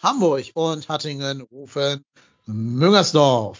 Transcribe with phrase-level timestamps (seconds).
[0.00, 2.04] Hamburg und Hattingen rufen
[2.46, 3.58] Müngersdorf.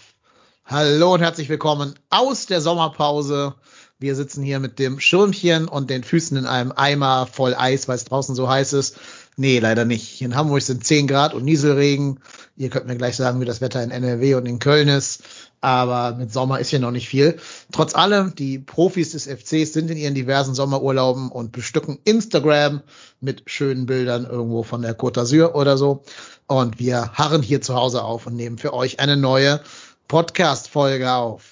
[0.64, 3.56] Hallo und herzlich willkommen aus der Sommerpause.
[3.98, 7.96] Wir sitzen hier mit dem Schirmchen und den Füßen in einem Eimer voll Eis, weil
[7.96, 8.98] es draußen so heiß ist.
[9.36, 10.22] Nee, leider nicht.
[10.22, 12.20] In Hamburg sind 10 Grad und Nieselregen.
[12.56, 15.24] Ihr könnt mir gleich sagen, wie das Wetter in NRW und in Köln ist.
[15.60, 17.38] Aber mit Sommer ist hier noch nicht viel.
[17.72, 22.82] Trotz allem, die Profis des FCs sind in ihren diversen Sommerurlauben und bestücken Instagram
[23.20, 26.04] mit schönen Bildern irgendwo von der Côte d'Azur oder so.
[26.46, 29.60] Und wir harren hier zu Hause auf und nehmen für euch eine neue
[30.06, 31.42] Podcast-Folge auf.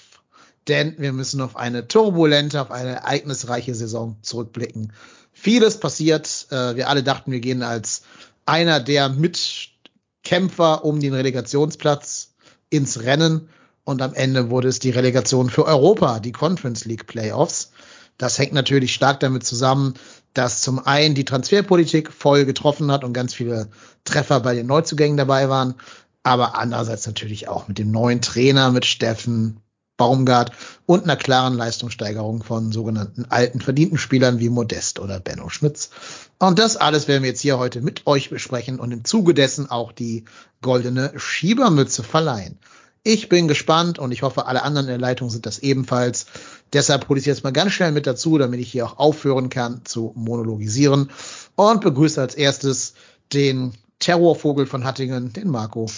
[0.67, 4.93] Denn wir müssen auf eine turbulente, auf eine ereignisreiche Saison zurückblicken.
[5.31, 6.47] Vieles passiert.
[6.49, 8.03] Äh, Wir alle dachten, wir gehen als
[8.45, 12.33] einer der Mitkämpfer um den Relegationsplatz
[12.69, 13.49] ins Rennen.
[13.87, 17.71] Und am Ende wurde es die Relegation für Europa, die Conference League Playoffs.
[18.17, 19.93] Das hängt natürlich stark damit zusammen,
[20.33, 23.69] dass zum einen die Transferpolitik voll getroffen hat und ganz viele
[24.03, 25.75] Treffer bei den Neuzugängen dabei waren,
[26.21, 29.61] aber andererseits natürlich auch mit dem neuen Trainer, mit Steffen
[29.95, 30.51] Baumgart
[30.85, 35.91] und einer klaren Leistungssteigerung von sogenannten alten verdienten Spielern wie Modest oder Benno Schmitz.
[36.39, 39.71] Und das alles werden wir jetzt hier heute mit euch besprechen und im Zuge dessen
[39.71, 40.25] auch die
[40.61, 42.59] goldene Schiebermütze verleihen.
[43.07, 46.25] Ich bin gespannt und ich hoffe, alle anderen in der Leitung sind das ebenfalls.
[46.73, 49.85] Deshalb hole ich jetzt mal ganz schnell mit dazu, damit ich hier auch aufhören kann
[49.85, 51.09] zu monologisieren
[51.55, 52.95] und begrüße als erstes
[53.31, 55.89] den Terrorvogel von Hattingen, den Marco.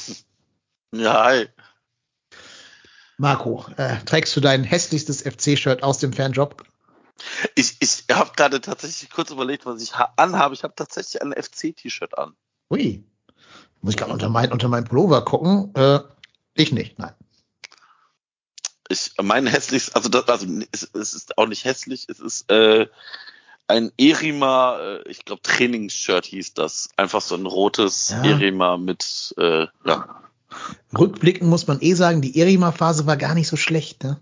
[0.93, 1.47] Ja, hi.
[3.17, 6.63] Marco, äh, trägst du dein hässlichstes FC-Shirt aus dem Fanjob?
[7.55, 10.53] Ich, ich habe gerade tatsächlich kurz überlegt, was ich ha- anhabe.
[10.53, 12.33] Ich habe tatsächlich ein FC-T-Shirt an.
[12.69, 13.03] Ui.
[13.81, 15.73] Muss ich gerade unter mein, unter mein Pullover gucken?
[15.73, 15.99] Äh,
[16.59, 17.13] ich nicht, nein.
[18.89, 22.87] Ich mein hässlichst, also das, also es, es ist auch nicht hässlich, es ist äh,
[23.67, 26.89] ein Erima, äh, ich glaube Trainingsshirt hieß das.
[26.97, 28.23] Einfach so ein rotes Ja.
[28.23, 30.19] Erima mit, äh, ja,
[30.97, 34.19] Rückblickend muss man eh sagen, die Erima-Phase war gar nicht so schlecht, ne?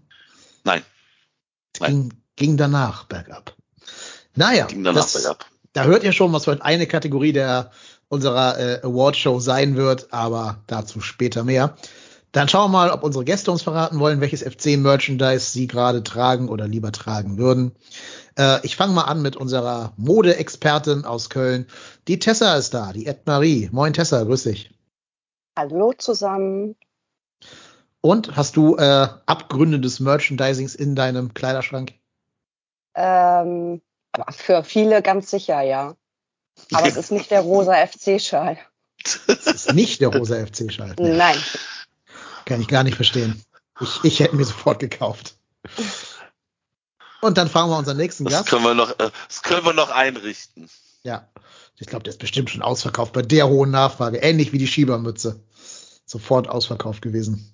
[0.64, 0.84] nein,
[1.80, 1.92] Nein.
[1.92, 3.56] Ging, ging danach bergab.
[4.36, 5.46] Naja, ging danach das, bergab.
[5.74, 7.72] da hört ihr schon, was heute eine Kategorie der
[8.10, 11.78] unserer äh, Awardshow sein wird, aber dazu später mehr.
[12.32, 16.50] Dann schauen wir mal, ob unsere Gäste uns verraten wollen, welches FC-Merchandise sie gerade tragen
[16.50, 17.76] oder lieber tragen würden.
[18.38, 21.68] Äh, ich fange mal an mit unserer Mode-Expertin aus Köln.
[22.08, 23.70] Die Tessa ist da, die Ed Marie.
[23.72, 24.72] Moin Tessa, grüß dich.
[25.58, 26.76] Hallo zusammen.
[28.02, 31.94] Und hast du äh, Abgründe des Merchandisings in deinem Kleiderschrank?
[32.94, 33.82] Ähm,
[34.32, 35.96] für viele ganz sicher, ja.
[36.74, 38.58] Aber es ist nicht der rosa FC-Schal.
[39.04, 39.18] Das
[39.48, 40.96] ist nicht der rosa FC-Schal.
[41.00, 41.38] Nein.
[42.48, 43.42] Kann ich gar nicht verstehen.
[43.82, 45.36] Ich, ich hätte mir sofort gekauft.
[47.22, 48.50] Und dann fragen wir unseren nächsten Das Gast.
[48.50, 50.70] können wir noch, äh, das können wir noch einrichten.
[51.04, 51.28] Ja,
[51.78, 54.20] ich glaube, der ist bestimmt schon ausverkauft bei der hohen Nachfrage.
[54.20, 55.42] Ähnlich wie die Schiebermütze.
[56.06, 57.54] Sofort ausverkauft gewesen.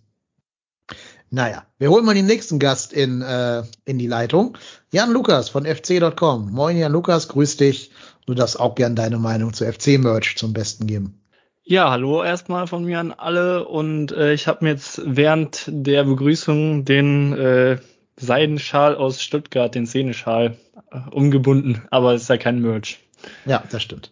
[1.32, 4.56] Naja, wir holen mal den nächsten Gast in, äh, in die Leitung.
[4.92, 6.52] Jan Lukas von fc.com.
[6.52, 7.90] Moin Jan Lukas, grüß dich.
[8.28, 11.20] Du darfst auch gern deine Meinung zu FC-Merch zum Besten geben.
[11.66, 16.04] Ja, hallo erstmal von mir an alle und äh, ich habe mir jetzt während der
[16.04, 17.78] Begrüßung den äh,
[18.18, 20.58] Seidenschal aus Stuttgart, den Szeneschal,
[20.92, 23.00] äh, umgebunden, aber es ist ja kein Merch.
[23.46, 24.12] Ja, das stimmt.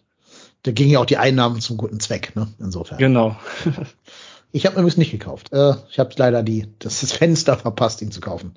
[0.62, 2.48] Da gingen ja auch die Einnahmen zum guten Zweck, ne?
[2.58, 2.98] Insofern.
[2.98, 3.36] Genau.
[4.54, 5.50] Ich habe mir übrigens nicht gekauft.
[5.54, 8.54] Äh, ich habe leider die, das Fenster verpasst, ihn zu kaufen.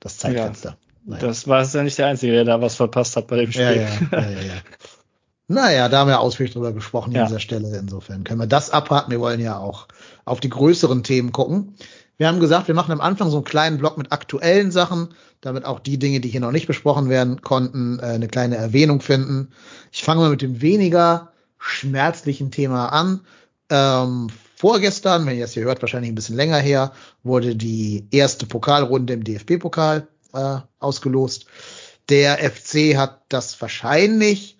[0.00, 0.78] Das Zeitfenster.
[1.04, 1.26] Naja.
[1.26, 3.64] Das war es ja nicht der Einzige, der da was verpasst hat bei dem Spiel.
[3.64, 4.54] ja, ja, ja, ja, ja.
[5.48, 7.22] Naja, da haben wir ausführlich drüber gesprochen Ja.
[7.22, 7.76] an dieser Stelle.
[7.78, 9.10] Insofern können wir das abhaken.
[9.10, 9.88] Wir wollen ja auch
[10.26, 11.74] auf die größeren Themen gucken.
[12.18, 15.08] Wir haben gesagt, wir machen am Anfang so einen kleinen Block mit aktuellen Sachen,
[15.40, 19.00] damit auch die Dinge, die hier noch nicht besprochen werden konnten, äh, eine kleine Erwähnung
[19.00, 19.48] finden.
[19.90, 23.20] Ich fange mal mit dem weniger schmerzlichen Thema an.
[23.70, 26.92] Ähm, vorgestern, wenn ihr das hier hört, wahrscheinlich ein bisschen länger her,
[27.22, 31.46] wurde die erste Pokalrunde im DFB-Pokal äh, ausgelost.
[32.08, 34.57] Der FC hat das wahrscheinlich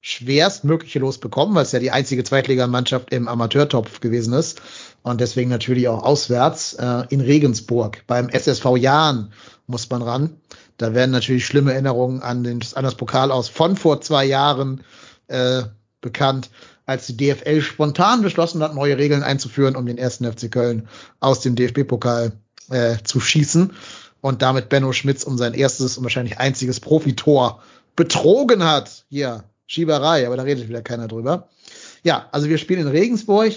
[0.00, 4.62] schwerstmögliche Los bekommen, weil es ja die einzige Zweitligamannschaft im Amateurtopf gewesen ist.
[5.02, 8.02] Und deswegen natürlich auch auswärts äh, in Regensburg.
[8.06, 9.32] Beim SSV Jahn
[9.66, 10.36] muss man ran.
[10.78, 14.82] Da werden natürlich schlimme Erinnerungen an, den, an das Pokal aus von vor zwei Jahren
[15.28, 15.62] äh,
[16.00, 16.50] bekannt,
[16.86, 20.88] als die DFL spontan beschlossen hat, neue Regeln einzuführen, um den ersten FC Köln
[21.20, 22.32] aus dem DFB-Pokal
[22.70, 23.72] äh, zu schießen
[24.22, 27.62] und damit Benno Schmitz um sein erstes und wahrscheinlich einziges Profitor
[27.96, 29.04] betrogen hat.
[29.10, 31.48] Hier, Schieberei, aber da redet wieder keiner drüber.
[32.02, 33.52] Ja, also wir spielen in Regensburg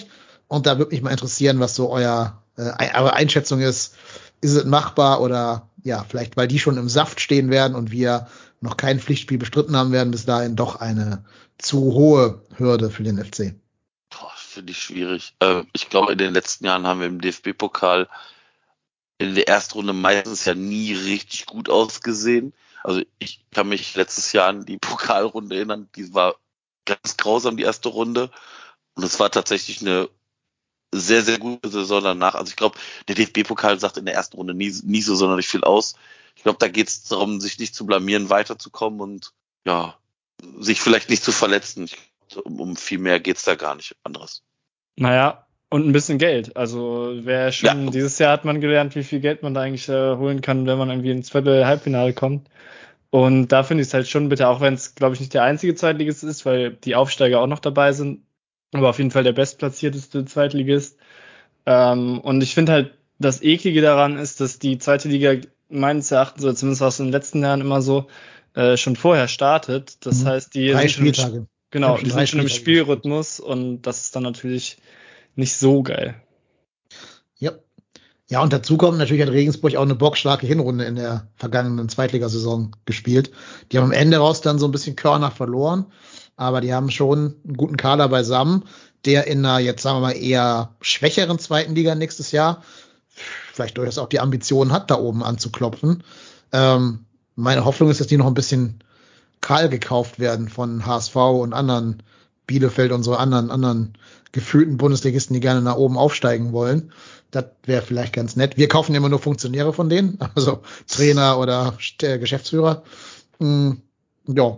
[0.48, 3.96] und da würde mich mal interessieren, was so euer äh, eure Einschätzung ist.
[4.42, 8.28] Ist es machbar oder ja, vielleicht weil die schon im Saft stehen werden und wir
[8.62, 11.26] noch kein Pflichtspiel bestritten haben werden, bis dahin doch eine
[11.58, 13.56] zu hohe Hürde für den FC.
[14.54, 15.34] Finde ich schwierig.
[15.40, 18.08] Äh, ich glaube, in den letzten Jahren haben wir im DFB-Pokal
[19.18, 22.54] in der ersten Runde meistens ja nie richtig gut ausgesehen.
[22.84, 26.36] Also ich kann mich letztes Jahr an die Pokalrunde erinnern, die war
[26.86, 28.30] ganz grausam, die erste Runde.
[28.96, 30.10] Und es war tatsächlich eine
[30.94, 32.36] sehr, sehr gute Saison danach.
[32.36, 32.78] Also ich glaube,
[33.08, 35.96] der DFB-Pokal sagt in der ersten Runde nie, nie so sonderlich viel aus.
[36.36, 39.34] Ich glaube, da geht es darum, sich nicht zu blamieren, weiterzukommen und
[39.66, 39.98] ja,
[40.60, 41.86] sich vielleicht nicht zu verletzen.
[41.86, 41.98] Ich,
[42.44, 44.44] um, um viel mehr geht's da gar nicht anderes.
[44.96, 45.43] Naja,
[45.74, 46.56] und ein bisschen Geld.
[46.56, 47.90] Also wer schon, ja.
[47.90, 50.78] dieses Jahr hat man gelernt, wie viel Geld man da eigentlich äh, holen kann, wenn
[50.78, 52.48] man irgendwie ins Viertel Halbfinale kommt.
[53.10, 55.42] Und da finde ich es halt schon bitte, auch wenn es, glaube ich, nicht der
[55.42, 58.22] einzige Zweitligist ist, weil die Aufsteiger auch noch dabei sind,
[58.72, 61.00] aber auf jeden Fall der bestplatzierteste Zweitligist.
[61.66, 66.44] Ähm, und ich finde halt, das Eklige daran ist, dass die zweite Liga meines Erachtens,
[66.44, 68.06] oder zumindest aus den letzten Jahren immer so,
[68.54, 70.06] äh, schon vorher startet.
[70.06, 70.28] Das mhm.
[70.28, 71.34] heißt, die drei sind Spieltage.
[71.34, 74.78] Schon, genau, die sind schon im Spielrhythmus und das ist dann natürlich
[75.36, 76.16] nicht so geil.
[77.38, 77.52] Ja.
[78.30, 82.76] Ja, und dazu kommt natürlich hat Regensburg auch eine bockstarke Hinrunde in der vergangenen Zweitligasaison
[82.86, 83.32] gespielt.
[83.72, 85.86] Die haben am Ende raus dann so ein bisschen Körner verloren,
[86.36, 88.66] aber die haben schon einen guten Kader beisammen,
[89.06, 92.64] der in einer jetzt sagen wir mal eher schwächeren zweiten Liga nächstes Jahr
[93.54, 96.04] vielleicht durchaus auch die Ambition hat, da oben anzuklopfen.
[96.52, 97.06] Ähm,
[97.36, 98.84] meine Hoffnung ist, dass die noch ein bisschen
[99.42, 102.04] kahl gekauft werden von HSV und anderen
[102.48, 103.94] Bielefeld und so anderen, anderen
[104.32, 106.92] gefühlten Bundesligisten, die gerne nach oben aufsteigen wollen.
[107.32, 108.58] Das wäre vielleicht ganz nett.
[108.58, 112.84] Wir kaufen immer nur Funktionäre von denen, also Trainer oder Geschäftsführer.
[113.40, 113.82] Hm,
[114.28, 114.58] ja,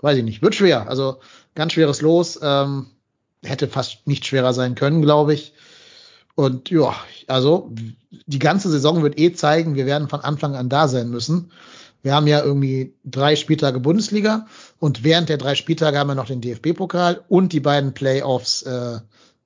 [0.00, 0.42] weiß ich nicht.
[0.42, 0.88] Wird schwer.
[0.88, 1.18] Also
[1.54, 2.38] ganz schweres Los.
[2.42, 2.86] Ähm,
[3.42, 5.52] hätte fast nicht schwerer sein können, glaube ich.
[6.34, 6.94] Und ja,
[7.28, 7.70] also
[8.26, 11.52] die ganze Saison wird eh zeigen, wir werden von Anfang an da sein müssen.
[12.04, 14.46] Wir haben ja irgendwie drei Spieltage Bundesliga
[14.78, 19.00] und während der drei Spieltage haben wir noch den DFB-Pokal und die beiden Playoffs äh,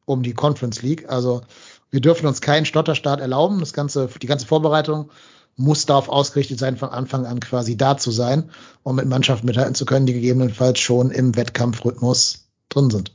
[0.06, 1.08] um die Conference League.
[1.08, 1.42] Also
[1.90, 3.60] wir dürfen uns keinen Stotterstart erlauben.
[3.60, 5.08] Das ganze, die ganze Vorbereitung
[5.54, 8.50] muss darauf ausgerichtet sein, von Anfang an quasi da zu sein,
[8.82, 13.12] um mit Mannschaften mithalten zu können, die gegebenenfalls schon im Wettkampfrhythmus drin sind.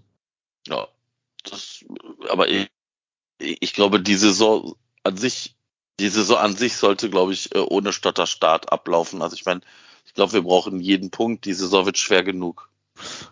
[0.68, 0.88] Ja,
[1.44, 1.84] das,
[2.30, 2.69] aber ich,
[3.40, 5.57] ich glaube, die Saison an sich,
[6.00, 9.22] die Saison an sich sollte, glaube ich, äh, ohne Stotterstart ablaufen.
[9.22, 9.62] Also ich meine,
[10.06, 11.45] ich glaube, wir brauchen jeden Punkt.
[11.45, 12.69] Die Saison wird schwer genug.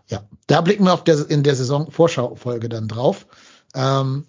[0.08, 3.26] Ja, da blicken wir auf der, in der Saison-Vorschau-Folge dann drauf.
[3.76, 4.26] Ähm,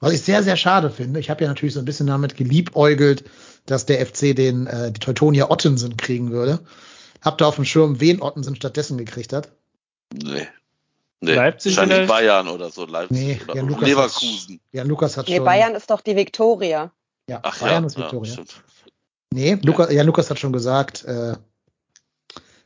[0.00, 3.24] was ich sehr, sehr schade finde, ich habe ja natürlich so ein bisschen damit geliebäugelt,
[3.64, 6.60] dass der FC den äh, die Teutonia Ottensen kriegen würde.
[7.22, 9.50] Habt ihr auf dem Schirm, wen Ottensen stattdessen gekriegt hat?
[10.12, 10.46] Nee.
[11.20, 14.54] Nee, Leipzig wahrscheinlich Bayern oder so, Leipzig nee, oder ja, Lukas Leverkusen.
[14.54, 15.44] Hat, ja, Lukas hat nee, schon.
[15.46, 16.92] Bayern ist doch die Viktoria.
[17.28, 18.34] Ja, Ach, Bayern ja, ist Viktoria.
[18.34, 18.44] Ja,
[19.32, 21.34] nee, Lukas, ja, Lukas hat schon gesagt, äh,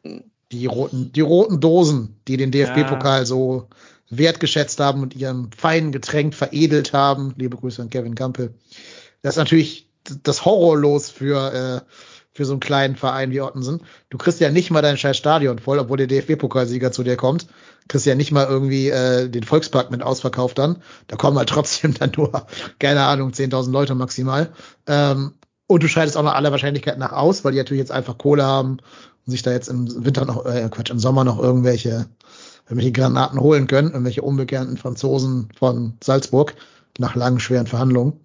[0.03, 0.25] hm.
[0.53, 3.69] die roten, die roten Dosen, die den DFB-Pokal so
[4.11, 7.35] wertgeschätzt haben und ihrem feinen Getränk veredelt haben.
[7.37, 8.55] Liebe Grüße an Kevin Campbell.
[9.23, 9.89] Das ist natürlich
[10.23, 11.95] das Horrorlos für äh,
[12.33, 13.83] für so einen kleinen Verein wie Ottensen.
[14.09, 17.47] Du kriegst ja nicht mal dein scheiß Stadion voll, obwohl der DFB-Pokalsieger zu dir kommt.
[17.89, 20.83] Kriegst ja nicht mal irgendwie äh, den Volkspark mit ausverkauft dann.
[21.09, 22.47] Da kommen halt trotzdem dann nur,
[22.79, 24.51] keine Ahnung, 10.000 Leute maximal.
[24.87, 25.35] Ähm,
[25.67, 28.45] und du scheidest auch nach aller Wahrscheinlichkeit nach aus, weil die natürlich jetzt einfach Kohle
[28.45, 28.79] haben
[29.27, 32.07] und sich da jetzt im Winter noch, äh, Quatsch, im Sommer noch irgendwelche,
[32.67, 36.55] irgendwelche Granaten holen können, irgendwelche unbekannten Franzosen von Salzburg
[36.99, 38.19] nach langen, schweren Verhandlungen.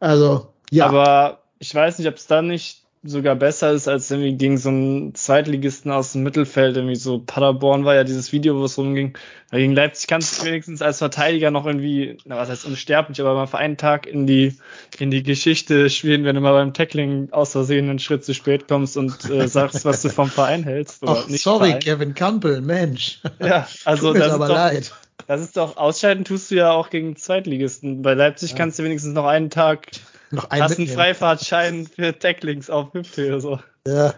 [0.00, 0.86] Also, ja.
[0.86, 4.70] Aber ich weiß nicht, ob es da nicht sogar besser ist als irgendwie gegen so
[4.70, 6.76] einen Zweitligisten aus dem Mittelfeld.
[6.76, 9.16] Irgendwie so Paderborn war ja dieses Video, wo es rumging.
[9.50, 13.46] Gegen Leipzig kannst du wenigstens als Verteidiger noch irgendwie, na was heißt unsterblich, aber mal
[13.46, 14.56] für einen Tag in die,
[14.98, 18.68] in die Geschichte spielen, wenn du mal beim Tackling aus Versehen einen Schritt zu spät
[18.68, 21.02] kommst und äh, sagst, was du vom Verein hältst.
[21.02, 21.80] Oder oh, nicht sorry, Verein.
[21.80, 23.20] Kevin Campbell, Mensch.
[23.40, 24.92] Ja, also Tut das aber ist doch, leid.
[25.26, 28.02] Das ist doch, ausscheiden tust du ja auch gegen Zweitligisten.
[28.02, 28.56] Bei Leipzig ja.
[28.56, 29.88] kannst du wenigstens noch einen Tag
[30.30, 33.60] noch einen Hast einen Freifahrtschein für Tacklings auf Hüfte oder so.
[33.86, 34.14] Ja.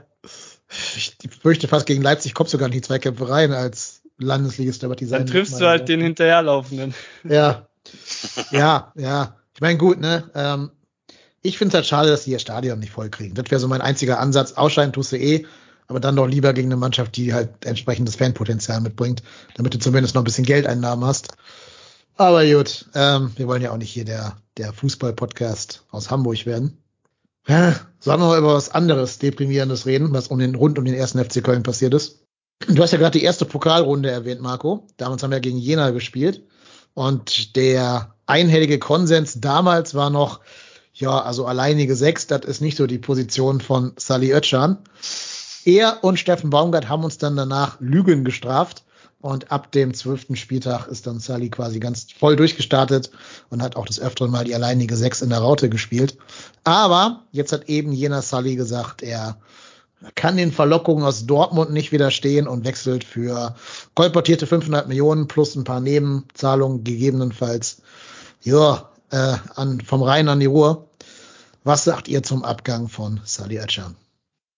[0.96, 4.84] Ich fürchte fast gegen Leipzig kommst du gar nicht in die Zweikämpfe rein als Landesligist,
[4.84, 6.94] aber die Dann triffst du halt den hinterherlaufenden.
[7.24, 7.66] Ja.
[8.50, 9.36] Ja, ja.
[9.54, 10.30] Ich meine, gut, ne?
[10.34, 10.70] Ähm,
[11.42, 13.34] ich finde es halt schade, dass die ihr Stadion nicht voll kriegen.
[13.34, 14.52] Das wäre so mein einziger Ansatz.
[14.52, 15.46] Ausscheiden tust du eh,
[15.86, 19.22] aber dann doch lieber gegen eine Mannschaft, die halt entsprechendes Fanpotenzial mitbringt,
[19.56, 21.28] damit du zumindest noch ein bisschen Geldeinnahmen hast.
[22.20, 26.76] Aber gut, ähm, wir wollen ja auch nicht hier der, der Fußball-Podcast aus Hamburg werden.
[27.48, 30.92] Ja, sollen wir mal über was anderes Deprimierendes reden, was um den, rund um den
[30.92, 32.26] ersten FC Köln passiert ist.
[32.68, 34.86] Du hast ja gerade die erste Pokalrunde erwähnt, Marco.
[34.98, 36.42] Damals haben wir gegen Jena gespielt.
[36.92, 40.40] Und der einhellige Konsens damals war noch,
[40.92, 44.76] ja, also alleinige Sechs, das ist nicht so die Position von Sally Oetschan.
[45.64, 48.84] Er und Steffen Baumgart haben uns dann danach Lügen gestraft.
[49.20, 53.10] Und ab dem zwölften Spieltag ist dann Sally quasi ganz voll durchgestartet
[53.50, 56.16] und hat auch des Öfteren mal die alleinige Sechs in der Raute gespielt.
[56.64, 59.38] Aber jetzt hat eben jener Sally gesagt, er
[60.14, 63.54] kann den Verlockungen aus Dortmund nicht widerstehen und wechselt für
[63.94, 67.82] kolportierte 500 Millionen plus ein paar Nebenzahlungen gegebenenfalls
[68.42, 70.88] ja, äh, an, vom Rhein an die Ruhr.
[71.62, 73.96] Was sagt ihr zum Abgang von Sally Özcan?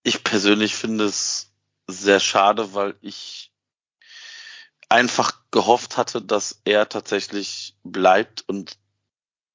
[0.04, 1.48] Ich persönlich finde es
[1.88, 3.51] sehr schade, weil ich
[4.92, 8.78] einfach gehofft hatte, dass er tatsächlich bleibt und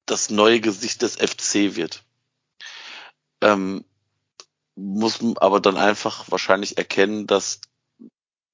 [0.04, 2.02] das neue Gesicht des FC wird.
[3.40, 3.84] Ähm,
[4.74, 7.60] muss aber dann einfach wahrscheinlich erkennen, dass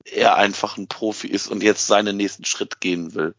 [0.05, 3.35] er einfach ein Profi ist und jetzt seinen nächsten Schritt gehen will.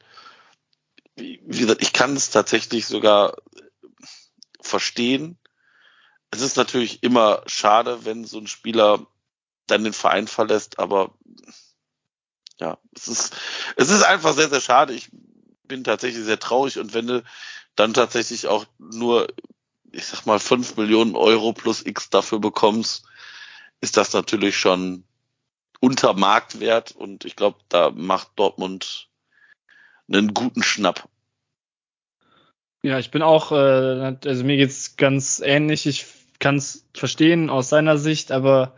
[1.15, 3.37] Wie gesagt, ich kann es tatsächlich sogar
[4.59, 5.37] verstehen.
[6.31, 9.05] Es ist natürlich immer schade, wenn so ein Spieler
[9.67, 11.13] dann den Verein verlässt, aber
[12.59, 13.35] ja, es ist,
[13.75, 14.93] es ist einfach sehr, sehr schade.
[14.93, 15.09] Ich
[15.67, 17.23] bin tatsächlich sehr traurig und wenn du
[17.75, 19.27] dann tatsächlich auch nur
[19.95, 23.05] ich sag mal, fünf Millionen Euro plus X dafür bekommst,
[23.81, 25.05] ist das natürlich schon
[25.79, 29.07] unter Marktwert und ich glaube, da macht Dortmund
[30.07, 31.07] einen guten Schnapp.
[32.83, 35.87] Ja, ich bin auch, äh, also mir geht's ganz ähnlich.
[35.87, 36.05] Ich
[36.39, 38.75] kann es verstehen aus seiner Sicht, aber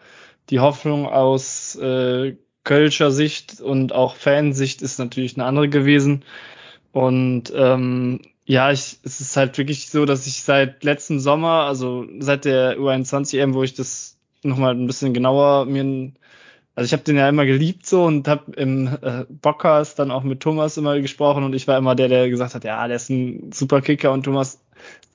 [0.50, 2.38] die Hoffnung aus äh,
[2.68, 6.26] Kölscher Sicht und auch Fansicht ist natürlich eine andere gewesen.
[6.92, 12.06] Und ähm, ja, ich, es ist halt wirklich so, dass ich seit letzten Sommer, also
[12.20, 16.12] seit der U21 EM, wo ich das nochmal ein bisschen genauer mir,
[16.77, 20.22] also ich habe den ja immer geliebt so und habe im äh, Bockcast dann auch
[20.22, 23.10] mit Thomas immer gesprochen und ich war immer der, der gesagt hat, ja, der ist
[23.10, 24.62] ein super Kicker und Thomas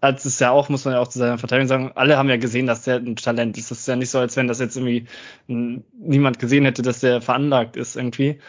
[0.00, 2.36] als es ja auch, muss man ja auch zu seiner Verteidigung sagen, alle haben ja
[2.36, 3.70] gesehen, dass der ein Talent ist.
[3.70, 5.06] Das ist ja nicht so, als wenn das jetzt irgendwie
[5.46, 8.40] niemand gesehen hätte, dass der veranlagt ist irgendwie.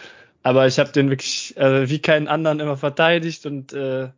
[0.41, 4.09] Aber ich habe den wirklich äh, wie keinen anderen immer verteidigt und äh,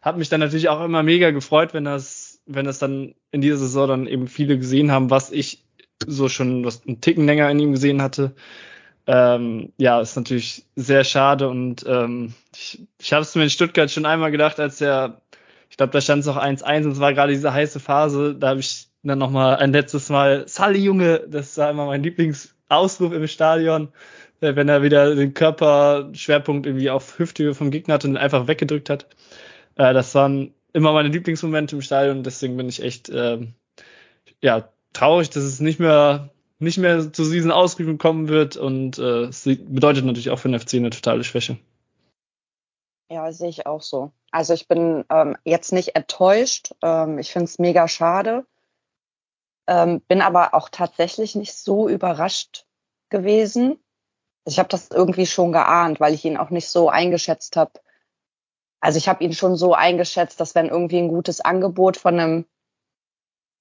[0.00, 3.56] habe mich dann natürlich auch immer mega gefreut, wenn das, wenn das dann in dieser
[3.56, 5.65] Saison dann eben viele gesehen haben, was ich
[6.06, 8.34] so schon was einen Ticken länger in ihm gesehen hatte.
[9.06, 13.90] Ähm, ja, ist natürlich sehr schade und ähm, ich, ich habe es mir in Stuttgart
[13.90, 15.22] schon einmal gedacht, als der,
[15.70, 18.48] ich glaube, da stand es noch 1-1 und es war gerade diese heiße Phase, da
[18.48, 23.28] habe ich dann nochmal ein letztes Mal, Sally Junge, das war immer mein Lieblingsausruf im
[23.28, 23.88] Stadion,
[24.40, 28.90] äh, wenn er wieder den Körperschwerpunkt irgendwie auf Hüfthöhe vom Gegner hatte und einfach weggedrückt
[28.90, 29.06] hat.
[29.76, 33.46] Äh, das waren immer meine Lieblingsmomente im Stadion, deswegen bin ich echt äh,
[34.42, 39.24] ja, traurig, dass es nicht mehr nicht mehr zu diesen Ausrufen kommen wird und äh,
[39.24, 41.58] es bedeutet natürlich auch für den FC eine totale Schwäche.
[43.10, 44.10] Ja, sehe ich auch so.
[44.30, 46.72] Also ich bin ähm, jetzt nicht enttäuscht.
[46.82, 48.46] Ähm, ich finde es mega schade.
[49.68, 52.64] Ähm, bin aber auch tatsächlich nicht so überrascht
[53.10, 53.78] gewesen.
[54.46, 57.72] Ich habe das irgendwie schon geahnt, weil ich ihn auch nicht so eingeschätzt habe,
[58.80, 62.44] also ich habe ihn schon so eingeschätzt, dass wenn irgendwie ein gutes Angebot von einem,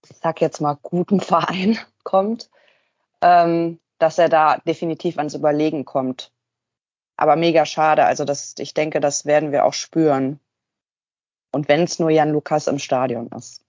[0.09, 2.49] ich sag jetzt mal, guten Verein kommt,
[3.21, 6.31] ähm, dass er da definitiv ans Überlegen kommt.
[7.17, 8.05] Aber mega schade.
[8.05, 10.39] Also das, ich denke, das werden wir auch spüren.
[11.51, 13.61] Und wenn es nur Jan Lukas im Stadion ist.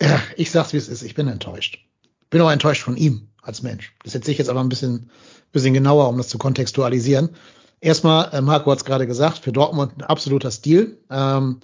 [0.00, 1.02] Ja, ich sag's wie es ist.
[1.02, 1.84] Ich bin enttäuscht.
[2.30, 3.94] Bin auch enttäuscht von ihm als Mensch.
[4.04, 5.10] Das setze ich jetzt aber ein bisschen,
[5.50, 7.34] bisschen genauer, um das zu kontextualisieren.
[7.80, 10.98] Erstmal, äh, Marco hat es gerade gesagt, für Dortmund ein absoluter Stil.
[11.10, 11.60] Ähm,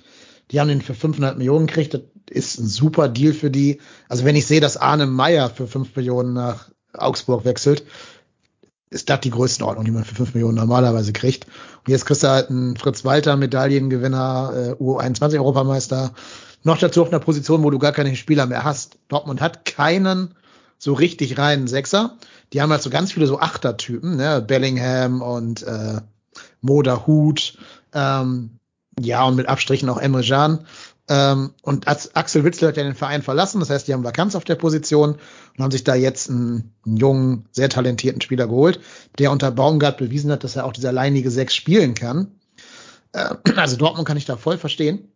[0.50, 1.94] die haben den für 500 Millionen gekriegt.
[1.94, 3.80] Das ist ein super Deal für die.
[4.08, 7.84] Also wenn ich sehe, dass Arne Meyer für 5 Millionen nach Augsburg wechselt,
[8.90, 11.46] ist das die Größenordnung, die man für 5 Millionen normalerweise kriegt.
[11.46, 16.14] Und jetzt kriegst du halt einen Fritz Walter, Medaillengewinner, äh, U21-Europameister.
[16.62, 18.98] Noch dazu auf einer Position, wo du gar keine Spieler mehr hast.
[19.08, 20.34] Dortmund hat keinen
[20.78, 22.16] so richtig reinen Sechser.
[22.52, 24.42] Die haben halt so ganz viele so Achtertypen, ne?
[24.46, 26.00] Bellingham und äh,
[26.60, 27.58] Moda Hut,
[27.92, 28.58] ähm,
[29.00, 30.66] ja, und mit Abstrichen auch Emre Can.
[31.06, 34.44] Ähm, und Axel Witzel hat ja den Verein verlassen, das heißt, die haben Vakanz auf
[34.44, 35.16] der Position
[35.56, 38.80] und haben sich da jetzt einen, einen jungen, sehr talentierten Spieler geholt,
[39.18, 42.32] der unter Baumgart bewiesen hat, dass er auch dieser alleinige Sechs spielen kann.
[43.12, 45.12] Äh, also Dortmund kann ich da voll verstehen.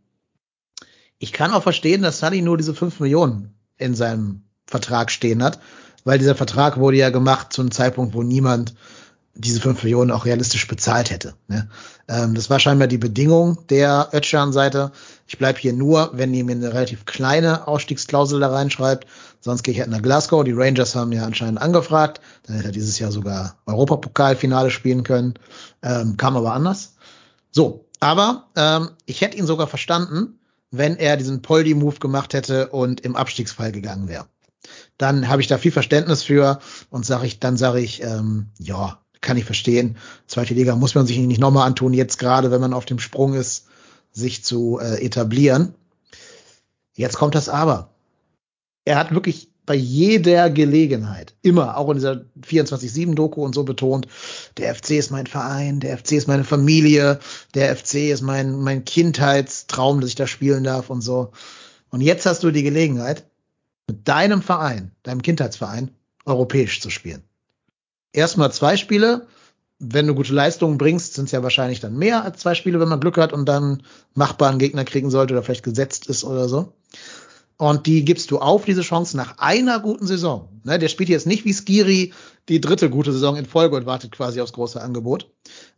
[1.18, 5.58] Ich kann auch verstehen, dass Sully nur diese 5 Millionen in seinem Vertrag stehen hat,
[6.04, 8.74] weil dieser Vertrag wurde ja gemacht zu einem Zeitpunkt, wo niemand
[9.38, 11.34] diese 5 Millionen auch realistisch bezahlt hätte.
[11.46, 11.68] Ne?
[12.08, 14.92] Ähm, das war scheinbar die Bedingung der Ötschan-Seite.
[15.26, 19.06] Ich bleib hier nur, wenn ihr mir eine relativ kleine Ausstiegsklausel da reinschreibt.
[19.40, 20.42] Sonst gehe ich halt nach Glasgow.
[20.42, 22.20] Die Rangers haben ja anscheinend angefragt.
[22.46, 25.34] Dann hätte er dieses Jahr sogar Europapokalfinale spielen können.
[25.82, 26.96] Ähm, kam aber anders.
[27.52, 30.40] So, aber ähm, ich hätte ihn sogar verstanden,
[30.70, 34.26] wenn er diesen Poldi-Move gemacht hätte und im Abstiegsfall gegangen wäre.
[34.98, 36.58] Dann habe ich da viel Verständnis für
[36.90, 39.96] und sage ich, dann sage ich, ähm, ja, kann ich verstehen.
[40.26, 43.34] Zweite Liga muss man sich nicht nochmal antun, jetzt gerade, wenn man auf dem Sprung
[43.34, 43.66] ist,
[44.12, 45.74] sich zu äh, etablieren.
[46.94, 47.90] Jetzt kommt das Aber.
[48.84, 54.08] Er hat wirklich bei jeder Gelegenheit, immer, auch in dieser 24-7-Doku und so betont,
[54.56, 57.20] der FC ist mein Verein, der FC ist meine Familie,
[57.54, 61.32] der FC ist mein, mein Kindheitstraum, dass ich da spielen darf und so.
[61.90, 63.26] Und jetzt hast du die Gelegenheit,
[63.86, 65.90] mit deinem Verein, deinem Kindheitsverein,
[66.24, 67.22] europäisch zu spielen
[68.12, 69.26] erstmal zwei Spiele.
[69.80, 72.88] Wenn du gute Leistungen bringst, sind es ja wahrscheinlich dann mehr als zwei Spiele, wenn
[72.88, 73.82] man Glück hat und dann
[74.14, 76.72] machbaren Gegner kriegen sollte oder vielleicht gesetzt ist oder so.
[77.58, 80.48] Und die gibst du auf, diese Chance, nach einer guten Saison.
[80.64, 82.12] Ne, der spielt jetzt nicht wie Skiri
[82.48, 85.30] die dritte gute Saison in Folge und wartet quasi aufs große Angebot.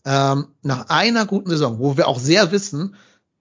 [0.05, 2.97] Ähm, nach einer guten Saison, wo wir auch sehr wissen,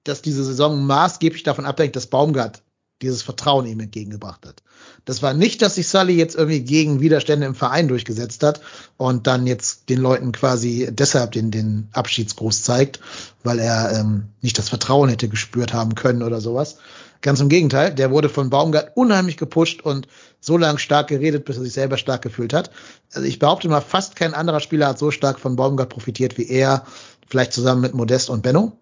[0.05, 2.63] dass diese Saison maßgeblich davon abhängt, dass Baumgart
[3.01, 4.61] dieses Vertrauen ihm entgegengebracht hat.
[5.05, 8.61] Das war nicht, dass sich Sully jetzt irgendwie gegen Widerstände im Verein durchgesetzt hat
[8.97, 12.99] und dann jetzt den Leuten quasi deshalb den, den Abschiedsgruß zeigt,
[13.43, 16.77] weil er ähm, nicht das Vertrauen hätte gespürt haben können oder sowas.
[17.21, 20.07] Ganz im Gegenteil, der wurde von Baumgart unheimlich gepusht und
[20.39, 22.71] so lange stark geredet, bis er sich selber stark gefühlt hat.
[23.13, 26.47] Also ich behaupte mal, fast kein anderer Spieler hat so stark von Baumgart profitiert wie
[26.47, 26.85] er,
[27.27, 28.78] vielleicht zusammen mit Modest und Benno.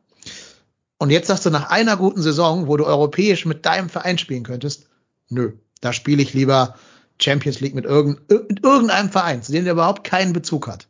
[0.99, 4.43] Und jetzt sagst du nach einer guten Saison, wo du europäisch mit deinem Verein spielen
[4.43, 4.87] könntest,
[5.29, 6.75] nö, da spiele ich lieber
[7.19, 10.87] Champions League mit, irgendeinem Verein, zu dem der überhaupt keinen Bezug hat.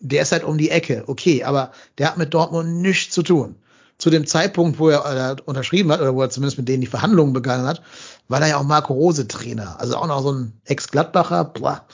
[0.00, 3.56] Der ist halt um die Ecke, okay, aber der hat mit Dortmund nichts zu tun.
[3.98, 6.86] Zu dem Zeitpunkt, wo er äh, unterschrieben hat, oder wo er zumindest mit denen die
[6.86, 7.82] Verhandlungen begangen hat,
[8.28, 9.80] war da ja auch Marco Rose Trainer.
[9.80, 11.84] Also auch noch so ein Ex-Gladbacher.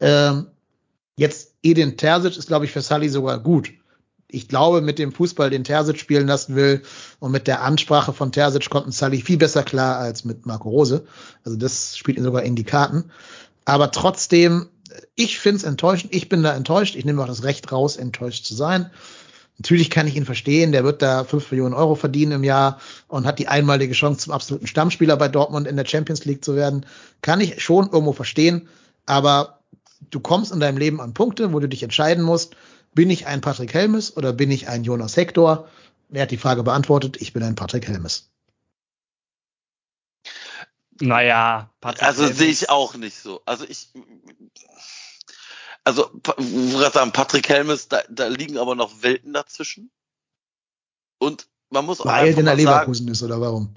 [0.00, 0.46] Ähm,
[1.14, 3.70] jetzt Edin Terzic ist, glaube ich, für Sully sogar gut
[4.32, 6.82] ich glaube, mit dem Fußball, den Terzic spielen lassen will
[7.20, 10.70] und mit der Ansprache von Terzic kommt ein Sully viel besser klar als mit Marco
[10.70, 11.04] Rose.
[11.44, 13.10] Also das spielt ihn sogar in die Karten.
[13.64, 14.68] Aber trotzdem,
[15.14, 16.14] ich finde es enttäuschend.
[16.14, 16.96] Ich bin da enttäuscht.
[16.96, 18.90] Ich nehme auch das Recht raus, enttäuscht zu sein.
[19.58, 23.26] Natürlich kann ich ihn verstehen, der wird da fünf Millionen Euro verdienen im Jahr und
[23.26, 26.86] hat die einmalige Chance, zum absoluten Stammspieler bei Dortmund in der Champions League zu werden.
[27.20, 28.68] Kann ich schon irgendwo verstehen,
[29.04, 29.58] aber
[30.10, 32.56] du kommst in deinem Leben an Punkte, wo du dich entscheiden musst
[32.94, 35.68] bin ich ein Patrick Helmes oder bin ich ein Jonas Hector?
[36.10, 38.30] Er hat die Frage beantwortet, ich bin ein Patrick Helmes.
[41.00, 43.42] Naja, Patrick Also sehe ich auch nicht so.
[43.46, 43.88] Also ich,
[45.84, 49.90] also, wo gerade sagen, Patrick Helmes, da, da liegen aber noch Welten dazwischen.
[51.18, 53.74] Und man muss auch Weil einfach der Leverkusen ist, oder warum?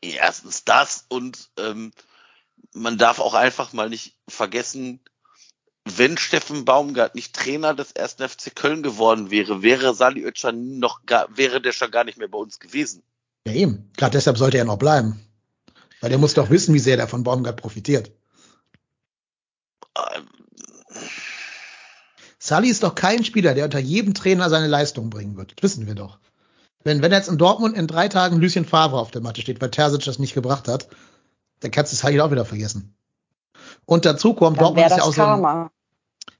[0.00, 1.92] Erstens das und ähm,
[2.72, 5.00] man darf auch einfach mal nicht vergessen,
[5.84, 8.14] wenn Steffen Baumgart nicht Trainer des 1.
[8.14, 12.28] FC Köln geworden wäre, wäre Sali Özcan noch gar, wäre der schon gar nicht mehr
[12.28, 13.02] bei uns gewesen.
[13.46, 13.90] Ja, eben.
[13.96, 15.20] Gerade deshalb sollte er noch bleiben.
[16.00, 18.10] Weil der muss doch wissen, wie sehr der von Baumgart profitiert.
[19.96, 20.28] Ähm.
[22.38, 25.52] Sali ist doch kein Spieler, der unter jedem Trainer seine Leistung bringen wird.
[25.56, 26.18] Das wissen wir doch.
[26.82, 29.70] Wenn, wenn jetzt in Dortmund in drei Tagen Lucien Favre auf der Matte steht, weil
[29.70, 30.88] Terzic das nicht gebracht hat,
[31.60, 32.94] dann kannst du Sali auch wieder vergessen.
[33.84, 35.52] Und dazu kommt, Dann Dortmund ist ja auch Karma.
[35.52, 35.70] so ein,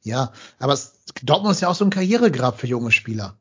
[0.02, 3.36] ja, aber es, Dortmund ist ja auch so ein Karrieregrab für junge Spieler.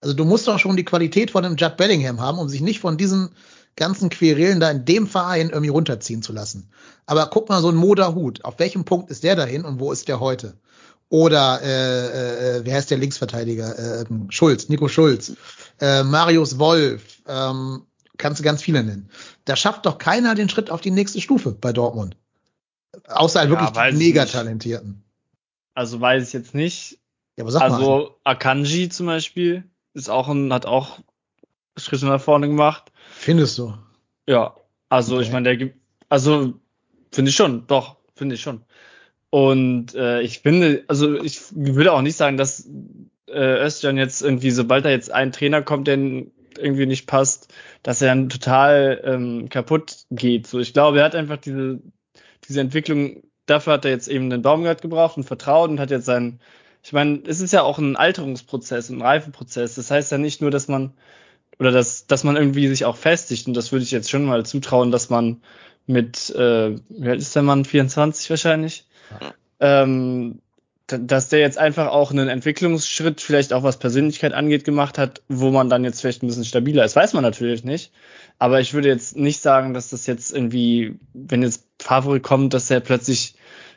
[0.00, 2.80] Also du musst doch schon die Qualität von einem Judd Bellingham haben, um sich nicht
[2.80, 3.30] von diesen
[3.76, 6.70] ganzen Querelen da in dem Verein irgendwie runterziehen zu lassen.
[7.06, 9.92] Aber guck mal, so ein Moda Hut, auf welchem Punkt ist der dahin und wo
[9.92, 10.54] ist der heute?
[11.08, 13.78] Oder äh, äh, wer heißt der Linksverteidiger?
[13.78, 15.32] Äh, Schulz, Nico Schulz,
[15.80, 17.82] äh, Marius Wolf, ähm,
[18.16, 19.10] kannst du ganz viele nennen.
[19.44, 22.16] Da schafft doch keiner den Schritt auf die nächste Stufe bei Dortmund.
[23.06, 25.02] Außer halt ja, wirklich die mega talentierten.
[25.74, 26.98] Also weiß ich jetzt nicht.
[27.36, 28.10] Ja, aber sag also mal.
[28.24, 31.00] Akanji zum Beispiel ist auch ein, hat auch
[31.76, 32.92] Schritte nach vorne gemacht.
[33.12, 33.74] Findest du?
[34.28, 34.54] Ja,
[34.88, 35.24] also okay.
[35.24, 35.76] ich meine, der gibt,
[36.08, 36.54] also
[37.10, 38.62] finde ich schon, doch, finde ich schon.
[39.30, 42.68] Und äh, ich finde, also ich würde auch nicht sagen, dass
[43.26, 47.52] äh, Özcan jetzt irgendwie, sobald da jetzt ein Trainer kommt, der irgendwie nicht passt,
[47.82, 50.46] dass er dann total ähm, kaputt geht.
[50.46, 51.80] So, ich glaube, er hat einfach diese,
[52.48, 56.06] diese Entwicklung dafür hat er jetzt eben den Baumgart gebraucht und vertraut und hat jetzt
[56.06, 56.40] sein,
[56.82, 59.76] ich meine, es ist ja auch ein Alterungsprozess, ein Reifeprozess.
[59.76, 60.92] Das heißt ja nicht nur, dass man
[61.58, 63.46] oder dass, dass man irgendwie sich auch festigt.
[63.46, 65.42] Und das würde ich jetzt schon mal zutrauen, dass man
[65.86, 67.64] mit, äh, wie alt ist der Mann?
[67.64, 68.86] 24 wahrscheinlich.
[69.20, 69.34] Ja.
[69.60, 70.40] Ähm,
[70.88, 75.50] dass der jetzt einfach auch einen Entwicklungsschritt, vielleicht auch was Persönlichkeit angeht, gemacht hat, wo
[75.50, 76.96] man dann jetzt vielleicht ein bisschen stabiler ist.
[76.96, 77.92] Weiß man natürlich nicht.
[78.42, 82.68] Aber ich würde jetzt nicht sagen, dass das jetzt irgendwie, wenn jetzt Favre kommt, dass
[82.72, 83.36] er plötzlich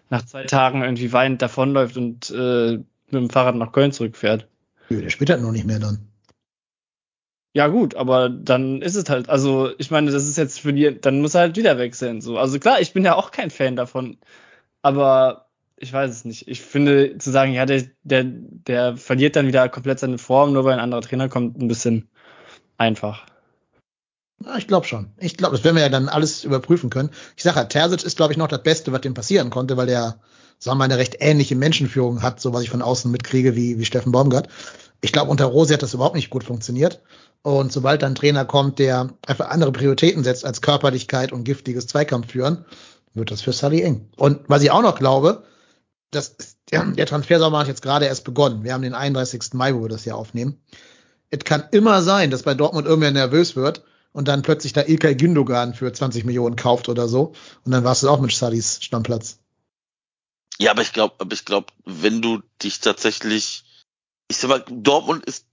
[0.09, 4.47] nach zwei Tagen irgendwie weinend davonläuft und äh, mit dem Fahrrad nach Köln zurückfährt.
[4.89, 6.07] Nö, der spielt halt noch nicht mehr dann.
[7.53, 10.99] Ja, gut, aber dann ist es halt, also ich meine, das ist jetzt für die,
[10.99, 12.21] dann muss er halt wieder wechseln.
[12.21, 12.39] So.
[12.39, 14.17] Also klar, ich bin ja auch kein Fan davon.
[14.81, 15.45] Aber
[15.77, 16.47] ich weiß es nicht.
[16.47, 20.65] Ich finde, zu sagen, ja, der, der, der verliert dann wieder komplett seine Form, nur
[20.65, 22.09] weil ein anderer Trainer kommt, ein bisschen
[22.79, 23.27] einfach.
[24.43, 25.11] Ja, ich glaube schon.
[25.17, 27.09] Ich glaube, das werden wir ja dann alles überprüfen können.
[27.37, 29.87] Ich sage halt, Terzic ist, glaube ich, noch das Beste, was dem passieren konnte, weil
[29.87, 30.19] der,
[30.59, 33.79] sagen wir mal, eine recht ähnliche Menschenführung hat, so was ich von außen mitkriege, wie,
[33.79, 34.49] wie Steffen Baumgart.
[35.01, 37.01] Ich glaube, unter Rose hat das überhaupt nicht gut funktioniert.
[37.43, 41.87] Und sobald dann ein Trainer kommt, der einfach andere Prioritäten setzt als Körperlichkeit und giftiges
[41.87, 42.65] Zweikampfführen,
[43.13, 44.09] wird das für Sully eng.
[44.17, 45.43] Und was ich auch noch glaube,
[46.11, 48.63] das ist, der, der Transfersommer hat jetzt gerade erst begonnen.
[48.63, 49.53] Wir haben den 31.
[49.53, 50.59] Mai, wo wir das hier aufnehmen.
[51.29, 53.83] Es kann immer sein, dass bei Dortmund irgendwer nervös wird
[54.15, 57.33] und dann plötzlich da Ilkay Gündogan für 20 Millionen kauft oder so.
[57.65, 59.39] Und dann warst du auch mit Sullys Stammplatz.
[60.57, 63.65] Ja, aber ich glaube, aber ich glaube, wenn du dich tatsächlich,
[64.29, 65.45] ich sag mal, Dortmund ist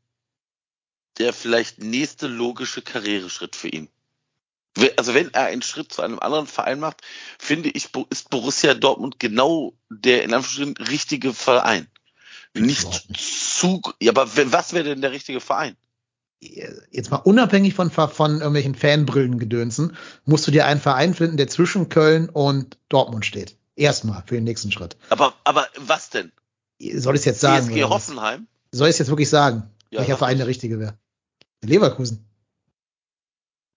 [1.18, 3.88] der vielleicht nächste logische Karriereschritt für ihn.
[4.96, 7.02] Also wenn er einen Schritt zu einem anderen Verein macht,
[7.40, 11.88] finde ich, ist Borussia Dortmund genau der in Anführungsstrichen richtige Verein.
[12.54, 15.76] Nicht zu, ja, aber was wäre denn der richtige Verein?
[16.90, 21.88] Jetzt mal unabhängig von, von irgendwelchen Fanbrillen-Gedönsen, musst du dir einen Verein finden, der zwischen
[21.88, 23.56] Köln und Dortmund steht.
[23.76, 24.96] Erstmal für den nächsten Schritt.
[25.08, 26.32] Aber, aber was denn?
[26.80, 27.68] Soll ich es jetzt sagen?
[27.68, 28.48] PSG Hoffenheim?
[28.72, 29.70] Soll ich es jetzt wirklich sagen?
[29.90, 30.94] Ja, welcher Verein der richtige wäre?
[31.62, 32.26] Leverkusen.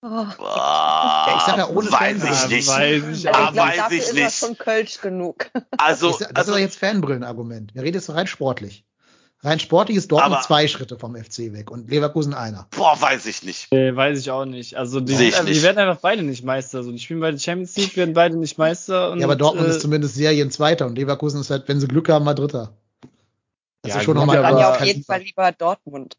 [0.01, 0.08] Oh.
[0.08, 2.67] Ja, ich sag ja ohne weiß ich nicht.
[2.67, 4.25] Weiß ich, also ich glaub, weiß dafür ich ist nicht.
[4.25, 5.51] das schon Kölsch genug.
[5.78, 7.75] Also, ich, das also, ist doch jetzt Fanbrillenargument.
[7.75, 8.85] Wir reden jetzt rein sportlich.
[9.45, 12.67] Rein sportlich ist Dortmund Aber- zwei Schritte vom FC weg und Leverkusen einer.
[12.75, 13.71] boah, weiß ich nicht.
[13.71, 14.75] Äh, weiß ich auch nicht.
[14.75, 15.62] Also die, sind, die nicht.
[15.63, 16.84] werden einfach beide nicht Meister.
[16.84, 19.12] So, die spielen beide Champions League, werden beide nicht Meister.
[19.12, 22.10] Und, ja, aber Dortmund äh, ist zumindest Serienzweiter und Leverkusen ist halt, wenn sie Glück
[22.10, 22.73] haben, mal Dritter.
[23.84, 26.17] Das Ja, ist schon nochmal ja auf jeden Fall lieber Dortmund.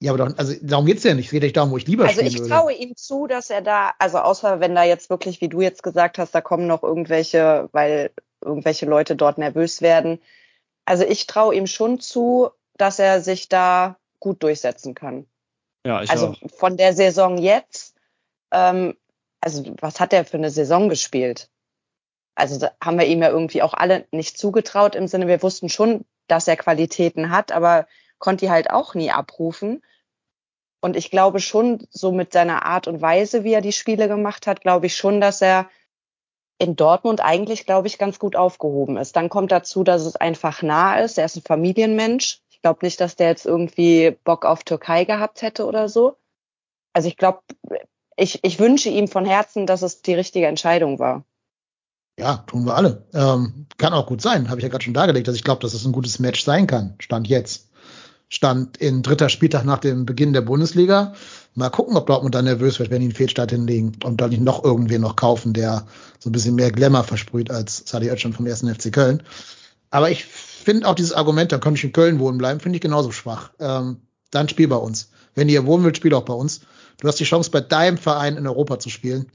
[0.00, 1.26] Ja, aber doch, also darum geht's ja nicht.
[1.26, 2.48] Es geht nicht darum, wo ich lieber Also spielen ich würde.
[2.48, 5.82] traue ihm zu, dass er da, also außer wenn da jetzt wirklich, wie du jetzt
[5.82, 10.20] gesagt hast, da kommen noch irgendwelche, weil irgendwelche Leute dort nervös werden.
[10.88, 12.48] Also ich traue ihm schon zu,
[12.78, 15.26] dass er sich da gut durchsetzen kann.
[15.84, 16.50] ja, ich also auch.
[16.50, 17.94] von der Saison jetzt,
[18.52, 18.96] ähm,
[19.42, 21.50] also was hat er für eine Saison gespielt?
[22.34, 25.68] Also da haben wir ihm ja irgendwie auch alle nicht zugetraut im Sinne, wir wussten
[25.68, 27.86] schon, dass er Qualitäten hat, aber
[28.18, 29.82] konnte die halt auch nie abrufen.
[30.80, 34.46] Und ich glaube schon, so mit seiner Art und Weise, wie er die Spiele gemacht
[34.46, 35.68] hat, glaube ich schon, dass er
[36.58, 39.14] in Dortmund eigentlich, glaube ich, ganz gut aufgehoben ist.
[39.16, 41.18] Dann kommt dazu, dass es einfach nah ist.
[41.18, 42.40] Er ist ein Familienmensch.
[42.50, 46.16] Ich glaube nicht, dass der jetzt irgendwie Bock auf Türkei gehabt hätte oder so.
[46.92, 47.42] Also ich glaube,
[48.16, 51.24] ich, ich wünsche ihm von Herzen, dass es die richtige Entscheidung war.
[52.18, 53.06] Ja, tun wir alle.
[53.14, 55.74] Ähm, kann auch gut sein, habe ich ja gerade schon dargelegt, dass ich glaube, dass
[55.74, 56.96] es ein gutes Match sein kann.
[56.98, 57.70] Stand jetzt.
[58.28, 61.14] Stand in dritter Spieltag nach dem Beginn der Bundesliga.
[61.58, 64.42] Mal gucken, ob Dortmund dann nervös wird, wenn die einen Fehlstart hinlegen und dann nicht
[64.42, 65.86] noch irgendwen noch kaufen, der
[66.20, 69.24] so ein bisschen mehr Glamour versprüht als Sadi Özcan vom ersten FC Köln.
[69.90, 72.80] Aber ich finde auch dieses Argument, da könnte ich in Köln wohnen bleiben, finde ich
[72.80, 73.50] genauso schwach.
[73.58, 75.10] Ähm, dann spiel bei uns.
[75.34, 76.60] Wenn ihr wohnen wollt, spiel auch bei uns.
[77.00, 79.32] Du hast die Chance, bei deinem Verein in Europa zu spielen.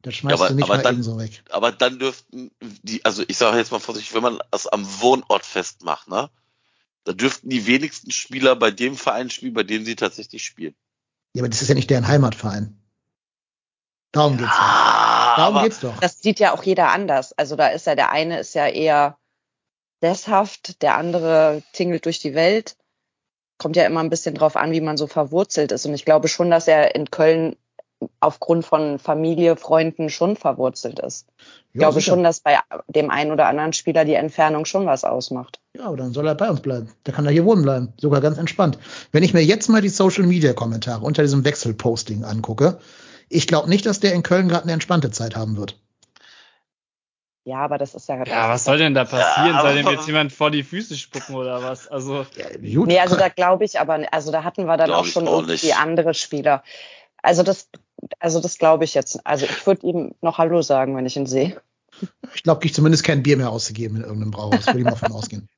[0.00, 1.42] Das schmeißt Ja, aber- du nicht mal dann- ebenso weg.
[1.50, 5.44] Aber dann dürften die, also ich sage jetzt mal vorsichtig, wenn man das am Wohnort
[5.44, 6.30] festmacht, ne?
[7.04, 10.74] Da dürften die wenigsten Spieler bei dem Verein spielen, bei dem sie tatsächlich spielen.
[11.34, 12.78] Ja, aber das ist ja nicht deren Heimatverein.
[14.12, 15.36] Darum geht's doch.
[15.36, 15.98] Darum geht's doch.
[16.00, 17.32] Das sieht ja auch jeder anders.
[17.32, 19.18] Also da ist ja der eine ist ja eher
[20.00, 22.76] sesshaft, der andere tingelt durch die Welt.
[23.58, 25.84] Kommt ja immer ein bisschen drauf an, wie man so verwurzelt ist.
[25.86, 27.56] Und ich glaube schon, dass er in Köln
[28.20, 31.26] aufgrund von Familie, Freunden schon verwurzelt ist.
[31.72, 32.12] Ich glaube sicher.
[32.12, 32.58] schon, dass bei
[32.88, 35.60] dem einen oder anderen Spieler die Entfernung schon was ausmacht.
[35.76, 36.90] Ja, aber dann soll er bei uns bleiben.
[37.06, 37.92] Der kann da hier wohnen bleiben.
[37.96, 38.78] Sogar ganz entspannt.
[39.12, 42.78] Wenn ich mir jetzt mal die Social Media Kommentare unter diesem Wechselposting angucke,
[43.28, 45.78] ich glaube nicht, dass der in Köln gerade eine entspannte Zeit haben wird.
[47.48, 48.22] Ja, aber das ist ja.
[48.26, 49.54] Ja, was soll denn da passieren?
[49.54, 51.88] Ja, soll dem jetzt jemand vor die Füße spucken oder was?
[51.88, 52.88] Also, Ja, gut.
[52.88, 55.74] Nee, also da glaube ich aber, also da hatten wir dann Glaub auch schon nicht.
[55.78, 56.62] andere Spieler.
[57.22, 57.68] Also das,
[58.18, 59.24] also das glaube ich jetzt.
[59.26, 61.60] Also ich würde ihm noch Hallo sagen, wenn ich ihn sehe.
[62.34, 64.66] ich glaube, ich zumindest kein Bier mehr ausgegeben in irgendeinem Brauhaus.
[64.66, 65.48] Würde ich mal von ausgehen.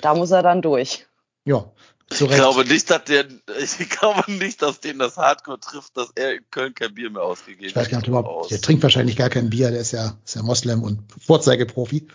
[0.00, 1.06] Da muss er dann durch.
[1.44, 1.70] Ja,
[2.10, 2.34] zu Recht.
[2.34, 3.26] Ich glaube nicht, dass der,
[3.60, 7.22] ich glaube nicht, dass den das Hardcore trifft, dass er in Köln kein Bier mehr
[7.22, 7.70] ausgegeben hat.
[7.70, 10.36] Ich weiß gar nicht, überhaupt, der trinkt wahrscheinlich gar kein Bier, der ist ja, ist
[10.36, 12.08] ja Moslem und Vorzeigeprofi.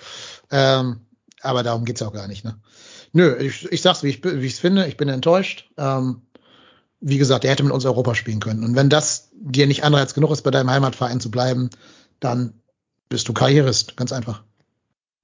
[0.51, 1.01] Ähm,
[1.41, 2.59] aber darum geht's auch gar nicht, ne?
[3.11, 5.69] Nö, ich, ich sag's, wie ich wie ich's finde, ich bin enttäuscht.
[5.77, 6.21] Ähm,
[7.01, 8.63] wie gesagt, er hätte mit uns Europa spielen können.
[8.63, 11.69] Und wenn das dir nicht Anreiz genug ist, bei deinem Heimatverein zu bleiben,
[12.19, 12.53] dann
[13.07, 14.43] bist du Karrierist, ganz einfach.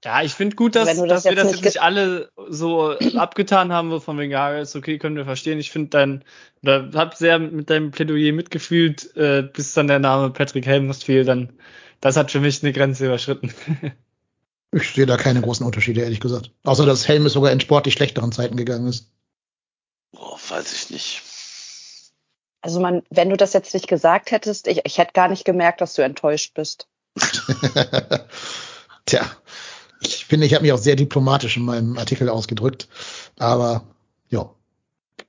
[0.06, 4.00] Ja, ich finde gut, dass, das dass wir das jetzt nicht alle so abgetan haben,
[4.00, 5.60] von wegen, ja, ist okay, können wir verstehen.
[5.60, 6.24] Ich finde dein,
[6.62, 11.26] oder hab sehr mit deinem Plädoyer mitgefühlt, äh, bis dann der Name Patrick Helmust fiel,
[11.26, 11.54] dann,
[12.02, 13.52] das hat für mich eine Grenze überschritten.
[14.72, 16.52] ich sehe da keine großen Unterschiede, ehrlich gesagt.
[16.64, 19.10] Außer, dass Helmut sogar in sportlich schlechteren Zeiten gegangen ist.
[20.12, 21.24] Oh, weiß ich nicht.
[22.66, 25.82] Also man, wenn du das jetzt nicht gesagt hättest, ich, ich hätte gar nicht gemerkt,
[25.82, 26.88] dass du enttäuscht bist.
[29.06, 29.22] Tja,
[30.02, 32.88] ich finde, ich habe mich auch sehr diplomatisch in meinem Artikel ausgedrückt.
[33.38, 33.86] Aber
[34.30, 34.50] ja,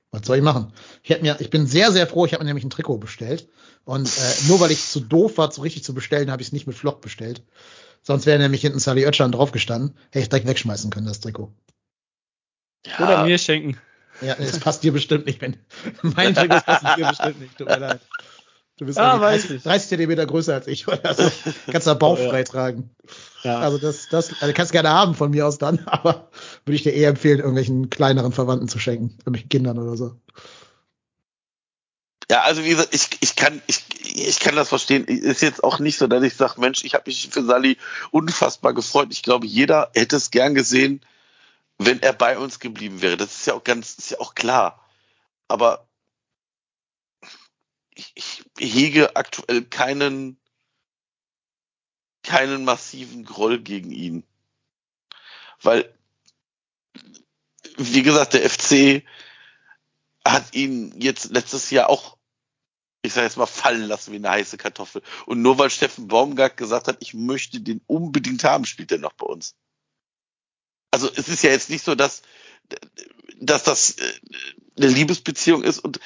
[0.09, 0.73] was soll ich machen?
[1.03, 3.47] Ich, hätte mir, ich bin sehr, sehr froh, ich habe mir nämlich ein Trikot bestellt.
[3.85, 6.53] Und äh, nur weil ich zu doof war, so richtig zu bestellen, habe ich es
[6.53, 7.43] nicht mit Flock bestellt.
[8.01, 9.95] Sonst wäre nämlich hinten Sally Oetschan drauf gestanden.
[10.07, 11.53] Hätte ich direkt wegschmeißen können, das Trikot.
[12.83, 13.05] Ja.
[13.05, 13.77] Oder mir schenken.
[14.21, 15.57] Ja, es passt dir bestimmt nicht, wenn
[16.01, 17.57] mein Trikot passt dir bestimmt nicht.
[17.57, 18.01] Tut mir leid.
[18.77, 21.03] Du bist ah, 30, 30 Zentimeter größer als ich, oder?
[21.03, 21.31] Also
[21.71, 22.91] kannst du Bauch frei tragen.
[23.43, 23.59] Ja.
[23.59, 26.29] Also das, das also kannst gerne haben von mir aus dann, aber
[26.65, 30.15] würde ich dir eher empfehlen, irgendwelchen kleineren Verwandten zu schenken, irgendwelchen Kindern oder so.
[32.29, 35.05] Ja, also wie gesagt, ich, ich kann ich, ich kann das verstehen.
[35.05, 37.77] Ist jetzt auch nicht so, dass ich sage, Mensch, ich habe mich für Sally
[38.11, 39.07] unfassbar gefreut.
[39.11, 41.01] Ich glaube, jeder hätte es gern gesehen,
[41.77, 43.17] wenn er bei uns geblieben wäre.
[43.17, 44.83] Das ist ja auch ganz, ist ja auch klar.
[45.47, 45.87] Aber
[47.93, 50.39] ich, ich hege aktuell keinen,
[52.23, 54.23] keinen massiven Groll gegen ihn.
[55.61, 55.93] Weil,
[57.77, 59.03] wie gesagt, der FC
[60.25, 62.17] hat ihn jetzt letztes Jahr auch,
[63.01, 65.01] ich sage jetzt mal, fallen lassen wie eine heiße Kartoffel.
[65.25, 69.13] Und nur weil Steffen Baumgart gesagt hat, ich möchte den unbedingt haben, spielt er noch
[69.13, 69.55] bei uns.
[70.97, 72.23] Also es ist ja jetzt nicht so, dass,
[73.39, 74.13] dass das äh,
[74.77, 75.99] eine Liebesbeziehung ist und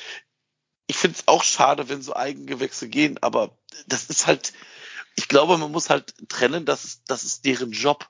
[0.88, 4.52] ich finde es auch schade, wenn so Eigengewächse gehen, aber das ist halt,
[5.16, 8.10] ich glaube, man muss halt trennen, das ist, das ist deren Job.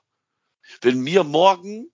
[0.80, 1.88] Wenn mir morgen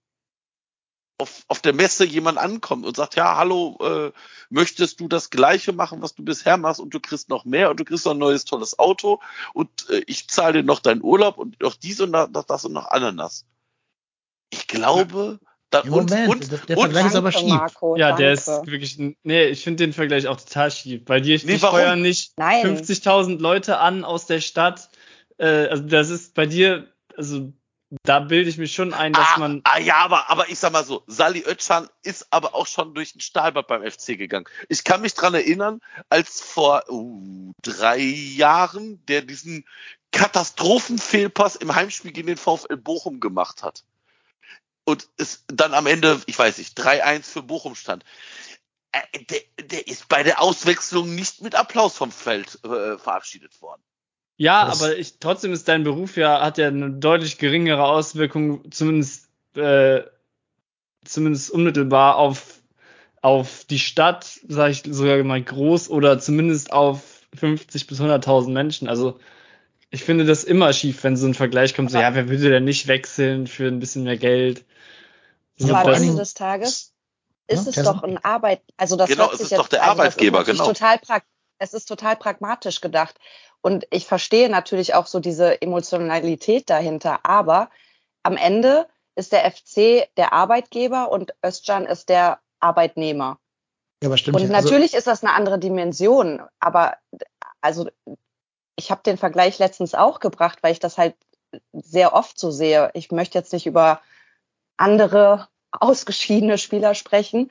[1.19, 4.13] auf, auf der Messe jemand ankommt und sagt, ja, hallo, äh,
[4.49, 7.79] möchtest du das Gleiche machen, was du bisher machst und du kriegst noch mehr und
[7.79, 9.21] du kriegst noch ein neues tolles Auto
[9.53, 12.73] und äh, ich zahle dir noch deinen Urlaub und noch dies und das, das und
[12.73, 13.45] noch Ananas.
[14.51, 15.39] Ich glaube,
[15.71, 17.49] da, Moment, und, und, der und, Vergleich ist aber schief.
[17.49, 18.23] Marco, ja, danke.
[18.23, 21.05] der ist wirklich, nee, ich finde den Vergleich auch total schief.
[21.05, 24.89] Bei dir nee, steuern nicht 50.000 Leute an aus der Stadt.
[25.37, 27.53] Äh, also das ist bei dir, also
[28.03, 29.61] da bilde ich mich schon ein, dass ah, man.
[29.65, 33.13] Ah, ja, aber, aber ich sag mal so, Sali Özcan ist aber auch schon durch
[33.13, 34.47] den Stahlbad beim FC gegangen.
[34.71, 39.67] Ich kann mich dran erinnern, als vor uh, drei Jahren der diesen
[40.13, 43.85] Katastrophenfehlpass im Heimspiel gegen den VfL Bochum gemacht hat
[44.89, 48.07] und es dann am Ende, ich weiß nicht, 3-1 für Bochum stand.
[48.93, 53.83] Äh, der, der, ist bei der Auswechslung nicht mit Applaus vom Feld äh, verabschiedet worden.
[54.39, 58.71] Ja, das aber ich, trotzdem ist dein Beruf ja, hat ja eine deutlich geringere Auswirkung,
[58.71, 60.05] zumindest, äh,
[61.05, 62.63] zumindest unmittelbar auf,
[63.21, 67.03] auf die Stadt, sage ich sogar mal groß, oder zumindest auf
[67.35, 68.89] 50 bis 100.000 Menschen.
[68.89, 69.21] Also
[69.91, 72.65] ich finde das immer schief, wenn so ein Vergleich kommt, so, ja, wer würde denn
[72.65, 74.65] nicht wechseln für ein bisschen mehr Geld?
[75.63, 76.93] Aber am Ende des Tages
[77.47, 79.93] ist ja, es doch ein Arbeit, also das genau, es ist jetzt, doch der also
[79.93, 80.67] Arbeitgeber, genau.
[80.67, 81.01] Total
[81.59, 83.17] es ist total pragmatisch gedacht.
[83.61, 87.71] Und ich verstehe natürlich auch so diese Emotionalität dahinter, aber
[88.23, 93.39] am Ende ist der FC der Arbeitgeber und Özcan ist der Arbeitnehmer.
[94.03, 94.37] Ja, aber stimmt.
[94.37, 96.97] Und also natürlich ist das eine andere Dimension, aber
[97.61, 97.89] also
[98.79, 101.17] ich habe den Vergleich letztens auch gebracht, weil ich das halt
[101.73, 102.91] sehr oft so sehe.
[102.95, 104.01] Ich möchte jetzt nicht über
[104.77, 107.51] andere ausgeschiedene Spieler sprechen.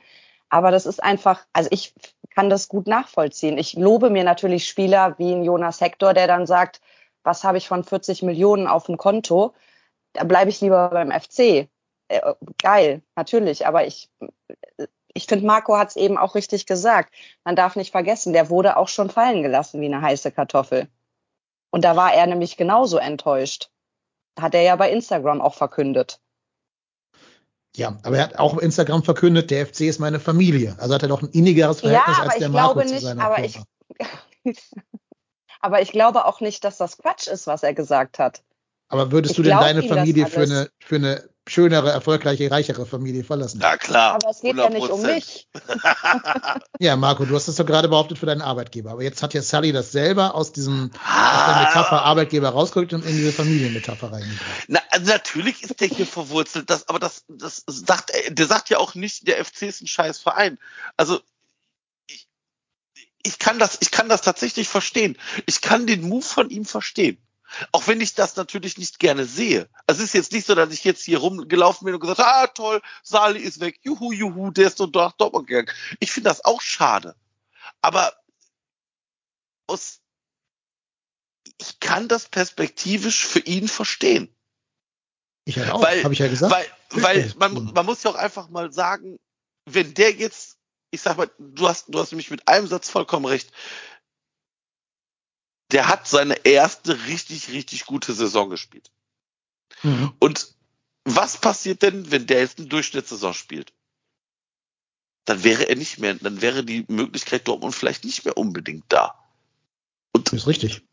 [0.50, 1.94] Aber das ist einfach, also ich
[2.30, 3.58] kann das gut nachvollziehen.
[3.58, 6.80] Ich lobe mir natürlich Spieler wie ein Jonas Hector, der dann sagt,
[7.24, 9.54] was habe ich von 40 Millionen auf dem Konto?
[10.14, 11.68] Da bleibe ich lieber beim FC.
[12.08, 13.68] Äh, geil, natürlich.
[13.68, 14.10] Aber ich,
[15.14, 17.14] ich finde, Marco hat es eben auch richtig gesagt.
[17.44, 20.88] Man darf nicht vergessen, der wurde auch schon fallen gelassen wie eine heiße Kartoffel.
[21.78, 23.70] Und da war er nämlich genauso enttäuscht.
[24.36, 26.20] Hat er ja bei Instagram auch verkündet.
[27.76, 30.76] Ja, aber er hat auch auf Instagram verkündet, der FC ist meine Familie.
[30.80, 33.44] Also hat er doch ein innigeres Verhältnis ja, als der Marco nicht, zu seiner aber
[33.44, 33.60] ich,
[35.62, 38.42] aber ich glaube auch nicht, dass das Quatsch ist, was er gesagt hat.
[38.88, 43.24] Aber würdest ich du denn deine Familie für eine, für eine schönere, erfolgreiche, reichere Familie
[43.24, 43.60] verlassen.
[43.62, 44.16] Ja, klar.
[44.16, 45.14] Aber es geht ja nicht um 100%.
[45.16, 45.48] mich.
[46.80, 48.92] Ja, Marco, du hast das doch gerade behauptet für deinen Arbeitgeber.
[48.92, 51.64] Aber jetzt hat ja Sally das selber aus diesem aus der Ah.
[51.68, 54.66] Metapher Arbeitgeber rausgerückt und in diese Familienmetapher reingebracht.
[54.68, 58.70] Na, also natürlich ist der hier verwurzelt, das, aber das, das sagt, er- der sagt
[58.70, 60.60] ja auch nicht, der FC ist ein scheiß Verein.
[60.98, 61.20] Also,
[62.08, 62.28] ich,
[63.24, 65.18] ich kann das, ich kann das tatsächlich verstehen.
[65.48, 67.18] Ich kann den Move von ihm verstehen.
[67.72, 69.70] Auch wenn ich das natürlich nicht gerne sehe.
[69.86, 72.30] Also es ist jetzt nicht so, dass ich jetzt hier rumgelaufen bin und gesagt habe,
[72.30, 75.72] ah toll, Sali ist weg, juhu, juhu, der ist so nach Dortmund gegangen.
[76.00, 77.16] Ich finde das auch schade.
[77.82, 78.14] Aber
[79.68, 80.02] aus,
[81.58, 84.34] ich kann das perspektivisch für ihn verstehen.
[85.46, 86.54] Ich halt auch, Weil- habe ich ja gesagt.
[86.54, 86.68] Weil,
[87.02, 89.18] weil man, man muss ja auch einfach mal sagen,
[89.66, 90.58] wenn der jetzt,
[90.92, 93.52] ich sag mal, du hast, du hast nämlich mit einem Satz vollkommen recht.
[95.72, 98.90] Der hat seine erste richtig, richtig gute Saison gespielt.
[99.84, 100.14] Mhm.
[100.20, 100.56] Und
[101.04, 103.74] was passiert denn, wenn der jetzt eine Durchschnittssaison spielt?
[105.26, 109.16] Dann wäre er nicht mehr, dann wäre die Möglichkeit Dortmund vielleicht nicht mehr unbedingt da.
[110.14, 110.84] Und Ist richtig.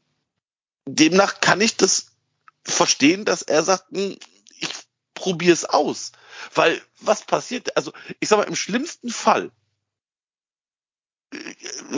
[0.86, 2.12] demnach kann ich das
[2.64, 4.18] verstehen, dass er sagt, hm,
[4.58, 4.68] ich
[5.14, 6.12] probiere es aus.
[6.54, 7.76] Weil was passiert?
[7.76, 9.50] Also ich sag mal, im schlimmsten Fall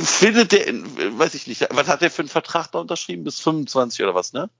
[0.00, 3.24] findet der, in, weiß ich nicht, was hat der für einen Vertrag da unterschrieben?
[3.24, 4.50] Bis 25 oder was, ne?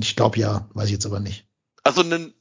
[0.00, 1.46] Ich glaube ja, weiß ich jetzt aber nicht.
[1.82, 2.32] Also einen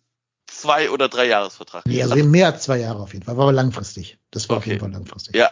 [0.48, 1.86] zwei- oder drei Jahresvertrag.
[1.86, 3.36] Nee, also mehr als zwei Jahre auf jeden Fall.
[3.38, 4.18] War aber langfristig.
[4.32, 4.72] Das war auf Okay.
[4.72, 5.36] jeden Fall langfristig.
[5.36, 5.50] ja,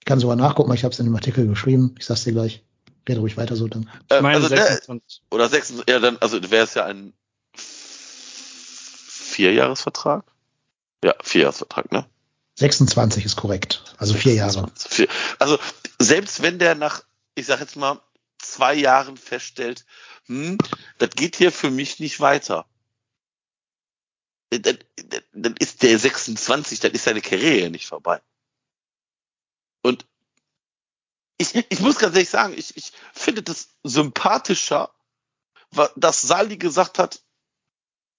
[0.00, 1.94] Ich kann sogar nachgucken, ich habe es in dem Artikel geschrieben.
[1.98, 2.62] Ich sag's dir gleich.
[3.08, 3.88] Rede ruhig weiter so dann.
[4.10, 5.22] äh, Ich meine also der, 26.
[5.30, 7.12] oder sechs, ja dann, also wäre es ja ein
[9.08, 10.24] Vierjahresvertrag?
[11.04, 12.06] Ja, Vierjahresvertrag, ne?
[12.56, 13.82] 26 ist korrekt.
[13.98, 14.70] Also vier Jahre.
[15.38, 15.58] Also
[15.98, 17.02] selbst wenn der nach,
[17.34, 18.00] ich sag jetzt mal,
[18.38, 19.84] zwei Jahren feststellt,
[20.26, 20.58] hm,
[20.98, 22.66] das geht hier für mich nicht weiter.
[24.50, 24.78] Dann,
[25.32, 28.22] dann- ist der 26, dann ist seine Karriere nicht vorbei.
[29.82, 30.06] Und
[31.38, 34.94] ich, ich muss ganz ehrlich sagen, ich, ich finde das sympathischer,
[35.96, 37.22] dass Sali gesagt hat,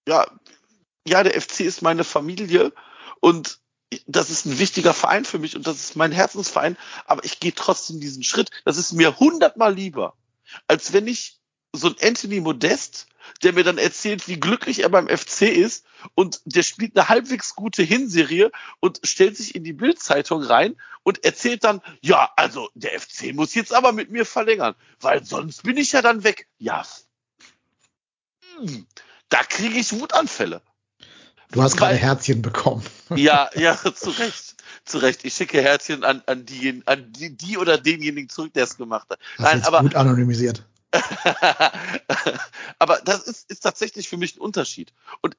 [0.07, 0.29] ja,
[1.07, 2.73] ja, der FC ist meine Familie
[3.19, 3.59] und
[4.05, 7.53] das ist ein wichtiger Verein für mich und das ist mein Herzensverein, aber ich gehe
[7.53, 8.49] trotzdem diesen Schritt.
[8.65, 10.15] Das ist mir hundertmal lieber,
[10.67, 11.39] als wenn ich
[11.73, 13.07] so ein Anthony Modest,
[13.43, 17.55] der mir dann erzählt, wie glücklich er beim FC ist und der spielt eine halbwegs
[17.55, 22.99] gute Hinserie und stellt sich in die Bildzeitung rein und erzählt dann, ja, also der
[22.99, 26.47] FC muss jetzt aber mit mir verlängern, weil sonst bin ich ja dann weg.
[26.57, 26.85] Ja,
[28.57, 28.87] hm,
[29.29, 30.61] da kriege ich Wutanfälle.
[31.51, 32.83] Du hast gerade Herzchen bekommen.
[33.15, 34.55] Ja, ja, zu Recht.
[34.83, 35.23] Zu Recht.
[35.23, 39.07] Ich schicke Herzchen an, an, die, an die, die oder denjenigen zurück, der es gemacht
[39.09, 39.17] hat.
[39.37, 40.63] Hast Nein, aber, gut anonymisiert.
[42.79, 44.91] aber das ist, ist tatsächlich für mich ein Unterschied.
[45.21, 45.37] Und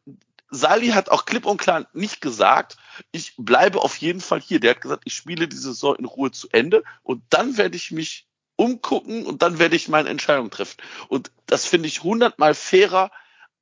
[0.51, 2.79] Sali hat auch klipp und klar nicht gesagt,
[3.13, 4.61] ich bleibe auf jeden Fall hier.
[4.61, 7.91] Der hat gesagt, ich spiele diese Saison in Ruhe zu Ende und dann werde ich
[7.91, 10.79] mich umgucken und dann werde ich meine Entscheidung treffen.
[11.09, 13.11] Und das finde ich hundertmal fairer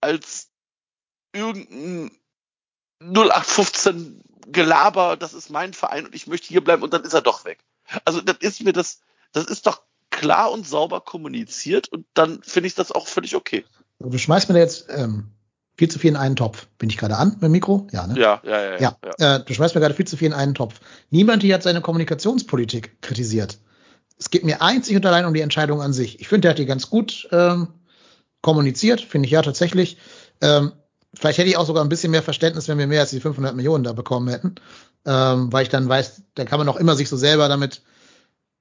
[0.00, 0.48] als
[1.32, 2.16] irgendein
[3.00, 7.22] 0815 Gelaber, das ist mein Verein und ich möchte hier bleiben und dann ist er
[7.22, 7.58] doch weg.
[8.04, 9.00] Also das ist mir das,
[9.32, 13.64] das ist doch klar und sauber kommuniziert und dann finde ich das auch völlig okay.
[13.98, 15.30] Du schmeißt mir da jetzt ähm,
[15.76, 16.66] viel zu viel in einen Topf.
[16.78, 17.86] Bin ich gerade an mit dem Mikro?
[17.92, 18.18] Ja, ne?
[18.18, 18.96] Ja, ja, ja.
[19.18, 20.80] Ja, Äh, du schmeißt mir gerade viel zu viel in einen Topf.
[21.10, 23.58] Niemand hier hat seine Kommunikationspolitik kritisiert.
[24.18, 26.20] Es geht mir einzig und allein um die Entscheidung an sich.
[26.20, 27.68] Ich finde, der hat die ganz gut ähm,
[28.40, 29.98] kommuniziert, finde ich ja tatsächlich.
[30.40, 30.72] Ähm,
[31.18, 33.54] vielleicht hätte ich auch sogar ein bisschen mehr Verständnis, wenn wir mehr als die 500
[33.54, 34.56] Millionen da bekommen hätten,
[35.04, 37.82] ähm, weil ich dann weiß, da kann man auch immer sich so selber damit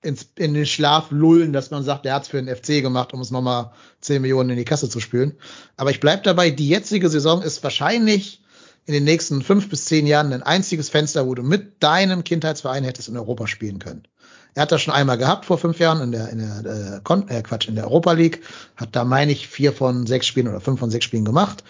[0.02, 3.22] ins, in den Schlaf lullen, dass man sagt, der hat's für den FC gemacht, um
[3.22, 5.34] es nochmal 10 Millionen in die Kasse zu spülen.
[5.78, 8.42] Aber ich bleib dabei, die jetzige Saison ist wahrscheinlich
[8.86, 12.84] in den nächsten fünf bis zehn Jahren ein einziges Fenster, wo du mit deinem Kindheitsverein
[12.84, 14.08] hättest in Europa spielen können.
[14.54, 17.28] Er hat das schon einmal gehabt vor fünf Jahren in der, in der äh, Kon
[17.28, 18.42] äh, Quatsch, in der Europa League,
[18.78, 21.64] hat da, meine ich, vier von sechs Spielen oder fünf von sechs Spielen gemacht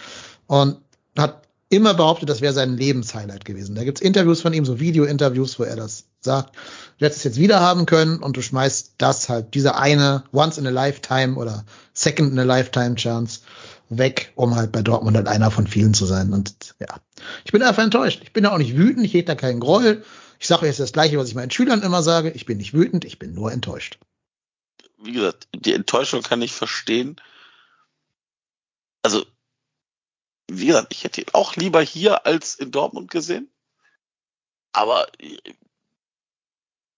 [0.47, 0.77] und
[1.17, 3.75] hat immer behauptet, das wäre sein Lebenshighlight gewesen.
[3.75, 6.55] Da gibt's Interviews von ihm, so Video-Interviews, wo er das sagt.
[6.97, 10.57] Du hättest es jetzt wieder haben können und du schmeißt das halt, diese eine Once
[10.57, 13.41] in a Lifetime oder Second in a Lifetime Chance
[13.89, 16.33] weg, um halt bei Dortmund halt einer von vielen zu sein.
[16.33, 16.99] Und ja,
[17.43, 18.21] ich bin einfach enttäuscht.
[18.23, 20.03] Ich bin da auch nicht wütend, ich hege da keinen Groll.
[20.39, 22.31] Ich sage jetzt das Gleiche, was ich meinen Schülern immer sage.
[22.31, 23.99] Ich bin nicht wütend, ich bin nur enttäuscht.
[25.01, 27.15] Wie gesagt, die Enttäuschung kann ich verstehen.
[29.03, 29.25] Also,
[30.49, 33.49] wie gesagt, ich hätte ihn auch lieber hier als in Dortmund gesehen.
[34.73, 35.41] Aber ich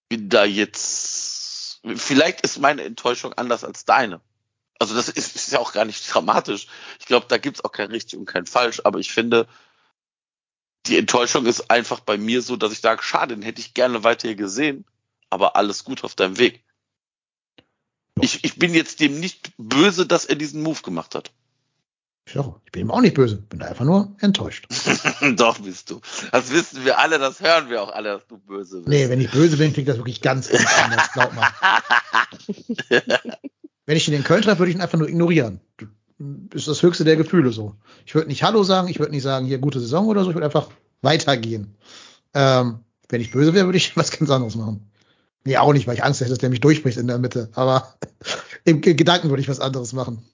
[0.10, 4.22] bin da jetzt, vielleicht ist meine Enttäuschung anders als deine.
[4.80, 6.68] Also das ist, ist ja auch gar nicht dramatisch.
[7.00, 8.82] Ich glaube, da gibt's auch kein richtig und kein falsch.
[8.84, 9.48] Aber ich finde,
[10.88, 14.04] Die Enttäuschung ist einfach bei mir so, dass ich sage, schade, den hätte ich gerne
[14.04, 14.86] weiter hier gesehen,
[15.30, 16.64] aber alles gut auf deinem Weg.
[18.22, 21.32] Ich, ich bin jetzt dem nicht böse, dass er diesen Move gemacht hat.
[22.34, 24.68] Ja, ich bin ihm auch nicht böse, bin einfach nur enttäuscht.
[25.38, 26.02] Doch bist du.
[26.32, 28.88] Das wissen wir alle, das hören wir auch alle, dass du böse bist.
[28.90, 31.48] Nee, wenn ich böse bin, klingt das wirklich ganz, ganz anders, glaub mal.
[33.86, 35.62] wenn ich ihn in Köln treffe, würde ich ihn einfach nur ignorieren.
[36.54, 37.76] Ist das höchste der Gefühle so.
[38.06, 40.36] Ich würde nicht Hallo sagen, ich würde nicht sagen, hier gute Saison oder so, ich
[40.36, 40.70] würde einfach
[41.02, 41.78] weitergehen.
[42.34, 44.92] Ähm, wenn ich böse wäre, würde ich was ganz anderes machen.
[45.46, 47.50] Nee, auch nicht, weil ich Angst hätte, dass der mich durchbricht in der Mitte.
[47.54, 47.96] Aber
[48.66, 50.26] im Gedanken würde ich was anderes machen.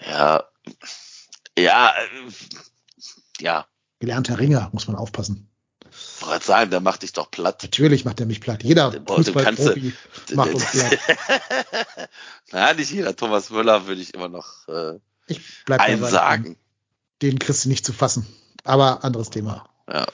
[0.00, 0.44] Ja,
[1.58, 2.30] ja, äh,
[3.40, 3.66] ja.
[4.00, 5.48] Gelernter Ringer, muss man aufpassen.
[5.90, 7.62] Ich wollte sagen, der macht dich doch platt.
[7.62, 8.62] Natürlich macht er mich platt.
[8.62, 9.92] Jeder Fußballprofi
[10.34, 10.98] macht uns platt.
[12.50, 13.14] Na, nicht jeder.
[13.14, 16.56] Thomas Müller würde ich immer noch äh, ich bleib einsagen.
[17.20, 18.26] Den kriegst du nicht zu fassen.
[18.64, 19.68] Aber anderes Thema.
[19.88, 20.06] Ja.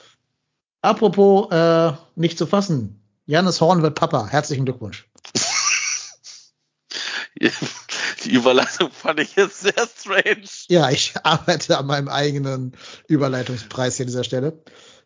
[0.81, 3.01] Apropos äh, nicht zu fassen.
[3.25, 4.27] Janis Horn wird Papa.
[4.27, 5.07] Herzlichen Glückwunsch.
[8.23, 10.47] Die Überleitung fand ich jetzt sehr strange.
[10.67, 12.73] Ja, ich arbeite an meinem eigenen
[13.07, 14.61] Überleitungspreis hier an dieser Stelle.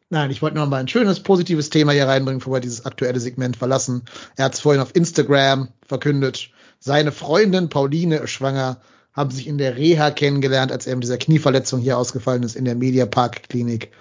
[0.10, 3.20] Nein, ich wollte noch mal ein schönes, positives Thema hier reinbringen, bevor wir dieses aktuelle
[3.20, 4.04] Segment verlassen.
[4.36, 6.50] Er hat es vorhin auf Instagram verkündet.
[6.80, 8.82] Seine Freundin Pauline ist schwanger,
[9.14, 12.66] haben sich in der Reha kennengelernt, als er mit dieser Knieverletzung hier ausgefallen ist in
[12.66, 13.92] der Mediapark Klinik.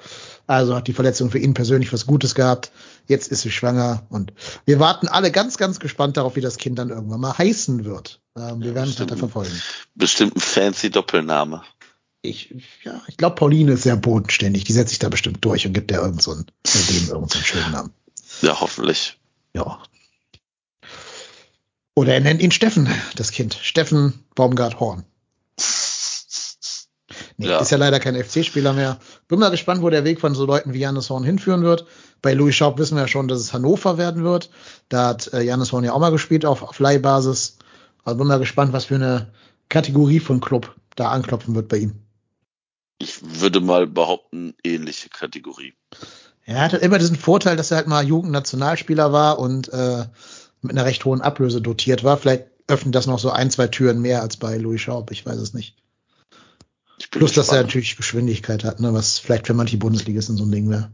[0.46, 2.72] Also hat die Verletzung für ihn persönlich was Gutes gehabt.
[3.06, 4.32] Jetzt ist sie schwanger und
[4.64, 8.21] wir warten alle ganz, ganz gespannt darauf, wie das Kind dann irgendwann mal heißen wird.
[8.36, 9.60] Ähm, wir ja, werden es weiter verfolgen.
[9.94, 11.62] Bestimmt ein fancy Doppelname.
[12.22, 12.54] Ich,
[12.84, 14.64] ja, ich glaube, Pauline ist sehr bodenständig.
[14.64, 17.38] Die setzt sich da bestimmt durch und gibt der irgend so einen, dem irgendeinen so
[17.40, 17.90] schönen Namen.
[18.42, 19.18] Ja, hoffentlich.
[19.54, 19.82] Ja.
[21.94, 23.58] Oder er nennt ihn Steffen, das Kind.
[23.60, 25.04] Steffen Baumgart Horn.
[27.36, 27.58] Nee, ja.
[27.58, 28.98] Ist ja leider kein FC-Spieler mehr.
[29.28, 31.86] Bin mal gespannt, wo der Weg von so Leuten wie Janis Horn hinführen wird.
[32.20, 34.50] Bei Louis Schaub wissen wir ja schon, dass es Hannover werden wird.
[34.88, 37.58] Da hat äh, Janis Horn ja auch mal gespielt auf, auf Leihbasis.
[38.04, 39.32] Also bin mal gespannt, was für eine
[39.68, 41.94] Kategorie von Club da anklopfen wird bei ihm.
[42.98, 45.74] Ich würde mal behaupten, ähnliche Kategorie.
[46.44, 50.04] Er hat halt immer diesen Vorteil, dass er halt mal Jugendnationalspieler war und äh,
[50.60, 52.16] mit einer recht hohen Ablöse dotiert war.
[52.16, 55.36] Vielleicht öffnet das noch so ein, zwei Türen mehr als bei Louis Schaub, ich weiß
[55.36, 55.76] es nicht.
[57.10, 60.70] Plus, dass er natürlich Geschwindigkeit hat, ne, was vielleicht für manche Bundesligisten so ein Ding
[60.70, 60.92] wäre.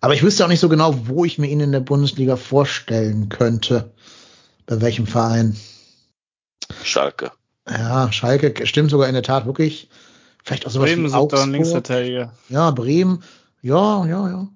[0.00, 3.28] Aber ich wüsste auch nicht so genau, wo ich mir ihn in der Bundesliga vorstellen
[3.28, 3.92] könnte.
[4.66, 5.56] Bei welchem Verein.
[6.84, 7.32] Schalke.
[7.68, 9.88] Ja, Schalke stimmt sogar in der Tat wirklich.
[10.44, 11.88] Vielleicht auch sowas Bremen wie Augsburg.
[12.48, 13.22] Ja, Bremen.
[13.62, 14.48] Ja, ja, ja.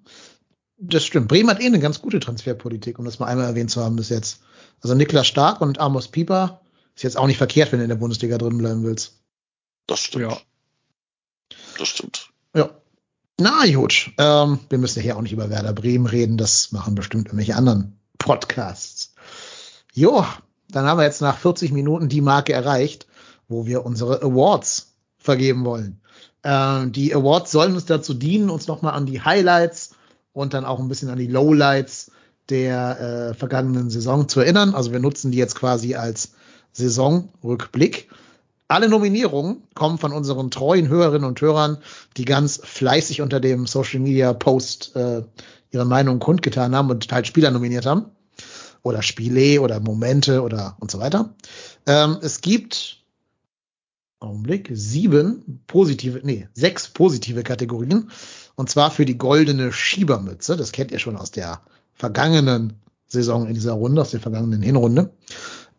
[0.78, 1.28] Das stimmt.
[1.28, 4.08] Bremen hat eh eine ganz gute Transferpolitik, um das mal einmal erwähnt zu haben bis
[4.08, 4.40] jetzt.
[4.82, 6.60] Also Niklas Stark und Amos Pieper
[6.94, 9.14] ist jetzt auch nicht verkehrt, wenn du in der Bundesliga drin bleiben willst.
[9.86, 10.30] Das stimmt.
[10.30, 10.38] Ja.
[11.78, 12.30] Das stimmt.
[12.54, 12.70] Ja.
[13.38, 16.94] Na gut, ähm, wir müssen ja hier auch nicht über Werder Bremen reden, das machen
[16.94, 19.14] bestimmt irgendwelche anderen Podcasts.
[19.92, 20.24] Jo,
[20.68, 23.06] dann haben wir jetzt nach 40 Minuten die Marke erreicht,
[23.48, 26.00] wo wir unsere Awards vergeben wollen.
[26.42, 29.90] Ähm, die Awards sollen uns dazu dienen, uns nochmal an die Highlights
[30.32, 32.10] und dann auch ein bisschen an die Lowlights
[32.48, 34.74] der äh, vergangenen Saison zu erinnern.
[34.74, 36.32] Also wir nutzen die jetzt quasi als
[36.72, 38.08] Saisonrückblick.
[38.68, 41.78] Alle Nominierungen kommen von unseren treuen Hörerinnen und Hörern,
[42.16, 45.22] die ganz fleißig unter dem Social Media Post äh,
[45.70, 48.06] ihre Meinung kundgetan haben und halt Spieler nominiert haben.
[48.86, 51.34] Oder Spiele oder Momente oder und so weiter.
[51.86, 53.02] Ähm, es gibt
[54.20, 58.10] Augenblick, sieben positive, nee, sechs positive Kategorien.
[58.54, 60.56] Und zwar für die goldene Schiebermütze.
[60.56, 61.62] Das kennt ihr schon aus der
[61.94, 62.74] vergangenen
[63.08, 65.10] Saison in dieser Runde, aus der vergangenen Hinrunde.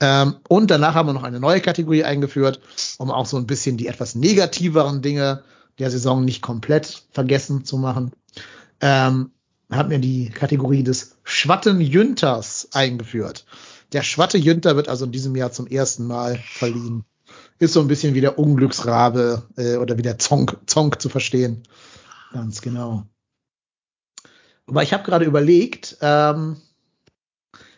[0.01, 2.59] Ähm, und danach haben wir noch eine neue Kategorie eingeführt,
[2.97, 5.43] um auch so ein bisschen die etwas negativeren Dinge
[5.79, 8.11] der Saison nicht komplett vergessen zu machen.
[8.81, 9.31] Ähm,
[9.71, 13.45] haben wir die Kategorie des Schwatten-Jünters eingeführt.
[13.93, 17.03] Der Schwatte-Jünter wird also in diesem Jahr zum ersten Mal verliehen.
[17.59, 21.63] Ist so ein bisschen wie der Unglücksrabe äh, oder wie der Zonk, Zonk zu verstehen.
[22.31, 23.05] Ganz genau.
[24.67, 26.57] Aber ich habe gerade überlegt, ähm,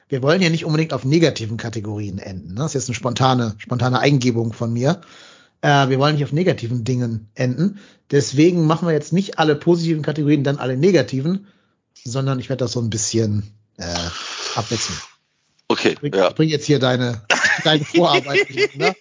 [0.10, 2.56] wir wollen ja nicht unbedingt auf negativen Kategorien enden.
[2.56, 2.62] Ne?
[2.62, 5.02] Das ist jetzt eine spontane, spontane Eingebung von mir.
[5.62, 7.80] Äh, wir wollen nicht auf negativen Dingen enden.
[8.10, 11.48] Deswegen machen wir jetzt nicht alle positiven Kategorien, dann alle negativen,
[12.04, 14.10] sondern ich werde das so ein bisschen äh,
[14.56, 14.98] abwechseln.
[15.68, 15.90] Okay.
[15.90, 16.30] Ich bring, ja.
[16.30, 17.22] ich bring jetzt hier deine,
[17.64, 18.76] deine Vorarbeit.
[18.76, 18.96] ne?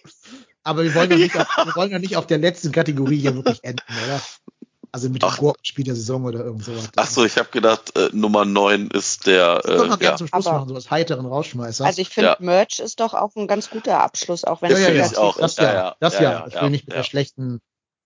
[0.63, 3.35] Aber wir wollen, ja nicht auf, wir wollen ja nicht auf der letzten Kategorie hier
[3.35, 4.21] wirklich enden, oder?
[4.91, 6.89] Also mit dem Gurkenspiel der Saison oder irgend sowas.
[6.95, 9.61] Ach so, ich habe gedacht, äh, Nummer 9 ist der.
[9.61, 10.15] Das äh, mal ja.
[10.15, 11.85] zum Schluss Aber, machen, so was heiteren Rausschmeißer.
[11.85, 12.37] Also ich finde, ja.
[12.39, 15.37] Merch ist doch auch ein ganz guter Abschluss, auch wenn ja, es ja, ja, auch.
[15.37, 16.47] Das ja, das ja.
[16.47, 17.61] Ich will nicht mit der schlechten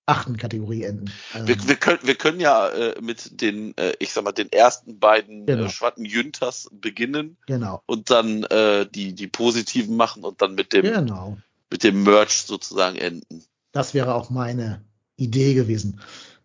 [0.05, 1.11] achten Kategorie enden.
[1.33, 4.51] Ähm, Wir, wir, können, wir können ja äh, mit den, äh, ich sag mal, den
[4.51, 5.65] ersten beiden Genau.
[5.65, 7.81] äh, Schwatten Jünters beginnen genau.
[7.85, 11.37] und dann äh, die, die positiven machen und dann mit dem, Genau.
[11.69, 13.43] mit dem Merch sozusagen enden.
[13.71, 14.81] Das wäre auch meine
[15.15, 16.01] Idee gewesen.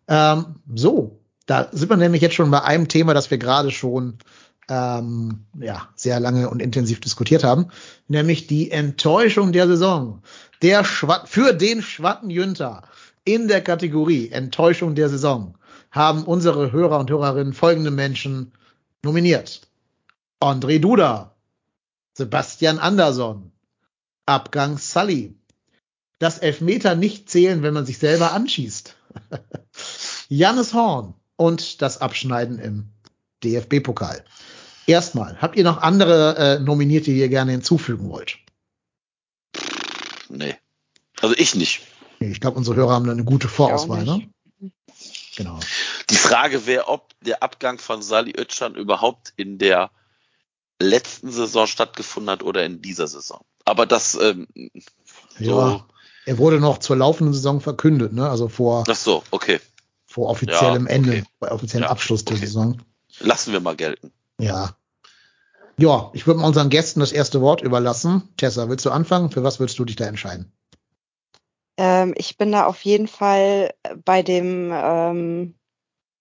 [0.07, 4.17] Ähm, so, da sind wir nämlich jetzt schon bei einem Thema, das wir gerade schon
[4.69, 7.67] ähm, ja, sehr lange und intensiv diskutiert haben,
[8.07, 10.21] nämlich die Enttäuschung der Saison.
[10.61, 12.83] Der Schwa für den Schwatten Jünter
[13.33, 15.57] in der Kategorie Enttäuschung der Saison
[15.91, 18.53] haben unsere Hörer und Hörerinnen folgende Menschen
[19.03, 19.61] nominiert.
[20.39, 21.35] André Duda,
[22.13, 23.51] Sebastian Andersson,
[24.25, 25.35] Abgang Sully,
[26.17, 28.95] das Elfmeter nicht zählen, wenn man sich selber anschießt.
[30.29, 32.89] Jannis Horn und das Abschneiden im
[33.43, 34.23] DFB-Pokal.
[34.87, 38.39] Erstmal, habt ihr noch andere äh, Nominierte, die ihr gerne hinzufügen wollt?
[40.29, 40.55] Nee.
[41.21, 41.81] Also ich nicht.
[42.19, 44.29] Nee, Ich glaube, unsere Hörer haben da eine gute Vorauswahl, ne?
[45.35, 45.59] Genau.
[46.09, 49.89] Die Frage wäre, ob der Abgang von Sali Özcan überhaupt in der
[50.81, 53.41] letzten Saison stattgefunden hat oder in dieser Saison.
[53.65, 54.47] Aber das, ähm,
[55.39, 55.85] so, Ja,
[56.25, 58.29] er wurde noch zur laufenden Saison verkündet, ne?
[58.29, 59.59] Also vor, ach so, okay.
[60.05, 61.23] vor offiziellem Ja, Ende, okay.
[61.39, 62.45] bei offiziellem Ja, Abschluss der okay.
[62.45, 62.81] Saison.
[63.19, 64.11] Lassen wir mal gelten.
[64.39, 64.75] Ja.
[65.77, 68.23] Ja, ich würde mal unseren Gästen das erste Wort überlassen.
[68.35, 69.31] Tessa, willst du anfangen?
[69.31, 70.51] Für was würdest du dich da entscheiden?
[71.79, 73.73] Ähm, ich bin da auf jeden Fall
[74.03, 75.57] bei dem ähm,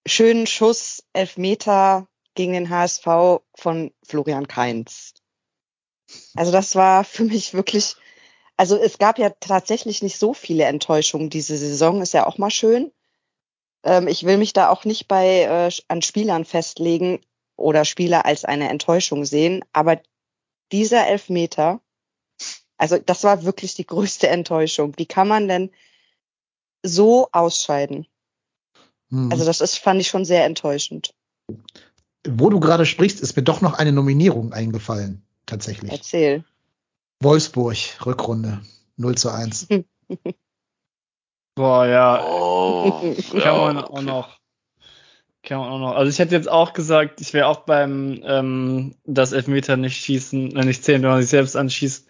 [0.07, 5.15] schönen Schuss Elfmeter gegen den HSV von Florian Kainz.
[6.37, 7.97] Also das war für mich wirklich,
[8.57, 12.51] also es gab ja tatsächlich nicht so viele Enttäuschungen diese Saison, ist ja auch mal
[12.51, 12.93] schön.
[13.83, 17.21] Ähm, ich will mich da auch nicht bei äh, an Spielern festlegen
[17.57, 20.01] oder Spieler als eine Enttäuschung sehen, aber
[20.71, 21.81] dieser Elfmeter,
[22.79, 24.95] also das war wirklich die größte Enttäuschung.
[24.97, 25.71] Wie kann man denn
[26.83, 28.07] so ausscheiden?
[29.11, 29.31] Hm.
[29.31, 31.13] Also das ist, fand ich schon sehr enttäuschend.
[32.27, 35.23] Wo du gerade sprichst, ist mir doch noch eine Nominierung eingefallen.
[35.47, 35.91] Tatsächlich.
[35.91, 36.45] Erzähl.
[37.21, 38.63] Wolfsburg, Rückrunde.
[38.97, 39.69] 0 zu 1.
[41.55, 44.05] Boah, ja, Oh, kann man ja, auch okay.
[44.05, 44.39] noch.
[45.43, 45.95] Kann man auch noch.
[45.97, 50.55] Also ich hätte jetzt auch gesagt, ich wäre auch beim ähm, das Elfmeter nicht schießen,
[50.55, 52.07] äh, nicht zählen, wenn man sich selbst anschießt,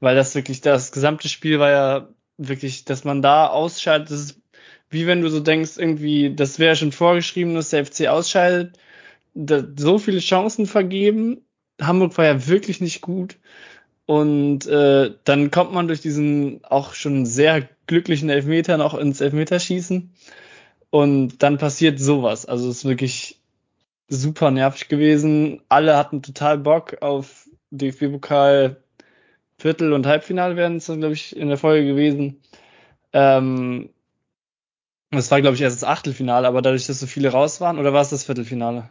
[0.00, 4.10] weil das wirklich das gesamte Spiel war ja wirklich, dass man da ausscheidet.
[4.10, 4.40] Das ist
[4.90, 8.78] wie wenn du so denkst, irgendwie, das wäre schon vorgeschrieben, dass der FC ausscheidet.
[9.34, 11.42] So viele Chancen vergeben.
[11.80, 13.36] Hamburg war ja wirklich nicht gut.
[14.06, 20.10] Und äh, dann kommt man durch diesen auch schon sehr glücklichen Elfmeter noch ins Elfmeterschießen.
[20.90, 22.46] Und dann passiert sowas.
[22.46, 23.38] Also es ist wirklich
[24.08, 25.60] super nervig gewesen.
[25.68, 28.82] Alle hatten total Bock auf DFB-Pokal
[29.58, 32.40] Viertel- und Halbfinale werden es dann, glaube ich, in der Folge gewesen.
[33.12, 33.90] Ähm,
[35.10, 37.92] das war, glaube ich, erst das Achtelfinale, aber dadurch, dass so viele raus waren, oder
[37.92, 38.90] war es das Viertelfinale?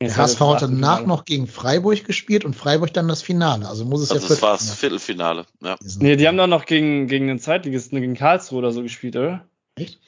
[0.00, 3.68] Nee, Der HSV hat danach noch gegen Freiburg gespielt und Freiburg dann das Finale.
[3.68, 5.46] Also muss es Also ja das war das Viertelfinale.
[5.62, 9.16] Ja, Nee, die haben doch noch gegen, gegen den Zweitligisten, gegen Karlsruhe oder so gespielt,
[9.16, 9.46] oder?
[9.76, 10.00] Echt?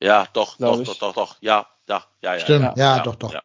[0.00, 0.88] ja doch, doch, ich.
[0.88, 1.36] doch, doch, doch.
[1.42, 2.38] Ja, ja, ja, ja.
[2.40, 3.34] Stimmt, ja, ja, doch, doch.
[3.34, 3.42] Ja.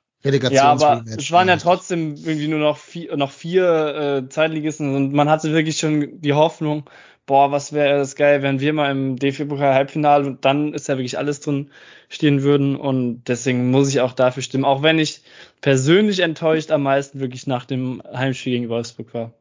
[0.53, 4.95] Ja, Relegations aber es waren ja trotzdem irgendwie nur noch vier, noch vier äh, Zweitligisten
[4.95, 6.89] und man hatte wirklich schon die Hoffnung,
[7.25, 10.97] boah, was wäre das geil, wenn wir mal im DFB-Pokal Halbfinale und dann ist ja
[10.97, 11.69] wirklich alles drin
[12.09, 15.21] stehen würden und deswegen muss ich auch dafür stimmen, auch wenn ich
[15.61, 19.34] persönlich enttäuscht am meisten wirklich nach dem Heimspiel gegen Wolfsburg war.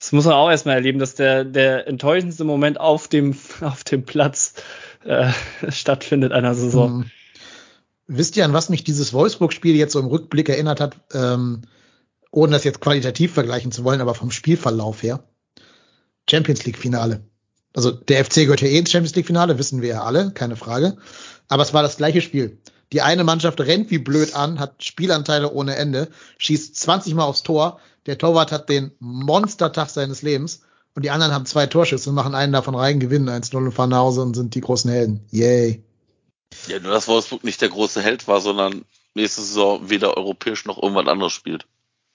[0.00, 4.04] Das muss man auch erstmal erleben, dass der, der enttäuschendste Moment auf dem, auf dem
[4.04, 4.54] Platz
[5.04, 5.30] äh,
[5.68, 6.98] stattfindet einer Saison.
[6.98, 7.10] Mhm.
[8.12, 11.62] Wisst ihr, an was mich dieses Wolfsburg-Spiel jetzt so im Rückblick erinnert hat, ähm,
[12.32, 15.22] ohne das jetzt qualitativ vergleichen zu wollen, aber vom Spielverlauf her?
[16.28, 17.24] Champions League-Finale.
[17.72, 20.96] Also der FC gehört ja eh ins Champions League-Finale, wissen wir ja alle, keine Frage.
[21.46, 22.58] Aber es war das gleiche Spiel.
[22.92, 26.08] Die eine Mannschaft rennt wie blöd an, hat Spielanteile ohne Ende,
[26.38, 27.78] schießt 20 Mal aufs Tor.
[28.06, 30.62] Der Torwart hat den Monstertag seines Lebens.
[30.96, 33.90] Und die anderen haben zwei Torschüsse und machen einen davon rein, gewinnen 1-0 und fahren
[33.90, 35.20] nach Hause und sind die großen Helden.
[35.30, 35.84] Yay.
[36.66, 38.84] Ja, nur dass Wolfsburg nicht der große Held war, sondern
[39.14, 41.66] nächste Saison weder europäisch noch irgendwas anderes spielt.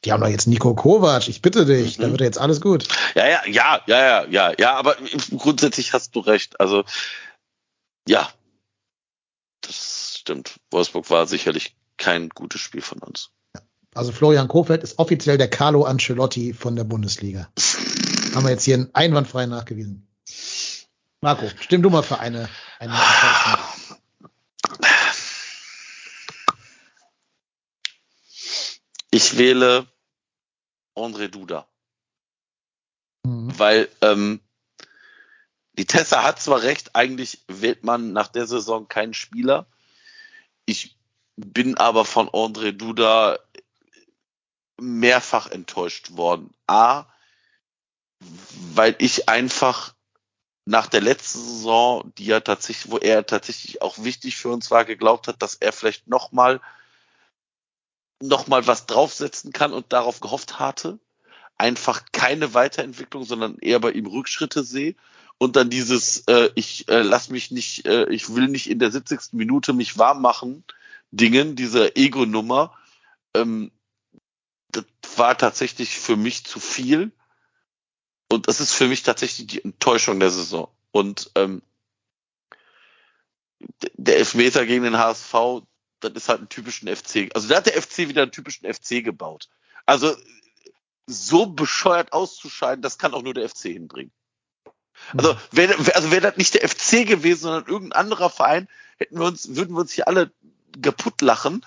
[0.03, 2.01] Die haben doch jetzt Nico Kovac, ich bitte dich, Mhm.
[2.03, 2.87] da wird jetzt alles gut.
[3.15, 4.95] Ja, ja, ja, ja, ja, ja, ja, aber
[5.35, 6.59] grundsätzlich hast du recht.
[6.59, 6.83] Also,
[8.07, 8.29] ja,
[9.61, 10.59] das stimmt.
[10.71, 13.29] Wolfsburg war sicherlich kein gutes Spiel von uns.
[13.95, 17.49] Also Florian Kofeld ist offiziell der Carlo Ancelotti von der Bundesliga.
[18.35, 20.05] Haben wir jetzt hier einwandfrei nachgewiesen.
[21.21, 22.49] Marco, stimm du mal für eine.
[22.79, 22.93] eine
[29.15, 29.87] Ich wähle
[30.93, 31.65] André Duda,
[33.25, 33.57] Mhm.
[33.57, 34.41] weil ähm,
[35.71, 39.67] die Tessa hat zwar recht, eigentlich wählt man nach der Saison keinen Spieler.
[40.65, 40.97] Ich
[41.37, 43.39] bin aber von André Duda
[44.81, 46.53] mehrfach enttäuscht worden.
[46.67, 47.05] A,
[48.73, 49.95] weil ich einfach
[50.65, 54.83] nach der letzten Saison, die ja tatsächlich, wo er tatsächlich auch wichtig für uns war,
[54.83, 56.63] geglaubt hat, dass er vielleicht nochmal noch
[58.47, 60.99] mal was draufsetzen kann und darauf gehofft hatte,
[61.57, 64.95] einfach keine Weiterentwicklung, sondern eher bei ihm Rückschritte sehe
[65.37, 68.91] und dann dieses äh, ich äh, lass mich nicht äh, ich will nicht in der
[68.91, 69.33] 70.
[69.33, 70.63] Minute mich warm machen
[71.11, 72.73] Dingen, diese Ego-Nummer,
[73.33, 73.71] ähm,
[74.69, 74.85] das
[75.15, 77.11] war tatsächlich für mich zu viel.
[78.31, 80.67] Und das ist für mich tatsächlich die Enttäuschung der Saison.
[80.91, 81.61] Und ähm,
[83.93, 85.63] der Elfmeter gegen den HSV,
[86.09, 87.29] das ist halt ein typischen FC.
[87.33, 89.49] Also da hat der FC wieder einen typischen FC gebaut.
[89.85, 90.15] Also
[91.07, 94.11] so bescheuert auszuscheiden, das kann auch nur der FC hinbringen.
[95.17, 99.25] Also wäre also wär das nicht der FC gewesen, sondern irgendein anderer Verein, hätten wir
[99.25, 100.31] uns, würden wir uns hier alle
[100.81, 101.65] kaputt lachen.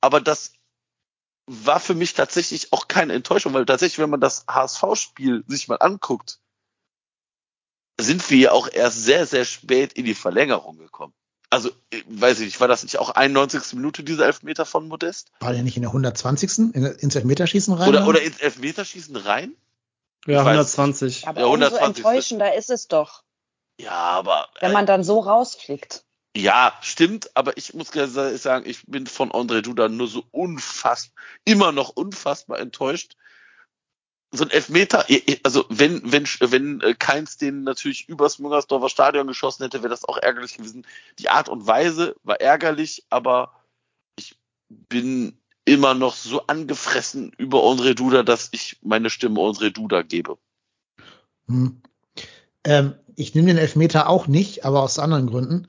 [0.00, 0.54] Aber das
[1.46, 5.76] war für mich tatsächlich auch keine Enttäuschung, weil tatsächlich, wenn man das HSV-Spiel sich mal
[5.76, 6.40] anguckt,
[8.00, 11.14] sind wir ja auch erst sehr, sehr spät in die Verlängerung gekommen.
[11.52, 11.70] Also,
[12.08, 13.74] weiß ich nicht, war das nicht auch 91.
[13.74, 15.30] Minute dieser Elfmeter von Modest?
[15.40, 16.74] War der nicht in der 120.
[16.74, 17.90] In, ins Elfmeterschießen rein?
[17.90, 19.54] Oder, oder ins Elfmeterschießen rein?
[20.26, 21.28] Ja, Ich weiß 120.
[21.28, 22.04] Aber Ja, umso 120.
[22.04, 23.22] enttäuschender ist es doch,
[23.78, 24.48] Ja, aber.
[24.60, 26.04] wenn man dann so rausfliegt.
[26.34, 30.24] Ja, stimmt, aber ich muss ganz ehrlich sagen, ich bin von André Duda nur so
[30.30, 33.16] unfassbar, immer noch unfassbar enttäuscht.
[34.34, 35.04] So ein Elfmeter,
[35.42, 40.06] also wenn, wenn, wenn äh, Keins den natürlich übers Müngersdorfer Stadion geschossen hätte, wäre das
[40.06, 40.86] auch ärgerlich gewesen.
[41.18, 43.52] Die Art und Weise war ärgerlich, aber
[44.18, 50.02] ich bin immer noch so angefressen über André Duda, dass ich meine Stimme André Duda
[50.02, 50.38] gebe.
[51.46, 51.82] Hm.
[52.64, 55.68] Ähm, ich nehme den Elfmeter auch nicht, aber aus anderen Gründen.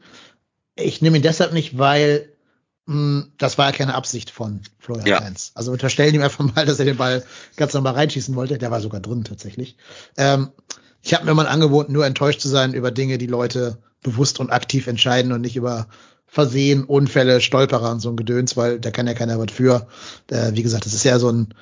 [0.75, 2.32] Ich nehme ihn deshalb nicht, weil
[2.85, 5.19] das war ja keine Absicht von Florian Ja.
[5.21, 5.51] Kainz.
[5.55, 7.23] Also unterstellen ihm einfach mal, dass er den Ball
[7.55, 8.57] ganz normal reinschießen wollte.
[8.57, 9.77] Der war sogar drin tatsächlich.
[10.17, 10.49] Ähm,
[11.01, 14.51] ich habe mir mal angeboten, nur enttäuscht zu sein über Dinge, die Leute bewusst und
[14.51, 15.87] aktiv entscheiden und nicht über
[16.27, 19.87] Versehen, Unfälle, Stolperer und so ein Gedöns, weil da kann ja keiner was für.
[20.31, 21.53] Äh, wie gesagt, das ist ja so ein,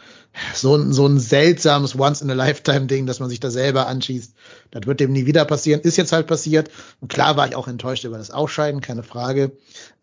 [0.55, 4.33] so ein, so ein seltsames Once-in-a-Lifetime-Ding, dass man sich da selber anschießt.
[4.71, 5.81] Das wird dem nie wieder passieren.
[5.81, 6.71] Ist jetzt halt passiert.
[7.01, 9.51] Und klar war ich auch enttäuscht über das Ausscheiden, keine Frage.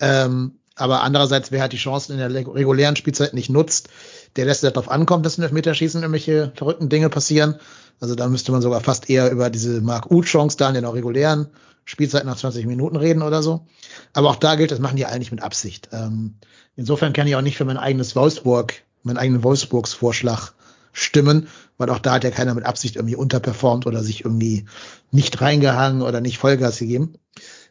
[0.00, 3.88] Ähm, aber andererseits, wer halt die Chancen in der regulären Spielzeit nicht nutzt,
[4.36, 7.56] der lässt es darauf ankommen, dass in Elfmeterschießen irgendwelche verrückten Dinge passieren.
[8.00, 11.48] Also da müsste man sogar fast eher über diese Mark-U-Chance da in der regulären
[11.84, 13.66] Spielzeit nach 20 Minuten reden oder so.
[14.12, 15.88] Aber auch da gilt, das machen die eigentlich mit Absicht.
[15.92, 16.34] Ähm,
[16.76, 20.52] insofern kann ich auch nicht für mein eigenes Wolfsburg, meinen eigenen Wolfsburgs Vorschlag
[20.92, 21.48] stimmen,
[21.78, 24.66] weil auch da hat ja keiner mit Absicht irgendwie unterperformt oder sich irgendwie
[25.10, 27.14] nicht reingehangen oder nicht Vollgas gegeben.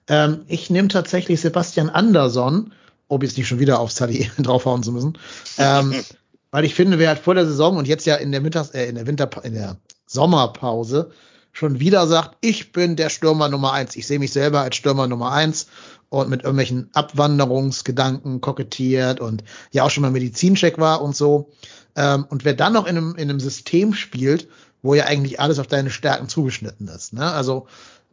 [0.08, 2.74] Ähm, ich nehme tatsächlich Sebastian Andersson,
[3.08, 5.18] ob jetzt nicht schon wieder auf Sally draufhauen zu müssen,
[5.58, 5.94] ähm,
[6.52, 8.86] weil ich finde, wer halt vor der Saison und jetzt ja in der Mittags, äh,
[8.86, 11.12] in der Winter, in der Sommerpause
[11.52, 13.96] schon wieder sagt, ich bin der Stürmer Nummer eins.
[13.96, 15.68] Ich sehe mich selber als Stürmer Nummer eins
[16.10, 21.50] und mit irgendwelchen Abwanderungsgedanken kokettiert und ja auch schon mal Medizincheck war und so.
[21.96, 24.48] Ähm, und wer dann noch in einem, in einem System spielt,
[24.84, 27.14] wo ja eigentlich alles auf deine Stärken zugeschnitten ist.
[27.14, 27.30] Ne?
[27.30, 27.68] Also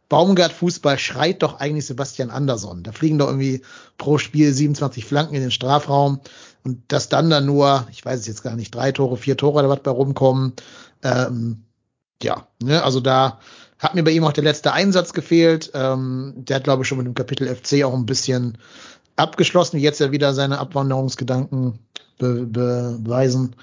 [0.09, 2.83] Baumgart Fußball schreit doch eigentlich Sebastian Andersson.
[2.83, 3.61] Da fliegen doch irgendwie
[3.97, 6.19] pro Spiel 27 Flanken in den Strafraum
[6.63, 9.59] und dass dann dann nur, ich weiß es jetzt gar nicht, drei Tore, vier Tore
[9.59, 10.53] oder was bei rumkommen.
[11.03, 11.63] Ähm,
[12.21, 13.39] ja, ne, also da
[13.79, 15.71] hat mir bei ihm auch der letzte Einsatz gefehlt.
[15.73, 18.57] Ähm, der hat, glaube ich, schon mit dem Kapitel FC auch ein bisschen
[19.15, 21.79] abgeschlossen, jetzt ja wieder seine Abwanderungsgedanken
[22.17, 23.55] be beweisen.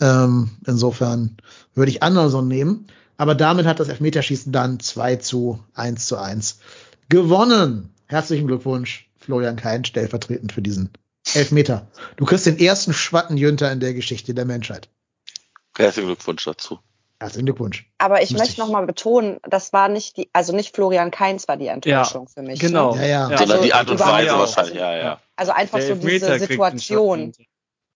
[0.00, 1.36] Ähm, insofern
[1.74, 2.86] würde ich Anderson nehmen.
[3.18, 6.60] Aber damit hat das Elfmeterschießen dann 2 zu 1 zu 1
[7.08, 7.92] gewonnen.
[8.06, 10.90] Herzlichen Glückwunsch, Florian Kein, stellvertretend für diesen
[11.34, 11.88] Elfmeter.
[12.16, 14.88] Du kriegst den ersten Schwattenjünter in der Geschichte der Menschheit.
[15.76, 16.78] Herzlichen Glückwunsch dazu.
[17.20, 17.90] Herzlichen Glückwunsch.
[17.98, 21.10] Aber ich Müsste möchte ich- noch mal betonen, das war nicht die, also nicht Florian
[21.10, 22.60] Kainz war die Enttäuschung für mich.
[22.60, 22.94] Genau.
[22.94, 23.02] Ne?
[23.02, 23.36] Ja, ja.
[23.38, 25.20] Sondern Also die Art und Weise wahrscheinlich, ja, ja.
[25.34, 27.32] Also einfach Der so Elfmeter diese Situation.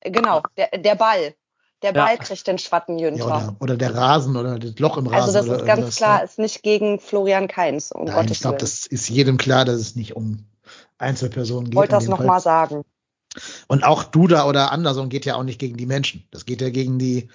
[0.01, 1.35] Genau, der, der Ball.
[1.83, 2.05] Der Ja.
[2.05, 3.27] Ball kriegt den Ja, Schwattenjünter.
[3.27, 5.37] oder, oder der Rasen oder das Loch im Rasen.
[5.37, 6.25] also das ist ganz klar, ne?
[6.25, 9.77] ist nicht gegen Florian Kainz, um Nein, Gottes ich glaube, das ist jedem klar, dass
[9.77, 10.45] es nicht um
[10.99, 11.73] Einzelpersonen geht.
[11.73, 12.27] Ich wollte das dem noch Fall.
[12.27, 12.85] mal sagen.
[13.67, 16.25] Und auch Duda oder Anderson geht ja auch nicht gegen die Menschen.
[16.31, 17.29] Das geht ja gegen die,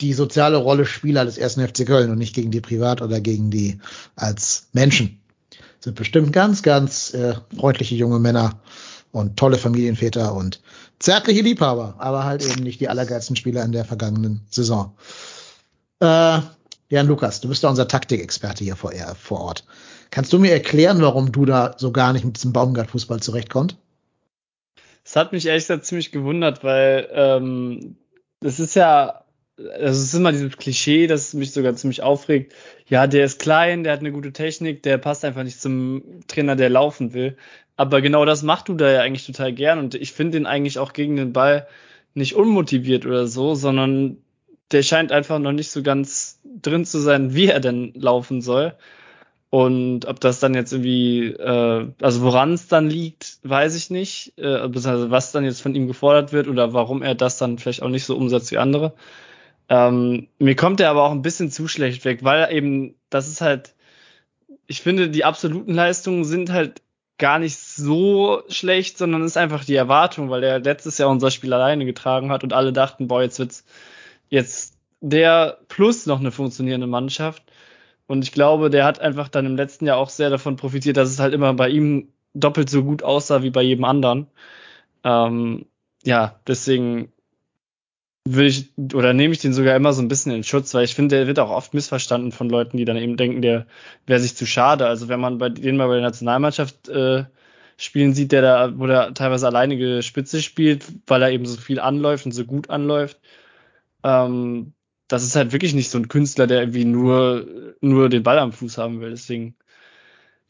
[0.00, 3.50] die soziale Rolle Spieler des ersten FC Köln und nicht gegen die Privat oder gegen
[3.50, 3.80] die
[4.16, 5.20] als Menschen.
[5.80, 8.60] Sind bestimmt ganz, ganz äh, freundliche junge Männer
[9.12, 10.60] und tolle Familienväter und
[10.98, 14.94] zärtliche Liebhaber, aber halt eben nicht die allergeilsten Spieler in der vergangenen Saison.
[16.00, 16.40] Äh,
[16.88, 19.64] Jan Lukas, du bist ja unser Taktikexperte hier vor, vor Ort.
[20.10, 23.76] Kannst du mir erklären, warum du da so gar nicht mit diesem Baumgart-Fußball zurechtkommst?
[25.04, 27.96] Es hat mich ehrlich gesagt ziemlich gewundert, weil ähm,
[28.40, 29.24] das ist ja,
[29.56, 32.54] also es ist immer dieses Klischee, das mich sogar ziemlich aufregt.
[32.86, 36.56] Ja, der ist klein, der hat eine gute Technik, der passt einfach nicht zum Trainer,
[36.56, 37.36] der laufen will.
[37.80, 40.78] Aber genau das macht du da ja eigentlich total gern und ich finde ihn eigentlich
[40.78, 41.66] auch gegen den Ball
[42.12, 44.18] nicht unmotiviert oder so, sondern
[44.70, 48.74] der scheint einfach noch nicht so ganz drin zu sein, wie er denn laufen soll.
[49.48, 54.34] Und ob das dann jetzt irgendwie, äh, also woran es dann liegt, weiß ich nicht.
[54.36, 57.82] Äh, also was dann jetzt von ihm gefordert wird oder warum er das dann vielleicht
[57.82, 58.92] auch nicht so umsetzt wie andere.
[59.70, 63.40] Ähm, mir kommt er aber auch ein bisschen zu schlecht weg, weil eben, das ist
[63.40, 63.74] halt,
[64.66, 66.82] ich finde, die absoluten Leistungen sind halt
[67.20, 71.52] gar nicht so schlecht, sondern ist einfach die Erwartung, weil er letztes Jahr unser Spiel
[71.52, 73.64] alleine getragen hat und alle dachten, boah, jetzt wird's
[74.28, 77.44] jetzt der plus noch eine funktionierende Mannschaft.
[78.06, 81.10] Und ich glaube, der hat einfach dann im letzten Jahr auch sehr davon profitiert, dass
[81.10, 84.26] es halt immer bei ihm doppelt so gut aussah wie bei jedem anderen.
[85.04, 85.66] Ähm,
[86.04, 87.12] ja, deswegen
[88.26, 90.94] würde ich oder nehme ich den sogar immer so ein bisschen in Schutz, weil ich
[90.94, 93.66] finde, der wird auch oft missverstanden von Leuten, die dann eben denken, der
[94.06, 94.86] wäre sich zu schade.
[94.86, 97.24] Also wenn man bei denen mal bei der Nationalmannschaft äh,
[97.76, 101.80] spielen sieht, der da, wo der teilweise alleinige Spitze spielt, weil er eben so viel
[101.80, 103.18] anläuft und so gut anläuft,
[104.04, 104.74] ähm,
[105.08, 107.46] das ist halt wirklich nicht so ein Künstler, der irgendwie nur,
[107.80, 109.10] nur den Ball am Fuß haben will.
[109.10, 109.56] Deswegen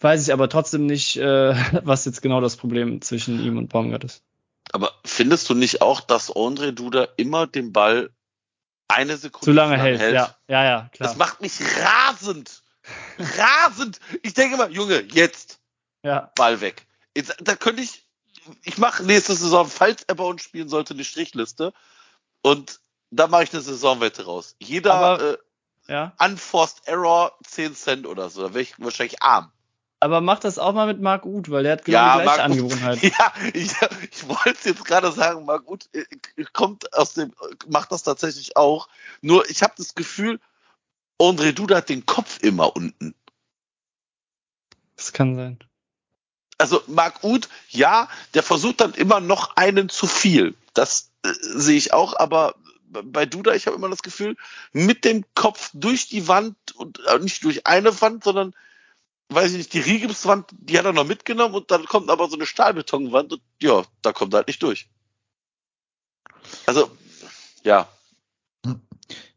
[0.01, 1.55] weiß ich aber trotzdem nicht, äh,
[1.85, 4.25] was jetzt genau das Problem zwischen ihm und Baumgart ist.
[4.73, 8.11] Aber findest du nicht auch, dass Andre Duda immer den Ball
[8.89, 10.01] eine Sekunde zu lange, hält?
[10.01, 10.15] hält?
[10.15, 11.09] Ja, ja, ja, klar.
[11.09, 12.63] Das macht mich rasend.
[13.19, 14.01] rasend.
[14.23, 15.61] Ich denke mal, Junge, jetzt.
[16.03, 16.33] Ja.
[16.35, 16.87] Ball weg.
[17.17, 18.07] Jetzt, da könnte ich,
[18.63, 21.73] ich mache nächste Saison, falls er bei uns spielen sollte, eine Strichliste.
[22.43, 24.57] Und da mache ich eine Saisonwette raus.
[24.61, 25.39] Jeder Aber, äh,
[25.89, 26.13] ja.
[26.19, 28.43] Unforced Error 10 Cent oder so.
[28.43, 29.53] Da wäre ich wahrscheinlich arm.
[30.03, 32.43] Aber mach das auch mal mit Marc Uth, weil der hat genau ja, die gleiche
[32.43, 33.03] Angewohnheit.
[33.03, 33.73] Ja, ich,
[34.11, 36.05] ich wollte jetzt gerade sagen, Marc Uth äh,
[36.55, 37.33] kommt aus dem,
[37.69, 38.89] macht das tatsächlich auch.
[39.21, 40.41] Nur ich habe das Gefühl,
[41.21, 43.15] André Duda hat den Kopf immer unten.
[44.97, 45.59] Das kann sein.
[46.57, 50.55] Also Marc Uth, ja, der versucht dann immer noch einen zu viel.
[50.73, 52.55] Das äh, sehe ich auch, aber
[52.91, 54.37] bei Duda, ich habe immer das Gefühl,
[54.73, 58.55] mit dem Kopf durch die Wand und äh, nicht durch eine Wand, sondern
[59.31, 62.37] weiß ich nicht, die Rigipswand, die hat er noch mitgenommen und dann kommt aber so
[62.37, 64.89] eine Stahlbetonwand und ja, da kommt er halt nicht durch.
[66.67, 66.91] Also,
[67.63, 67.89] ja.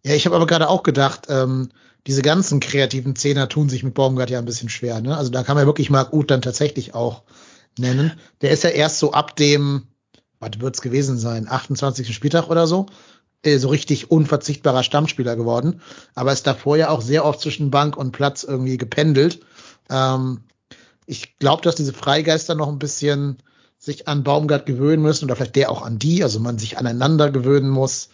[0.04, 1.70] Ja, ich habe aber gerade auch gedacht, ähm,
[2.08, 5.00] diese ganzen kreativen Zehner tun sich mit Baumgart ja ein bisschen schwer.
[5.00, 5.16] Ne?
[5.16, 7.24] Also da kann man wirklich Marc Uth dann tatsächlich auch
[7.78, 8.20] nennen.
[8.41, 9.88] Der ist ja erst so ab dem,
[10.39, 12.14] was wird's gewesen sein, 28.
[12.14, 12.88] Spieltag oder so,
[13.44, 15.82] äh, so richtig unverzichtbarer Stammspieler geworden.
[16.16, 19.39] Aber ist davor ja auch sehr oft zwischen Bank und Platz irgendwie gependelt
[19.90, 20.42] ähm,
[21.06, 23.38] ich glaube, dass diese Freigeister noch ein bisschen
[23.78, 27.32] sich an Baumgart gewöhnen müssen oder vielleicht der auch an die, also man sich aneinander
[27.32, 28.10] gewöhnen muss,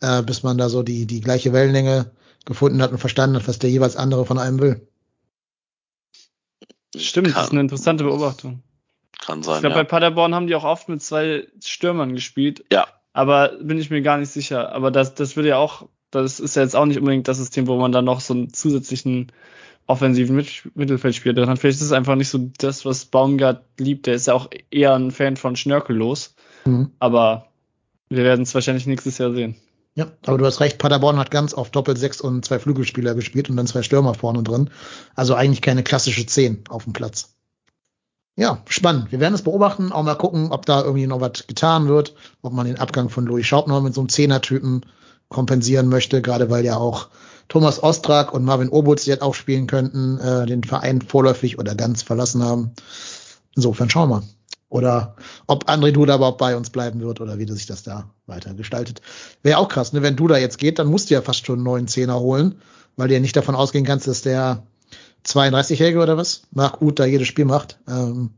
[0.00, 2.10] äh, bis man da so die, die gleiche Wellenlänge
[2.44, 4.88] gefunden hat und verstanden hat, was der jeweils andere von einem will.
[6.96, 7.34] Stimmt, Kann.
[7.34, 8.62] das ist eine interessante Beobachtung.
[9.20, 9.56] Kann sein.
[9.56, 9.82] Ich glaube, ja.
[9.82, 12.64] bei Paderborn haben die auch oft mit zwei Stürmern gespielt.
[12.72, 12.88] Ja.
[13.12, 14.72] Aber bin ich mir gar nicht sicher.
[14.72, 17.66] Aber das, das würde ja auch, das ist ja jetzt auch nicht unbedingt das System,
[17.68, 19.30] wo man dann noch so einen zusätzlichen
[19.92, 21.58] offensiven Mittelfeldspieler drin hat.
[21.58, 24.06] Vielleicht ist es einfach nicht so das, was Baumgart liebt.
[24.06, 26.34] Der ist ja auch eher ein Fan von Schnörkellos.
[26.64, 26.90] Mhm.
[26.98, 27.48] Aber
[28.08, 29.56] wir werden es wahrscheinlich nächstes Jahr sehen.
[29.94, 33.50] Ja, aber du hast recht, Paderborn hat ganz oft Doppel sechs und zwei Flügelspieler gespielt
[33.50, 34.70] und dann zwei Stürmer vorne drin.
[35.14, 37.34] Also eigentlich keine klassische Zehn auf dem Platz.
[38.34, 39.12] Ja, spannend.
[39.12, 42.54] Wir werden es beobachten, auch mal gucken, ob da irgendwie noch was getan wird, ob
[42.54, 44.86] man den Abgang von Louis Schaub noch mit so einem Zehner-Typen
[45.28, 47.08] kompensieren möchte, gerade weil ja auch
[47.48, 52.02] Thomas Ostrak und Marvin Obutz, jetzt auch spielen könnten, äh, den Verein vorläufig oder ganz
[52.02, 52.72] verlassen haben.
[53.54, 54.26] Insofern schauen wir mal.
[54.68, 55.16] Oder
[55.46, 59.02] ob André Duda überhaupt bei uns bleiben wird oder wie sich das da weiter gestaltet.
[59.42, 60.00] Wäre auch krass, ne?
[60.00, 62.54] Wenn Duda jetzt geht, dann musst du ja fast schon einen neuen Zehner holen,
[62.96, 64.62] weil du ja nicht davon ausgehen kannst, dass der
[65.26, 67.80] 32-Jährige oder was, Marc Uth da jedes Spiel macht.
[67.86, 68.30] Ähm,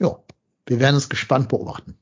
[0.00, 0.16] ja,
[0.66, 1.96] wir werden es gespannt beobachten.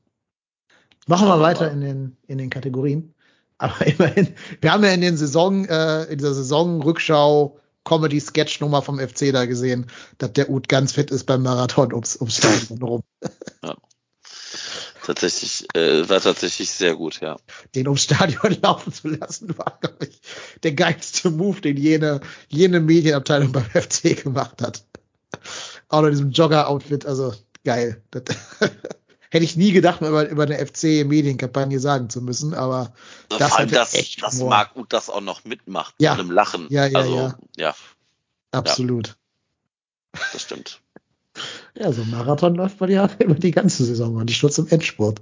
[1.07, 3.13] Machen wir weiter in den, in den Kategorien.
[3.61, 9.31] Aber immerhin, wir haben ja in den Saison, äh, in dieser Saisonrückschau Comedy-Sketch-Nummer vom FC
[9.31, 9.87] da gesehen,
[10.17, 13.01] dass der Ut ganz fit ist beim Marathon ums, ums Stadion rum.
[13.63, 13.75] Ja.
[15.03, 17.37] Tatsächlich, äh, war tatsächlich sehr gut, ja.
[17.73, 20.21] Den ums Stadion laufen zu lassen, war, glaube ich,
[20.63, 24.83] der geilste Move, den jene, jene Medienabteilung beim FC gemacht hat.
[25.89, 27.33] Auch in diesem Jogger-Outfit, also
[27.63, 28.03] geil.
[29.31, 32.91] Das hätte ich nie gedacht, über, über eine FC-Medienkampagne sagen zu müssen, aber
[33.29, 36.11] das Vor allem, dass, echt dass Marc Uth das auch noch mitmacht ja.
[36.11, 36.67] mit einem Lachen.
[36.69, 37.37] Ja, ja, also, ja.
[37.55, 37.75] ja.
[38.51, 39.15] Absolut.
[40.33, 40.81] Das stimmt.
[41.75, 44.67] Ja, so ein Marathon läuft man ja über die ganze Saison und nicht nur zum
[44.67, 45.21] Endspurt.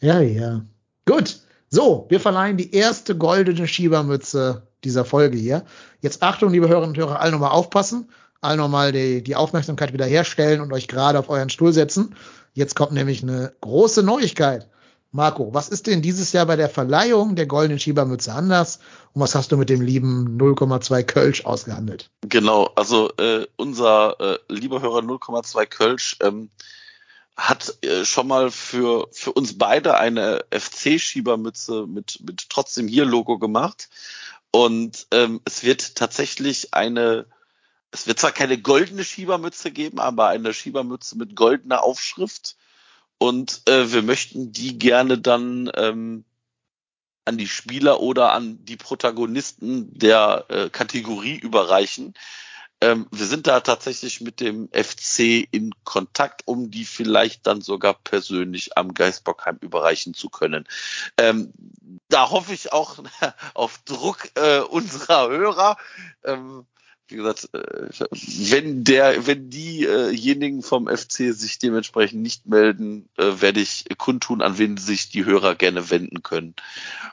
[0.00, 0.62] Ja, ja.
[1.04, 1.40] Gut.
[1.68, 5.66] So, wir verleihen die erste goldene Schiebermütze dieser Folge hier.
[6.00, 8.08] Jetzt Achtung, liebe Hörerinnen und Hörer, alle nochmal aufpassen,
[8.40, 12.14] alle nochmal die, die Aufmerksamkeit wieder herstellen und euch gerade auf euren Stuhl setzen.
[12.52, 14.68] Jetzt kommt nämlich eine große Neuigkeit.
[15.10, 18.78] Marco, was ist denn dieses Jahr bei der Verleihung der goldenen Schiebermütze anders?
[19.14, 22.10] Und was hast du mit dem lieben 0,2 Kölsch ausgehandelt?
[22.22, 26.50] Genau, also äh, unser äh, lieber Hörer 0,2 Kölsch ähm,
[27.38, 33.38] hat äh, schon mal für, für uns beide eine FC-Schiebermütze mit, mit trotzdem hier Logo
[33.38, 33.88] gemacht.
[34.50, 37.26] Und ähm, es wird tatsächlich eine,
[37.90, 42.56] es wird zwar keine goldene Schiebermütze geben, aber eine Schiebermütze mit goldener Aufschrift
[43.18, 46.24] und äh, wir möchten die gerne dann ähm,
[47.24, 52.14] an die Spieler oder an die Protagonisten der äh, Kategorie überreichen.
[52.80, 57.94] Ähm, wir sind da tatsächlich mit dem FC in Kontakt, um die vielleicht dann sogar
[57.94, 60.64] persönlich am Geistbockheim überreichen zu können.
[61.18, 61.52] Ähm,
[62.08, 62.98] da hoffe ich auch
[63.54, 65.76] auf Druck äh, unserer Hörer.
[66.24, 66.66] Ähm,
[67.08, 67.88] wie gesagt, äh,
[68.50, 74.58] wenn der, wenn diejenigen vom FC sich dementsprechend nicht melden, äh, werde ich kundtun, an
[74.58, 76.54] wen sich die Hörer gerne wenden können,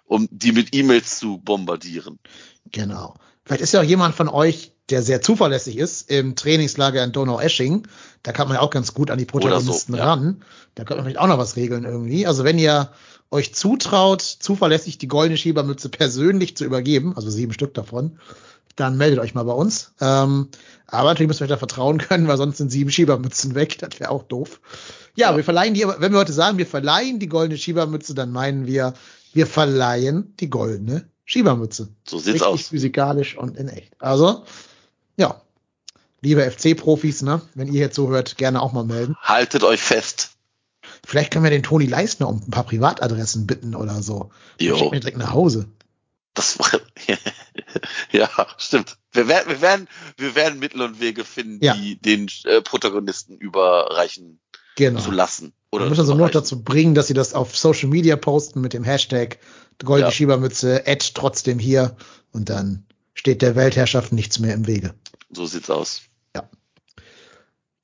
[0.05, 2.19] um die mit E-Mails zu bombardieren.
[2.71, 3.15] Genau.
[3.45, 7.87] Vielleicht ist ja auch jemand von euch, der sehr zuverlässig ist, im Trainingslager in Donau-Esching.
[8.23, 10.05] Da kann man ja auch ganz gut an die Protagonisten so, ja.
[10.05, 10.43] ran.
[10.75, 12.27] Da könnte man vielleicht auch noch was regeln irgendwie.
[12.27, 12.91] Also wenn ihr
[13.31, 18.19] euch zutraut, zuverlässig die goldene Schiebermütze persönlich zu übergeben, also sieben Stück davon,
[18.75, 19.93] dann meldet euch mal bei uns.
[20.01, 20.49] Ähm,
[20.87, 23.77] aber natürlich müssen wir da vertrauen können, weil sonst sind sieben Schiebermützen weg.
[23.79, 24.59] Das wäre auch doof.
[25.15, 28.31] Ja, ja, wir verleihen die, wenn wir heute sagen, wir verleihen die goldene Schiebermütze, dann
[28.31, 28.93] meinen wir,
[29.33, 31.89] wir verleihen die goldene Schiebermütze.
[32.07, 32.67] So sieht's Richtig aus.
[32.67, 33.93] physikalisch und in echt.
[33.99, 34.43] Also,
[35.17, 35.41] ja.
[36.21, 39.15] Liebe FC-Profis, ne, wenn ihr jetzt so hört, gerne auch mal melden.
[39.21, 40.31] Haltet euch fest.
[41.05, 44.31] Vielleicht können wir den Toni Leisner um ein paar Privatadressen bitten oder so.
[44.59, 44.75] Jo.
[44.75, 45.67] Schickt mir direkt nach Hause.
[46.33, 46.67] Das war,
[48.11, 48.97] ja, stimmt.
[49.11, 51.73] Wir werden, wir werden, wir werden Mittel und Wege finden, Ja.
[51.73, 54.39] die den äh, Protagonisten überreichen
[54.77, 54.99] Genau.
[54.99, 55.53] zu lassen.
[55.71, 58.61] Wir Oder müssen also nur noch dazu bringen, dass sie das auf Social Media posten
[58.61, 59.39] mit dem Hashtag
[59.83, 60.11] goldene Ja.
[60.11, 61.95] Schiebermütze, Ad trotzdem hier
[62.31, 64.93] und dann steht der Weltherrschaft nichts mehr im Wege.
[65.31, 66.01] So sieht's aus.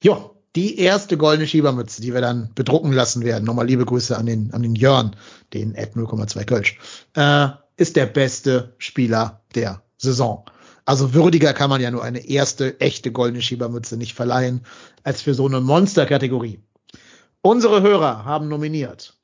[0.04, 3.46] Ja, die erste goldene Schiebermütze, die wir dann bedrucken lassen werden.
[3.46, 5.16] Nochmal liebe Grüße an den, an den Jörn,
[5.54, 6.78] den Ad 0,2 Kölsch,
[7.14, 7.50] äh,
[7.82, 10.46] ist der beste Spieler der Saison.
[10.86, 14.64] Also würdiger kann man ja nur eine erste echte goldene Schiebermütze nicht verleihen,
[15.04, 16.60] als für so eine Monsterkategorie.
[17.42, 19.16] Unsere Hörer haben nominiert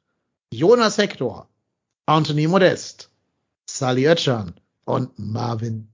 [0.51, 1.47] Jonas Hector,
[2.07, 3.11] Anthony Modest,
[3.69, 4.55] Sally Oetschan
[4.85, 5.89] und Marvin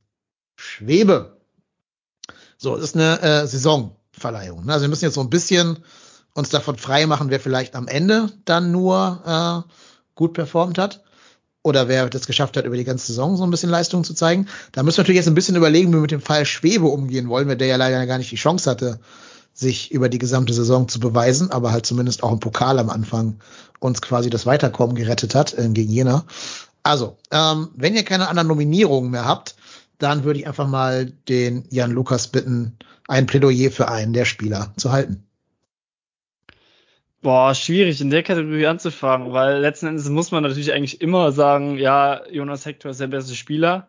[0.55, 1.41] Schwebe.
[2.57, 4.65] So, es ist eine äh, Saisonverleihung.
[4.65, 4.71] Ne?
[4.71, 5.79] Also wir müssen jetzt so ein bisschen
[6.33, 9.69] uns davon frei machen, wer vielleicht am Ende dann nur äh,
[10.15, 11.03] gut performt hat
[11.63, 14.47] oder wer das geschafft hat, über die ganze Saison so ein bisschen Leistung zu zeigen.
[14.73, 17.29] Da müssen wir natürlich jetzt ein bisschen überlegen, wie wir mit dem Fall Schwebe umgehen
[17.29, 18.99] wollen, weil der ja leider gar nicht die Chance hatte,
[19.53, 23.39] sich über die gesamte Saison zu beweisen, aber halt zumindest auch im Pokal am Anfang
[23.79, 26.25] uns quasi das Weiterkommen gerettet hat äh, gegen Jena.
[26.83, 29.55] Also, ähm, wenn ihr keine anderen Nominierungen mehr habt,
[29.99, 34.73] dann würde ich einfach mal den Jan Lukas bitten, ein Plädoyer für einen der Spieler
[34.75, 35.23] zu halten.
[37.23, 41.77] Boah, schwierig in der Kategorie anzufangen, weil letzten Endes muss man natürlich eigentlich immer sagen,
[41.77, 43.87] ja, Jonas Hector ist der beste Spieler.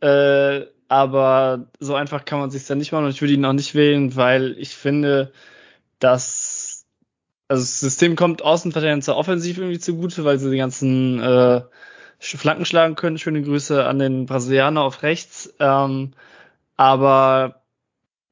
[0.00, 3.54] Äh, aber so einfach kann man sich dann nicht machen und ich würde ihn auch
[3.54, 5.32] nicht wählen, weil ich finde,
[6.00, 6.86] dass
[7.48, 11.62] also das System kommt Außenverteidigern zur Offensiv irgendwie zugute, weil sie die ganzen äh,
[12.18, 13.18] Flanken schlagen können.
[13.18, 15.54] Schöne Grüße an den Brasilianer auf rechts.
[15.60, 16.12] Ähm,
[16.76, 17.62] aber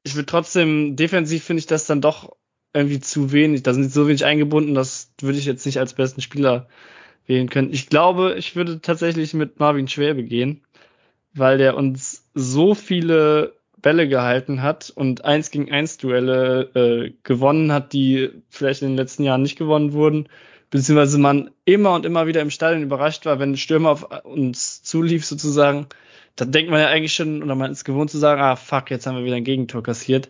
[0.03, 2.35] ich würde trotzdem, defensiv finde ich das dann doch
[2.75, 3.63] irgendwie zu wenig.
[3.63, 6.67] Da sind so wenig eingebunden, das würde ich jetzt nicht als besten Spieler
[7.25, 7.73] wählen können.
[7.73, 10.61] Ich glaube, ich würde tatsächlich mit Marvin Schwäbe gehen,
[11.33, 17.71] weil der uns so viele Bälle gehalten hat und eins gegen eins Duelle äh, gewonnen
[17.71, 20.27] hat, die vielleicht in den letzten Jahren nicht gewonnen wurden,
[20.71, 24.81] beziehungsweise man immer und immer wieder im Stadion überrascht war, wenn ein Stürmer auf uns
[24.83, 25.87] zulief sozusagen,
[26.35, 29.07] dann denkt man ja eigentlich schon, oder man ist gewohnt zu sagen, ah fuck, jetzt
[29.07, 30.29] haben wir wieder ein Gegentor kassiert.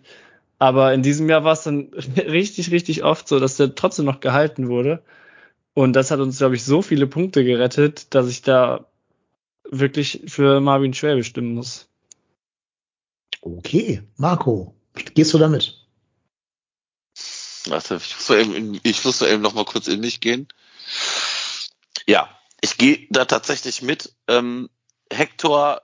[0.57, 4.19] Aber in diesem Jahr war es dann richtig, richtig oft so, dass der trotzdem noch
[4.19, 5.03] gehalten wurde.
[5.73, 8.85] Und das hat uns, glaube ich, so viele Punkte gerettet, dass ich da
[9.69, 11.89] wirklich für Marvin Schwäbe stimmen muss.
[13.41, 14.73] Okay, Marco,
[15.13, 15.85] gehst du damit?
[17.67, 20.47] Warte, ich muss, eben, ich muss mal eben noch mal kurz in mich gehen.
[22.07, 22.29] Ja,
[22.61, 24.15] ich gehe da tatsächlich mit.
[24.27, 24.69] Ähm,
[25.11, 25.81] Hector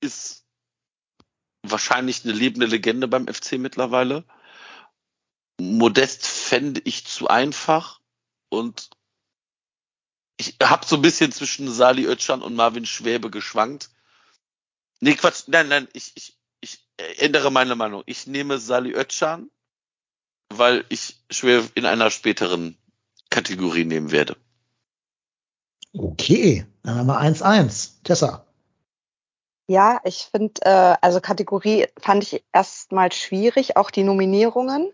[0.00, 0.45] ist
[1.70, 4.24] wahrscheinlich eine lebende Legende beim FC mittlerweile.
[5.60, 8.00] Modest fände ich zu einfach
[8.50, 8.90] und
[10.38, 13.90] ich habe so ein bisschen zwischen Sali Özcan und Marvin Schwäbe geschwankt.
[15.00, 16.86] Nee, Quatsch, nein, nein, ich, ich, ich
[17.18, 18.02] ändere meine Meinung.
[18.06, 19.50] Ich nehme Sali Özcan,
[20.50, 22.76] weil ich Schwäbe in einer späteren
[23.30, 24.36] Kategorie nehmen werde.
[25.92, 28.02] Okay, dann haben wir 1-1.
[28.04, 28.45] Tessa.
[29.68, 34.92] Ja, ich finde, äh, also Kategorie fand ich erstmal schwierig, auch die Nominierungen.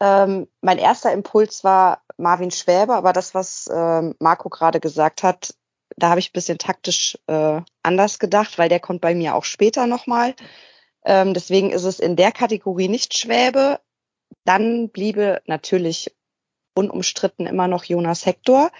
[0.00, 5.54] Ähm, mein erster Impuls war Marvin Schwäbe, aber das, was ähm, Marco gerade gesagt hat,
[5.96, 9.44] da habe ich ein bisschen taktisch äh, anders gedacht, weil der kommt bei mir auch
[9.44, 10.34] später nochmal.
[11.04, 13.80] Ähm, deswegen ist es in der Kategorie nicht Schwäbe.
[14.44, 16.14] Dann bliebe natürlich
[16.74, 18.70] unumstritten immer noch Jonas Hector.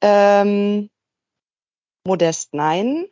[0.00, 0.90] Ähm,
[2.06, 3.06] Modest nein.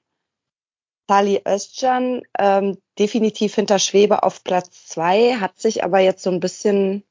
[1.11, 6.39] Sali Özcan ähm, definitiv hinter Schwebe auf Platz zwei, hat sich aber jetzt so ein
[6.39, 7.03] bisschen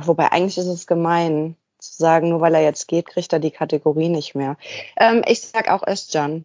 [0.00, 3.50] Wobei eigentlich ist es gemein zu sagen, nur weil er jetzt geht, kriegt er die
[3.50, 4.56] Kategorie nicht mehr.
[4.96, 6.44] Ähm, ich sag auch Özcan.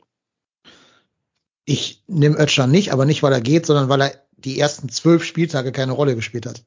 [1.65, 5.23] Ich nehme Özcan nicht, aber nicht, weil er geht, sondern weil er die ersten zwölf
[5.23, 6.63] Spieltage keine Rolle gespielt hat.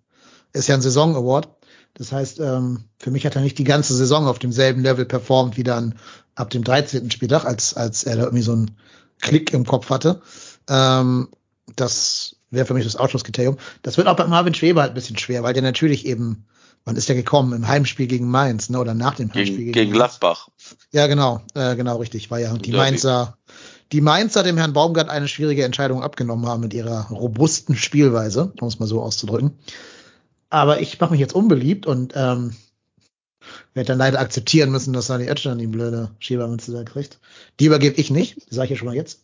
[0.53, 1.49] Ist ja ein Saison-Award.
[1.95, 5.57] Das heißt, ähm, für mich hat er nicht die ganze Saison auf demselben Level performt
[5.57, 5.99] wie dann
[6.35, 7.11] ab dem 13.
[7.11, 8.77] Spieltag, als, als er da irgendwie so einen
[9.21, 10.23] Klick im Kopf hatte.
[10.68, 11.29] Ähm,
[11.77, 13.59] das wäre für mich das Ausschlusskriterium.
[13.83, 16.47] Das wird auch bei Marvin Schweber halt ein bisschen schwer, weil der natürlich eben
[16.85, 17.53] wann ist der gekommen?
[17.53, 18.79] Im Heimspiel gegen Mainz, ne?
[18.79, 20.49] Oder nach dem Heimspiel gegen, gegen Gladbach.
[20.93, 22.31] Ja, genau, äh, genau, richtig.
[22.31, 23.37] War ja die Mainzer,
[23.93, 28.68] die Mainzer dem Herrn Baumgart eine schwierige Entscheidung abgenommen haben mit ihrer robusten Spielweise, um
[28.68, 29.59] es mal so auszudrücken.
[30.49, 32.57] Aber ich mache mich jetzt unbeliebt und ähm,
[33.75, 37.19] werde dann leider akzeptieren müssen, dass Sani Özcan die blöde Schiebermünze da kriegt.
[37.59, 39.21] Die übergebe ich nicht, sage ich ja schon mal jetzt.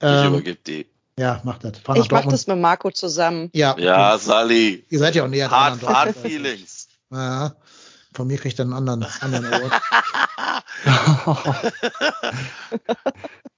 [0.00, 0.86] Ähm, ich übergebe die.
[1.18, 1.78] Ja, macht das.
[1.78, 3.50] Fahr ich mache das mit Marco zusammen.
[3.52, 3.84] Ja, okay.
[3.84, 4.84] ja Sali.
[4.88, 5.80] Ihr seid ja auch näher dran.
[5.82, 6.88] Hard, hard Feelings.
[7.10, 7.56] Ja,
[8.14, 9.72] von mir kriegt er einen anderen, anderen Award.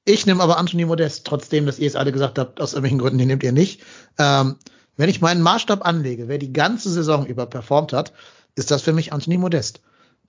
[0.04, 3.18] ich nehme aber Anthony Modest, trotzdem, dass ihr es alle gesagt habt, aus irgendwelchen Gründen,
[3.18, 3.82] den nehmt ihr nicht.
[4.18, 4.56] Ähm,
[4.96, 8.12] wenn ich meinen Maßstab anlege, wer die ganze Saison über performt hat,
[8.54, 9.80] ist das für mich Anthony Modest.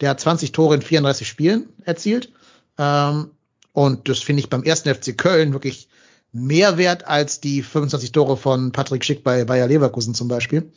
[0.02, 2.32] Der hat 20 Tore in 34 Spielen erzielt.
[2.78, 3.32] Ähm,
[3.74, 5.88] und das finde ich beim ersten FC Köln wirklich
[6.34, 10.72] mehr wert als die 25 Tore von Patrick Schick bei Bayer Leverkusen zum Beispiel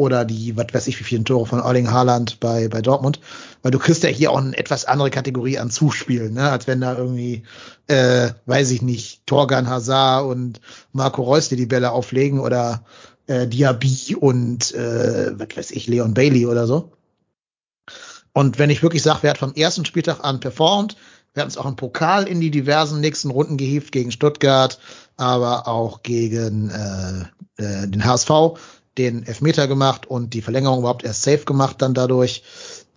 [0.00, 3.20] oder die, was weiß ich, wie viele Tore von Erling Haaland bei, bei Dortmund,
[3.62, 6.80] weil du kriegst ja hier auch eine etwas andere Kategorie an Zuspielen, ne, als wenn
[6.80, 7.42] da irgendwie,
[7.86, 10.60] äh, weiß ich nicht, Torgan Hazard und
[10.92, 12.84] Marco Reus dir die Bälle auflegen oder
[13.26, 16.92] äh, Diaby und, äh, was weiß ich, Leon Bailey oder so.
[18.32, 20.96] Und wenn ich wirklich sage, wer hat vom ersten Spieltag an performt,
[21.34, 24.78] wir hatten es auch im Pokal in die diversen nächsten Runden gehievt gegen Stuttgart,
[25.16, 27.20] aber auch gegen äh,
[27.62, 28.58] äh, den HSV
[28.98, 32.42] den Elfmeter gemacht und die Verlängerung überhaupt erst safe gemacht dann dadurch.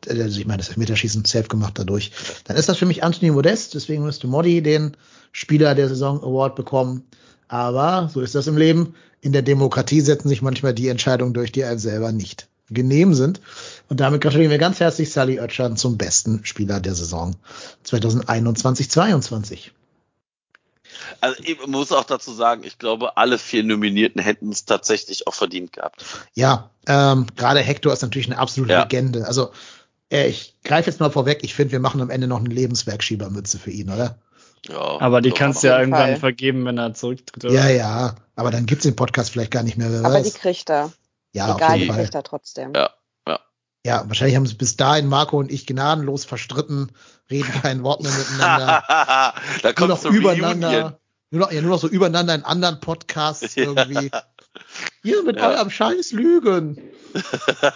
[0.07, 2.11] Also ich meine, das Elfmeterschießen safe gemacht dadurch.
[2.45, 4.97] Dann ist das für mich Anthony Modest, deswegen müsste Modi den
[5.31, 7.03] Spieler der Saison Award bekommen.
[7.47, 8.95] Aber so ist das im Leben.
[9.21, 13.39] In der Demokratie setzen sich manchmal die Entscheidungen durch, die einem selber nicht genehm sind.
[13.93, 17.35] Und damit gratulieren wir ganz herzlich Sally Oetschan zum besten Spieler der Saison
[17.85, 19.69] 2021-22.
[21.21, 25.35] Also ich muss auch dazu sagen, ich glaube, alle vier Nominierten hätten es tatsächlich auch
[25.35, 26.03] verdient gehabt.
[26.33, 28.81] Ja, ähm, gerade Hector ist natürlich eine absolute ja.
[28.81, 29.27] Legende.
[29.27, 29.51] Also
[30.11, 33.59] äh, ich greife jetzt mal vorweg, ich finde, wir machen am Ende noch eine Lebenswerkschiebermütze
[33.59, 34.17] für ihn, oder?
[34.67, 36.17] Ja, aber die kannst du ja irgendwann Fall.
[36.17, 37.45] vergeben, wenn er zurücktritt.
[37.45, 37.53] Oder?
[37.53, 39.91] Ja, ja, aber dann gibt's den Podcast vielleicht gar nicht mehr.
[39.91, 40.33] Wer aber weiß.
[40.33, 40.91] die kriegt er.
[41.31, 42.73] Ja, Egal, die kriegt er trotzdem.
[42.75, 42.89] Ja.
[43.86, 46.91] Ja, wahrscheinlich haben es bis dahin Marco und ich gnadenlos verstritten,
[47.29, 48.84] reden kein Wort mehr miteinander.
[49.61, 50.99] da kommt noch übereinander.
[51.31, 54.11] Nur noch, ja, nur noch so übereinander in anderen Podcasts irgendwie.
[55.03, 55.49] Ihr mit ja.
[55.49, 56.79] eurem Scheiß Lügen.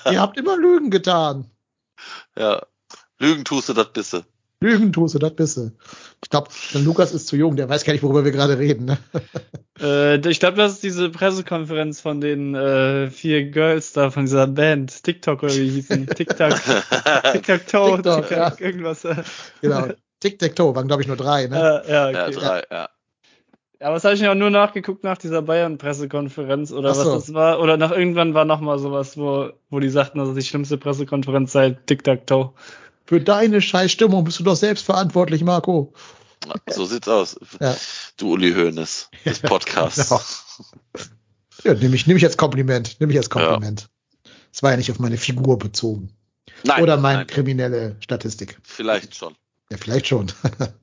[0.09, 1.49] Ihr habt immer Lügen getan.
[2.37, 2.61] Ja.
[3.19, 4.25] Lügen tust du das bisse.
[4.59, 5.73] Lügen tust du das bisse.
[6.23, 8.85] Ich glaube, Lukas ist zu jung, der weiß gar nicht, worüber wir gerade reden.
[8.85, 8.97] Ne?
[9.79, 14.47] Äh, ich glaube, das ist diese Pressekonferenz von den äh, vier Girls da von dieser
[14.47, 16.07] Band, TikTok oder wie hießen.
[16.15, 16.55] TikTok.
[17.31, 18.53] TikTok-Toe, TikTok, ja.
[18.57, 19.05] irgendwas.
[19.61, 19.89] Genau.
[20.19, 21.83] Tic-Tac-Toe waren, glaube ich, nur drei, ne?
[21.85, 22.13] Äh, ja, okay.
[22.15, 22.89] ja, drei, ja.
[23.79, 27.01] Ja, was habe ich ja nur nachgeguckt nach dieser Bayern-Pressekonferenz oder so.
[27.01, 27.59] was das war.
[27.59, 30.79] Oder nach irgendwann war noch mal sowas, wo, wo die sagten, dass es die schlimmste
[30.79, 32.53] Pressekonferenz sei Tic-Tac-Toe.
[33.07, 35.93] Für deine Scheißstimmung bist du doch selbst verantwortlich, Marco.
[36.69, 37.39] So sieht's aus.
[37.59, 37.75] Ja.
[38.17, 40.09] Du Uli Hoeneß des Podcasts.
[40.09, 40.21] Genau.
[41.63, 42.99] Ja, nehme ich, nehm ich als Kompliment.
[42.99, 43.89] Nehme ich als Kompliment.
[44.51, 44.63] Es ja.
[44.63, 46.13] war ja nicht auf meine Figur bezogen.
[46.63, 47.27] Nein, Oder meine nein.
[47.27, 48.59] kriminelle Statistik.
[48.63, 49.35] Vielleicht schon.
[49.71, 50.31] Ja, vielleicht schon.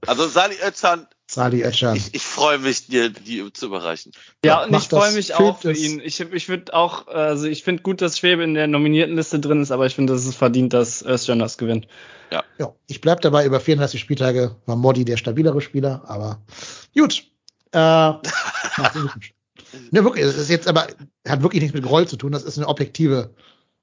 [0.07, 1.97] also Sali Özcan Sali Özcan.
[1.97, 4.13] Ich, ich freue mich, dir die zu überreichen.
[4.45, 6.01] Ja, Ja, und ich freue mich auch für ihn.
[6.05, 9.61] Ich, ich würde auch, also ich finde gut, dass Schwebe in der nominierten Liste drin
[9.61, 11.89] ist, aber ich finde, dass es verdient, dass Özcan das gewinnt.
[12.59, 16.41] Ja, ich bleib dabei, über 34 Spieltage war Modi der stabilere Spieler, aber
[16.97, 17.25] gut.
[17.73, 18.23] Äh, ja,
[19.91, 20.87] ne, wirklich, es ist jetzt aber,
[21.27, 23.35] hat wirklich nichts mit Groll zu tun, das ist eine objektive,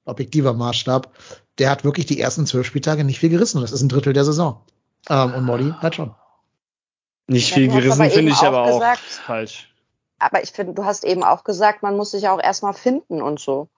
[0.04, 1.14] objektiver Maßstab.
[1.58, 4.24] Der hat wirklich die ersten zwölf Spieltage nicht viel gerissen, das ist ein Drittel der
[4.24, 4.64] Saison.
[5.08, 6.14] Ähm, und Modi hat schon.
[7.26, 9.68] Nicht Ja, viel gerissen aber finde ich aber auch auch gesagt- falsch.
[10.18, 13.40] Aber ich finde, du hast eben auch gesagt, man muss sich auch erstmal finden und
[13.40, 13.68] so.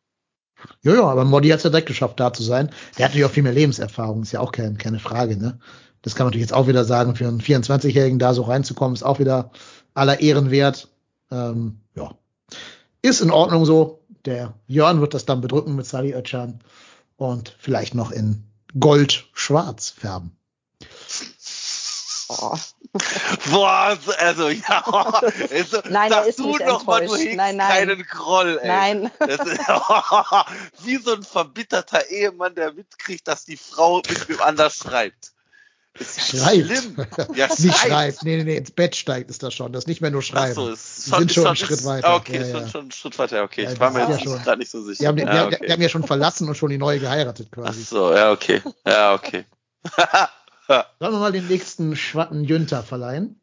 [0.82, 2.68] Ja, ja, aber Modi hat es ja direkt geschafft, da zu sein.
[2.96, 5.58] Der hat natürlich auch viel mehr Lebenserfahrung, ist ja auch kein, keine Frage, ne?
[6.02, 9.02] Das kann man natürlich jetzt auch wieder sagen, für einen 24-Jährigen da so reinzukommen, ist
[9.02, 9.50] auch wieder
[9.94, 10.88] aller Ehren wert.
[11.30, 12.14] Ähm, ja.
[13.00, 14.00] Ist in Ordnung so.
[14.26, 16.60] Der Jörn wird das dann bedrücken mit Sali Özcan
[17.16, 18.44] und vielleicht noch in
[18.78, 20.36] Gold-Schwarz färben.
[22.28, 22.56] Oh.
[23.50, 24.84] Boah, also ja.
[25.52, 27.68] Also, Nein, er sag ist du nicht noch mal, du hegst Nein, nein.
[27.68, 28.68] keinen Groll, ey.
[28.68, 29.10] Nein.
[29.18, 29.58] Das ist,
[30.84, 35.32] wie so ein verbitterter Ehemann, der mitkriegt, dass die Frau mit wem anders schreibt.
[35.96, 36.66] Ist ja Schreibt.
[36.66, 37.06] schlimm.
[37.36, 38.22] Ja, Nicht schreibt.
[38.24, 39.72] Nee, nee, nee, ins Bett steigt ist das schon.
[39.72, 40.54] Das ist nicht mehr nur Ach schreiben.
[40.54, 42.08] so, ist Die schon, sind ist schon schon einen Schritt weiter.
[42.08, 42.68] ah, Okay, Ja, ist schon, ja.
[42.68, 43.42] schon einen Schritt weiter.
[43.44, 44.98] Okay, Ja, ich war die mir sind ja jetzt schon- gerade nicht so sicher.
[45.02, 45.66] Die haben, den, ja, die, okay.
[45.66, 47.82] die haben ja schon verlassen und schon die neue geheiratet Ach quasi.
[47.84, 48.60] so, ja, okay.
[48.86, 49.44] Ja, okay.
[50.66, 53.40] Sollen wir mal den nächsten Schwatten Jünter verleihen?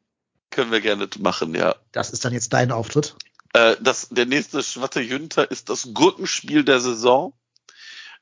[0.50, 1.76] Können wir gerne machen, ja.
[1.92, 3.16] Das ist dann jetzt dein Auftritt.
[3.54, 7.34] Äh, das, der nächste Schwatte Jünter ist das Gurkenspiel der Saison.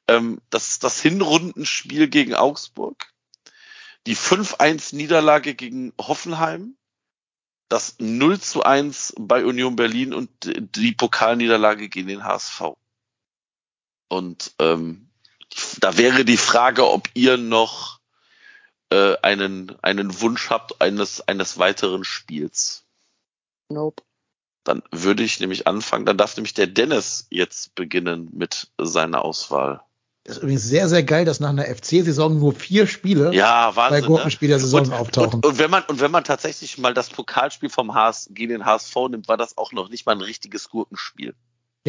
[0.07, 3.07] Ähm, das ist das Hinrundenspiel gegen Augsburg.
[4.07, 6.75] Die 5-1 Niederlage gegen Hoffenheim.
[7.67, 12.73] Das 0 zu 1 bei Union Berlin und die Pokalniederlage gegen den HSV.
[14.07, 15.09] Und ähm,
[15.79, 17.98] da wäre die Frage, ob ihr noch
[18.91, 22.85] äh, einen, einen Wunsch habt eines, eines weiteren Spiels.
[23.69, 24.03] Nope.
[24.63, 26.05] Dann würde ich nämlich anfangen.
[26.05, 29.81] Dann darf nämlich der Dennis jetzt beginnen mit seiner Auswahl.
[30.25, 33.75] Das ist übrigens sehr, sehr geil, dass nach einer FC-Saison nur vier Spiele Ja, bei
[33.77, 34.01] Wahnsinn.
[34.01, 34.07] Ne?
[34.07, 35.33] Gurkenspiel der Saison Und, auftauchen.
[35.35, 38.65] und, und wenn man und wenn man tatsächlich mal das Pokalspiel vom HS gegen den
[38.65, 41.35] HSV nimmt, war das auch noch nicht mal ein richtiges Gurkenspiel.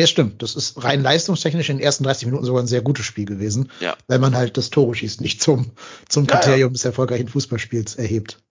[0.01, 0.43] Ja, stimmt.
[0.43, 3.71] Das ist rein leistungstechnisch in den ersten 30 Minuten sogar ein sehr gutes Spiel gewesen,
[3.81, 3.97] Ja.
[4.07, 5.73] weil man halt das Tore schießt nicht zum,
[6.09, 8.43] zum Ja, Kriterium des erfolgreichen Fußballspiels erhebt.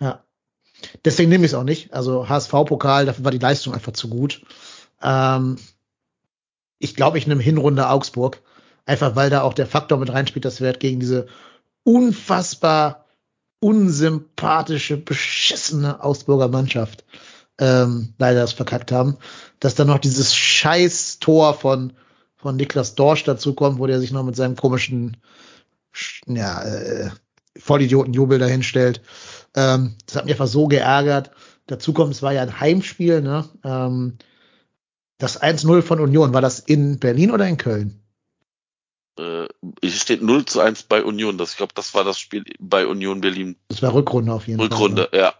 [0.00, 0.24] Ja.
[1.04, 1.92] Deswegen nehme ich es auch nicht.
[1.92, 4.42] Also HSV-Pokal, dafür war die Leistung einfach zu gut.
[5.00, 5.58] Ähm,
[6.78, 8.42] ich glaube, ich nehme Hinrunde Augsburg.
[8.86, 11.28] Einfach weil da auch der Faktor mit reinspielt, dass wir halt gegen diese
[11.84, 13.04] unfassbar
[13.60, 17.04] unsympathische, beschissene Augsburger Mannschaft
[17.60, 19.16] ähm, leider das verkackt haben.
[19.60, 21.92] Dass dann noch dieses scheiß Tor von,
[22.36, 25.16] von Niklas Dorsch dazukommt, wo der sich noch mit seinem komischen
[25.94, 27.10] sch- ja, äh,
[27.56, 29.02] Vollidiotenjubel dahinstellt.
[29.54, 31.30] Ähm, das hat mich einfach so geärgert.
[31.66, 33.48] Dazu kommt, es war ja ein Heimspiel, ne?
[33.62, 34.16] Ähm,
[35.18, 38.00] das 1-0 von Union, war das in Berlin oder in Köln?
[39.18, 39.46] Äh,
[39.82, 41.36] hier steht 0 zu 1 bei Union.
[41.36, 43.56] Das, ich glaube, das war das Spiel bei Union Berlin.
[43.68, 44.68] Das war Rückrunde auf jeden Fall.
[44.68, 45.18] Rückrunde, ne?
[45.18, 45.34] ja.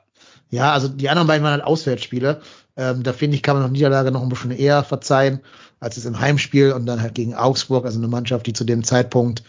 [0.50, 2.40] Ja, also die anderen beiden waren halt Auswärtsspiele.
[2.76, 5.40] Ähm, da finde ich, kann man noch Niederlage noch ein bisschen eher verzeihen,
[5.78, 8.82] als es im Heimspiel und dann halt gegen Augsburg, also eine Mannschaft, die zu dem
[8.84, 9.42] Zeitpunkt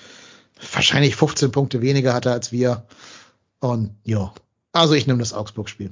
[0.74, 2.86] wahrscheinlich 15 Punkte weniger hatte als wir.
[3.60, 4.34] Und ja,
[4.74, 5.92] also ich nehme das Augsburg-Spiel.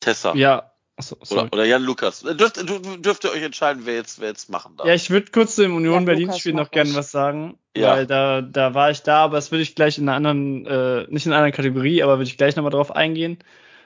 [0.00, 0.34] Tessa.
[0.34, 1.16] Ja, achso.
[1.30, 2.22] Oder, oder Jan Lukas.
[2.24, 4.86] Äh, Dürft, du, dürft ihr euch entscheiden, wer jetzt, wer jetzt machen darf.
[4.86, 6.96] Ja, ich würde kurz zu dem Union Ja, Berlin Lukas, Spiel mach noch gerne was.
[6.96, 7.90] was sagen, Ja.
[7.92, 11.06] weil da da war ich da, aber das würde ich gleich in einer anderen äh,
[11.08, 13.38] nicht in einer anderen Kategorie, aber würde ich gleich nochmal drauf eingehen.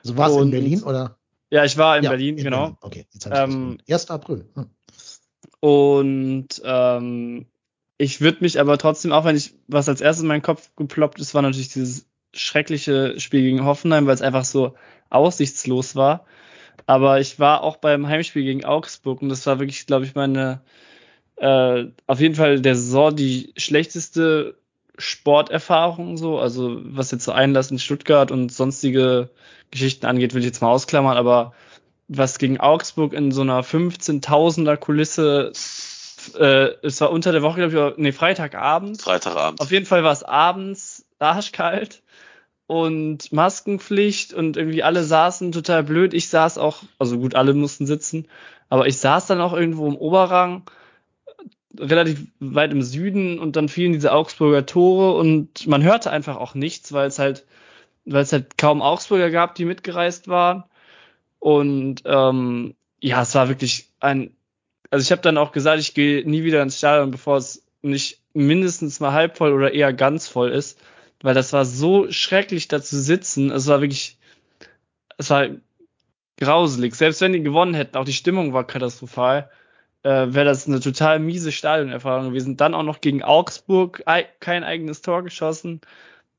[0.06, 1.18] Also war es in Berlin oder?
[1.50, 2.76] Ja, ich war in Ja, Berlin, genau.
[2.80, 4.10] Okay, jetzt habe ich ähm, 1.
[4.10, 4.48] April.
[4.54, 4.70] Hm.
[5.60, 7.46] Und ähm,
[7.98, 11.20] ich würde mich aber trotzdem, auch wenn ich, was als erstes in meinen Kopf geploppt
[11.20, 14.74] ist, war natürlich dieses schreckliche Spiel gegen Hoffenheim, weil es einfach so
[15.10, 16.24] aussichtslos war.
[16.86, 20.62] Aber ich war auch beim Heimspiel gegen Augsburg und das war wirklich, glaube ich, meine
[21.36, 24.58] äh, auf jeden Fall der Saison die schlechteste
[24.98, 26.38] Sporterfahrung so.
[26.38, 29.30] Also was jetzt so Einlass in Stuttgart und sonstige
[29.70, 31.52] Geschichten angeht, will ich jetzt mal ausklammern, aber
[32.08, 35.52] was gegen Augsburg in so einer 15.000er Kulisse,
[36.38, 39.02] äh, es war unter der Woche, glaube ich, nee, Freitagabend.
[39.02, 39.60] Freitagabend.
[39.60, 42.02] Auf jeden Fall war es abends arschkalt
[42.66, 46.14] und Maskenpflicht und irgendwie alle saßen total blöd.
[46.14, 48.28] Ich saß auch, also gut, alle mussten sitzen,
[48.68, 50.62] aber ich saß dann auch irgendwo im Oberrang,
[51.80, 56.54] relativ weit im Süden und dann fielen diese Augsburger Tore und man hörte einfach auch
[56.54, 57.46] nichts, weil es halt,
[58.04, 60.64] weil es halt kaum Augsburger gab, die mitgereist waren.
[61.38, 64.34] Und ähm, ja, es war wirklich ein,
[64.90, 68.20] also ich habe dann auch gesagt, ich gehe nie wieder ins Stadion, bevor es nicht
[68.34, 70.80] mindestens mal halb voll oder eher ganz voll ist,
[71.22, 73.50] weil das war so schrecklich da zu sitzen.
[73.50, 74.18] Es war wirklich,
[75.18, 75.48] es war
[76.36, 76.94] grauselig.
[76.94, 79.50] Selbst wenn die gewonnen hätten, auch die Stimmung war katastrophal,
[80.06, 82.56] äh, wäre das eine total miese Stadionerfahrung gewesen.
[82.56, 84.04] Dann auch noch gegen Augsburg
[84.38, 85.80] kein eigenes Tor geschossen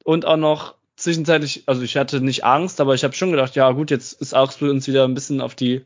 [0.06, 3.70] und auch noch zwischenzeitlich, also ich hatte nicht Angst, aber ich habe schon gedacht, ja
[3.72, 5.86] gut, jetzt ist Augsburg uns wieder ein bisschen auf die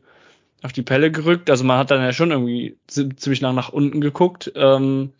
[0.62, 1.50] auf die Pelle gerückt.
[1.50, 4.52] Also man hat dann ja schon irgendwie ziemlich lang nach unten geguckt.
[4.54, 5.12] Ähm,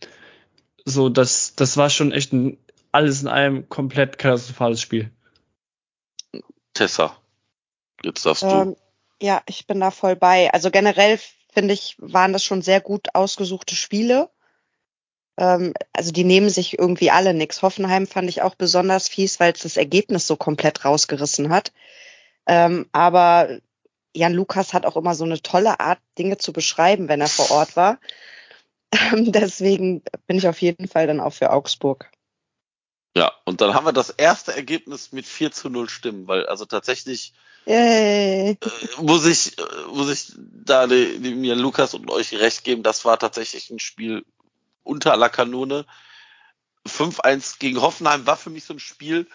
[0.85, 2.59] so, das, das war schon echt ein
[2.93, 5.11] alles in allem komplett katastrophales Spiel.
[6.75, 7.17] Tessa,
[8.05, 8.47] jetzt darfst du.
[8.47, 8.77] Ähm,
[9.21, 10.53] ja, ich bin da voll bei.
[10.53, 11.19] Also generell
[11.53, 14.31] finde ich, waren das schon sehr gut ausgesuchte Spiele.
[15.39, 17.63] Ähm, also die nehmen sich irgendwie alle nix.
[17.63, 21.73] Hoffenheim fand ich auch besonders fies, weil es das Ergebnis so komplett rausgerissen hat.
[22.47, 23.61] Ähm, aber
[24.15, 27.51] Jan Lukas hat auch immer so eine tolle Art, Dinge zu beschreiben, wenn er vor
[27.51, 27.99] Ort war.
[28.93, 32.11] Ähm, deswegen bin ich auf jeden Fall dann auch für Augsburg.
[33.17, 36.65] Ja, und dann haben wir das erste Ergebnis mit 4 zu 0 Stimmen, weil also
[36.65, 37.35] tatsächlich
[37.67, 38.51] Yay.
[38.51, 38.57] Äh,
[39.01, 39.63] muss ich, äh,
[39.93, 44.25] muss ich da mir Lukas und euch recht geben, das war tatsächlich ein Spiel
[44.83, 45.87] unter la Kanone.
[46.87, 49.29] 5-1 gegen Hoffenheim war für mich so ein Spiel,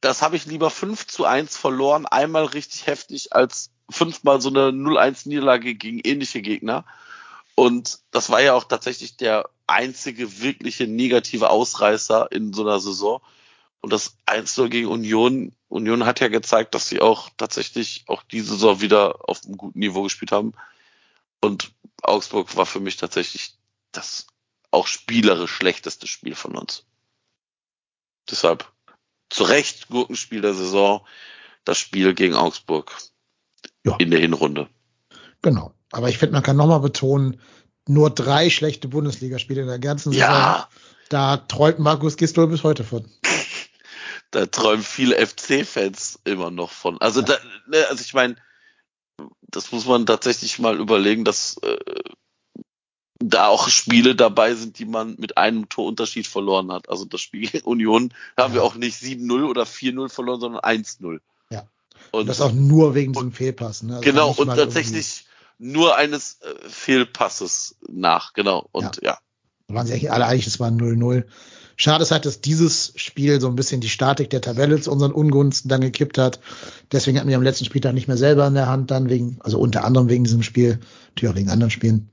[0.00, 4.70] das habe ich lieber 5 zu 1 verloren, einmal richtig heftig, als fünfmal so eine
[4.70, 6.84] 0-1 Niederlage gegen ähnliche Gegner.
[7.54, 13.20] Und das war ja auch tatsächlich der einzige wirkliche negative Ausreißer in so einer Saison.
[13.82, 18.52] Und das 1-0 gegen Union, Union hat ja gezeigt, dass sie auch tatsächlich auch diese
[18.52, 20.52] Saison wieder auf einem guten Niveau gespielt haben.
[21.40, 21.72] Und
[22.02, 23.54] Augsburg war für mich tatsächlich
[23.92, 24.26] das
[24.72, 26.84] auch spielerisch schlechteste Spiel von uns.
[28.28, 28.70] Deshalb
[29.30, 31.06] zu Recht Gurkenspiel der Saison,
[31.64, 32.96] das Spiel gegen Augsburg
[33.84, 33.96] ja.
[33.98, 34.68] in der Hinrunde.
[35.40, 35.72] Genau.
[35.92, 37.40] Aber ich finde, man kann nochmal betonen,
[37.86, 40.28] nur drei schlechte Bundesligaspiele in der ganzen Saison.
[40.28, 40.68] Ja.
[41.08, 43.08] Da träumt Markus Gistol bis heute von.
[44.30, 47.00] Da träumen viele FC-Fans immer noch von.
[47.00, 47.36] Also, da,
[47.66, 48.36] ne, also ich meine,
[49.42, 51.76] das muss man tatsächlich mal überlegen, dass äh,
[53.18, 56.88] da auch Spiele dabei sind, die man mit einem Torunterschied verloren hat.
[56.88, 58.60] Also das Spiel gegen Union haben ja.
[58.60, 61.20] wir auch nicht 7-0 oder 4-0 verloren, sondern 1-0.
[61.50, 61.66] Ja.
[62.10, 63.82] Und, und, das auch nur wegen diesem Fehlpass.
[63.82, 63.96] Ne?
[63.96, 65.26] Also genau, und tatsächlich
[65.58, 68.66] nur eines äh, Fehlpasses nach, genau.
[68.72, 69.12] Und ja.
[69.12, 69.18] ja.
[69.68, 71.24] Da waren sie eigentlich alle einig, es war 0-0.
[71.80, 75.12] Schade ist halt, dass dieses Spiel so ein bisschen die Statik der Tabelle zu unseren
[75.12, 76.38] Ungunsten dann gekippt hat.
[76.92, 79.58] Deswegen hatten wir am letzten Spieltag nicht mehr selber in der Hand dann wegen, also
[79.58, 80.78] unter anderem wegen diesem Spiel,
[81.08, 82.10] natürlich auch wegen anderen Spielen.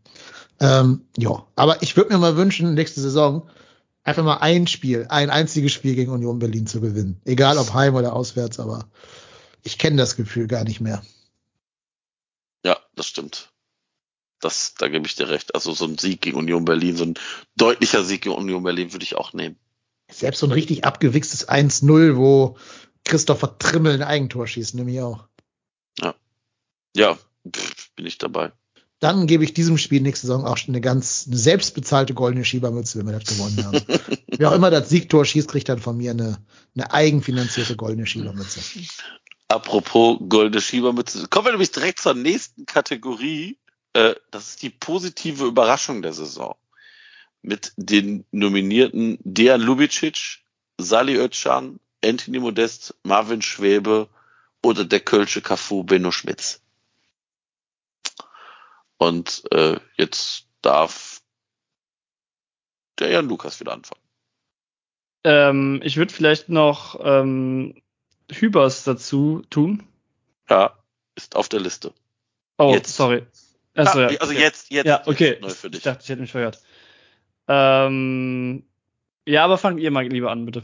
[0.62, 3.50] Ähm, ja, aber ich würde mir mal wünschen, nächste Saison
[4.06, 7.20] einfach mal ein Spiel, ein einziges Spiel gegen Union Berlin zu gewinnen.
[7.26, 8.88] Egal ob heim oder auswärts, aber
[9.64, 11.02] ich kenne das Gefühl gar nicht mehr.
[12.64, 13.50] Ja, das stimmt.
[14.40, 15.56] Das, da gebe ich dir recht.
[15.56, 17.16] Also so ein Sieg gegen Union Berlin, so ein
[17.56, 19.58] deutlicher Sieg gegen Union Berlin würde ich auch nehmen.
[20.12, 22.58] Selbst so ein richtig abgewichstes 1-0, wo
[23.04, 25.28] Christopher Trimmel ein Eigentor schießt, nehme ich auch.
[26.00, 26.16] Ja.
[26.96, 27.18] Ja,
[27.50, 28.52] pff, bin ich dabei.
[29.00, 33.06] Dann gebe ich diesem Spiel nächste Saison auch eine ganz eine selbstbezahlte goldene Schiebermütze, wenn
[33.06, 33.82] wir das gewonnen haben.
[34.28, 36.40] Wer auch immer das Siegtor schießt, kriegt dann von mir eine,
[36.76, 38.60] eine eigenfinanzierte goldene Schiebermütze.
[39.50, 43.58] Apropos goldene Schiebermütze, kommen wir nämlich direkt zur nächsten Kategorie.
[43.98, 46.56] Äh, das ist die positive Überraschung der Saison.
[47.42, 50.44] Mit den Nominierten Dejan Lubicic,
[50.78, 54.08] Sali Özcan, Anthony Modest, Marvin Schwebe
[54.62, 56.62] oder der Kölsche Cafu Benno Schmitz.
[58.98, 61.24] Und äh, jetzt darf
[63.00, 64.02] der Jan Lukas wieder anfangen.
[65.24, 67.82] Ähm, ich würde vielleicht noch ähm,
[68.32, 69.88] Hübers dazu tun.
[70.48, 70.78] Ja,
[71.16, 71.96] ist auf der Liste.
[72.60, 72.96] Oh, jetzt.
[72.96, 73.26] sorry.
[73.78, 75.34] Also, ah, ja, also jetzt, jetzt, ja, okay.
[75.34, 75.80] Jetzt neu für dich.
[75.80, 76.60] Ich dachte, ich hätte mich verhört.
[77.48, 78.66] Ähm,
[79.28, 80.64] ja, aber fangt ihr mal lieber an, bitte.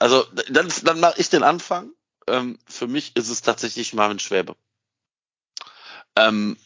[0.00, 1.92] Also, dann, dann mache ich den Anfang.
[2.26, 4.56] Ähm, für mich ist es tatsächlich Marvin Schwäbe.
[6.16, 6.56] Ähm,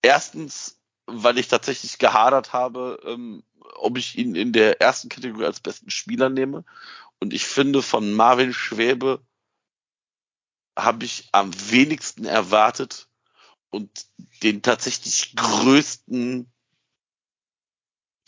[0.00, 3.42] erstens, weil ich tatsächlich gehadert habe, ähm,
[3.74, 6.64] ob ich ihn in der ersten Kategorie als besten Spieler nehme.
[7.18, 9.20] Und ich finde, von Marvin Schwäbe
[10.78, 13.08] habe ich am wenigsten erwartet
[13.70, 14.06] und
[14.42, 16.50] den tatsächlich größten,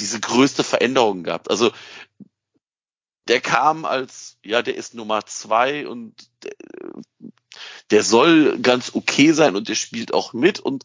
[0.00, 1.50] diese größte Veränderung gehabt.
[1.50, 1.72] Also
[3.28, 6.54] der kam als, ja, der ist Nummer zwei und der,
[7.90, 10.84] der soll ganz okay sein und der spielt auch mit und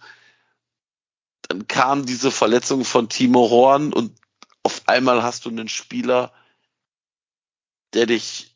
[1.43, 4.19] dann kam diese Verletzung von Timo Horn und
[4.63, 6.33] auf einmal hast du einen Spieler,
[7.93, 8.55] der dich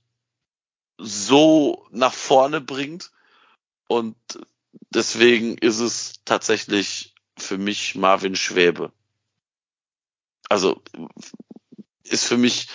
[0.97, 3.11] so nach vorne bringt
[3.87, 4.15] und
[4.89, 8.91] deswegen ist es tatsächlich für mich Marvin Schwäbe.
[10.49, 10.81] Also
[12.03, 12.67] ist für mich,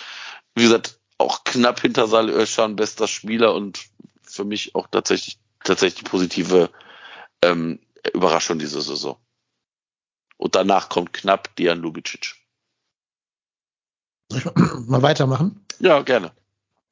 [0.55, 3.85] wie gesagt, auch knapp hinter Salih Özcan bester Spieler und
[4.23, 6.69] für mich auch tatsächlich, tatsächlich positive
[7.41, 7.79] ähm,
[8.13, 9.17] Überraschung diese Saison.
[10.37, 12.35] Und danach kommt knapp Dian Lubicic.
[14.87, 15.65] Mal weitermachen?
[15.79, 16.31] Ja, gerne.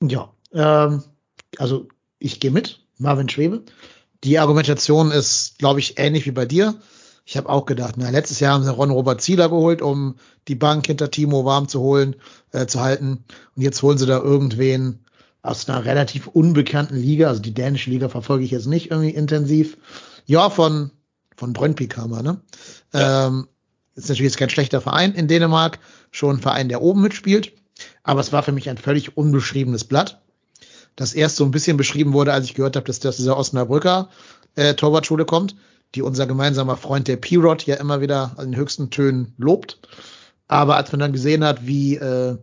[0.02, 1.03] Ja, ähm,
[1.57, 1.88] also
[2.19, 3.64] ich gehe mit, Marvin Schwebe.
[4.26, 6.74] Die Argumentation ist, glaube ich, ähnlich wie bei dir.
[7.28, 10.16] Ich habe auch gedacht, na, letztes Jahr haben sie Ron Robert Zieler geholt, um
[10.48, 12.16] die Bank hinter Timo warm zu holen,
[12.52, 13.24] äh, zu halten.
[13.56, 15.06] Und jetzt holen sie da irgendwen
[15.44, 17.28] aus einer relativ unbekannten Liga.
[17.28, 19.78] Also die dänische Liga verfolge ich jetzt nicht irgendwie intensiv.
[20.26, 20.90] Ja, von,
[21.36, 22.42] von Brøndby kam er, ne?
[22.94, 23.28] Ja.
[23.28, 23.48] Ähm,
[23.94, 25.78] ist natürlich jetzt kein schlechter Verein in Dänemark,
[26.10, 27.54] schon ein Verein, der oben mitspielt.
[28.02, 30.25] Aber es war für mich ein völlig unbeschriebenes Blatt.
[30.96, 34.10] Das erst so ein bisschen beschrieben wurde, als ich gehört habe, dass, dass dieser Osnabrücker
[34.56, 35.56] äh, Torwartschule kommt
[35.96, 39.80] die unser gemeinsamer Freund der P-Rod ja immer wieder den höchsten Tönen lobt.
[40.48, 42.38] Aber als man dann gesehen hat, wie, äh,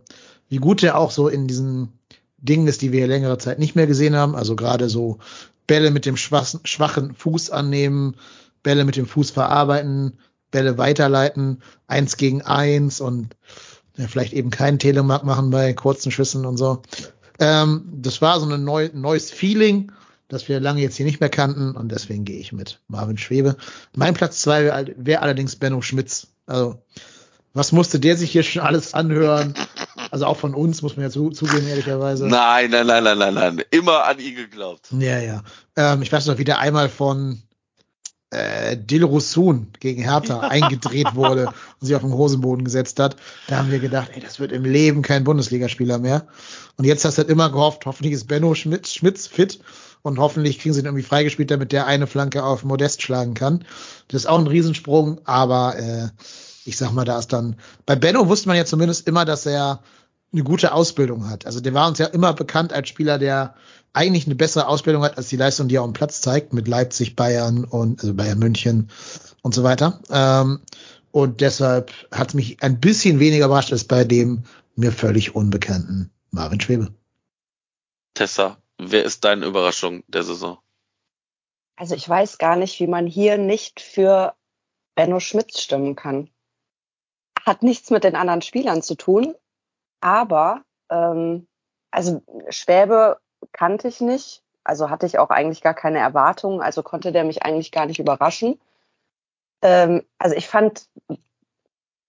[0.49, 1.93] wie gut er auch so in diesen
[2.37, 5.19] Dingen ist, die wir längere Zeit nicht mehr gesehen haben, also gerade so
[5.67, 8.15] Bälle mit dem schwachen, schwachen Fuß annehmen,
[8.63, 10.17] Bälle mit dem Fuß verarbeiten,
[10.51, 13.35] Bälle weiterleiten, eins gegen eins und
[13.95, 16.81] ja, vielleicht eben keinen Telemark machen bei kurzen Schüssen und so.
[17.39, 19.91] Ähm, das war so ein neu, neues Feeling
[20.33, 23.55] das wir lange jetzt hier nicht mehr kannten und deswegen gehe ich mit Marvin Schwebe.
[23.95, 26.27] Mein Platz zwei wäre wär allerdings Benno Schmitz.
[26.47, 26.81] Also,
[27.53, 29.53] was musste der sich hier schon alles anhören?
[30.09, 32.27] Also auch von uns, muss man ja zu, zugeben, ehrlicherweise.
[32.27, 33.63] Nein, nein, nein, nein, nein, nein.
[33.69, 34.89] Immer an ihn geglaubt.
[34.99, 35.43] Ja, ja.
[35.75, 37.41] Ähm, ich weiß noch, wie der einmal von
[38.33, 41.47] äh, Dilrosun gegen Hertha eingedreht wurde
[41.79, 43.15] und sich auf den Hosenboden gesetzt hat.
[43.47, 46.27] Da haben wir gedacht, ey, das wird im Leben kein Bundesligaspieler mehr.
[46.77, 49.59] Und jetzt hast du halt immer gehofft, hoffentlich ist Benno Schmitz, Schmitz fit
[50.01, 53.65] und hoffentlich kriegen sie ihn irgendwie freigespielt, damit der eine Flanke auf Modest schlagen kann.
[54.07, 56.09] Das ist auch ein Riesensprung, aber äh,
[56.65, 57.55] ich sag mal, da ist dann
[57.85, 59.81] bei Benno wusste man ja zumindest immer, dass er
[60.31, 61.45] eine gute Ausbildung hat.
[61.45, 63.55] Also der war uns ja immer bekannt als Spieler, der
[63.93, 67.15] eigentlich eine bessere Ausbildung hat als die Leistung, die er am Platz zeigt, mit Leipzig,
[67.15, 68.89] Bayern und also Bayern München
[69.41, 70.01] und so weiter.
[70.09, 70.61] Ähm,
[71.11, 74.43] und deshalb hat mich ein bisschen weniger überrascht als bei dem
[74.75, 76.93] mir völlig unbekannten Marvin Schwebe.
[78.15, 80.59] Tessa, Wer ist deine Überraschung der Saison?
[81.75, 84.35] Also ich weiß gar nicht, wie man hier nicht für
[84.95, 86.29] Benno Schmitz stimmen kann.
[87.41, 89.35] Hat nichts mit den anderen Spielern zu tun,
[90.01, 91.47] aber ähm,
[91.91, 93.19] also Schwäbe
[93.51, 97.43] kannte ich nicht, also hatte ich auch eigentlich gar keine Erwartungen, also konnte der mich
[97.43, 98.59] eigentlich gar nicht überraschen.
[99.61, 100.87] Ähm, also ich fand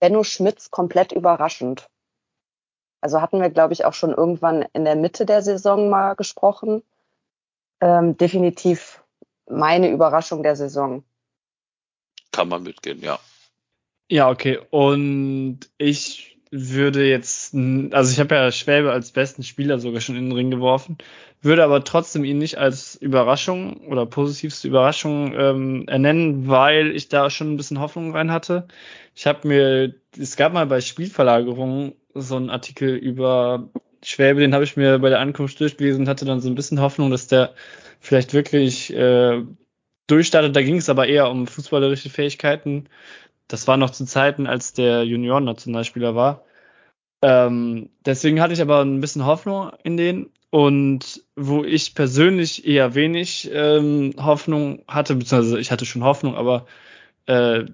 [0.00, 1.88] Benno Schmitz komplett überraschend.
[3.00, 6.82] Also hatten wir, glaube ich, auch schon irgendwann in der Mitte der Saison mal gesprochen.
[7.80, 9.02] Ähm, definitiv
[9.46, 11.04] meine Überraschung der Saison.
[12.32, 13.18] Kann man mitgehen, ja.
[14.08, 14.60] Ja, okay.
[14.70, 20.26] Und ich würde jetzt, also ich habe ja Schwäbe als besten Spieler sogar schon in
[20.28, 20.98] den Ring geworfen,
[21.42, 27.28] würde aber trotzdem ihn nicht als Überraschung oder positivste Überraschung ähm, ernennen, weil ich da
[27.28, 28.68] schon ein bisschen Hoffnung rein hatte.
[29.16, 33.68] Ich habe mir, es gab mal bei Spielverlagerungen so einen Artikel über
[34.04, 36.80] Schwäbe, den habe ich mir bei der Ankunft durchgelesen und hatte dann so ein bisschen
[36.80, 37.54] Hoffnung, dass der
[38.00, 39.42] vielleicht wirklich äh,
[40.06, 40.54] durchstartet.
[40.54, 42.88] Da ging es aber eher um fußballerische Fähigkeiten.
[43.48, 46.44] Das war noch zu Zeiten, als der Junioren-Nationalspieler war.
[47.22, 50.30] Ähm, deswegen hatte ich aber ein bisschen Hoffnung in den.
[50.50, 56.66] Und wo ich persönlich eher wenig ähm, Hoffnung hatte, beziehungsweise ich hatte schon Hoffnung, aber
[57.26, 57.64] äh,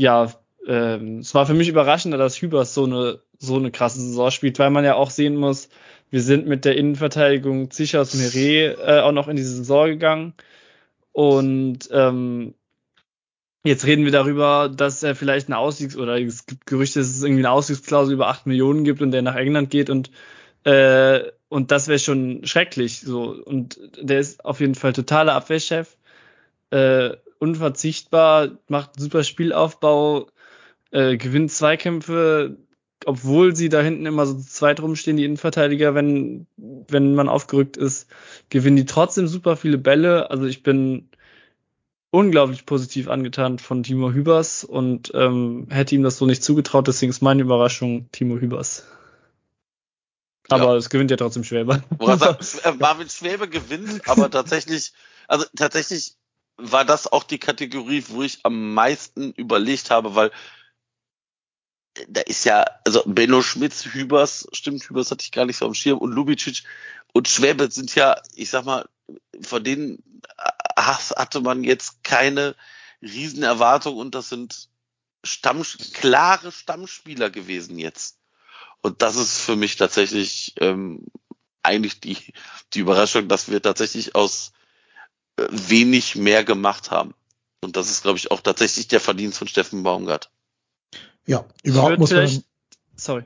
[0.00, 0.32] ja,
[0.66, 4.58] ähm, es war für mich überraschend, dass Hübers so eine, so eine krasse Saison spielt,
[4.58, 5.68] weil man ja auch sehen muss,
[6.10, 10.34] wir sind mit der Innenverteidigung Zichos Mire äh, auch noch in die Saison gegangen.
[11.12, 12.54] Und ähm,
[13.66, 17.22] jetzt reden wir darüber, dass er vielleicht eine Ausstiegs- oder es gibt Gerüchte, dass es
[17.22, 20.10] irgendwie eine Ausstiegsklausel über acht Millionen gibt und der nach England geht und
[20.64, 23.00] äh, und das wäre schon schrecklich.
[23.00, 25.96] So und der ist auf jeden Fall totaler Abwehrchef,
[26.70, 30.28] äh, unverzichtbar, macht super Spielaufbau,
[30.90, 32.56] äh, gewinnt Zweikämpfe,
[33.04, 38.10] obwohl sie da hinten immer so zweit rumstehen, die Innenverteidiger, wenn, wenn man aufgerückt ist,
[38.50, 40.30] gewinnen die trotzdem super viele Bälle.
[40.30, 41.08] Also ich bin
[42.16, 47.10] unglaublich positiv angetan von Timo Hübers und ähm, hätte ihm das so nicht zugetraut, deswegen
[47.10, 48.86] ist meine Überraschung Timo Hübers.
[50.48, 50.76] Aber ja.
[50.76, 51.82] es gewinnt ja trotzdem Schwäbe.
[52.00, 54.94] Äh, Marvin Schwäbe gewinnt, aber tatsächlich,
[55.28, 56.14] also tatsächlich
[56.56, 60.30] war das auch die Kategorie, wo ich am meisten überlegt habe, weil
[62.08, 65.74] da ist ja, also Benno Schmitz, Hübers, stimmt, Hübers hatte ich gar nicht so am
[65.74, 66.62] Schirm und Lubicic
[67.12, 68.86] und Schwäbe sind ja, ich sag mal,
[69.42, 70.02] von denen
[70.86, 72.54] hatte man jetzt keine
[73.02, 74.68] Riesenerwartung und das sind
[75.24, 78.18] Stamm, klare Stammspieler gewesen jetzt.
[78.82, 81.06] Und das ist für mich tatsächlich ähm,
[81.62, 82.16] eigentlich die,
[82.74, 84.52] die Überraschung, dass wir tatsächlich aus
[85.36, 87.14] äh, wenig mehr gemacht haben.
[87.60, 90.30] Und das ist, glaube ich, auch tatsächlich der Verdienst von Steffen Baumgart.
[91.26, 92.44] Ja, überhaupt muss man.
[92.94, 93.24] Sorry.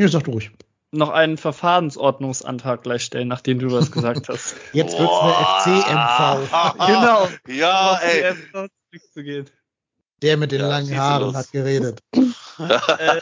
[0.00, 0.50] Ja, sag du ruhig.
[0.96, 4.56] Noch einen Verfahrensordnungsantrag gleich stellen, nachdem du was gesagt hast.
[4.72, 6.76] Jetzt wird's eine FC-MV.
[6.86, 7.28] genau.
[7.48, 8.34] Ja, ey.
[8.90, 9.50] Zurückzugehen.
[10.22, 11.34] Der mit den Ja, langen Haaren los.
[11.34, 12.00] hat geredet.
[12.58, 13.20] Äh,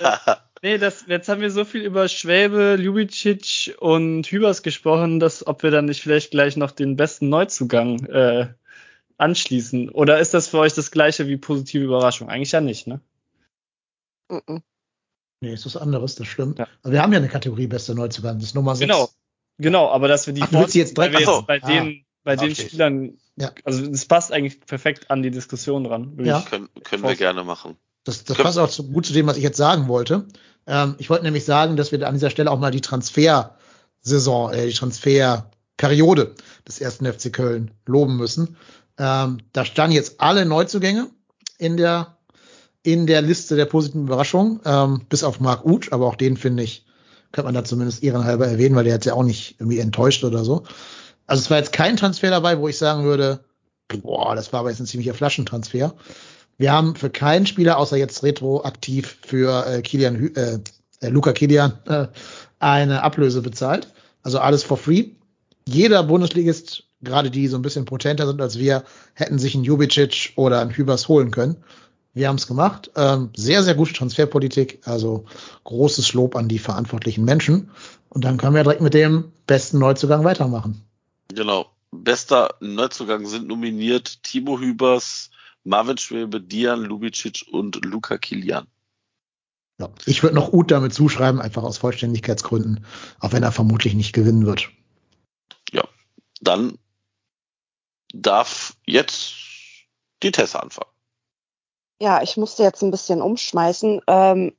[0.63, 5.65] nee, das, jetzt haben wir so viel über Schwäbe, Ljubicic und Hübers gesprochen, dass ob
[5.65, 8.55] wir dann nicht vielleicht gleich noch den besten Neuzugang äh,
[9.19, 9.89] anschließen.
[9.89, 12.29] Oder ist das für euch das gleiche wie positive Überraschung?
[12.29, 13.01] Eigentlich ja nicht, ne?
[14.31, 14.63] Mhm.
[15.41, 16.59] Nee, ist was anderes, das stimmt.
[16.59, 16.67] Ja.
[16.83, 18.89] Aber wir haben ja eine Kategorie bester Neuzugang, das ist Nummer 6.
[18.91, 19.09] Genau.
[19.59, 21.37] Genau, aber dass wir die Ach, die jetzt direkt- so.
[21.39, 21.67] jetzt bei Ah.
[21.69, 22.67] den, bei den Okay.
[22.67, 23.53] Spielern, Ja.
[23.65, 26.17] also das passt eigentlich perfekt an die Diskussion dran.
[26.17, 26.41] würde Ja.
[26.41, 27.77] können, können wir gerne machen.
[28.05, 30.27] Das, das passt auch zu, gut zu dem, was ich jetzt sagen wollte.
[30.67, 34.67] Ähm, ich wollte nämlich sagen, dass wir an dieser Stelle auch mal die Transfersaison, äh,
[34.67, 36.35] die Transferperiode
[36.67, 38.57] des ersten FC Köln loben müssen.
[38.99, 41.09] Ähm, da standen jetzt alle Neuzugänge
[41.59, 42.17] in der
[42.85, 46.63] in der Liste der positiven Überraschungen, ähm, bis auf Marc Uth, aber auch den finde
[46.63, 46.85] ich,
[47.33, 50.45] könnte man da zumindest ehrenhalber erwähnen, weil der hat ja auch nicht irgendwie enttäuscht oder
[50.45, 50.65] so.
[51.27, 53.41] Also es war jetzt kein Transfer dabei, wo ich sagen würde,
[53.89, 55.95] boah, das war aber jetzt ein ziemlicher Flaschentransfer.
[56.59, 60.59] Wir haben für keinen Spieler, außer jetzt retroaktiv für äh, Kilian, äh,
[61.01, 62.07] äh, Luca Kilian, äh,
[62.59, 63.89] eine Ablöse bezahlt.
[64.23, 65.07] Also alles for free.
[65.67, 68.85] Jeder Bundesligist, gerade die so ein bisschen potenter sind als wir,
[69.15, 71.57] hätten sich einen Jubicic oder einen Hübers holen können.
[72.15, 72.91] Wir haben es gemacht.
[72.97, 74.81] Ähm, sehr, sehr gute Transferpolitik.
[74.87, 75.27] Also
[75.65, 77.71] großes Lob an die verantwortlichen Menschen.
[78.09, 80.83] Und dann können wir direkt mit dem besten Neuzugang weitermachen.
[81.29, 81.67] Genau.
[81.91, 85.31] Bester Neuzugang sind nominiert Timo Hübers,
[85.65, 88.67] Marvin Schwebe, Dian Lubicic und Luca Kilian.
[89.81, 89.91] Ja.
[90.07, 92.85] Ich würde noch Uth damit zuschreiben, einfach aus Vollständigkeitsgründen,
[93.19, 94.71] auch wenn er vermutlich nicht gewinnen wird.
[96.45, 96.79] Dann
[98.13, 99.35] darf jetzt
[100.23, 100.91] die Tessa anfangen.
[102.01, 104.01] Ja, ich musste jetzt ein bisschen umschmeißen.
[104.07, 104.57] Ähm,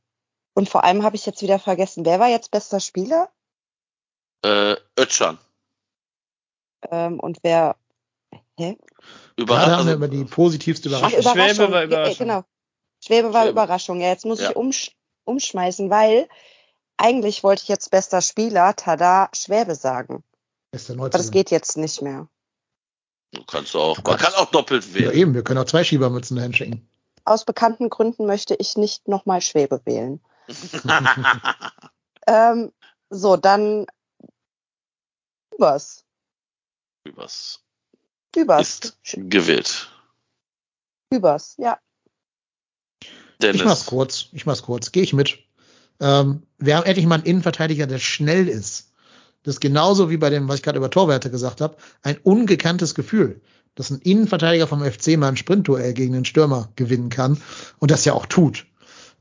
[0.53, 3.29] und vor allem habe ich jetzt wieder vergessen, wer war jetzt bester Spieler?
[4.43, 5.37] Äh, Özcan.
[6.91, 7.75] Ähm, und wer.
[8.57, 8.77] Hä?
[9.35, 9.47] Überraschend.
[9.47, 11.21] Gerade haben wir Also, über die positivste Ach, Überraschung.
[11.21, 11.71] Schwäbe Überraschung.
[11.71, 12.17] war Überraschung.
[12.27, 12.43] Genau.
[13.03, 13.51] Schwäbe war Schwäbe.
[13.51, 14.01] Überraschung.
[14.01, 14.49] Ja, jetzt muss Ja.
[14.51, 14.91] ich umsch
[15.27, 16.29] umschmeißen, weil
[16.97, 20.23] eigentlich wollte ich jetzt bester Spieler, tada, Schwäbe sagen.
[20.89, 22.27] Aber das geht jetzt nicht mehr.
[23.31, 25.13] du kannst auch, man kann auch doppelt Ja, wählen.
[25.13, 26.87] eben, wir können auch zwei Schiebermützen dahin schicken.
[27.25, 30.21] Aus bekannten Gründen möchte ich nicht nochmal Schwäbe wählen.
[32.27, 32.71] Ähm,
[33.09, 33.85] so, dann
[35.51, 36.03] Übers.
[37.03, 37.61] Übers
[38.35, 38.79] Übers.
[38.79, 39.89] ist gewählt.
[41.11, 41.79] Übers, ja.
[43.41, 43.61] Dennis.
[43.61, 44.27] Ich mach's kurz.
[44.31, 44.91] Ich mach's kurz.
[44.91, 45.39] Gehe ich mit.
[45.99, 48.91] Ähm, wir haben endlich mal einen Innenverteidiger, der schnell ist.
[49.45, 52.95] Das ist genauso wie bei dem, was ich gerade über Torwerte gesagt habe, ein ungekanntes
[52.95, 53.41] Gefühl,
[53.75, 57.37] dass ein Innenverteidiger vom FC mal ein Sprintduell gegen den Stürmer gewinnen kann
[57.77, 58.65] und das ja auch tut.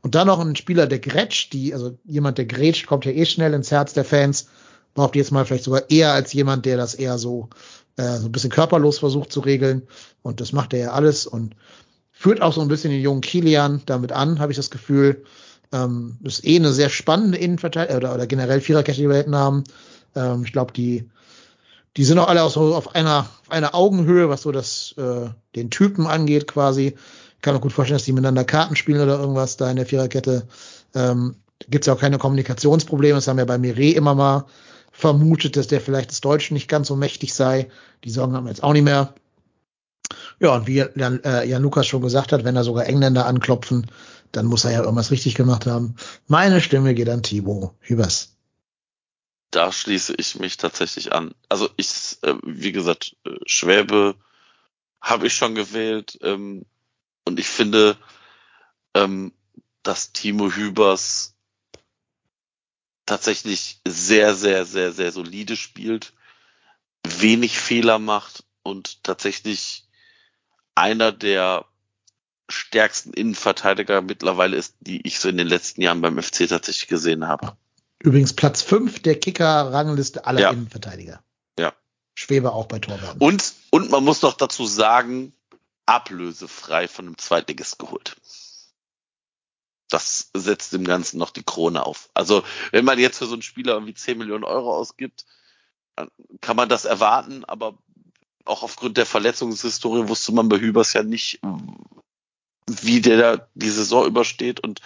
[0.01, 3.27] Und dann noch ein Spieler, der grätscht, die, also jemand, der grätscht, kommt ja eh
[3.27, 4.49] schnell ins Herz der Fans,
[4.95, 7.51] braucht jetzt mal vielleicht sogar eher als jemand, der das eher so,
[7.97, 9.83] äh, so ein bisschen körperlos versucht zu regeln.
[10.23, 11.55] Und das macht er ja alles und
[12.13, 15.25] führt auch so ein bisschen den jungen Kilian damit an, habe ich das Gefühl.
[15.73, 19.65] Ähm, ist eh eine sehr spannende Innenverteidigung oder, oder generell Viererkette, die wir hätten haben.
[20.15, 21.09] Ähm, ich glaube, die,
[21.97, 25.29] die sind auch alle auch so auf einer, auf einer Augenhöhe, was so das, äh,
[25.55, 26.95] den Typen angeht quasi.
[27.37, 29.87] Ich kann mir gut vorstellen, dass die miteinander Karten spielen oder irgendwas da in der
[29.87, 30.47] Viererkette.
[30.95, 31.37] Ähm,
[31.69, 33.15] Gibt es ja auch keine Kommunikationsprobleme.
[33.15, 34.47] Das haben wir bei Mireille immer mal
[34.93, 37.69] vermutet, dass der vielleicht das Deutsche nicht ganz so mächtig sei.
[38.05, 39.15] Die Sorgen haben wir jetzt auch nicht mehr.
[40.41, 43.87] Ja, und wie Jan, äh, Jan Lukas schon gesagt hat, wenn da sogar Engländer anklopfen,
[44.33, 45.95] dann muss er ja irgendwas richtig gemacht haben.
[46.27, 48.34] Meine Stimme geht an Thibaut Hübers.
[49.55, 51.33] Da schließe ich mich tatsächlich an.
[51.49, 54.17] Also ich, äh, wie gesagt, äh, Schwäbe
[55.01, 56.67] habe ich schon gewählt ähm,
[57.25, 57.97] und ich finde,
[58.95, 59.33] ähm,
[59.85, 61.37] dass Timo Hübers
[63.07, 66.15] tatsächlich sehr, sehr, sehr, sehr solide spielt,
[67.07, 69.87] wenig Fehler macht und tatsächlich
[70.75, 71.65] einer der
[72.49, 77.29] stärksten Innenverteidiger mittlerweile ist, die ich so in den letzten Jahren beim FC tatsächlich gesehen
[77.29, 77.57] habe.
[78.05, 80.51] Übrigens Platz 5 der Kicker-Rangliste aller Ja.
[80.51, 81.25] Innenverteidiger.
[81.59, 81.73] Ja.
[82.15, 83.19] Schwebe auch bei Torwarten.
[83.19, 85.33] Und, und man muss noch dazu sagen,
[85.87, 88.17] ablösefrei von einem Zweitligist geholt.
[89.89, 92.11] Das setzt dem Ganzen noch die Krone auf.
[92.13, 95.25] Also, wenn man jetzt für so einen Spieler irgendwie 10 Millionen Euro ausgibt,
[95.97, 96.11] dann
[96.43, 97.79] kann man das erwarten, aber
[98.45, 101.41] auch aufgrund der Verletzungshistorie wusste man bei Hübers ja nicht,
[102.67, 104.83] wie der da die Saison übersteht und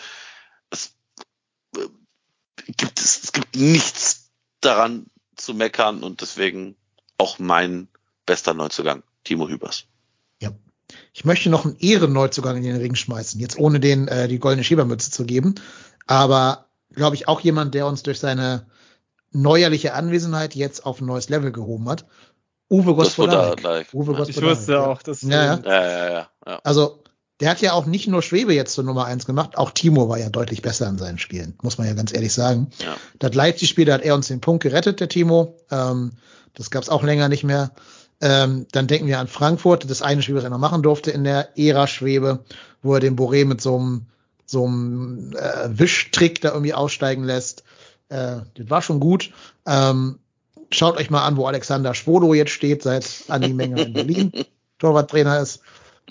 [2.76, 4.30] gibt es, es gibt nichts
[4.60, 6.76] daran zu meckern und deswegen
[7.16, 7.88] auch mein
[8.26, 9.84] bester Neuzugang, Timo Hübers.
[10.40, 10.50] Ja.
[11.12, 14.64] Ich möchte noch einen Ehrenneuzugang in den Ring schmeißen, jetzt ohne den äh, die goldene
[14.64, 15.54] Schiebermütze zu geben.
[16.06, 18.66] Aber glaube ich auch jemand, der uns durch seine
[19.30, 22.06] neuerliche Anwesenheit jetzt auf ein neues Level gehoben hat.
[22.70, 23.88] Uwe Gospodarek.
[23.92, 24.28] Uwe Gospodarek.
[24.28, 25.60] Ich wusste auch, das ja, ja.
[25.64, 26.60] Ja, ja, ja.
[26.64, 27.02] Also
[27.40, 30.18] der hat ja auch nicht nur Schwebe jetzt zur Nummer eins gemacht, auch Timo war
[30.18, 32.68] ja deutlich besser in seinen Spielen, muss man ja ganz ehrlich sagen.
[32.78, 32.96] Ja.
[33.18, 35.56] Das Leipzig-Spiel, da hat er uns den Punkt gerettet, der Timo.
[35.70, 36.12] Ähm,
[36.54, 37.70] das gab's auch länger nicht mehr.
[38.20, 41.22] Ähm, dann denken wir an Frankfurt, das eine Spiel, was er noch machen durfte in
[41.22, 42.40] der Ära Schwebe,
[42.82, 44.06] wo er den Boré mit so einem
[44.44, 47.64] so einem äh, Wischtrick da irgendwie aussteigen lässt.
[48.08, 49.30] Äh, das war schon gut.
[49.66, 50.18] Ähm,
[50.70, 54.32] schaut euch mal an, wo Alexander Schwodo jetzt steht, seit Andi Menger in Berlin
[54.78, 55.60] Torwarttrainer ist.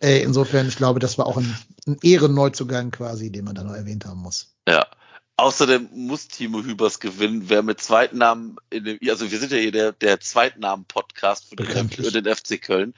[0.02, 1.57] Äh, insofern, ich glaube, das war auch ein,
[1.88, 4.56] ein Ehrenneuzugang quasi, den man da noch erwähnt haben muss.
[4.68, 4.88] Ja.
[5.40, 7.44] Außerdem muss Timo Hübers gewinnen.
[7.48, 12.11] Wer mit Zweitnamen, in dem, also wir sind ja hier der, der Zweitnamen-Podcast für, für,
[12.11, 12.95] den FC Köln.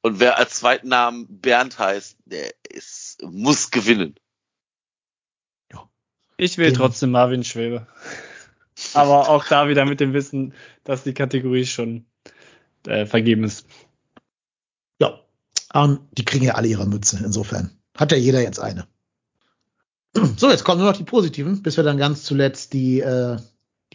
[0.00, 4.14] Und wer als Zweitnamen Bernd heißt, der ist, muss gewinnen.
[5.72, 5.88] Ja.
[6.38, 7.86] Ich will trotzdem Marvin Schwebe.
[8.94, 10.54] Aber auch da wieder mit dem Wissen,
[10.84, 12.06] dass die Kategorie schon
[12.86, 13.66] äh, vergeben ist.
[15.74, 17.20] Ähm, die kriegen ja alle ihre Mütze.
[17.22, 18.86] Insofern hat ja jeder jetzt eine.
[20.36, 23.36] So, jetzt kommen nur noch die positiven, bis wir dann ganz zuletzt die, äh,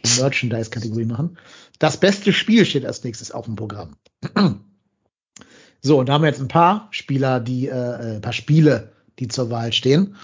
[0.04, 1.38] die Merchandise-Kategorie machen.
[1.78, 3.96] Das beste Spiel steht als nächstes auf dem Programm.
[5.82, 8.92] So, und da haben wir jetzt ein paar Spieler, die, äh, äh, ein paar Spiele,
[9.18, 10.16] die zur Wahl stehen.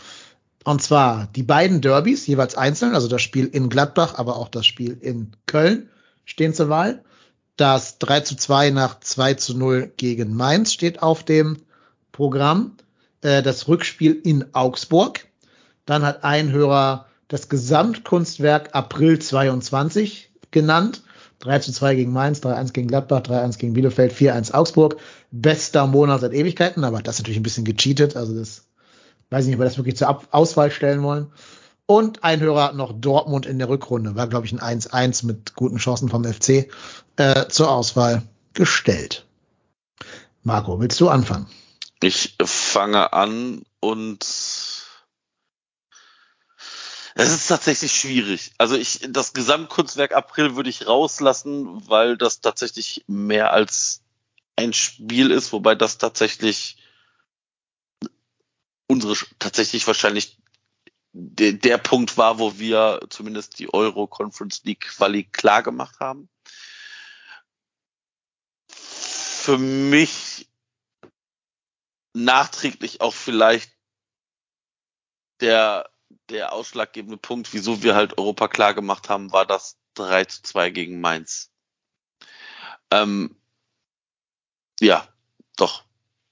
[0.64, 4.66] Und zwar die beiden Derbys, jeweils einzeln, also das Spiel in Gladbach, aber auch das
[4.66, 5.88] Spiel in Köln
[6.26, 7.04] stehen zur Wahl.
[7.56, 11.58] Das 3 zu 2 nach 2 zu 0 gegen Mainz steht auf dem
[12.12, 12.72] Programm.
[13.22, 15.26] Äh, das Rückspiel in Augsburg.
[15.86, 21.02] Dann hat ein Hörer das Gesamtkunstwerk April 22 genannt.
[21.40, 24.96] 3 zu 2 gegen Mainz, 3-1 gegen Gladbach, 3-1 gegen Bielefeld, 4-1 Augsburg.
[25.30, 28.16] Bester Monat seit Ewigkeiten, aber das ist natürlich ein bisschen gecheatet.
[28.16, 28.64] Also das
[29.30, 31.26] weiß ich nicht, ob wir das wirklich zur Auswahl stellen wollen.
[31.86, 34.16] Und ein Hörer noch Dortmund in der Rückrunde.
[34.16, 36.68] War, glaube ich, ein 1-1 mit guten Chancen vom FC
[37.16, 38.22] äh, zur Auswahl
[38.54, 39.24] gestellt.
[40.42, 41.46] Marco, willst du anfangen?
[42.02, 44.24] Ich fange an und
[47.18, 48.52] es ist tatsächlich schwierig.
[48.58, 54.02] Also ich, das Gesamtkunstwerk April würde ich rauslassen, weil das tatsächlich mehr als
[54.54, 56.76] ein Spiel ist, wobei das tatsächlich
[58.86, 60.36] unsere tatsächlich wahrscheinlich
[61.18, 66.28] der, der Punkt war, wo wir zumindest die Euro Conference League Quali klar gemacht haben.
[68.68, 70.50] Für mich
[72.12, 73.72] nachträglich auch vielleicht
[75.40, 75.90] der,
[76.28, 80.70] der ausschlaggebende Punkt, wieso wir halt Europa klar gemacht haben, war das 3 zu 2
[80.70, 81.50] gegen Mainz.
[82.90, 83.40] Ähm,
[84.80, 85.08] ja,
[85.56, 85.84] doch,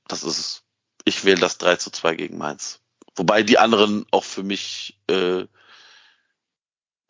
[0.09, 0.65] das ist es.
[1.07, 2.84] Ich wähle das 3 zu 2 gegen Mainz.
[3.17, 5.47] Wobei die anderen auch für mich äh,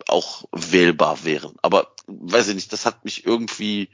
[0.06, 1.55] auch wählbar wären.
[1.62, 3.90] Aber weiß ich nicht, das hat mich irgendwie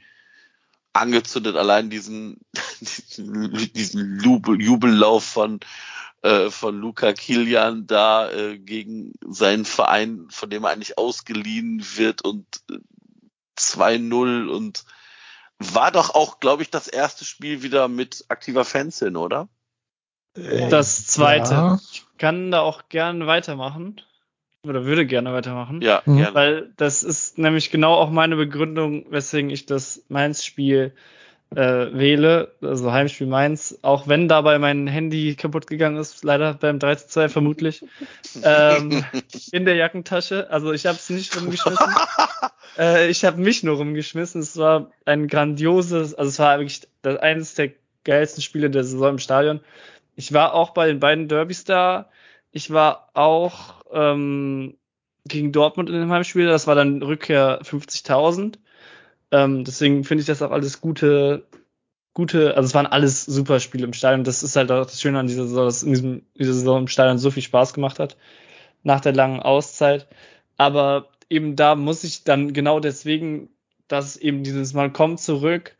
[0.93, 2.41] angezündet, allein diesen,
[2.81, 5.59] diesen, diesen Jubel, Jubellauf von,
[6.21, 12.23] äh, von Luca Kilian da äh, gegen seinen Verein, von dem er eigentlich ausgeliehen wird
[12.23, 12.77] und äh,
[13.57, 14.83] 2-0 und
[15.59, 19.47] war doch auch, glaube ich, das erste Spiel wieder mit aktiver Fanszene, oder?
[20.33, 21.53] Das zweite.
[21.53, 21.79] Ja.
[21.91, 24.01] Ich kann da auch gerne weitermachen.
[24.65, 25.81] Oder würde gerne weitermachen.
[25.81, 26.17] Ja, mhm.
[26.17, 26.35] gerne.
[26.35, 30.93] Weil das ist nämlich genau auch meine Begründung, weswegen ich das Mainz-Spiel
[31.55, 36.79] äh, wähle, also Heimspiel Mainz, auch wenn dabei mein Handy kaputt gegangen ist, leider beim
[36.79, 37.83] 3 zu 2 vermutlich,
[38.43, 39.03] ähm,
[39.51, 40.49] in der Jackentasche.
[40.49, 41.87] Also ich habe es nicht rumgeschmissen.
[42.77, 44.41] äh, ich habe mich nur rumgeschmissen.
[44.41, 47.71] Es war ein grandioses, also es war wirklich das, eines der
[48.05, 49.59] geilsten Spiele der Saison im Stadion.
[50.21, 52.11] Ich war auch bei den beiden Derbys da.
[52.51, 54.77] Ich war auch ähm,
[55.25, 56.45] gegen Dortmund in dem Heimspiel.
[56.45, 58.59] Das war dann Rückkehr 50.000.
[59.31, 61.47] Ähm, deswegen finde ich das auch alles gute,
[62.13, 64.23] gute, also es waren alles super Spiele im Stadion.
[64.23, 66.87] Das ist halt auch das Schöne an dieser Saison, dass in diesem, dieser Saison im
[66.87, 68.15] Stadion so viel Spaß gemacht hat.
[68.83, 70.07] Nach der langen Auszeit.
[70.55, 73.49] Aber eben da muss ich dann genau deswegen,
[73.87, 75.75] dass eben dieses Mal kommt zurück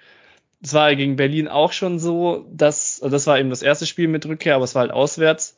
[0.64, 4.08] es war gegen Berlin auch schon so, dass, also das war eben das erste Spiel
[4.08, 5.58] mit Rückkehr, aber es war halt auswärts.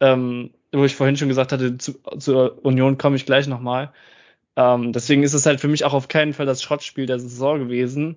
[0.00, 3.92] Ähm, wo ich vorhin schon gesagt hatte, zu, zur Union komme ich gleich nochmal.
[4.56, 7.58] Ähm, deswegen ist es halt für mich auch auf keinen Fall das Schrottspiel der Saison
[7.58, 8.16] gewesen,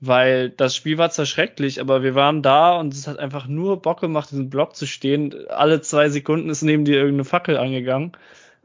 [0.00, 3.80] weil das Spiel war zwar schrecklich, aber wir waren da und es hat einfach nur
[3.82, 5.34] Bock gemacht, diesen Block zu stehen.
[5.48, 8.12] Alle zwei Sekunden ist neben dir irgendeine Fackel angegangen.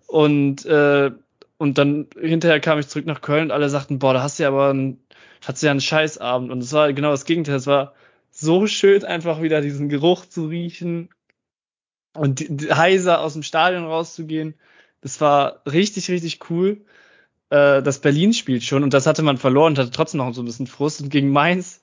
[0.07, 1.11] Und äh,
[1.57, 4.43] und dann hinterher kam ich zurück nach Köln und alle sagten, boah, da hast du
[4.43, 4.97] ja aber einen,
[5.41, 6.51] hast du ja einen Scheißabend.
[6.51, 7.55] Und es war genau das Gegenteil.
[7.55, 7.93] Es war
[8.31, 11.09] so schön, einfach wieder diesen Geruch zu riechen
[12.13, 14.55] und die, die, heiser aus dem Stadion rauszugehen.
[15.01, 16.81] Das war richtig, richtig cool.
[17.49, 20.41] Äh, das Berlin spielt schon und das hatte man verloren und hatte trotzdem noch so
[20.41, 21.01] ein bisschen Frust.
[21.01, 21.81] Und gegen Mainz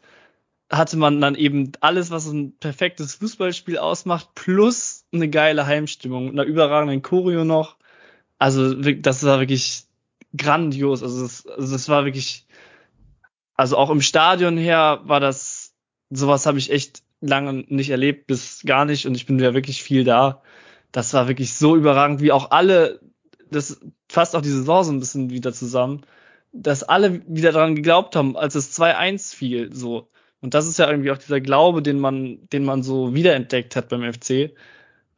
[0.70, 6.44] hatte man dann eben alles, was ein perfektes Fußballspiel ausmacht, plus eine geile Heimstimmung, einer
[6.44, 7.76] überragenden Choreo noch.
[8.38, 9.84] Also das war wirklich
[10.36, 11.02] grandios.
[11.02, 12.46] Also das, also das war wirklich,
[13.56, 15.74] also auch im Stadion her war das,
[16.10, 19.06] sowas habe ich echt lange nicht erlebt, bis gar nicht.
[19.06, 20.42] Und ich bin ja wirklich viel da.
[20.92, 23.00] Das war wirklich so überragend, wie auch alle,
[23.50, 26.02] das fasst auch die Saison so ein bisschen wieder zusammen,
[26.52, 30.08] dass alle wieder daran geglaubt haben, als es 2-1 fiel, so
[30.40, 33.88] und das ist ja irgendwie auch dieser Glaube, den man, den man so wiederentdeckt hat
[33.88, 34.54] beim FC.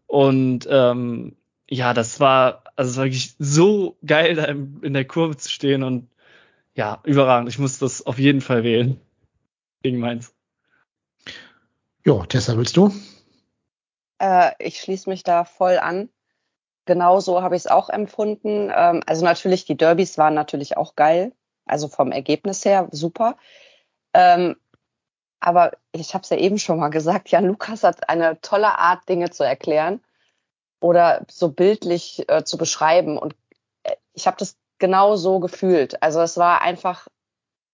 [0.06, 1.36] Und ähm,
[1.68, 5.50] ja, das war, also es war wirklich so geil, da in, in der Kurve zu
[5.50, 6.08] stehen und
[6.78, 7.48] ja, überragend.
[7.48, 9.00] Ich muss das auf jeden Fall wählen.
[9.82, 10.32] Gegen Mainz.
[12.04, 12.94] Jo, Tessa, willst du?
[14.20, 16.08] Äh, ich schließe mich da voll an.
[16.84, 18.70] Genauso habe ich es auch empfunden.
[18.72, 21.32] Ähm, also natürlich, die Derbys waren natürlich auch geil.
[21.66, 23.36] Also vom Ergebnis her super.
[24.14, 24.54] Ähm,
[25.40, 29.08] aber ich habe es ja eben schon mal gesagt, Jan Lukas hat eine tolle Art,
[29.08, 30.00] Dinge zu erklären
[30.78, 33.18] oder so bildlich äh, zu beschreiben.
[33.18, 33.34] Und
[33.82, 36.02] äh, ich habe das genau so gefühlt.
[36.02, 37.08] Also es war einfach,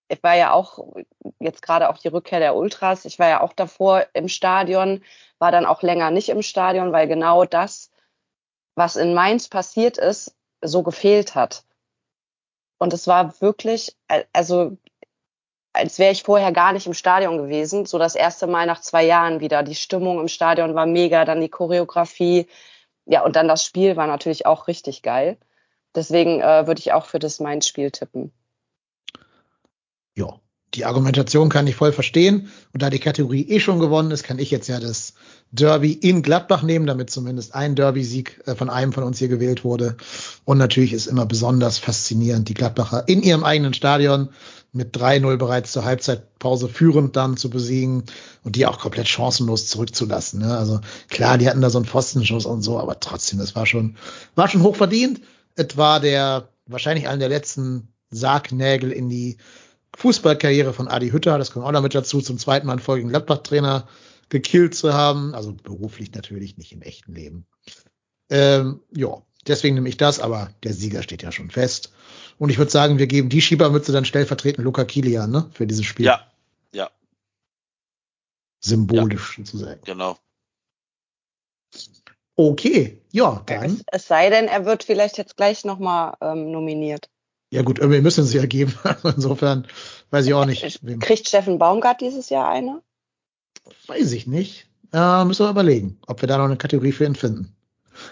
[0.09, 0.94] ich war ja auch
[1.39, 3.05] jetzt gerade auch die Rückkehr der Ultras.
[3.05, 5.02] Ich war ja auch davor im Stadion,
[5.39, 7.90] war dann auch länger nicht im Stadion, weil genau das,
[8.74, 11.64] was in Mainz passiert ist, so gefehlt hat.
[12.78, 13.97] Und es war wirklich,
[14.32, 14.76] also
[15.74, 17.85] als wäre ich vorher gar nicht im Stadion gewesen.
[17.85, 19.62] So das erste Mal nach zwei Jahren wieder.
[19.62, 22.47] Die Stimmung im Stadion war mega, dann die Choreografie.
[23.06, 25.36] Ja, und dann das Spiel war natürlich auch richtig geil.
[25.94, 28.32] Deswegen äh, würde ich auch für das Mainz-Spiel tippen.
[30.16, 30.40] Ja,
[30.74, 32.50] die Argumentation kann ich voll verstehen.
[32.72, 35.14] Und da die Kategorie eh schon gewonnen ist, kann ich jetzt ja das
[35.52, 39.64] Derby in Gladbach nehmen, damit zumindest ein Derby-Sieg äh, von einem von uns hier gewählt
[39.64, 39.96] wurde.
[40.44, 44.30] Und natürlich ist immer besonders faszinierend, die Gladbacher in ihrem eigenen Stadion
[44.72, 48.02] mit 3-0 bereits zur Halbzeitpause führend dann zu besiegen
[48.42, 50.40] und die auch komplett chancenlos zurückzulassen.
[50.40, 50.58] Ne?
[50.58, 53.96] Also klar, die hatten da so einen Pfostenschuss und so, aber trotzdem, das war schon,
[54.34, 55.20] war schon hoch verdient.
[55.56, 59.36] Es war der, wahrscheinlich einer der letzten Sargnägel in die
[59.97, 63.10] Fußballkarriere von Adi Hütter, das kommt auch noch mit dazu, zum zweiten Mal einen folgenden
[63.10, 63.89] Gladbach-Trainer
[64.28, 65.35] gekillt zu haben.
[65.35, 67.47] Also beruflich natürlich, nicht im echten Leben.
[68.31, 71.93] Ähm, ja, deswegen nehme ich das, aber der Sieger steht ja schon fest.
[72.39, 75.85] Und ich würde sagen, wir geben die Schiebermütze dann stellvertretend Luca Kilian, ne, für dieses
[75.85, 76.06] Spiel.
[76.06, 76.26] Ja,
[76.72, 76.90] ja.
[78.60, 79.81] Symbolisch ja, sozusagen.
[79.85, 80.18] Genau.
[82.36, 83.65] Okay, ja, dann.
[83.65, 87.09] Es, es, sei denn, er wird vielleicht jetzt gleich nochmal ähm, nominiert.
[87.51, 88.74] Ja gut, irgendwie müssen sie ja geben.
[89.05, 89.66] Insofern
[90.11, 90.81] weiß ich auch nicht.
[90.82, 90.98] Wem.
[90.98, 92.82] Kriegt Steffen Baumgart dieses Jahr eine?
[93.86, 94.66] Weiß ich nicht.
[94.93, 97.55] Äh, müssen wir überlegen, ob wir da noch eine Kategorie für ihn finden.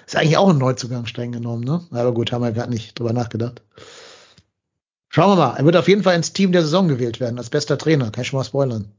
[0.06, 1.84] Ist eigentlich auch ein Neuzugang streng genommen, ne?
[1.90, 3.62] Aber gut, haben wir gerade nicht drüber nachgedacht.
[5.08, 5.56] Schauen wir mal.
[5.56, 8.10] Er wird auf jeden Fall ins Team der Saison gewählt werden, als bester Trainer.
[8.10, 8.92] Kann ich schon mal spoilern.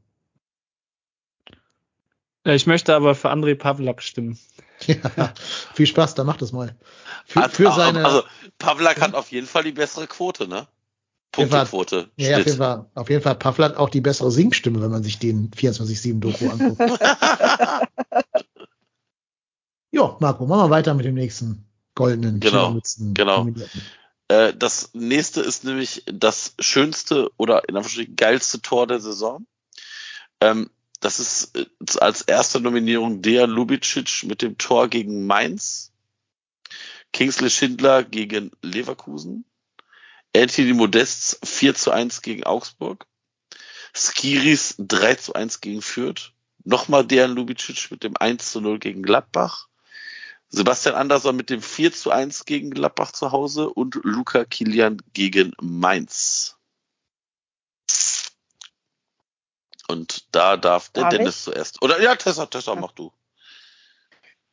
[2.44, 4.38] Ich möchte aber für André Pavlak stimmen.
[4.86, 5.32] Ja,
[5.72, 6.76] viel Spaß, dann macht das mal.
[7.26, 8.22] Für, für seine, also,
[8.58, 10.66] Pavlak hat auf jeden Fall die bessere Quote, ne?
[11.30, 12.10] Punktequote.
[12.16, 15.02] Ja, ja, auf jeden Fall, auf jeden Fall Pavlak auch die bessere Singstimme, wenn man
[15.02, 16.80] sich den 24-7-Doku anguckt.
[19.92, 21.64] ja, Marco, machen wir weiter mit dem nächsten
[21.94, 22.78] goldenen Genau,
[23.14, 23.46] genau.
[24.28, 29.46] Äh, das nächste ist nämlich das schönste oder in Anführungsstrichen geilste Tor der Saison.
[30.40, 30.70] Ähm,
[31.04, 31.66] das ist äh,
[32.00, 35.92] als erste Nominierung Dejan Lubicic mit dem Tor gegen Mainz.
[37.12, 39.44] Kingsley Schindler gegen Leverkusen.
[40.34, 43.06] Anthony Modests 4 zu 1 gegen Augsburg.
[43.94, 46.32] Skiris 3 zu 1 gegen Fürth.
[46.64, 49.68] Nochmal Dejan Lubicic mit dem 1 zu 0 gegen Gladbach.
[50.48, 55.52] Sebastian Andersson mit dem 4 zu 1 gegen Gladbach zu Hause und Luca Kilian gegen
[55.60, 56.56] Mainz.
[59.88, 61.42] Und da darf der darf Dennis ich?
[61.44, 61.82] zuerst.
[61.82, 63.12] Oder ja, Tessa, Tessa, mach du.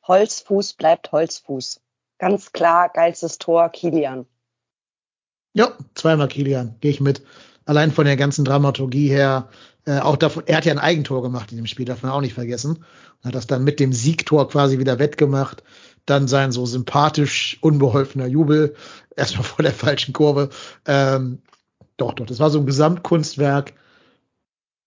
[0.08, 1.80] Holzfuß bleibt Holzfuß.
[2.18, 4.26] Ganz klar, geilstes Tor, Kilian.
[5.54, 7.22] Ja, zweimal Kilian, gehe ich mit.
[7.66, 9.50] Allein von der ganzen Dramaturgie her,
[9.86, 12.22] äh, auch davon, er hat ja ein Eigentor gemacht in dem Spiel, darf man auch
[12.22, 12.78] nicht vergessen.
[13.22, 15.64] Und hat das dann mit dem Siegtor quasi wieder wettgemacht
[16.06, 18.76] dann sein so sympathisch unbeholfener Jubel,
[19.16, 20.50] erstmal vor der falschen Kurve.
[20.86, 21.40] Ähm,
[21.98, 23.74] doch, doch, das war so ein Gesamtkunstwerk.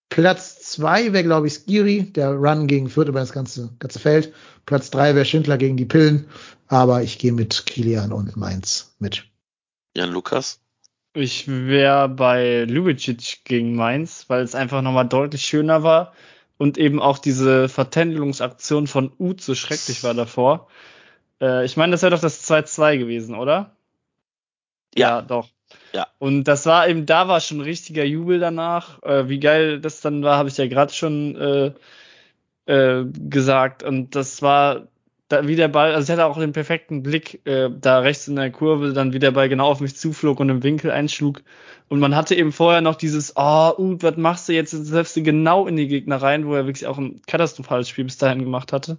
[0.09, 4.33] Platz zwei wäre, glaube ich, Skiri, der Run gegen Fürth über das ganze, ganze Feld.
[4.67, 6.29] Platz drei wäre Schindler gegen die Pillen.
[6.69, 9.25] Aber ich gehe mit Kilian und Mainz mit.
[9.97, 10.61] Jan Lukas?
[11.15, 16.13] Ich wäre bei Ljubicic gegen Mainz, weil es einfach nochmal deutlich schöner war
[16.59, 20.69] und eben auch diese Vertändelungsaktion von Uth so schrecklich war davor.
[21.41, 23.77] Äh, ich meine, das wäre doch das 2-2 gewesen, oder?
[24.97, 25.19] Ja.
[25.19, 25.54] ja, doch.
[25.93, 26.07] Ja.
[26.19, 29.03] Und das war eben, da war schon richtiger Jubel danach.
[29.03, 31.73] Äh, wie geil das dann war, habe ich ja gerade schon äh,
[32.73, 33.83] äh, gesagt.
[33.83, 34.89] Und das war
[35.29, 38.37] da wie der Ball, also ich hatte auch den perfekten Blick, äh, da rechts in
[38.37, 41.43] der Kurve, dann wie der Ball genau auf mich zuflog und im Winkel einschlug.
[41.89, 44.73] Und man hatte eben vorher noch dieses, oh, uh, was machst du jetzt?
[44.73, 48.43] Selbst genau in die Gegner rein, wo er wirklich auch ein katastrophales Spiel bis dahin
[48.43, 48.99] gemacht hatte.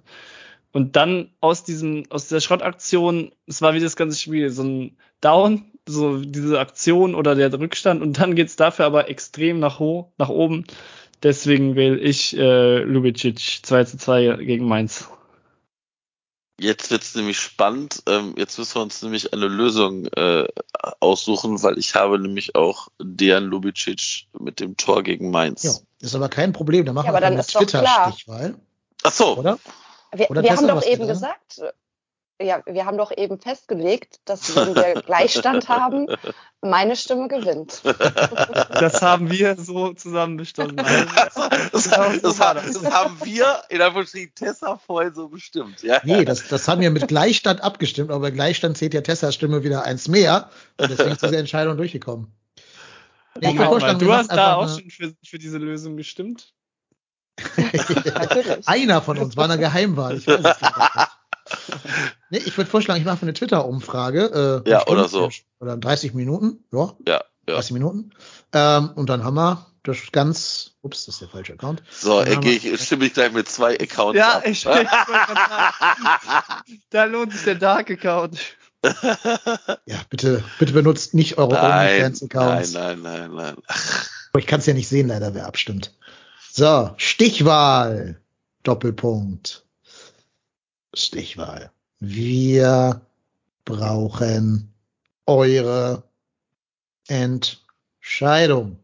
[0.75, 4.97] Und dann aus diesem, aus dieser Schrottaktion, es war wie das ganze Spiel, so ein
[5.21, 10.11] Down, so diese Aktion oder der Rückstand und dann geht's dafür aber extrem nach hoch,
[10.17, 10.65] nach oben.
[11.23, 15.07] Deswegen wähle ich äh, Lubicic 2 zu 2 gegen Mainz.
[16.59, 18.03] Jetzt wird's nämlich spannend.
[18.05, 20.45] Ähm, jetzt müssen wir uns nämlich eine Lösung äh,
[20.99, 25.63] aussuchen, weil ich habe nämlich auch Dejan Lubicic mit dem Tor gegen Mainz.
[25.63, 25.71] Ja,
[26.01, 26.85] ist aber kein Problem.
[26.85, 27.45] Da machen Ja, wir aber dann eine.
[27.45, 28.55] Twitter-Stichwahl,
[29.03, 29.37] Ach so.
[29.37, 29.57] oder?
[30.17, 31.61] Wir, wir haben doch eben gesagt,
[32.41, 36.07] ja, wir haben doch eben festgelegt, dass wenn wir Gleichstand haben,
[36.61, 37.81] meine Stimme gewinnt.
[38.79, 40.75] Das haben wir so zusammen beschlossen.
[41.15, 43.93] Also, Das, Genau das, haben, das haben wir in der
[44.33, 45.81] Tessa vorhin so bestimmt.
[45.83, 46.01] Ja?
[46.03, 49.63] Nee, das, das haben wir mit Gleichstand abgestimmt, aber bei Gleichstand zählt ja Tessas Stimme
[49.63, 50.49] wieder eins mehr.
[50.77, 52.33] Und deswegen ist diese Entscheidung durchgekommen.
[53.39, 56.53] Nee, wir du hast da auch eine- schon für, für diese Lösung gestimmt?
[57.57, 58.67] Natürlich.
[58.67, 60.17] Einer von uns war eine Geheimwahl.
[60.17, 60.25] Ich.
[62.29, 64.63] Nee, ich würde vorschlagen, ich mache eine Twitter-Umfrage.
[64.65, 65.29] Äh, Ja, Stunde, oder so.
[65.59, 66.63] Oder 30 Minuten.
[66.71, 67.13] Ja, Ja,
[67.47, 67.55] ja.
[67.55, 68.11] 30 Minuten.
[68.53, 70.71] Ähm, und dann haben wir das ganz.
[70.81, 71.83] Ups, das ist der falsche Account.
[71.91, 74.47] So, Dann ich, stimme ich gleich mit zwei Accounts Ja, ab.
[74.47, 74.87] ich, sagen,
[76.89, 78.39] da lohnt sich der Dark Account.
[79.87, 82.73] Ja, bitte, bitte benutzt nicht eure Nein, nein, OnlyFans-Accounts.
[82.73, 83.55] nein, nein, nein.
[84.31, 85.91] Aber Ich kann es ja nicht sehen, leider, wer abstimmt.
[86.57, 88.21] So, Stichwahl.
[88.63, 89.65] Doppelpunkt.
[90.93, 91.69] Stichwahl.
[91.99, 93.01] Wir
[93.65, 94.73] brauchen
[95.25, 96.03] eure
[97.09, 98.79] Entscheidung.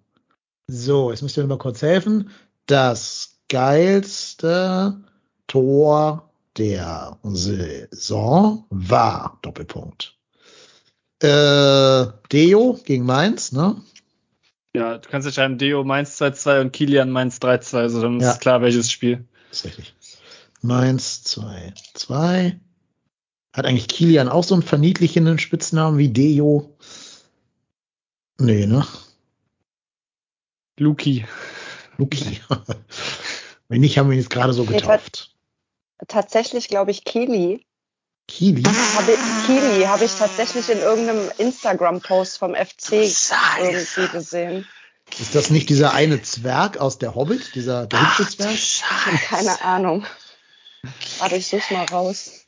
[0.68, 2.32] So, jetzt müsst ihr mir mal kurz helfen.
[2.66, 5.02] Das geilste
[5.48, 10.18] Tor der Saison war Doppelpunkt.
[11.20, 13.82] Äh, Deo gegen Mainz, ne?
[14.76, 18.32] Ja, du kannst ja schreiben, Deo Mainz 2-2 und Kilian Mainz 3-2, also dann Ja.
[18.32, 19.26] ist klar, welches Spiel.
[19.52, 19.94] ist richtig.
[20.62, 22.60] Mainz 2, 2.
[23.54, 26.78] Hat eigentlich Kilian auch so einen verniedlichenden Spitznamen wie Deo?
[28.40, 28.86] Nee, ne?
[30.80, 31.26] Luki.
[31.98, 32.40] Luki.
[33.68, 35.36] Wenn nicht, haben wir ihn jetzt gerade so Nee, getauft.
[36.08, 37.66] Tatsächlich glaube ich Kili.
[38.32, 38.64] Kili?
[38.64, 44.66] Habe ich, Kili habe ich tatsächlich in irgendeinem Instagram-Post vom FC irgendwie gesehen.
[45.20, 47.56] Ist das nicht dieser eine Zwerg aus der Hobbit?
[47.56, 48.54] Dieser der hübsche Zwerg?
[48.54, 50.06] Ich habe keine Ahnung.
[51.20, 52.46] Warte, ich such's mal raus.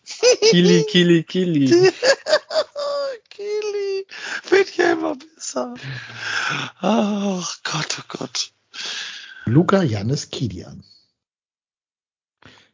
[0.49, 1.65] Kili, Kili, Kili.
[3.29, 4.07] Kili,
[4.49, 5.73] wird ja immer besser.
[6.79, 8.51] Ach Gott, oh Gott.
[9.45, 10.85] Luca Jannis Kilian.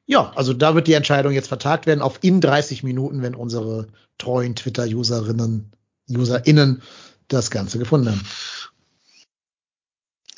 [0.10, 3.90] Ja, also da wird die Entscheidung jetzt vertagt werden auf in 30 Minuten, wenn unsere
[4.18, 5.72] treuen Twitter-Userinnen,
[6.10, 6.82] UserInnen
[7.28, 8.28] das Ganze gefunden haben.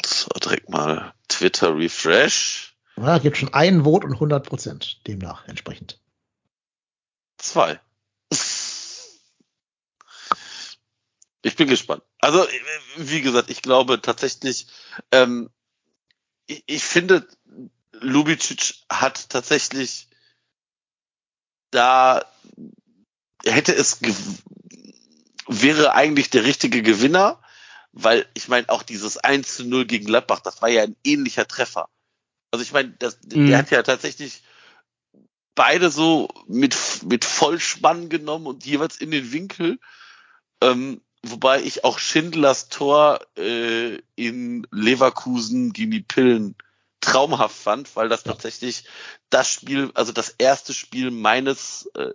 [0.05, 2.75] So, direkt mal Twitter Refresh.
[2.97, 6.01] Ja, gibt schon einen Vote und 100 Prozent demnach entsprechend.
[7.37, 7.79] Zwei.
[11.43, 12.03] Ich bin gespannt.
[12.19, 12.45] Also,
[12.97, 14.67] wie gesagt, ich glaube tatsächlich,
[15.13, 15.49] ähm,
[16.45, 17.25] ich, ich finde,
[18.01, 20.07] Lubicic hat tatsächlich
[21.71, 22.25] da
[23.45, 23.99] hätte es
[25.47, 27.41] wäre eigentlich der richtige Gewinner,
[27.91, 31.47] weil ich meine auch dieses 1 zu 0 gegen Gladbach, das war ja ein ähnlicher
[31.47, 31.89] Treffer.
[32.51, 33.47] Also ich meine, das, Mhm.
[33.47, 34.43] der hat ja tatsächlich
[35.55, 39.79] beide so mit, mit Vollspann genommen und jeweils in den Winkel.
[40.61, 46.55] Ähm, wobei ich auch Schindlers Tor äh, in Leverkusen gegen die Pillen
[47.01, 48.33] traumhaft fand, weil das Ja.
[48.33, 48.85] tatsächlich
[49.29, 52.13] das Spiel, also das erste Spiel meines äh,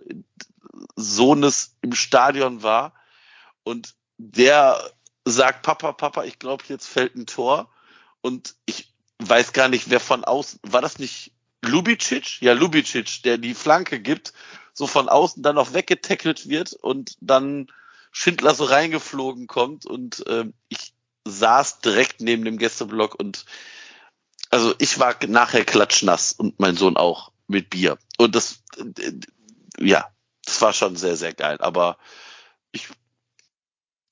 [0.95, 2.93] Sohnes im Stadion war.
[3.63, 4.91] Und der
[5.25, 7.69] sagt, Papa, Papa, ich glaube, jetzt fällt ein Tor.
[8.21, 11.33] Und ich weiß gar nicht, wer von außen, war das nicht
[11.63, 12.41] Lubicic?
[12.41, 14.33] Ja, Lubicic, der die Flanke gibt,
[14.73, 17.67] so von außen dann noch weggetackelt wird und dann
[18.11, 20.93] Schindler so reingeflogen kommt und ähm, ich
[21.25, 23.45] saß direkt neben dem Gästeblock und
[24.49, 27.97] also ich war nachher klatschnass und mein Sohn auch mit Bier.
[28.17, 29.13] Und das, äh,
[29.79, 30.09] ja,
[30.45, 31.57] das war schon sehr, sehr geil.
[31.59, 31.97] Aber
[32.71, 32.89] ich,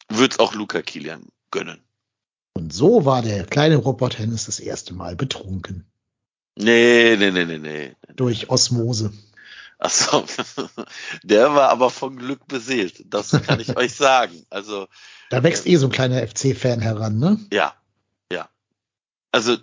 [0.10, 1.82] würde es auch Luca Kilian gönnen.
[2.54, 5.86] Und so war der kleine Robert Hennis das erste Mal betrunken.
[6.58, 7.96] Nee, nee, nee, nee, nee.
[8.16, 9.12] Durch Osmose.
[9.78, 10.26] Achso,
[11.24, 13.04] der war aber von Glück beseelt.
[13.14, 14.46] Das kann ich euch sagen.
[14.50, 14.88] Also.
[15.30, 17.40] Da wächst äh, eh so ein kleiner FC-Fan heran, ne?
[17.52, 17.76] Ja,
[18.32, 18.50] ja.
[19.34, 19.58] Also,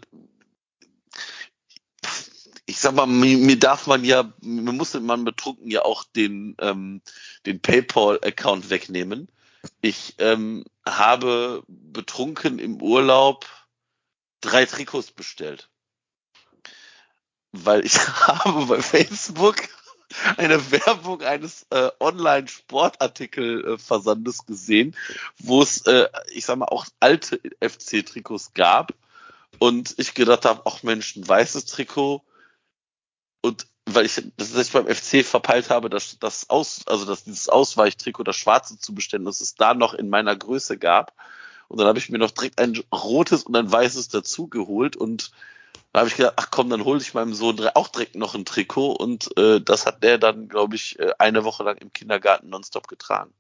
[2.66, 6.56] ich sag mal, mir, mir darf man ja, mir muss man betrunken ja auch den,
[6.60, 7.02] ähm,
[7.47, 9.28] den PayPal-Account wegnehmen.
[9.80, 13.47] Ich ähm, habe betrunken im Urlaub
[14.40, 15.68] drei Trikots bestellt.
[17.52, 17.98] Weil ich
[18.28, 19.56] habe bei Facebook
[20.36, 24.94] eine Werbung eines äh, Online-Sportartikel-Versandes gesehen,
[25.39, 28.93] wo es, äh, ich sag mal, auch alte FC-Trikots gab.
[29.59, 32.22] Und ich gedacht habe, ach Mensch, ein weißes Trikot.
[33.43, 37.48] Und weil ich das ich beim FC verpeilt habe, dass das aus, also dass dieses
[37.48, 41.12] Ausweichtrikot, das schwarze zu bestellen, dass es da noch in meiner Größe gab.
[41.69, 45.32] Und dann habe ich mir noch direkt ein rotes und ein weißes dazu geholt und
[45.93, 48.47] da habe ich gedacht, ach komm, dann hole ich meinem Sohn auch direkt noch ein
[48.47, 52.48] Trikot und äh, das hat der dann, glaube ich, äh, eine Woche lang im Kindergarten
[52.48, 53.32] nonstop getragen.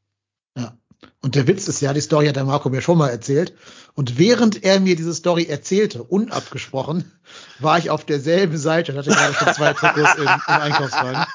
[0.56, 0.76] Ja.
[1.20, 3.54] Und der Witz ist ja, die Story hat der Marco mir schon mal erzählt.
[3.94, 7.12] Und während er mir diese Story erzählte, unabgesprochen,
[7.60, 11.24] war ich auf derselben Seite und hatte gerade schon zwei Trikots im, im Einkaufswagen.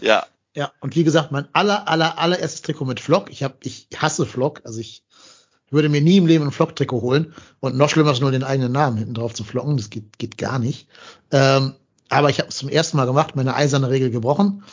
[0.00, 0.26] Ja.
[0.54, 3.30] Ja, und wie gesagt, mein aller, aller, allererstes Trikot mit Flock.
[3.30, 5.02] Ich hab, ich hasse Flock, also ich
[5.70, 7.34] würde mir nie im Leben ein Flock-Trikot holen.
[7.60, 9.76] Und noch schlimmer ist nur den eigenen Namen hinten drauf zu flocken.
[9.76, 10.88] Das geht, geht gar nicht.
[11.30, 11.74] Ähm,
[12.08, 14.64] aber ich habe es zum ersten Mal gemacht, meine eiserne Regel gebrochen.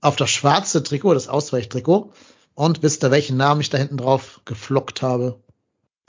[0.00, 2.12] Auf das schwarze Trikot, das Ausweichtrikot.
[2.58, 5.38] Und wisst ihr, welchen Namen ich da hinten drauf geflockt habe?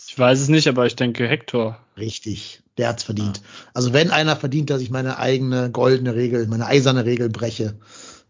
[0.03, 1.77] Ich weiß es nicht, aber ich denke Hector.
[1.95, 3.43] Richtig, der hat's verdient.
[3.43, 3.69] Ah.
[3.75, 7.77] Also wenn einer verdient, dass ich meine eigene goldene Regel, meine eiserne Regel breche,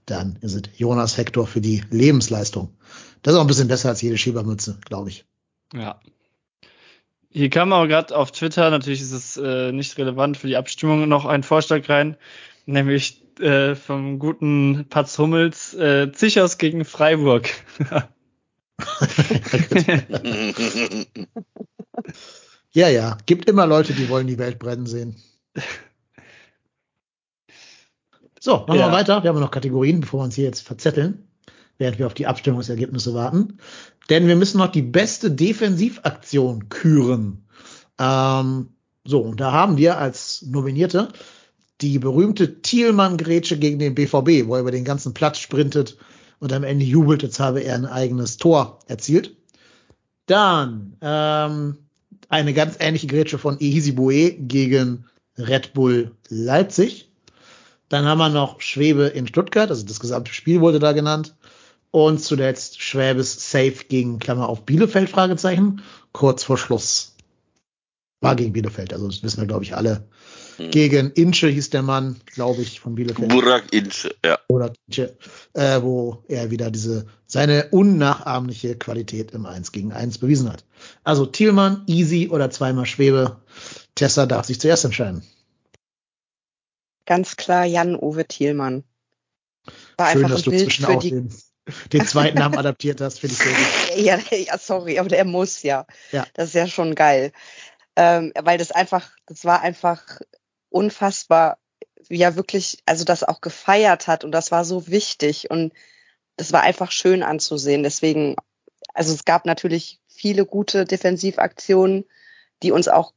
[0.06, 2.76] dann ist es Jonas Hector für die Lebensleistung.
[3.22, 5.24] Das ist auch ein bisschen besser als jede Schiebermütze, glaube ich.
[5.74, 6.02] Ja.
[7.30, 11.08] Hier kam aber gerade auf Twitter, natürlich ist es äh, nicht relevant für die Abstimmung,
[11.08, 12.18] noch ein Vorschlag rein,
[12.66, 17.50] nämlich äh, vom guten Patz Hummels, äh, Zichos gegen Freiburg.
[22.72, 25.16] ja, ja, gibt immer Leute, die wollen die Welt brennen sehen.
[28.40, 28.88] So, machen ja.
[28.88, 29.24] wir weiter.
[29.24, 31.28] Wir haben noch Kategorien, bevor wir uns hier jetzt verzetteln,
[31.78, 33.58] während wir auf die Abstimmungsergebnisse warten.
[34.10, 37.46] Denn wir müssen noch die beste Defensivaktion küren.
[38.00, 38.70] Ähm,
[39.06, 41.10] so, und da haben wir als Nominierte
[41.82, 45.98] die berühmte Thielmann-Grätsche gegen den BVB, wo er über den ganzen Platz sprintet
[46.40, 49.36] und am Ende jubelt, jetzt habe er ein eigenes Tor erzielt.
[50.26, 51.78] Dann ähm,
[52.30, 55.06] eine ganz ähnliche Grätsche von Ehisi Bue gegen
[55.38, 57.10] Red Bull Leipzig.
[57.88, 61.36] Dann haben wir noch Schwebe in Stuttgart, also das gesamte Spiel wurde da genannt.
[61.92, 65.82] Und zuletzt Schwäbes Safe gegen Klammer auf Bielefeld, Fragezeichen,
[66.12, 67.16] kurz vor Schluss.
[68.22, 70.08] War gegen Bielefeld, also das wissen wir, glaube ich, alle.
[70.60, 70.72] Mhm.
[70.72, 73.30] Gegen Inche hieß der Mann, glaube ich, von Bielefeld.
[73.30, 74.38] Burak Inche, ja.
[74.48, 75.18] Burak Inche,
[75.54, 80.66] äh, wo er wieder diese, seine unnachahmliche Qualität im 1 gegen 1 bewiesen hat.
[81.04, 83.42] Also Thielmann, Easy oder zweimal Schwebe.
[83.96, 85.24] Tessa darf sich zuerst entscheiden.
[87.06, 88.84] Ganz klar Jan-Uwe Thielmann.
[89.98, 91.34] War Schön, dass du Bild zwischen auch den
[91.92, 93.98] den zweiten Namen adaptiert hast, finde ich sehr gut.
[94.06, 95.86] Ja, ja, sorry, aber der muss ja.
[96.12, 96.26] ja.
[96.34, 97.32] Das ist ja schon geil.
[97.96, 100.20] Ähm, weil das einfach, das war einfach
[100.70, 101.58] unfassbar,
[102.10, 105.74] er wirklich, also das auch gefeiert hat und das war so wichtig und
[106.38, 107.84] das war einfach schön anzusehen.
[107.84, 108.36] Deswegen,
[108.94, 112.06] also es gab natürlich viele gute Defensivaktionen,
[112.64, 113.14] die uns auch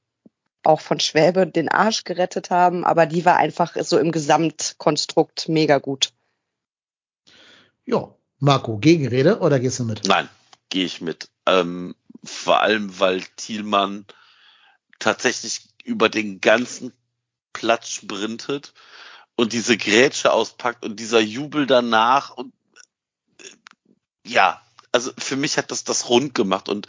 [0.64, 5.78] auch von Schwäbe den Arsch gerettet haben, aber die war einfach so im Gesamtkonstrukt mega
[5.78, 6.12] gut.
[7.84, 10.06] Ja, Marco, Gegenrede oder gehst du mit?
[10.06, 10.28] Nein,
[10.68, 11.28] gehe ich mit.
[11.46, 14.06] Ähm, vor allem, weil Thielmann
[15.00, 16.92] tatsächlich über den ganzen
[17.62, 18.74] Platz sprintet
[19.36, 22.52] und diese Grätsche auspackt und dieser Jubel danach und
[23.38, 23.44] äh,
[24.26, 24.60] ja,
[24.90, 26.88] also für mich hat das das rund gemacht und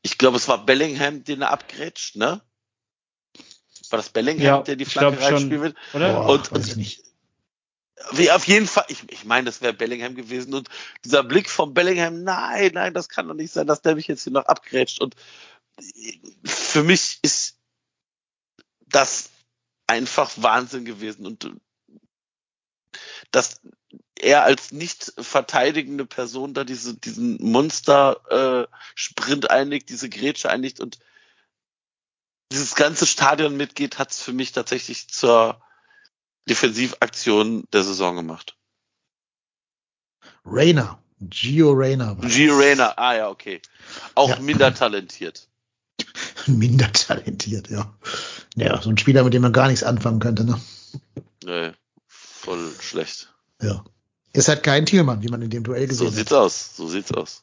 [0.00, 2.40] ich glaube, es war Bellingham, den er abgrätscht, ne?
[3.90, 5.74] War das Bellingham, ja, der die Flanke reinspielen will?
[5.92, 6.14] Oder?
[6.14, 7.02] Boah, und, weiß ich nicht.
[8.12, 10.70] Wie auf jeden Fall, ich, ich meine, das wäre Bellingham gewesen und
[11.04, 14.24] dieser Blick von Bellingham, nein, nein, das kann doch nicht sein, dass der mich jetzt
[14.24, 15.14] hier noch abgrätscht und
[16.44, 17.58] für mich ist
[18.86, 19.30] das
[19.86, 21.50] einfach Wahnsinn gewesen und
[23.30, 23.60] dass
[24.18, 30.98] er als nicht verteidigende Person da diese, diesen Monster-Sprint äh, einlegt, diese Grätsche einlegt und
[32.52, 35.60] dieses ganze Stadion mitgeht, hat es für mich tatsächlich zur
[36.48, 38.56] Defensivaktion der Saison gemacht.
[40.44, 42.56] Rainer, Gio war Gio.
[42.56, 43.60] Reyna, ah ja, okay.
[44.14, 44.38] Auch Ja.
[44.38, 45.48] minder talentiert.
[46.48, 47.92] Minder talentiert, ja.
[48.56, 50.60] Ja, so ein Spieler, mit dem man gar nichts anfangen könnte, ne?
[51.44, 51.72] Nee,
[52.06, 53.32] voll schlecht.
[53.62, 53.84] Ja.
[54.32, 56.14] Ist halt kein Thielmann, wie man in dem Duell So gesehen hat.
[56.14, 57.40] sieht's aus, so sieht's aus.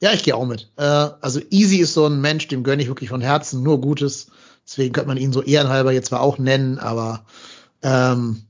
[0.00, 0.70] Ja, ich gehe auch mit.
[0.76, 4.28] Äh, also Easy ist so ein Mensch, dem gönne ich wirklich von Herzen nur Gutes.
[4.66, 7.24] Deswegen könnte man ihn so ehrenhalber jetzt zwar auch nennen, aber
[7.82, 8.42] ähm,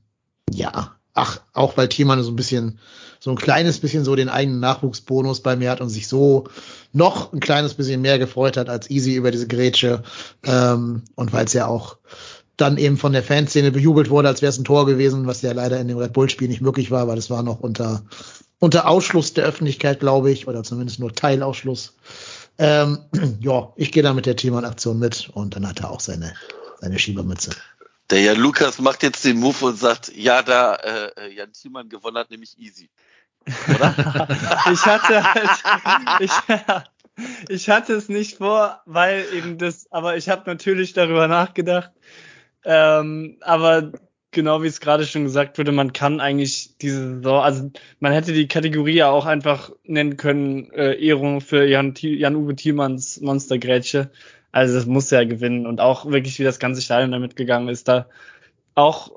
[0.51, 2.79] ja, ach, auch weil Thielmann so ein bisschen,
[3.19, 6.45] so ein kleines bisschen so den eigenen Nachwuchsbonus bei mir hat und sich so
[6.93, 10.03] noch ein kleines bisschen mehr gefreut hat als Easy über diese Grätsche.
[10.43, 11.97] Ähm, und weil es ja auch
[12.55, 15.51] dann eben von der Fanszene bejubelt wurde, als wäre es ein Tor gewesen, was ja
[15.53, 18.03] leider in dem Red Bull-Spiel nicht möglich war, weil es war noch unter,
[18.59, 21.93] unter Ausschluss der Öffentlichkeit, glaube ich, oder zumindest nur Teilausschluss.
[22.57, 22.99] Ähm,
[23.39, 26.33] ja, ich gehe da mit der Thiemann-Aktion mit und dann hat er auch seine,
[26.81, 27.51] seine Schiebermütze.
[28.09, 32.17] Der Jan Lukas macht jetzt den Move und sagt, ja, da äh, Jan Thiemann gewonnen
[32.17, 32.89] hat, nämlich easy.
[33.45, 33.95] Oder?
[34.71, 35.49] ich hatte halt,
[36.19, 36.31] ich,
[37.49, 41.91] ich hatte es nicht vor, weil eben das, aber ich habe natürlich darüber nachgedacht.
[42.65, 43.91] Ähm, aber
[44.31, 48.33] genau wie es gerade schon gesagt wurde, man kann eigentlich diese Saison, also man hätte
[48.33, 54.11] die Kategorie ja auch einfach nennen können, äh, Ehrung für Jan, Thi- Jan-Uwe Thielmanns Monstergrätsche.
[54.51, 57.87] Also das muss er gewinnen und auch wirklich, wie das ganze Stadion damit gegangen ist,
[57.87, 58.07] da
[58.75, 59.11] auch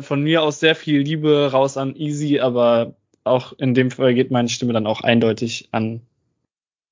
[0.00, 4.30] von mir aus sehr viel Liebe raus an Easy, aber auch in dem Fall geht
[4.30, 6.00] meine Stimme dann auch eindeutig an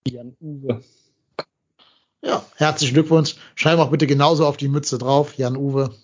[0.06, 0.82] Jan Uwe.
[2.24, 3.36] Ja, herzlichen Glückwunsch.
[3.54, 5.94] Schreib auch bitte genauso auf die Mütze drauf, Jan Uwe.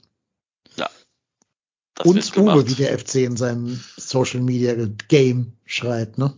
[1.94, 2.68] Das Und Uwe, gemacht.
[2.68, 4.74] wie der FC in seinem Social Media
[5.08, 6.32] Game schreibt, ne?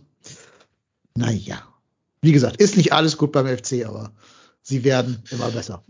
[1.15, 1.63] Naja.
[2.21, 4.11] Wie gesagt, ist nicht alles gut beim FC, aber
[4.61, 5.83] sie werden immer besser.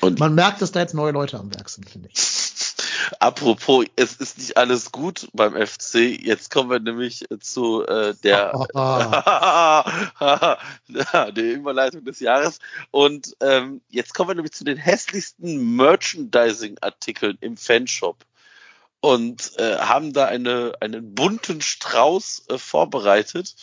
[0.00, 2.18] Und Man merkt, dass da jetzt neue Leute am Werk sind, finde ich.
[3.20, 5.94] Apropos, es ist nicht alles gut beim FC.
[6.20, 8.52] Jetzt kommen wir nämlich zu äh, der
[11.32, 12.58] der Überleitung des Jahres.
[12.90, 18.24] Und ähm, jetzt kommen wir nämlich zu den hässlichsten Merchandising-Artikeln im Fanshop.
[19.00, 23.54] Und äh, haben da eine, einen bunten Strauß äh, vorbereitet.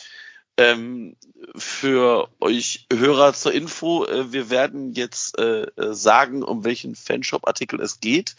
[0.56, 1.16] Ähm,
[1.56, 7.80] für euch Hörer zur Info, äh, wir werden jetzt äh, äh, sagen, um welchen Fanshop-Artikel
[7.80, 8.36] es geht.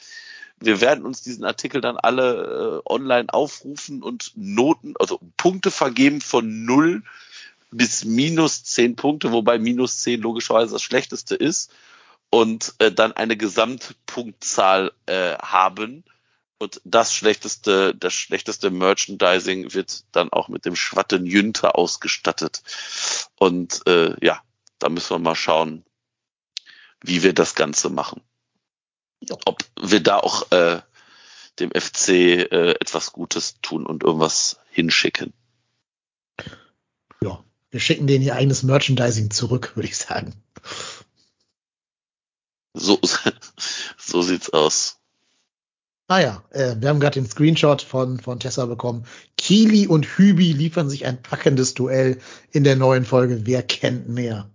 [0.60, 6.22] Wir werden uns diesen Artikel dann alle äh, online aufrufen und Noten, also Punkte vergeben
[6.22, 7.04] von 0
[7.72, 11.74] bis minus 10 Punkte, wobei minus 10 logischerweise das schlechteste ist.
[12.30, 16.04] Und äh, dann eine Gesamtpunktzahl äh, haben.
[16.58, 22.64] Und das schlechteste, das schlechteste Merchandising wird dann auch mit dem Schwatten Jünter ausgestattet.
[23.36, 24.42] Und äh, ja,
[24.80, 25.84] da müssen wir mal schauen,
[27.02, 28.22] wie wir das Ganze machen.
[29.46, 30.82] Ob wir da auch äh,
[31.60, 35.34] dem FC äh, etwas Gutes tun und irgendwas hinschicken.
[37.22, 40.34] Ja, wir schicken denen ihr eigenes Merchandising zurück, würde ich sagen.
[42.74, 43.00] So,
[43.98, 45.00] so sieht's aus.
[46.08, 49.06] Naja, äh, wir haben gerade den Screenshot von, von Tessa bekommen.
[49.38, 52.20] Kili und Hübi liefern sich ein packendes Duell
[52.52, 54.52] in der neuen Folge Wer kennt mehr?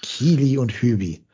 [0.00, 1.25] Kili und Hübi.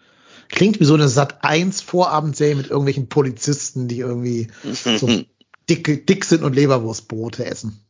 [0.52, 5.08] Klingt wie so eine Sat 1 Vorabendserie mit irgendwelchen Polizisten, die irgendwie so
[5.68, 7.80] dick, dick sind und Leberwurstbrote essen,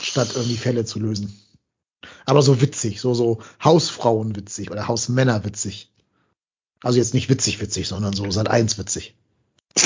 [0.00, 1.38] statt irgendwie Fälle zu lösen.
[2.24, 5.92] Aber so witzig, so, so Hausfrauen witzig oder Hausmänner witzig.
[6.82, 9.14] Also jetzt nicht witzig witzig, sondern so Sat 1 witzig.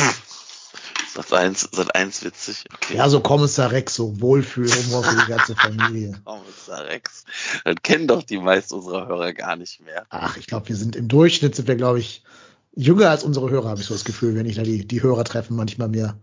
[1.15, 2.65] Sat 1, Sat 1 witzig.
[2.75, 2.97] Okay.
[2.97, 6.21] Ja, so Kommissar Rex, so Wohlfühlhumor für die ganze Familie.
[6.25, 7.25] Kommissar Rex.
[7.65, 10.05] Das kennen doch die meisten unserer Hörer gar nicht mehr.
[10.11, 12.25] Ach, ich glaube, wir sind im Durchschnitt sind wir, glaube ich,
[12.75, 15.23] jünger als unsere Hörer, habe ich so das Gefühl, wenn ich da die, die Hörer
[15.25, 16.17] treffen manchmal mir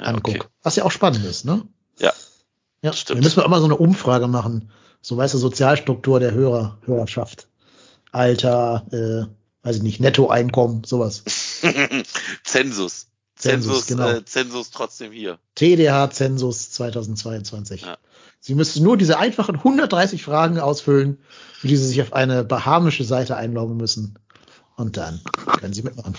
[0.00, 0.38] Ja, angucke.
[0.38, 0.48] okay.
[0.62, 1.62] Was ja auch spannend ist, ne?
[1.98, 2.12] Ja.
[2.80, 3.18] Ja, Stimmt.
[3.18, 4.70] wir müssen wir immer so eine Umfrage machen.
[5.02, 7.48] So weißt du, Sozialstruktur der Hörer, Hörerschaft.
[8.12, 11.24] Alter, äh, weiß ich nicht, Nettoeinkommen, sowas.
[12.44, 13.07] Zensus.
[13.38, 14.08] Zensus, Zensus, genau.
[14.08, 15.38] äh, Zensus trotzdem hier.
[15.54, 17.82] TDH-Zensus 2022.
[17.82, 17.96] Ja.
[18.40, 21.18] Sie müssen nur diese einfachen 130 Fragen ausfüllen,
[21.58, 24.18] für die Sie sich auf eine bahamische Seite einloggen müssen.
[24.76, 25.20] Und dann
[25.60, 26.14] können Sie mitmachen.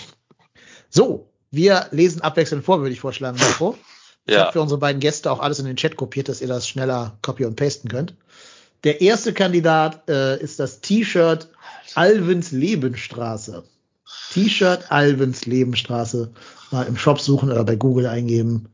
[0.88, 3.76] So, wir lesen abwechselnd vor, würde ich vorschlagen, Marco.
[4.26, 4.42] Ich Ja.
[4.42, 7.18] habe für unsere beiden Gäste auch alles in den Chat kopiert, dass ihr das schneller
[7.22, 8.14] copy und pasten könnt.
[8.84, 11.48] Der erste Kandidat äh, ist das T-Shirt
[11.94, 13.64] Alvins Lebenstraße.
[14.30, 16.32] T-Shirt Alvins Lebenstraße.
[16.70, 18.68] Mal im Shop suchen oder bei Google eingeben.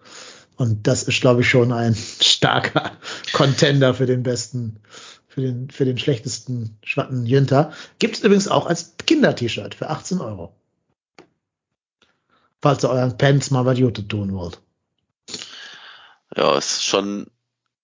[0.56, 2.92] Und das ist, glaube ich, schon ein starker
[3.32, 4.80] Contender für den besten,
[5.28, 7.72] für den, für den schlechtesten Schwatten Jünter.
[7.98, 10.54] Gibt es übrigens auch als Kinder-T-Shirt für 18 Euro.
[12.60, 14.60] Falls ihr euren Pants mal was Jute tun wollt.
[16.36, 17.26] Ja, ist schon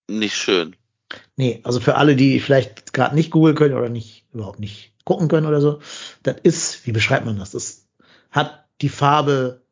[0.09, 0.71] nicht schön.
[0.71, 0.77] Nee,
[1.37, 5.29] Nee, also für alle, die vielleicht gerade nicht googeln können oder nicht überhaupt nicht gucken
[5.29, 5.81] können oder so,
[6.23, 7.51] das ist, wie beschreibt man das?
[7.53, 7.87] Das
[8.31, 9.63] hat die Farbe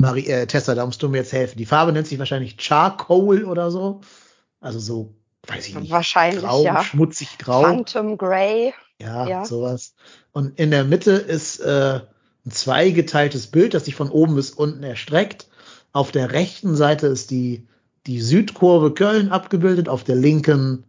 [0.00, 1.56] Marie, äh, Tessa, da musst du mir jetzt helfen.
[1.58, 4.00] Die Farbe nennt sich wahrscheinlich Charcoal oder so.
[4.60, 5.14] Also so,
[5.46, 5.90] weiß ich nicht.
[5.90, 6.82] Wahrscheinlich, grau, ja.
[6.82, 7.62] schmutzig grau.
[7.62, 8.74] Phantom Grey.
[9.00, 9.44] Ja, Ja.
[9.44, 9.94] sowas.
[10.32, 12.00] Und in der Mitte ist äh,
[12.44, 15.48] ein zweigeteiltes Bild, das sich von oben bis unten erstreckt.
[15.92, 17.66] Auf der rechten Seite ist die,
[18.06, 20.84] die Südkurve Köln abgebildet, auf der linken,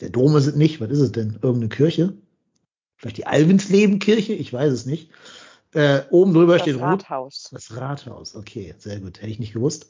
[0.00, 1.38] der Dom ist es nicht, was ist es denn?
[1.42, 2.14] Irgendeine Kirche?
[2.96, 4.32] Vielleicht die Alwinslebenkirche?
[4.32, 5.10] Ich weiß es nicht.
[5.72, 6.80] Äh, oben drüber Das steht.
[6.80, 7.50] Rathaus.
[7.52, 9.88] Das Rathaus, okay, sehr gut, hätte ich nicht gewusst.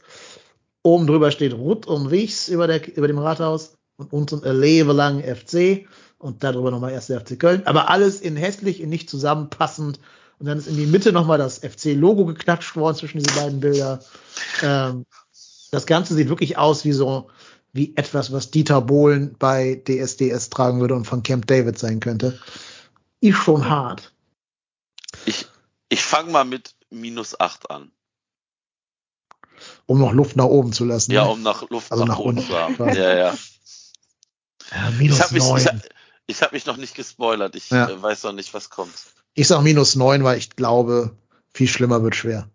[0.82, 4.92] Oben drüber steht Ruth und Wichs über, der, über dem Rathaus und unten äh, Lebe
[4.92, 5.86] lang FC
[6.18, 7.62] und darüber nochmal erst der FC Köln.
[7.66, 10.00] Aber alles in hässlich, in nicht zusammenpassend.
[10.38, 14.00] Und dann ist in die Mitte nochmal das FC-Logo geknatscht worden zwischen diese beiden Bilder.
[14.62, 15.04] Ähm,
[15.70, 17.28] das Ganze sieht wirklich aus wie so,
[17.72, 22.38] wie etwas, was Dieter Bohlen bei DSDS tragen würde und von Camp David sein könnte.
[23.24, 24.12] Ist schon hart.
[25.24, 25.46] Ich,
[25.88, 27.90] ich fange mal mit minus 8 an.
[29.86, 31.12] Um noch Luft nach oben zu lassen.
[31.12, 31.30] Ja, ne?
[31.30, 32.46] um nach Luft Also nach, nach oben unten.
[32.50, 32.76] zu haben.
[32.94, 33.34] Ja, ja.
[34.72, 35.80] ja, Ich minus habe mich, ich, hab-
[36.26, 37.54] ich mich noch nicht gespoilert.
[37.56, 37.88] Ich Ja.
[37.88, 38.92] äh, weiß noch nicht, was kommt.
[39.32, 41.16] Ich sag minus neun, weil ich glaube,
[41.54, 42.50] viel schlimmer wird schwer.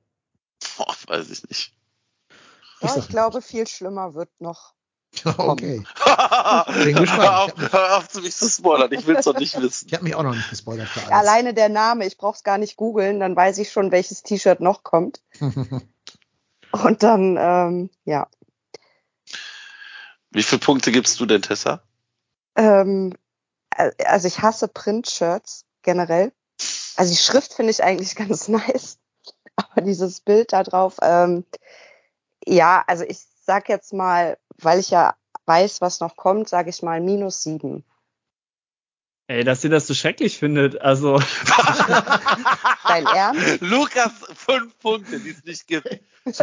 [0.78, 1.74] Boah, weiß ich nicht.
[2.82, 4.76] Ich Ja, ich glaube, viel schlimmer wird noch.
[5.26, 5.84] Okay.
[6.84, 7.10] Bin gespannt.
[7.10, 8.92] Hör auf, hör auf zu mich zu spoilern.
[8.92, 9.88] Ich will es doch nicht wissen.
[9.88, 11.12] Ich habe mich auch noch nicht gespoilert für alles.
[11.12, 14.60] Alleine der Name, ich brauche es gar nicht googeln, dann weiß ich schon, welches T-Shirt
[14.60, 15.22] noch kommt.
[16.72, 18.28] Und dann, ähm, ja.
[20.32, 21.82] Wie viele Punkte gibst du denn, Tessa?
[22.56, 23.16] Ähm,
[23.76, 26.32] äh, also ich hasse Print-Shirts generell.
[26.96, 29.00] Also die Schrift finde ich eigentlich ganz nice.
[29.56, 31.46] Aber dieses Bild da drauf, ähm,
[32.46, 35.16] ja, also ich sag jetzt mal, weil ich ja
[35.46, 37.84] weiß, was noch kommt, sage ich mal minus sieben.
[39.28, 40.82] Ey, dass ihr das so schrecklich findet.
[40.82, 41.20] Also,
[42.88, 43.62] Dein Ernst?
[43.62, 45.88] Lukas, fünf Punkte, die es nicht gibt.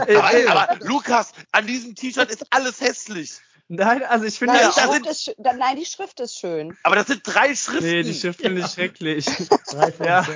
[0.07, 3.41] äh, Aber, Lukas, an diesem T-Shirt ist alles hässlich.
[3.67, 6.77] nein, also ich finde Nein, Ja, die ja ist, nein, die Schrift ist schön.
[6.85, 7.85] Aber das sind drei Schriften.
[7.85, 9.27] nee, die Schrift finde ich schrecklich.
[9.71, 10.27] Drei Ja.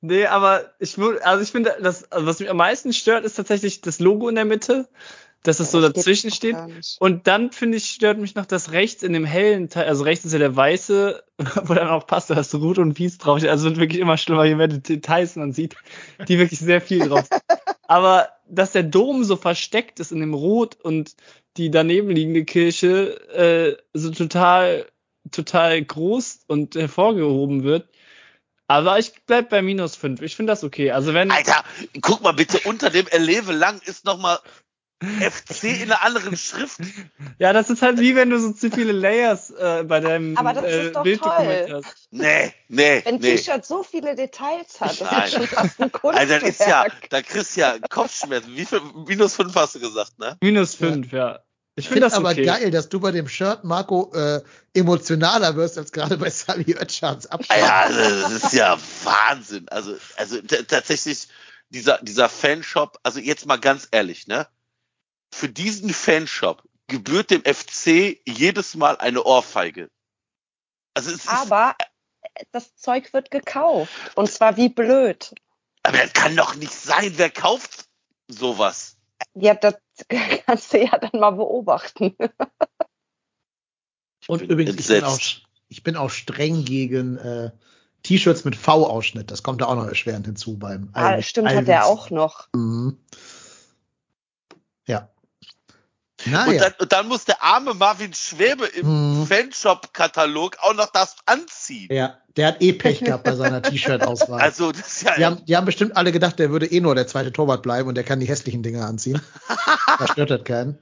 [0.00, 3.34] Nee, aber ich würde, also ich finde, das, also was mich am meisten stört, ist
[3.34, 4.88] tatsächlich das Logo in der Mitte,
[5.42, 6.56] dass es so Das dazwischen steht.
[6.98, 10.24] Und dann finde ich, stört mich noch das rechts in dem hellen Teil, also rechts
[10.24, 11.22] ist ja der weiße,
[11.64, 13.42] wo dann auch passt, da hast du Rot und Wies drauf.
[13.42, 15.76] Also wird wirklich immer schlimmer, je mehr Details man sieht,
[16.28, 17.26] die wirklich sehr viel drauf.
[17.86, 21.14] Aber dass der Dom so versteckt ist in dem Rot und
[21.56, 24.86] die daneben liegende Kirche äh, so total,
[25.30, 27.88] total groß und hervorgehoben wird.
[28.68, 30.22] Aber ich bleib bei minus fünf.
[30.22, 30.92] Ich finde das okay.
[30.92, 31.32] Also wenn.
[31.32, 31.64] Alter,
[32.02, 34.38] guck mal bitte, unter dem Erlebe lang ist nochmal
[35.02, 36.80] FC in einer anderen Schrift.
[37.38, 40.52] Ja, das ist halt wie wenn du so zu viele Layers äh, bei deinem Aber
[40.52, 41.82] das ist äh, doch Bilddokument toll.
[41.82, 42.08] hast.
[42.10, 43.36] Nee, nee, Wenn ein nee.
[43.36, 45.24] T-Shirt so viele Details hat, das Nein.
[45.24, 46.16] ist schon fast ein Kunstwerk.
[46.16, 48.54] Also das ist ja, da kriegst du ja Kopfschmerzen.
[48.54, 50.36] Wie viel, minus fünf hast du gesagt, ne?
[50.42, 51.40] Minus fünf, ja.
[51.76, 52.44] Ich Ich finde finde das aber okay.
[52.44, 54.42] geil, dass du bei dem Shirt, Marco, äh,
[54.74, 57.56] emotionaler wirst als gerade bei Sally Oetschans Abschied.
[57.56, 59.66] Ja, also, das ist ja Wahnsinn.
[59.70, 61.28] Also, also tatsächlich
[61.70, 64.46] dieser, dieser Fanshop, also jetzt mal ganz ehrlich, ne?
[65.32, 69.90] Für diesen Fanshop gebührt dem FC jedes Mal eine Ohrfeige.
[70.94, 71.76] Also es ist, Aber
[72.52, 73.92] das Zeug wird gekauft.
[74.16, 75.32] Und zwar wie blöd.
[75.84, 77.12] aber das kann doch nicht sein.
[77.16, 77.86] Wer kauft
[78.28, 78.96] sowas?
[79.34, 79.74] Ja, das
[80.46, 82.16] kannst du ja dann mal beobachten.
[84.26, 85.18] Und bin übrigens, ich bin, auch,
[85.68, 87.50] ich bin auch streng gegen äh,
[88.02, 89.30] T-Shirts mit V-Ausschnitt.
[89.30, 91.98] Das kommt da auch noch erschwerend hinzu beim Ah, Alwin- stimmt, hat der Alwins.
[92.00, 92.48] auch noch.
[92.54, 92.98] Mhm.
[94.86, 95.08] Ja.
[96.26, 96.60] Und, Naja.
[96.64, 99.26] dann, und dann muss der arme Marvin Schwäbe im Mhm.
[99.26, 101.88] Fanshop-Katalog auch noch das anziehen.
[101.90, 104.40] Ja, der hat eh Pech gehabt bei seiner T-Shirt-Auswahl.
[104.40, 106.94] Also das ist ja, Die haben, die haben bestimmt alle gedacht, der würde eh nur
[106.94, 109.20] der zweite Torwart bleiben und der kann die hässlichen Dinger anziehen.
[109.98, 110.78] da stört das keinen.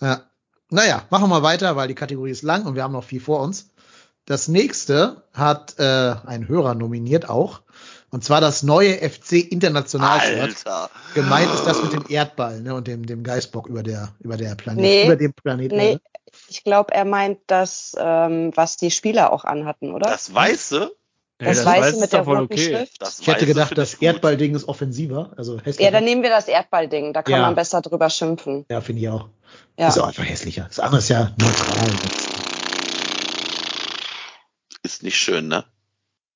[0.00, 0.22] Ja.
[0.70, 3.20] Naja, machen wir mal weiter, weil die Kategorie ist lang und wir haben noch viel
[3.20, 3.68] vor uns.
[4.24, 7.60] Das nächste hat äh, ein Hörer nominiert auch.
[8.12, 10.66] Und zwar das neue FC International-Shirt.
[10.66, 10.90] Alter.
[11.14, 14.54] Gemeint ist das mit dem Erdball ne, und dem, dem Geißbock über der, über der
[14.54, 15.06] Planet, Nee.
[15.06, 15.98] über dem Planet Nee,
[16.48, 20.10] ich glaube, er meint das, ähm, was die Spieler auch anhatten, oder?
[20.10, 20.92] Das Weiße,
[21.38, 22.58] das, das Weiße weiß mit der roten okay.
[22.58, 23.00] Schrift.
[23.00, 23.94] das Ich hätte gedacht, das.
[23.94, 25.82] Erdballding ist offensiver, also hässlicher.
[25.82, 27.14] Ja, dann nehmen wir das Erdballding.
[27.14, 27.40] Da kann Ja.
[27.40, 28.66] man besser drüber schimpfen.
[28.70, 29.28] Ja, finde ich auch.
[29.78, 29.88] Ja.
[29.88, 30.66] Ist auch einfach hässlicher.
[30.68, 31.90] Das andere ist ja neutral.
[34.82, 35.64] Ist nicht schön, ne?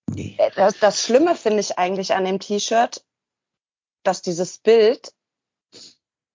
[0.08, 0.34] Nee.
[0.38, 3.04] Äh, Das, das Schlimme finde ich eigentlich an dem T-Shirt,
[4.02, 5.12] dass dieses Bild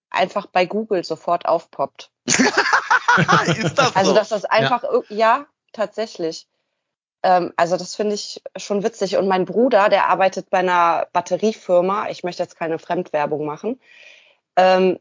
[0.09, 2.11] einfach bei Google sofort aufpoppt.
[2.25, 4.15] ist das Also so?
[4.15, 6.47] dass das einfach, ja, ja tatsächlich.
[7.23, 9.17] Ähm, also das finde ich schon witzig.
[9.17, 13.79] Und mein Bruder, der arbeitet bei einer Batteriefirma, ich möchte jetzt keine Fremdwerbung machen,
[14.55, 14.99] ähm,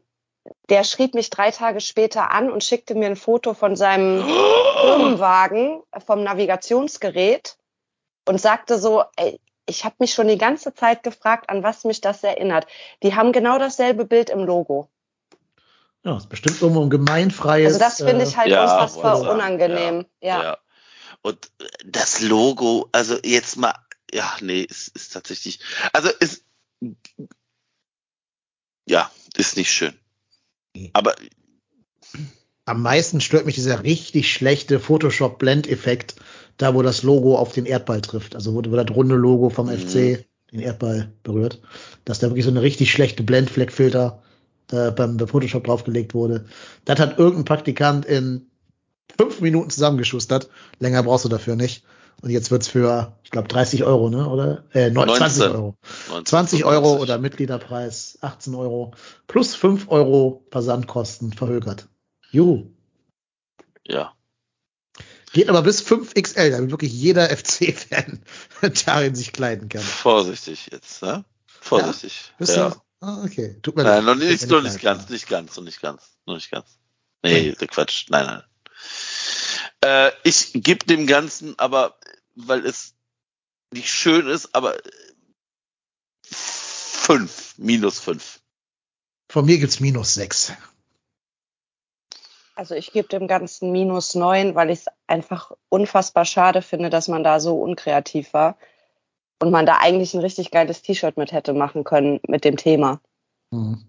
[0.69, 4.23] der schrieb mich drei Tage später an und schickte mir ein Foto von seinem
[4.81, 7.57] Firmenwagen vom Navigationsgerät
[8.25, 12.01] und sagte so, ey, ich habe mich schon die ganze Zeit gefragt, an was mich
[12.01, 12.67] das erinnert.
[13.03, 14.89] Die haben genau dasselbe Bild im Logo.
[16.03, 17.67] Ja, ist bestimmt irgendwo ein gemeinfreies.
[17.67, 20.05] Also das finde ich halt ja, unfassbar unangenehm.
[20.19, 20.43] Ja.
[20.43, 20.57] ja.
[21.21, 21.51] Und
[21.85, 23.75] das Logo, also jetzt mal,
[24.11, 25.59] ja, nee, ist, ist tatsächlich,
[25.93, 26.43] also ist,
[28.87, 29.93] ja, ist nicht schön.
[30.93, 31.15] Aber
[32.65, 36.15] Am meisten stört mich dieser richtig schlechte Photoshop-Blendeffekt,
[36.57, 38.35] da wo das Logo auf den Erdball trifft.
[38.35, 39.77] Also wo, wo das runde Logo vom Mhm.
[39.77, 41.61] FC den Erdball berührt.
[42.05, 44.21] Dass da wirklich so eine richtig schlechte Blendfleckfilter
[44.71, 46.45] äh, beim, beim Photoshop draufgelegt wurde.
[46.85, 48.47] Das hat irgendein Praktikant in
[49.17, 50.49] fünf Minuten zusammengeschustert.
[50.79, 51.83] Länger brauchst du dafür nicht.
[52.21, 54.29] Und jetzt wird's für, ich glaube, 30 Euro, ne?
[54.29, 54.63] Oder?
[54.73, 55.41] Äh, 20 19.
[55.55, 55.75] Euro.
[56.23, 58.93] 20 Euro oder Mitgliederpreis 18 Euro
[59.27, 61.87] plus 5 Euro Versandkosten verhökert.
[62.29, 62.67] Juhu.
[63.87, 64.13] Ja.
[65.33, 68.21] Geht aber bis 5XL, damit wirklich jeder FC-Fan
[68.85, 69.81] darin sich kleiden kann.
[69.81, 71.23] Vorsichtig jetzt, ne?
[71.45, 72.33] Vorsichtig.
[72.37, 72.71] Bist ja.
[72.71, 72.81] du?
[72.99, 73.57] Ah, okay.
[73.61, 74.17] Tut mir Nein, leid.
[74.17, 76.77] noch nicht, noch nicht ganz, nicht ganz, noch nicht ganz, noch nicht ganz.
[77.23, 78.43] Nee, Quatsch, nein, nein.
[79.83, 81.97] Äh, ich gebe dem Ganzen aber,
[82.35, 82.93] weil es
[83.71, 84.75] nicht schön ist, aber
[86.31, 88.39] fünf, minus fünf.
[89.29, 90.53] Von mir gibt's minus 6.
[92.55, 97.07] Also ich gebe dem Ganzen minus neun, weil ich es einfach unfassbar schade finde, dass
[97.07, 98.57] man da so unkreativ war
[99.39, 103.01] und man da eigentlich ein richtig geiles T-Shirt mit hätte machen können mit dem Thema.
[103.53, 103.83] Hm.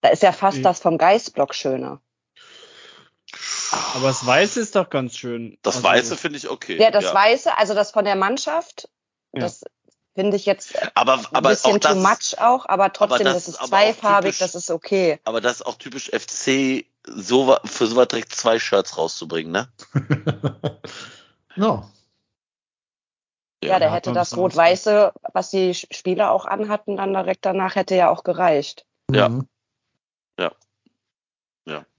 [0.00, 0.62] Da ist ja fast Mhm.
[0.62, 2.00] das vom Geistblock schöner.
[3.94, 5.58] Aber das Weiße ist doch ganz schön.
[5.62, 6.80] Das Also, Weiße finde ich okay.
[6.80, 8.88] Ja, das Weiße, also das von der Mannschaft,
[9.34, 9.40] Ja.
[9.40, 9.62] das
[10.18, 13.34] finde ich jetzt ein aber, aber bisschen auch das, too much auch, aber trotzdem, das
[13.34, 15.20] das, ist aber zweifarbig, typisch- das ist okay.
[15.22, 19.68] aber das ist auch typisch FC, so, für sowas direkt zwei Shirts rauszubringen, ne?
[21.56, 21.88] no.
[23.62, 27.44] Ja, der hat hätte das ein bisschen Rot-Weiße, was die Spieler auch anhatten, dann direkt
[27.46, 28.86] danach hätte ja auch gereicht.
[29.12, 29.28] Ja.
[29.28, 29.46] Mhm.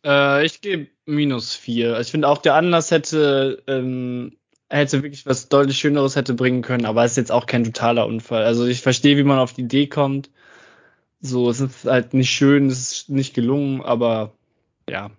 [0.05, 1.99] Äh, ich gebe minus vier.
[1.99, 4.38] Ich finde auch der Anlass hätte, ähm,
[4.69, 8.05] hätte wirklich was deutlich Schöneres hätte bringen können, aber es ist jetzt auch kein totaler
[8.05, 8.43] Unfall.
[8.43, 10.29] Also ich verstehe, wie man auf die Idee kommt.
[11.21, 14.31] So, es ist halt nicht schön, es ist nicht gelungen, aber
[14.89, 15.11] ja.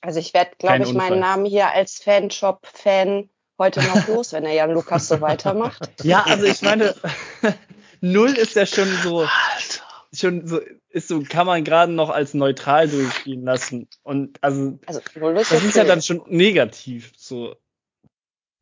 [0.00, 1.20] Also ich werde, glaube ich, meinen Unfall.
[1.20, 3.28] Namen hier als Fanshop-Fan
[3.58, 5.90] heute noch los, wenn der Jan Lukas so weitermacht.
[6.02, 6.94] Ja, also ich meine,
[8.00, 9.84] null ist ja schon so, Alter.
[10.12, 13.88] schon so, ist so, kann man gerade noch als neutral durchgehen lassen.
[14.02, 17.12] Und also, Also ist das ist ja dann schon negativ.
[17.16, 17.54] So,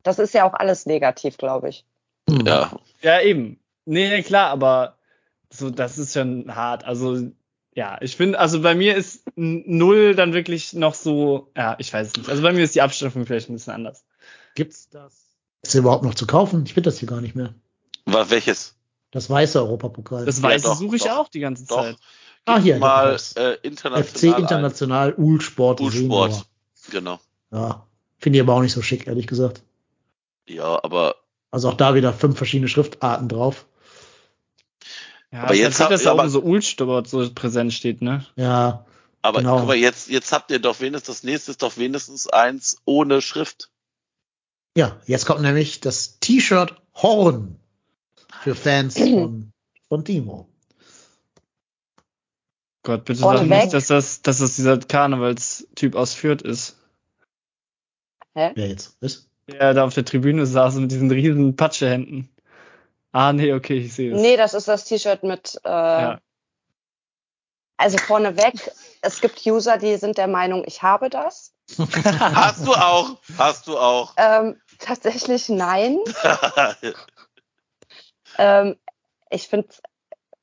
[0.03, 1.85] Das ist ja auch alles negativ, glaube ich.
[2.29, 2.45] Hm.
[2.45, 2.71] Ja,
[3.01, 3.59] Ja, eben.
[3.85, 4.97] Nee, klar, aber
[5.49, 6.85] so, das ist schon hart.
[6.85, 7.31] Also,
[7.75, 12.07] ja, ich finde, also bei mir ist null dann wirklich noch so, ja, ich weiß
[12.07, 12.29] es nicht.
[12.29, 14.05] Also bei mir ist die Abstufung vielleicht ein bisschen anders.
[14.55, 15.13] Gibt's das?
[15.63, 16.63] Ist überhaupt noch zu kaufen?
[16.65, 17.53] Ich finde das hier gar nicht mehr.
[18.05, 18.75] war welches?
[19.11, 20.25] Das weiße Europapokal.
[20.25, 21.83] Das Ja, Weiße doch, suche ich doch, auch die ganze Doch.
[21.83, 21.97] Zeit.
[22.45, 24.41] Ah, hier, mal äh, FC international.
[24.41, 25.81] International Ulsport.
[25.81, 26.45] Ulsport.
[26.91, 27.19] Genau.
[27.51, 27.87] Ja.
[28.17, 29.61] Finde ich aber auch nicht so schick, ehrlich gesagt.
[30.47, 31.15] Ja, aber
[31.51, 33.65] Also auch da wieder fünf verschiedene Schriftarten drauf.
[35.31, 38.25] Ja, Aber es jetzt da aber- oben so Ulstort so präsent steht, ne?
[38.35, 38.85] Ja,
[39.25, 39.59] Aber Genau.
[39.59, 43.21] guck mal, jetzt, jetzt habt ihr doch wenigstens, das nächste ist doch wenigstens eins ohne
[43.21, 43.69] Schrift.
[44.77, 47.57] ja, jetzt kommt nämlich das T-Shirt Horn
[48.41, 49.51] für Fans von,
[49.87, 50.49] von Timo.
[52.83, 53.47] Gott, bitte sag weg.
[53.63, 56.77] nicht, dass das, dass das dieser Karnevalstyp aus Fürth ist.
[58.33, 59.29] Wer jetzt ist?
[59.47, 62.29] Der da auf der Tribüne saß mit diesen riesen Patschehänden.
[63.11, 64.21] Ah, nee, okay, ich sehe es.
[64.21, 66.19] Nee, das ist das T-Shirt mit, äh, Ja.
[67.77, 68.53] also vorneweg,
[69.01, 71.53] es gibt User, die sind der Meinung, ich habe das.
[71.77, 74.13] Hast du auch, hast du auch.
[74.17, 75.99] Ähm, tatsächlich nein.
[78.37, 78.77] Ähm,
[79.29, 79.81] ich finde es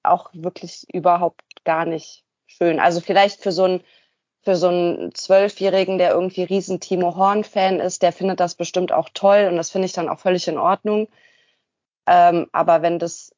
[0.05, 2.81] auch wirklich überhaupt gar nicht schön.
[2.81, 3.85] Also vielleicht für so einen
[4.43, 9.11] für so einen Zwölfjährigen, der irgendwie riesen Timo Horn-Fan ist, der findet das bestimmt auch
[9.13, 11.09] toll und das finde ich dann auch völlig in Ordnung.
[12.07, 13.35] Ähm, aber wenn das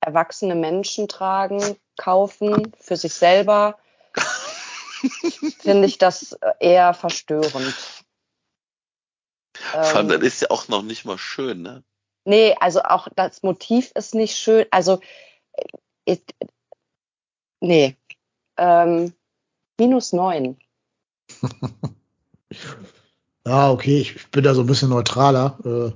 [0.00, 3.78] erwachsene Menschen tragen, kaufen für sich selber,
[5.60, 7.74] finde ich das eher verstörend.
[9.54, 11.84] Vor allem, das Ähm, ist ja auch noch nicht mal schön, ne?
[12.24, 14.66] Nee, also auch das Motiv ist nicht schön.
[14.70, 15.00] Also,
[15.52, 15.64] äh,
[16.04, 16.22] ich,
[17.60, 17.96] nee.
[18.56, 19.14] Ähm,
[19.82, 20.56] minus neun.
[23.46, 25.58] Ja, okay, ich bin da so ein bisschen neutraler.
[25.64, 25.92] Äh,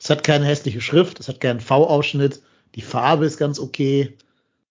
[0.00, 2.42] es hat keine hässliche Schrift, es hat keinen V-Ausschnitt,
[2.74, 4.16] die Farbe ist ganz okay.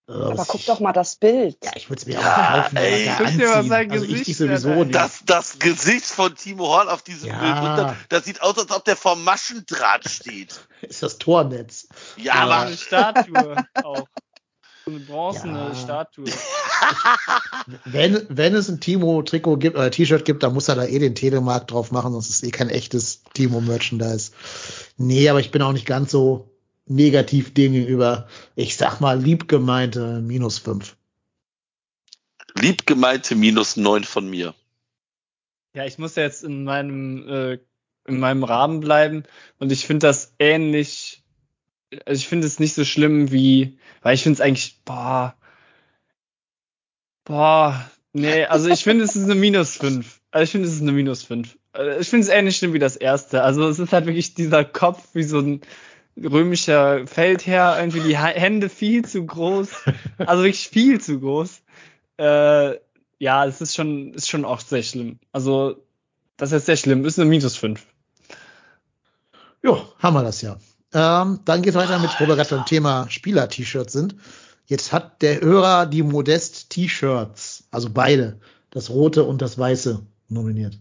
[0.09, 1.57] Äh, Aber guck ich- doch mal das Bild.
[1.63, 3.07] Ja, ich würde es mir Ja, auch kaufen, ey.
[3.07, 4.95] aber Guck dir mal sein Also ich Gesicht dich sowieso an, nicht.
[4.95, 7.39] Das, das Gesicht von Timo Horn auf diesem Ja.
[7.39, 10.59] Bild, und das, das sieht aus, als ob der vom Maschendraht steht.
[10.81, 11.87] ist das Tornetz.
[12.17, 14.07] Ja, Aber aber eine Statue auch.
[14.91, 15.75] So eine bronzene Ja.
[15.75, 16.25] Statue.
[17.85, 21.13] Wenn, wenn es ein Timo-Trikot gibt oder T-Shirt gibt, dann muss er da eh den
[21.15, 24.31] Telemark drauf machen, sonst ist eh kein echtes Timo-Merchandise.
[24.97, 26.49] Nee, aber ich bin auch nicht ganz so
[26.87, 28.27] negativ dem gegenüber.
[28.55, 30.97] Ich sag mal, liebgemeinte minus fünf.
[32.59, 34.53] lieb gemeinte minus neun von mir.
[35.75, 37.59] Ja, ich muss ja jetzt in meinem, äh,
[38.07, 39.23] in meinem Rahmen bleiben
[39.59, 41.20] und ich finde das ähnlich,
[42.05, 45.35] also ich finde es nicht so schlimm wie, weil ich finde es eigentlich, boah,
[47.25, 50.21] boah, nee, also ich finde es ist eine minus fünf.
[50.31, 51.57] Also ich finde es ist eine minus fünf.
[51.73, 53.43] Äh, Ich finde es ähnlich schlimm wie das erste.
[53.43, 55.61] Also es ist halt wirklich dieser Kopf wie so ein
[56.17, 59.69] römischer Feldherr, irgendwie die Hände viel zu groß,
[60.17, 61.61] also wirklich viel zu groß.
[62.17, 62.75] Äh,
[63.19, 65.19] ja, es ist schon, ist schon auch sehr schlimm.
[65.31, 65.83] Also,
[66.37, 67.05] das ist sehr schlimm.
[67.05, 67.85] Ist eine minus 5.
[69.63, 70.57] Jo, haben wir das ja.
[70.93, 74.15] Ähm, dann geht weiter mit, wo wir gerade beim Thema Spieler-T-Shirts sind.
[74.65, 78.39] Jetzt hat der Hörer die Modest-T-Shirts, also beide,
[78.69, 80.77] das rote und das weiße, nominiert.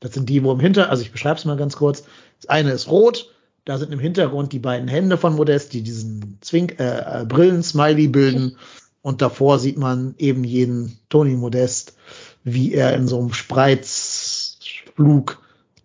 [0.00, 2.02] Das sind die, wo im Hinter, also ich beschreibe es mal ganz kurz.
[2.40, 3.32] Das eine ist rot,
[3.64, 8.08] da sind im Hintergrund die beiden Hände von Modest, die diesen Zwink, äh, äh, Brillen-Smiley
[8.08, 8.56] bilden.
[9.02, 11.94] Und davor sieht man eben jeden Toni Modest,
[12.44, 15.40] wie er in so einem Spreizflug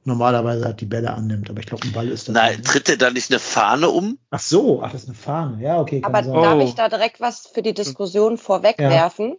[0.06, 1.50] normalerweise halt die Bälle annimmt.
[1.50, 2.34] Aber ich glaube, ein Ball ist das.
[2.36, 2.66] Nein, nicht.
[2.66, 4.18] tritt er da nicht eine Fahne um?
[4.30, 5.62] Ach so, ach, das ist eine Fahne.
[5.64, 6.02] Ja, okay.
[6.04, 6.34] Aber sein.
[6.34, 6.62] darf Oh.
[6.64, 9.38] ich da direkt was für die Diskussion vorwegwerfen?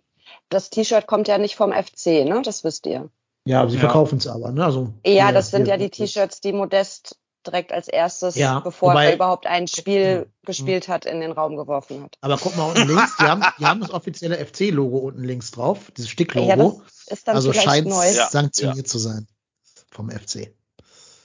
[0.49, 2.43] Das T-Shirt kommt ja nicht vom FC, ne?
[2.45, 3.09] Das wisst ihr.
[3.45, 3.81] Ja, aber sie Ja.
[3.83, 4.51] verkaufen es aber.
[4.51, 4.65] Ne?
[4.65, 7.17] Also, Ja, hier- das sind ja die T-Shirts, die Modest
[7.47, 10.33] direkt als erstes, Ja, bevor wobei- er überhaupt ein Spiel Hm.
[10.45, 12.17] gespielt hat, in den Raum geworfen hat.
[12.21, 15.93] Aber guck mal unten links, die haben, die haben das offizielle FC-Logo unten links drauf,
[15.97, 16.49] dieses Sticklogo.
[16.49, 18.05] Ja, das ist dann also scheint neu.
[18.11, 18.29] Ja.
[18.29, 19.29] sanktioniert zu sein
[19.97, 20.53] vom FC.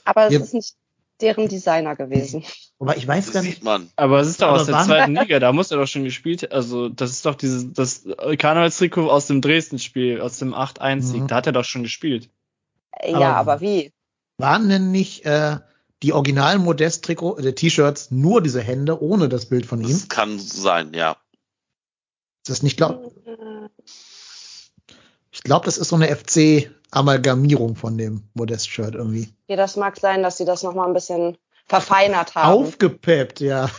[0.05, 0.75] Aber es Wir- ist nicht
[1.19, 2.43] deren Designer gewesen.
[2.79, 3.91] Wobei ich weiß Das gar sieht nicht, man.
[3.95, 5.39] Aber es ist doch Aber aus der zweiten Liga.
[5.39, 6.51] Da muss er doch schon gespielt.
[6.51, 8.03] Also, das ist doch dieses, das
[8.39, 11.21] Karnevalstrikot aus dem Dresden-Spiel, aus dem 8-1-Sieg.
[11.21, 11.27] Mhm.
[11.27, 12.29] Da hat er doch schon gespielt.
[13.05, 13.91] Ja, Aber- aber wie?
[14.37, 15.57] waren denn nicht äh,
[16.01, 19.89] die originalen Modest-Trikot, äh, T-Shirts nur diese Hände ohne das Bild von ihm?
[19.89, 21.17] Das kann sein, ja.
[22.43, 23.13] Ist das nicht glaub?
[25.31, 26.09] Ich glaube, das ist so eine
[26.91, 29.29] FC-Amalgamierung von dem Modest-Shirt irgendwie.
[29.47, 31.37] Ja, das mag sein, dass sie das nochmal ein bisschen
[31.67, 32.51] verfeinert haben.
[32.51, 33.69] Aufgepeppt, ja.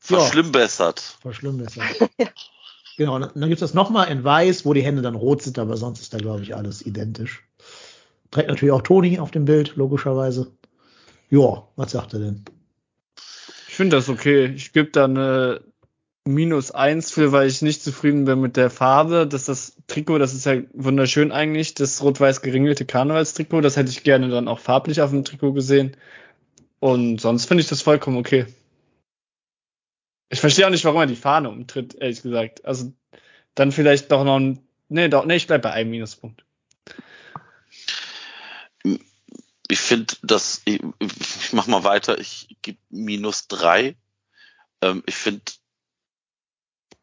[0.00, 0.16] So.
[0.16, 1.00] Verschlimmbessert.
[1.20, 1.84] Verschlimmbessert.
[2.96, 5.58] Genau, dann, dann gibt es das nochmal in weiß, wo die Hände dann rot sind,
[5.58, 7.42] aber sonst ist da, glaube ich, alles identisch.
[8.30, 10.52] Trägt natürlich auch Toni auf dem Bild, logischerweise.
[11.28, 12.44] Ja, was sagt er denn?
[13.66, 14.46] Ich finde das okay.
[14.54, 15.60] Ich gebe da eine
[16.26, 19.26] minus eins für, weil ich nicht zufrieden bin mit der Farbe.
[19.26, 23.60] Das das Trikot, das ist ja wunderschön eigentlich, das rot-weiß geringelte Karnevalstrikot.
[23.60, 25.96] Das hätte ich gerne dann auch farblich auf dem Trikot gesehen.
[26.80, 28.46] Und sonst finde ich das vollkommen okay.
[30.30, 32.64] Ich verstehe auch nicht, warum er die Fahne umtritt, ehrlich gesagt.
[32.64, 32.92] Also
[33.54, 34.60] dann vielleicht doch noch ein.
[34.88, 36.44] Nee, doch, nee, ich bleib bei einem Minuspunkt.
[39.68, 42.18] Ich finde, dass ich, ich mach mal weiter.
[42.18, 43.96] Ich gebe minus drei.
[44.82, 45.42] Ähm, ich finde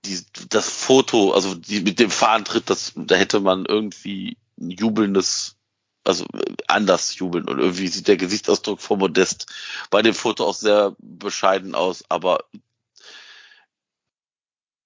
[0.06, 0.20] die,
[0.50, 5.58] das Foto, also die, mit dem Fahnentritt, das, da hätte man irgendwie ein jubelndes,
[6.04, 6.26] also
[6.68, 9.52] anders jubeln und irgendwie sieht der Gesichtsausdruck von Modest
[9.90, 12.46] bei dem Foto auch sehr bescheiden aus, aber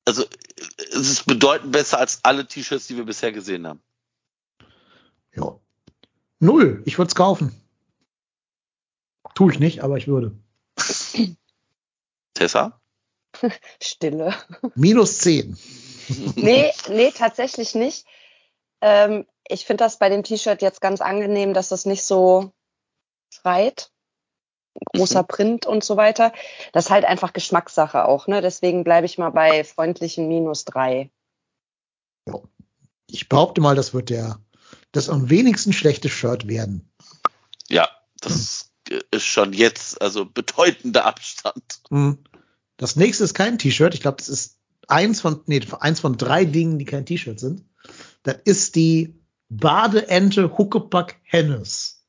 [0.06, 0.24] also
[0.78, 3.82] es ist bedeutend besser als alle T-Shirts, die wir bisher gesehen haben.
[5.36, 5.60] Ja.
[6.40, 6.84] Null.
[6.86, 7.60] Ich würde es kaufen.
[9.34, 10.38] Tue ich nicht, aber ich würde.
[12.34, 12.80] Tessa?
[13.82, 14.34] Stille.
[14.76, 15.58] Minus zehn.
[16.36, 18.06] Nee, nee, tatsächlich nicht.
[18.80, 22.52] Ähm, ich finde das bei dem T-Shirt jetzt ganz angenehm, dass es nicht so
[23.34, 23.92] schreit.
[24.94, 26.32] Großer Print und so weiter.
[26.74, 28.42] Das ist halt einfach Geschmackssache auch, ne?
[28.42, 31.10] Deswegen bleibe ich mal bei freundlichen minus drei.
[33.10, 34.40] Ich behaupte mal, das wird der,
[34.92, 36.92] das am wenigsten schlechte Shirt werden.
[37.70, 37.90] Ja,
[38.20, 38.70] das
[39.12, 41.82] ist schon jetzt, also bedeutender Abstand.
[41.90, 42.24] Hm.
[42.78, 43.94] Das nächste ist kein T-Shirt.
[43.94, 44.58] Ich glaube, das ist
[44.88, 47.64] eins von, nee, eins von drei Dingen, die kein T-Shirt sind.
[48.24, 49.20] Das ist die
[49.50, 52.04] Badeente Huckepack Hennes.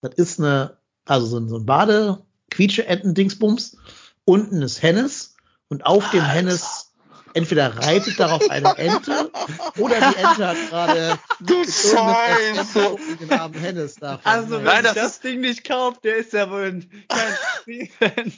[0.00, 3.76] Das ist eine, also so ein, so ein Bade quietsche enten dingsbums
[4.24, 5.36] Unten ist Hennes
[5.68, 6.32] und auf dem Alter.
[6.32, 6.92] Hennes
[7.34, 9.30] entweder reitet darauf eine Ente
[9.78, 12.96] Oder die Ente hat gerade Du Scheiße!
[13.20, 14.20] den armen Hennes da.
[14.24, 18.32] Also, wenn Nein, ich das das, Ding nicht kauft, der ist ja wohl kein Fan.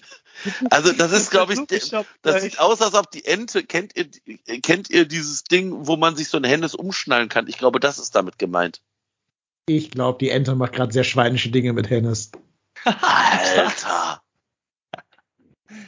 [0.70, 1.60] Also das ist, glaube ich,
[2.22, 4.08] das sieht aus, als ob die Ente, kennt ihr,
[4.60, 7.48] kennt ihr dieses Ding, wo man sich so ein Hennes umschnallen kann?
[7.48, 8.80] Ich glaube, das ist damit gemeint.
[9.66, 12.32] Ich glaube, die Ente macht gerade sehr schweinische Dinge mit Hennes.
[12.84, 14.22] Alter!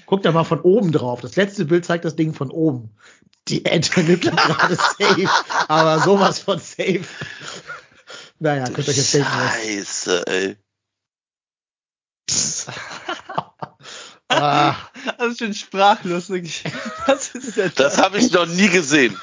[0.07, 1.21] Guck da mal von oben drauf.
[1.21, 2.95] Das letzte Bild zeigt das Ding von oben.
[3.49, 5.29] Die Ente nimmt das gerade safe,
[5.69, 7.05] aber sowas von safe.
[8.39, 9.29] Naja, könnt ihr euch jetzt denken.
[9.29, 10.57] Scheiße, ey.
[14.43, 14.77] Ah,
[15.19, 15.55] Das ist schon
[17.35, 19.19] ist denn Das habe ich noch nie gesehen.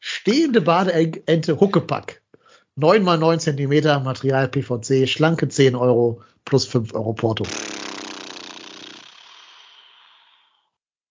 [0.00, 2.20] stehende Badeente Huckepack.
[2.76, 7.44] 9 mal 9 Zentimeter, Material PVC, schlanke 10 Euro plus 5 Euro Porto.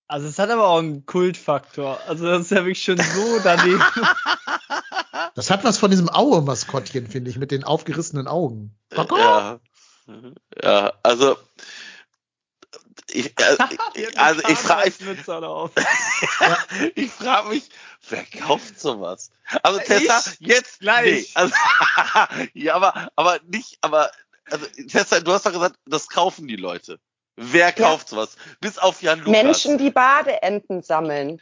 [0.08, 2.00] Also es hat aber auch einen Kultfaktor.
[2.08, 3.82] Also das ist ja wirklich schon so daneben.
[5.36, 8.76] Das hat was von diesem Aue-Maskottchen, finde ich, mit den aufgerissenen Augen.
[8.96, 9.60] Ja.
[10.62, 11.38] Ja, also
[13.14, 13.58] ich, äh,
[13.96, 15.72] ich- also ich frage ich, auf.
[16.96, 17.70] ich frage mich,
[18.10, 19.32] wer kauft sowas?
[19.62, 21.06] Also Tessa, jetzt Gleich.
[21.06, 21.54] Nee, also,
[22.54, 24.12] ja, aber aber nicht, aber
[24.50, 27.00] also Tessa, du hast doch gesagt, das kaufen die Leute.
[27.36, 28.36] Wer kauft sowas?
[28.60, 29.32] Bis auf Jan Lukas.
[29.44, 31.42] Menschen, die Badeenten sammeln.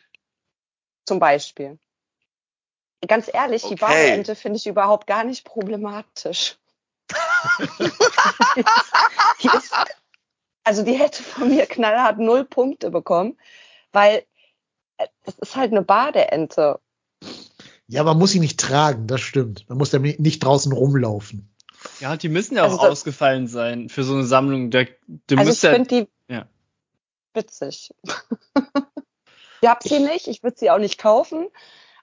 [1.06, 1.80] Zum Beispiel.
[3.07, 3.80] Ganz ehrlich, die Okay.
[3.85, 6.57] Badeente finde ich überhaupt gar nicht problematisch.
[9.41, 9.73] die ist,
[10.63, 13.38] also die hätte von mir knallhart null Punkte bekommen,
[13.91, 14.23] weil
[14.97, 16.79] äh, es ist halt eine Badeente.
[17.88, 19.65] Ja, man muss sie nicht tragen, das stimmt.
[19.67, 21.53] Man muss damit nicht draußen rumlaufen.
[21.99, 24.69] Ja, die müssen ja auch Also das- ausgefallen sein für so eine Sammlung.
[24.71, 25.88] Der, du Also ich ja, finde
[26.27, 26.47] die ja.
[27.33, 27.93] witzig.
[29.61, 31.47] ich habe sie nicht, ich würde sie auch nicht kaufen.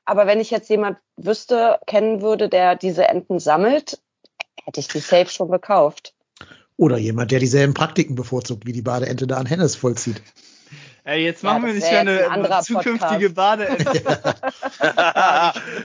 [0.05, 4.01] Aber wenn ich jetzt jemand wüsste, kennen würde, der diese Enten sammelt,
[4.65, 6.15] hätte ich die safe schon gekauft.
[6.79, 10.23] Oder jemand, der dieselben Praktiken bevorzugt, wie die Badeente da an Hennes vollzieht.
[11.05, 13.35] Ey, jetzt Ja, machen wir das nicht mehr ein eine anderer zukünftige Podcast.
[13.35, 14.35] Badeente.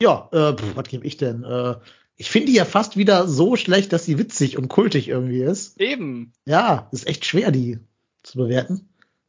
[0.00, 1.42] Ja, äh, pff, was gebe ich denn?
[1.42, 1.76] Äh,
[2.16, 5.80] ich finde die ja fast wieder so schlecht, dass sie witzig und kultig irgendwie ist.
[5.80, 6.32] Eben.
[6.44, 7.78] Ja, ist echt schwer, die
[8.22, 8.88] zu bewerten.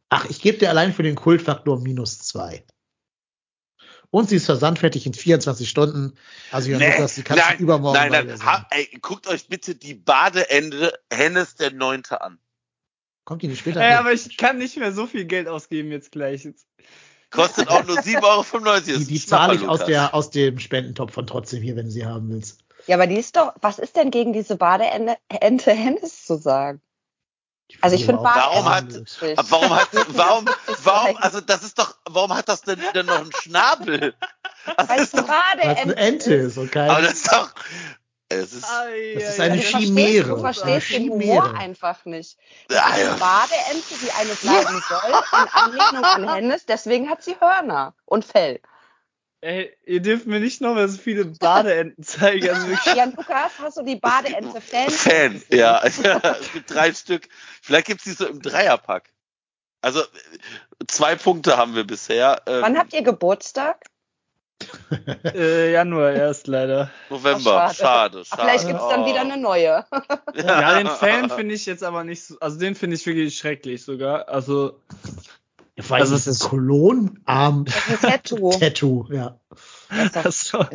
[0.10, 2.64] Ach, ich gebe dir allein für den Kultfaktor minus zwei.
[4.10, 6.14] Und sie ist versandfertig in 24 Stunden.
[6.52, 8.46] Also, Jan Nee, Lukas, die kannst nein, du übermorgen nein, nein.
[8.46, 12.40] Ha, ey, guckt euch bitte die Badeende Hennes der Neunte an.
[13.26, 13.82] Kommt die nicht später?
[13.82, 16.46] Ey, aber ich kann nicht mehr so viel Geld ausgeben jetzt gleich.
[16.46, 16.66] Jetzt.
[17.30, 18.80] Kostet auch nur 7,95 Euro.
[18.80, 22.06] die die zahle ich aus, der, aus dem Spendentopf von trotzdem hier, wenn du sie
[22.06, 22.64] haben willst.
[22.86, 26.82] Ja, aber die ist doch, was ist denn gegen diese Badeente Ente Hennes zu sagen?
[27.82, 28.88] Also ich finde Warum hat-
[29.50, 33.06] warum hat, warum, Das warum, ist also das ist doch, warum hat das denn, denn
[33.06, 34.16] noch einen Schnabel?
[34.78, 36.90] Das Weil es ist eine doch, es Badeente eine Ente ist kein.
[36.90, 37.54] aber das ist doch,
[38.30, 40.28] es ist, Das ist ja, eine verstehst, Chimäre.
[40.30, 41.44] du verstehst den Chimäre.
[41.44, 42.38] Humor einfach nicht.
[42.70, 43.14] ja, Eine ja.
[43.16, 45.12] Badeente, die eine bleiben soll,
[45.42, 48.60] in Anlehnung an Hennes, deswegen hat sie Hörner und Fell.
[49.42, 52.50] Ey, ihr dürft mir nicht noch mal so viele Badeenten zeigen.
[52.50, 52.68] Also.
[52.96, 54.90] Jan Lukas, hast du die Badeente Fan?
[54.90, 55.82] Fan, ja.
[55.84, 56.02] es
[56.54, 57.30] gibt drei Stück.
[57.62, 59.12] Vielleicht gibt's die so im Dreierpack.
[59.82, 60.02] Also,
[60.88, 62.42] zwei Punkte haben wir bisher.
[62.48, 63.86] Ähm, Wann habt ihr Geburtstag?
[65.24, 66.90] Äh, Januar erst leider.
[67.12, 67.66] November.
[67.66, 68.26] Ach, schade, schade.
[68.26, 68.42] schade.
[68.42, 69.06] Vielleicht gibt's dann Oh.
[69.06, 69.86] wieder eine neue.
[70.36, 73.84] Ja, den Fan finde ich jetzt aber nicht so, also den finde ich wirklich schrecklich
[73.84, 74.30] sogar.
[74.30, 74.80] Also,
[75.80, 76.40] Vor allem Also das ist-
[78.02, 78.52] Tattoo.
[78.60, 79.40] Tattoo, ja.
[80.14, 80.68] Das ist also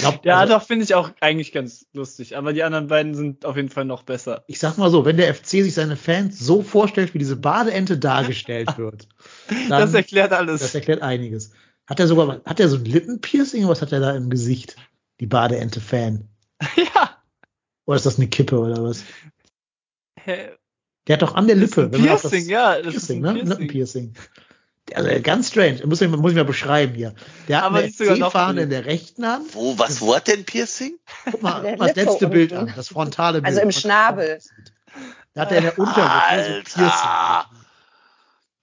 [0.00, 2.36] glaub, ja, also, doch, finde ich auch eigentlich ganz lustig.
[2.36, 4.44] Aber die anderen beiden sind auf jeden Fall noch besser.
[4.46, 7.98] ich sag mal so, wenn der FC sich seine Fans so vorstellt, wie diese Badeente
[7.98, 9.08] dargestellt wird,
[9.48, 10.62] dann, das erklärt alles.
[10.62, 11.50] das erklärt einiges.
[11.86, 13.68] Hat er sogar, hat er so ein Lippenpiercing?
[13.68, 14.76] Was hat er da im Gesicht?
[15.20, 16.28] Die Badeente-Fan.
[16.76, 17.16] ja.
[17.84, 19.04] Oder ist das eine Kippe oder was?
[20.18, 20.48] Hä?
[21.06, 21.88] Der hat doch an der Lippe.
[21.88, 22.76] Piercing, ja.
[22.82, 23.34] Das ist Piercing, ein ne?
[23.34, 23.48] Piercing.
[23.48, 24.14] Lippenpiercing.
[24.94, 25.84] Also ganz strange.
[25.86, 27.14] Muss ich, muss ich mal beschreiben hier.
[27.48, 28.58] Der hat Aber eine cool.
[28.58, 29.54] in der rechten Hand.
[29.54, 30.98] Wo, was, wo hat denn Piercing?
[31.30, 33.46] Guck mal, Der guck mal das letzte Bild an, das frontale Bild.
[33.46, 34.38] Also im Schnabel.
[35.34, 37.10] Da hat er in der Unterlippe so Piercing.
[37.10, 37.50] Alter!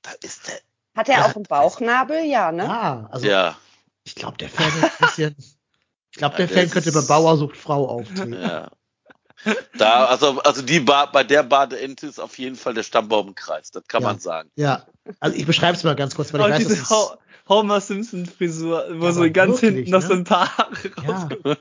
[0.02, 0.60] Da ist der,
[0.96, 1.26] Hat er Ja.
[1.26, 2.24] auch einen Bauchnabel?
[2.26, 2.64] Ja, ne?
[2.64, 3.58] Ja, also ja,
[4.04, 5.36] ich glaube, der Fan ist ein bisschen.
[6.12, 8.34] Ich glaube, der Ja, Fan könnte bei Bauer sucht Frau auftreten.
[8.42, 8.70] ja.
[9.78, 13.36] Da, also, also die ba bei der Badeente ist auf jeden Fall der Stammbaum im
[13.36, 14.08] Kreis, das kann Ja.
[14.10, 14.50] man sagen.
[14.56, 14.86] Ja,
[15.20, 17.12] also ich beschreibe es mal ganz kurz, weil Auch ich weiß, diese Ho
[17.50, 20.08] Homer Simpson Frisur, wo Ja, so ganz wirklich, hinten noch ne?
[20.08, 21.58] so ein paar Haare ja,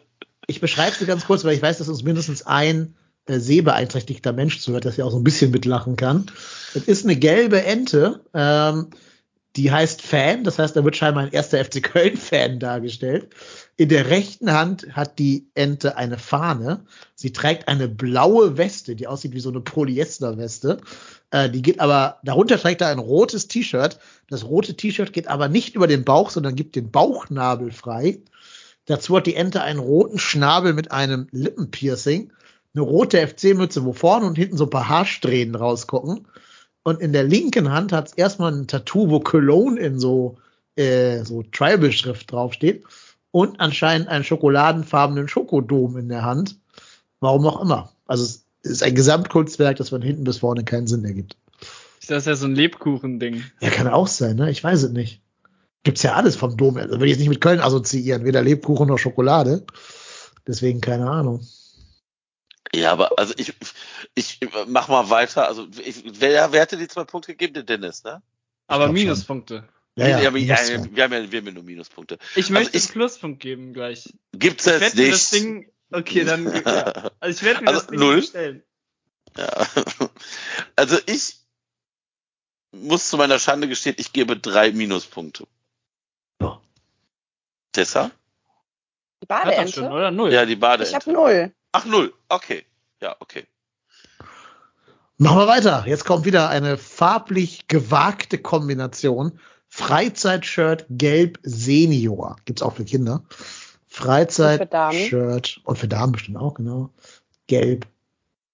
[0.47, 2.95] ich beschreibe es ganz kurz, weil ich weiß, dass uns mindestens ein
[3.27, 6.27] äh, sehbeeinträchtigter Mensch zuhört, dass er auch so ein bisschen mitlachen kann.
[6.75, 8.89] Es ist eine gelbe Ente, ähm,
[9.57, 13.29] Die heißt Fan, das heißt, da wird scheinbar ein erster FC Köln-Fan dargestellt.
[13.77, 16.87] In der rechten Hand hat die Ente eine Fahne.
[17.15, 20.81] Sie trägt eine blaue Weste, die aussieht wie so eine Polyester-Weste.
[21.33, 23.99] Äh, die geht aber, darunter trägt er ein rotes T-Shirt.
[24.29, 28.21] Das rote T-Shirt geht aber nicht über den Bauch, sondern gibt den Bauchnabel frei.
[28.85, 32.33] Dazu hat die Ente einen roten Schnabel mit einem Lippenpiercing,
[32.75, 36.27] eine rote FC-Mütze, wo vorne und hinten so ein paar Haarsträhnen rausgucken.
[36.85, 40.37] Und in der linken Hand hat es erstmal ein Tattoo, wo Cologne in so,
[40.77, 42.85] äh, so Tribal-Schrift draufsteht.
[43.31, 46.59] Und anscheinend einen schokoladenfarbenen Schokodom in der Hand.
[47.21, 47.93] Warum auch immer.
[48.07, 51.37] Also es ist ein Gesamtkunstwerk, das von hinten bis vorne keinen Sinn ergibt.
[52.01, 53.45] Ist das ja so ein Lebkuchen-Ding?
[53.61, 54.51] Ja, kann auch sein, ne?
[54.51, 55.21] Ich weiß es nicht.
[55.85, 56.77] Gibt's ja alles vom Dom.
[56.77, 59.65] Also will ich jetzt nicht mit Köln assoziieren, weder Lebkuchen noch Schokolade.
[60.47, 61.47] Deswegen keine Ahnung.
[62.75, 63.53] Ja, aber also ich,
[64.15, 65.47] ich mach mal weiter.
[65.47, 67.55] Also ich, wer, wer hatte die zwei Punkte gegeben?
[67.55, 68.23] Der Dennis, ne?
[68.67, 68.95] Aber schon.
[68.95, 69.65] Minuspunkte.
[69.95, 70.57] Ja, ja, wir, muss ja,
[70.95, 72.19] wir, haben ja, wir haben ja nur Minuspunkte.
[72.35, 74.13] Ich möchte ich- einen Pluspunkt geben gleich.
[74.33, 75.13] Gibt's Ich es nicht.
[75.13, 75.69] das Ding.
[75.93, 76.53] Okay, dann.
[76.65, 77.11] Ja.
[77.21, 78.17] Also ich werde mir Also das null?
[78.17, 78.63] bestellen.
[79.37, 79.49] Ja.
[80.77, 81.37] Also ich
[82.73, 85.47] muss zu meiner Schande gestehen, ich gebe drei Minuspunkte.
[86.41, 86.61] Ja.
[87.73, 88.11] Tessa?
[89.23, 89.73] Die Hat Badeente?
[89.73, 90.11] schon, oder?
[90.11, 90.33] Null.
[90.33, 90.85] Ja, die Bade.
[90.85, 91.53] Ich habe null.
[91.73, 92.13] Ach, null.
[92.29, 92.65] Okay.
[93.01, 93.47] Ja, okay.
[95.19, 95.85] Machen wir weiter.
[95.87, 99.39] Jetzt kommt wieder eine farblich gewagte Kombination.
[99.69, 102.37] Freizeit-Shirt gelb Senior.
[102.45, 103.23] Gibt's auch für Kinder.
[103.99, 104.05] Und.
[104.05, 106.91] Freizeit-Shirt und für Damen bestimmt auch, genau.
[107.47, 107.87] Gelb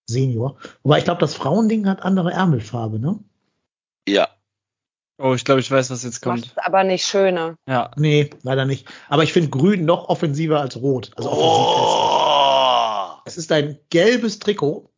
[0.06, 0.56] Senior.
[0.82, 3.18] Wobei ich glaube, das Frauending hat andere Ärmelfarbe, ne?
[4.08, 4.28] Ja.
[5.18, 6.46] Oh, ich glaube, ich weiß, was jetzt Macht kommt.
[6.56, 7.56] es aber nicht schöner.
[7.68, 7.90] Ja.
[7.96, 8.88] Nee, leider nicht.
[9.08, 11.10] Aber ich finde grün noch offensiver als rot.
[11.16, 13.20] Also offensiv Oh.
[13.24, 14.88] Es ist ein gelbes Trikot,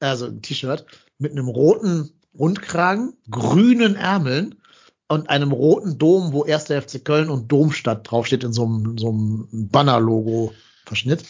[0.00, 0.84] also ein T-Shirt,
[1.18, 4.56] mit einem roten Rundkragen, grünen Ärmeln
[5.08, 6.64] und einem roten Dom, wo 1.
[6.64, 11.24] FC Köln und Domstadt draufsteht in so einem, so einem Banner-Logo-Verschnitt.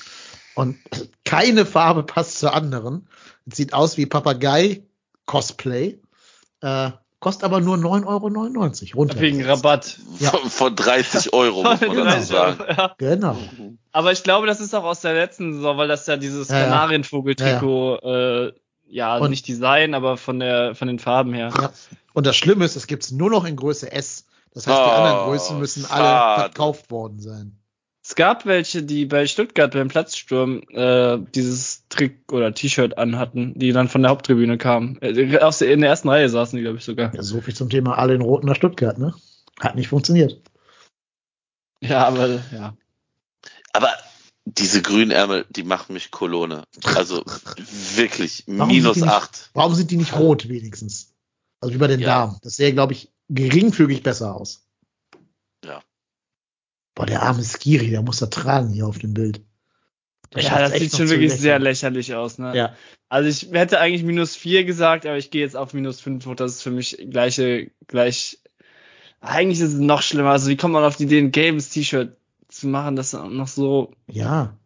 [0.54, 0.76] Und
[1.24, 3.06] keine Farbe passt zur anderen.
[3.48, 5.98] Es sieht aus wie Papagei-Cosplay.
[6.60, 6.90] Äh,
[7.20, 8.06] kostet aber nur 9,99
[8.90, 8.96] Euro.
[8.98, 9.20] runter.
[9.20, 9.98] Wegen Rabatt.
[10.18, 10.30] Ja.
[10.30, 12.64] Von, von 30 Euro, muss man dazu sagen.
[12.76, 12.94] Ja.
[12.98, 13.36] Genau.
[13.92, 16.58] Aber ich glaube, das ist auch aus der letzten Saison, weil das ja dieses Ja,
[16.58, 16.64] ja.
[16.64, 18.52] Kanarienvogel-Trikot, äh,
[18.90, 21.52] ja, Und- nicht Design, aber von der, von den Farben her.
[21.56, 21.70] Ja.
[22.18, 24.26] Und das Schlimme ist, es gibt's nur noch in Größe S.
[24.52, 26.40] Das heißt, die Oh, anderen Größen müssen alle schade.
[26.40, 27.56] verkauft worden sein.
[28.04, 33.70] Es gab welche, die bei Stuttgart beim Platzsturm äh, dieses Trick oder T-Shirt anhatten, die
[33.70, 35.00] dann von der Haupttribüne kamen.
[35.00, 37.14] Äh, in der ersten Reihe saßen die, glaube ich, sogar.
[37.14, 39.14] Ja, so viel zum Thema alle in Roten nach Stuttgart, ne?
[39.60, 40.40] Hat nicht funktioniert.
[41.80, 42.74] Ja, aber ja.
[43.72, 43.92] Aber
[44.44, 46.64] diese Grünärmel, die machen mich Kolone.
[46.96, 47.22] Also
[47.94, 49.50] wirklich, Warum minus sind die nicht- acht.
[49.54, 51.14] Warum sind die nicht rot wenigstens?
[51.60, 52.26] Also wie bei den Ja.
[52.26, 52.38] Damen.
[52.42, 54.66] Das sähe, glaube ich, geringfügig besser aus.
[55.64, 55.82] Ja.
[56.94, 59.42] Boah, der arme Skiri, der muss da tragen hier auf dem Bild.
[60.34, 61.40] Der Ja, das sieht schon wirklich lächeln.
[61.40, 62.54] sehr lächerlich aus, ne?
[62.56, 62.76] Ja.
[63.08, 66.34] Also ich hätte eigentlich minus vier gesagt, aber ich gehe jetzt auf minus fünf hoch.
[66.34, 68.38] Das ist für mich gleiche, gleich.
[69.20, 70.30] Eigentlich ist es noch schlimmer.
[70.30, 72.16] Also wie kommt man auf die Idee, ein gelbes T-Shirt
[72.48, 73.92] zu machen, das noch so.
[74.06, 74.56] Ja.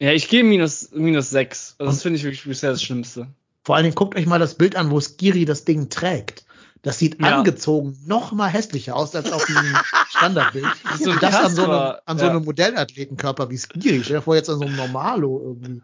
[0.00, 1.74] Ja, ich gehe minus, minus sechs.
[1.78, 3.28] Also das finde ich wirklich bisher das Schlimmste.
[3.68, 6.46] Vor allen Dingen guckt euch mal das Bild an, wo Skiri das Ding trägt.
[6.80, 7.36] Das sieht Ja.
[7.36, 9.76] angezogen noch mal hässlicher aus als auf diesem
[10.08, 10.64] Standardbild.
[10.94, 12.30] ist so das an so einem, Kasper, an so ja.
[12.30, 14.00] einem Modellathletenkörper wie Skiri.
[14.02, 15.82] Stell dir vor, jetzt an so einem Normalo irgendwie.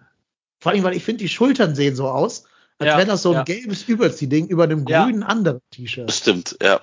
[0.61, 2.45] Vor allem, weil ich finde, die Schultern sehen so aus,
[2.79, 3.43] als Ja, wäre das so ein ja.
[3.43, 5.05] gelbes Überziehding über einem Ja.
[5.05, 6.11] grünen anderen T-Shirt.
[6.11, 6.81] Stimmt, ja.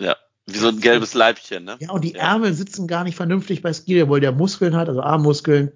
[0.00, 0.16] Ja.
[0.46, 1.76] Wie so ein gelbes Leibchen, ne?
[1.80, 2.20] Ja, und die Ja.
[2.32, 5.72] Ärmel sitzen gar nicht vernünftig bei Skiri, obwohl der Muskeln hat, also Armmuskeln.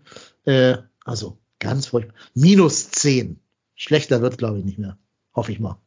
[0.47, 2.15] Äh, also ganz furchtbar.
[2.33, 3.39] Minus 10.
[3.79, 4.99] Schlechter wird glaube ich, nicht mehr.
[5.35, 5.81] Hoffe ich mal.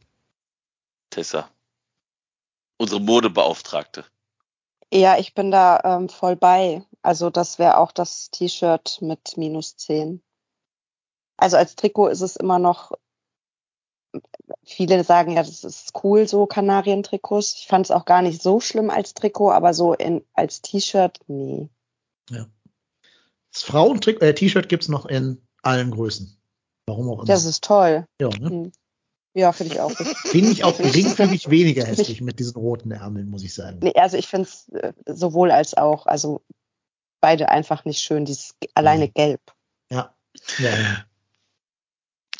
[1.09, 1.51] Tessa.
[2.77, 4.05] Unsere Modebeauftragte.
[4.93, 6.83] Ja, ich bin da ähm, voll bei.
[7.01, 10.21] Also das wäre auch das T-Shirt mit minus 10.
[11.37, 12.93] Also als Trikot ist es immer noch,
[14.63, 17.55] viele sagen ja, das ist cool, so Kanarientrikots.
[17.57, 21.19] Ich fand es auch gar nicht so schlimm als Trikot, aber so in, als T-Shirt,
[21.27, 21.69] nee.
[22.29, 26.40] Das Frauentrick- äh, T-Shirt gibt's noch in allen Größen.
[26.91, 27.25] Warum auch immer.
[27.25, 28.05] Das ist toll.
[28.19, 28.49] ja, ne?
[28.49, 28.71] Hm.
[29.33, 29.91] Ja, finde ich auch.
[30.25, 33.79] Finde ich auch geringfügig weniger hässlich mit diesen roten Ärmeln, muss ich sagen.
[33.81, 36.41] Nee, also ich finde es äh, sowohl als auch, also
[37.21, 39.39] beide einfach nicht schön, dieses alleine gelb.
[39.89, 40.13] Ja.
[40.57, 41.05] ja, ja.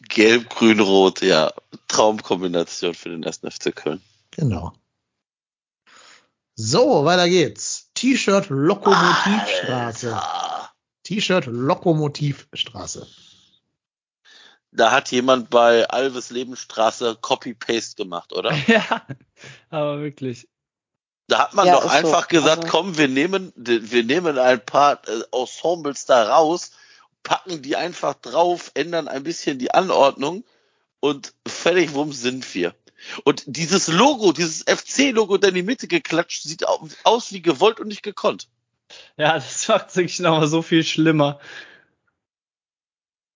[0.10, 1.54] Gelb, grün, rot, ja.
[1.88, 4.02] Traumkombination für den ersten FC Köln.
[4.32, 4.74] Genau.
[6.56, 7.90] So, weiter geht's.
[7.94, 10.22] T-Shirt Lokomotivstraße.
[11.04, 13.08] T-Shirt Lokomotivstraße.
[14.72, 18.54] Da hat jemand bei Alves Lebensstraße Copy-Paste gemacht, oder?
[18.68, 19.06] ja,
[19.70, 20.48] aber wirklich.
[21.28, 21.98] Da hat man Ja, doch ist so.
[21.98, 26.72] einfach gesagt, Also- komm, wir nehmen, wir nehmen ein paar äh, Ensembles da raus,
[27.24, 30.44] packen die einfach drauf, ändern ein bisschen die Anordnung
[31.00, 32.74] und fertig, wumm sind wir.
[33.24, 37.80] Und dieses Logo, dieses FC-Logo, da in die Mitte geklatscht, sieht au- aus wie gewollt
[37.80, 38.48] und nicht gekonnt.
[39.18, 41.40] Ja, das macht wirklich nochmal so viel schlimmer.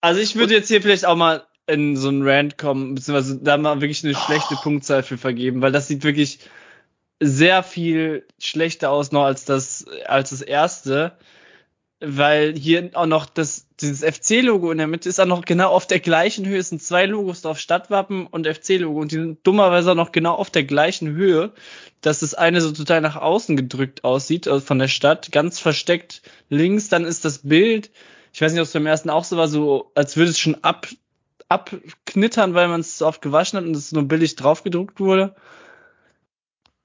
[0.06, 3.58] Also ich würde jetzt hier vielleicht auch mal in so einen Rant kommen, beziehungsweise da
[3.58, 6.42] mal wirklich eine schlechte Punktzahl für vergeben, weil das sieht wirklich
[7.20, 11.18] sehr viel schlechter aus noch als das, als das erste,
[12.00, 15.88] weil hier auch noch das, dieses FC-Logo in der Mitte ist auch noch genau auf
[15.88, 16.60] der gleichen Höhe.
[16.60, 20.36] Es sind zwei Logos drauf, Stadtwappen und FC-Logo und die sind dummerweise auch noch genau
[20.36, 21.52] auf der gleichen Höhe,
[22.02, 26.22] dass das eine so total nach außen gedrückt aussieht, also von der Stadt, ganz versteckt
[26.50, 27.90] links, dann ist das Bild,
[28.36, 30.62] ich weiß nicht, ob es beim ersten auch so war, so als würde es schon
[30.62, 30.90] ab,
[31.48, 35.34] abknittern, weil man es so oft gewaschen hat und es nur billig draufgedruckt wurde.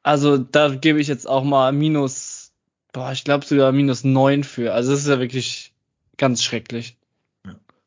[0.05, 2.53] Also da gebe ich jetzt auch mal minus,
[2.93, 4.73] boah, ich glaube sogar minus neun für.
[4.73, 5.73] Also das ist ja wirklich
[6.19, 6.97] ganz schrecklich.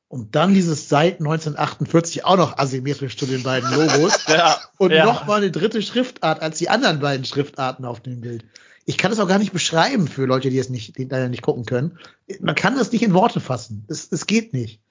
[0.10, 4.20] Und dann dieses seit 1948 auch noch asymmetrisch zu den beiden Logos.
[4.28, 5.06] Ja, Und ja.
[5.06, 8.44] noch mal eine dritte Schriftart als die anderen beiden Schriftarten auf dem Bild.
[8.86, 11.42] Ich kann es auch gar nicht beschreiben für Leute, die es nicht, die leider nicht
[11.42, 11.98] gucken können.
[12.42, 13.86] Man kann das nicht in Worte fassen.
[13.88, 14.82] Es, es geht nicht.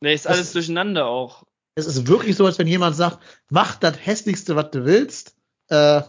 [0.00, 1.44] Nee, ist alles durcheinander auch.
[1.74, 3.18] Es ist wirklich so, als wenn jemand sagt,
[3.48, 5.34] mach das hässlichste, was du willst,
[5.68, 6.02] äh,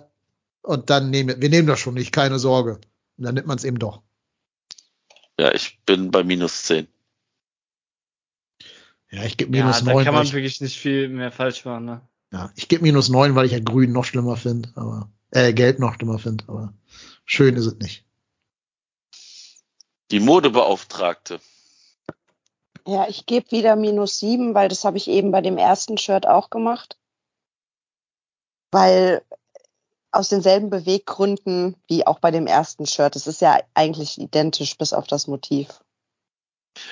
[0.61, 2.79] und dann nehmen wir, wir nehmen das schon nicht, keine Sorge.
[3.17, 4.01] Und dann nimmt man es eben doch.
[5.39, 6.87] Ja, ich bin bei minus 10.
[9.11, 10.05] Ja, ich gebe minus ja, da neun.
[10.05, 11.85] kann man ich, wirklich nicht viel mehr falsch machen.
[11.85, 12.01] Ne?
[12.33, 15.79] ja, ich gebe minus neun, weil ich ja grün noch schlimmer finde, aber, äh, gelb
[15.79, 16.73] noch schlimmer finde, aber
[17.25, 18.05] schön ist es nicht.
[20.11, 21.39] Die Modebeauftragte.
[22.85, 26.27] Ja, ich gebe wieder minus sieben, weil das habe ich eben bei dem ersten Shirt
[26.27, 26.97] auch gemacht.
[28.71, 29.23] Weil
[30.11, 33.15] aus denselben Beweggründen wie auch bei dem ersten Shirt.
[33.15, 35.81] Es ist ja eigentlich identisch bis auf das Motiv.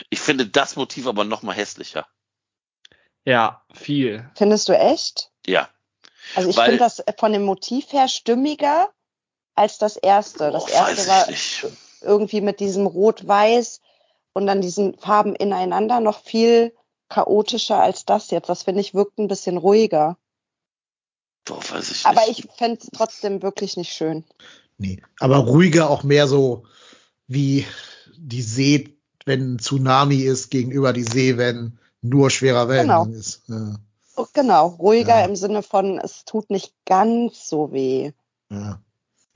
[0.10, 2.08] Ich finde das Motiv aber noch mal hässlicher.
[3.26, 4.30] Ja, viel.
[4.36, 5.32] Findest du echt?
[5.46, 5.70] Ja.
[6.36, 8.92] Also ich finde das von dem Motiv her stimmiger
[9.62, 10.52] als das erste.
[10.52, 11.66] Das Oh, erste war nicht.
[12.02, 13.80] irgendwie mit diesem Rot-Weiß
[14.34, 16.74] und dann diesen Farben ineinander noch viel
[17.10, 18.50] chaotischer als das jetzt.
[18.50, 20.18] Das finde ich wirkt ein bisschen ruhiger.
[21.46, 22.40] Boah, weiß ich Aber nicht.
[22.46, 24.24] ich fände es trotzdem wirklich nicht schön.
[24.78, 26.66] Nee, aber ruhiger auch mehr so
[27.28, 27.66] wie
[28.18, 33.20] die See, wenn ein Tsunami ist, gegenüber die See, wenn nur schwerer Wellengang Genau.
[33.20, 33.44] ist.
[33.48, 33.76] Ja,
[34.16, 35.26] Oh, Genau, ruhiger Ja.
[35.26, 38.12] im Sinne von, es tut nicht ganz so weh.
[38.50, 38.82] ja.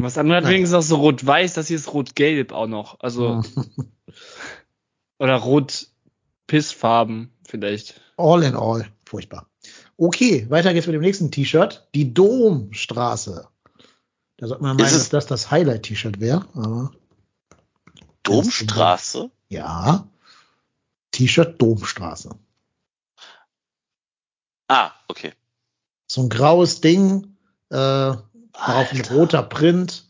[0.01, 2.99] Was andere hat wenigstens auch so rot-weiß, das hier ist rot-gelb auch noch.
[2.99, 3.43] Also,
[5.19, 8.01] oder rot-pissfarben vielleicht.
[8.17, 9.49] All in all, furchtbar.
[9.97, 11.87] Okay, weiter geht's mit dem nächsten T-Shirt.
[11.95, 13.47] Die Domstraße.
[14.37, 16.91] Da sollte man meinen, dass das das Highlight-T-Shirt wäre, aber
[18.23, 19.31] Domstraße?
[19.49, 20.07] ja.
[21.11, 22.37] T-Shirt Domstraße.
[24.67, 25.31] Ah, okay.
[26.07, 27.37] So ein graues Ding,
[27.69, 28.13] äh,
[28.57, 30.05] darauf ein roter Print.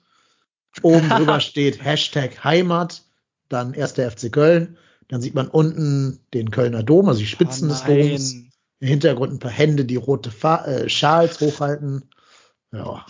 [0.82, 3.04] Oben drüber steht Hashtag Heimat,
[3.50, 4.78] dann erst der FC Köln.
[5.08, 8.36] Dann sieht man unten den Kölner Dom, also die Spitzen Oh des Doms.
[8.80, 12.10] Im Hintergrund ein paar Hände, die rote Fa äh, Schals hochhalten.
[12.72, 13.06] Ja,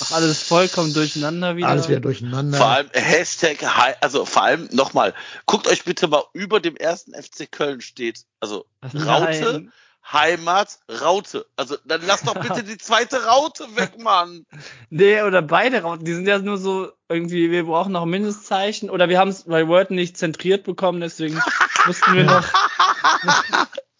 [0.00, 1.68] Ach, alles vollkommen durcheinander wieder.
[1.68, 2.58] alles wieder durcheinander.
[2.58, 3.58] Vor allem Hashtag,
[4.00, 5.14] also vor allem nochmal,
[5.46, 9.72] guckt euch bitte mal über dem ersten FC Köln steht, also Raute, Nein.
[10.12, 11.46] Heimat, Raute.
[11.56, 14.44] Also dann lass doch bitte die zweite Raute weg, Mann.
[14.90, 18.90] Nee, oder beide Rauten, die sind ja nur so irgendwie, wir brauchen noch ein Minuszeichen
[18.90, 21.40] oder wir haben es bei Word nicht zentriert bekommen, deswegen
[21.86, 22.44] mussten wir noch.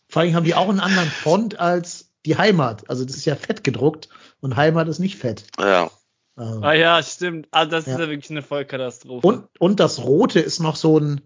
[0.09, 2.89] Vor allem haben die auch einen anderen Font als die Heimat.
[2.89, 4.09] Also das ist ja fett gedruckt
[4.41, 5.47] und Heimat ist nicht fett.
[5.59, 5.91] Ja.
[6.37, 6.63] Also.
[6.63, 7.49] Ah ja, stimmt.
[7.51, 7.93] Ah, das Ja.
[7.95, 9.27] ist ja wirklich eine Vollkatastrophe.
[9.27, 11.21] Und, und das Rote ist noch so ein,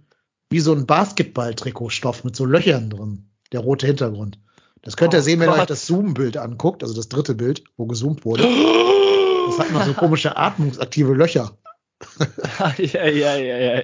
[0.51, 3.31] wie so ein Basketball-Trikotstoff mit so Löchern drin.
[3.53, 4.39] Der rote Hintergrund.
[4.83, 7.65] Das könnt ihr Oh sehen, wenn ihr euch das Zoom-Bild anguckt, also das dritte Bild,
[7.77, 8.43] wo gezoomt wurde.
[8.43, 11.57] Das hat noch so komische atmungsaktive Löcher.
[12.79, 13.83] ja, ja, ja, ja.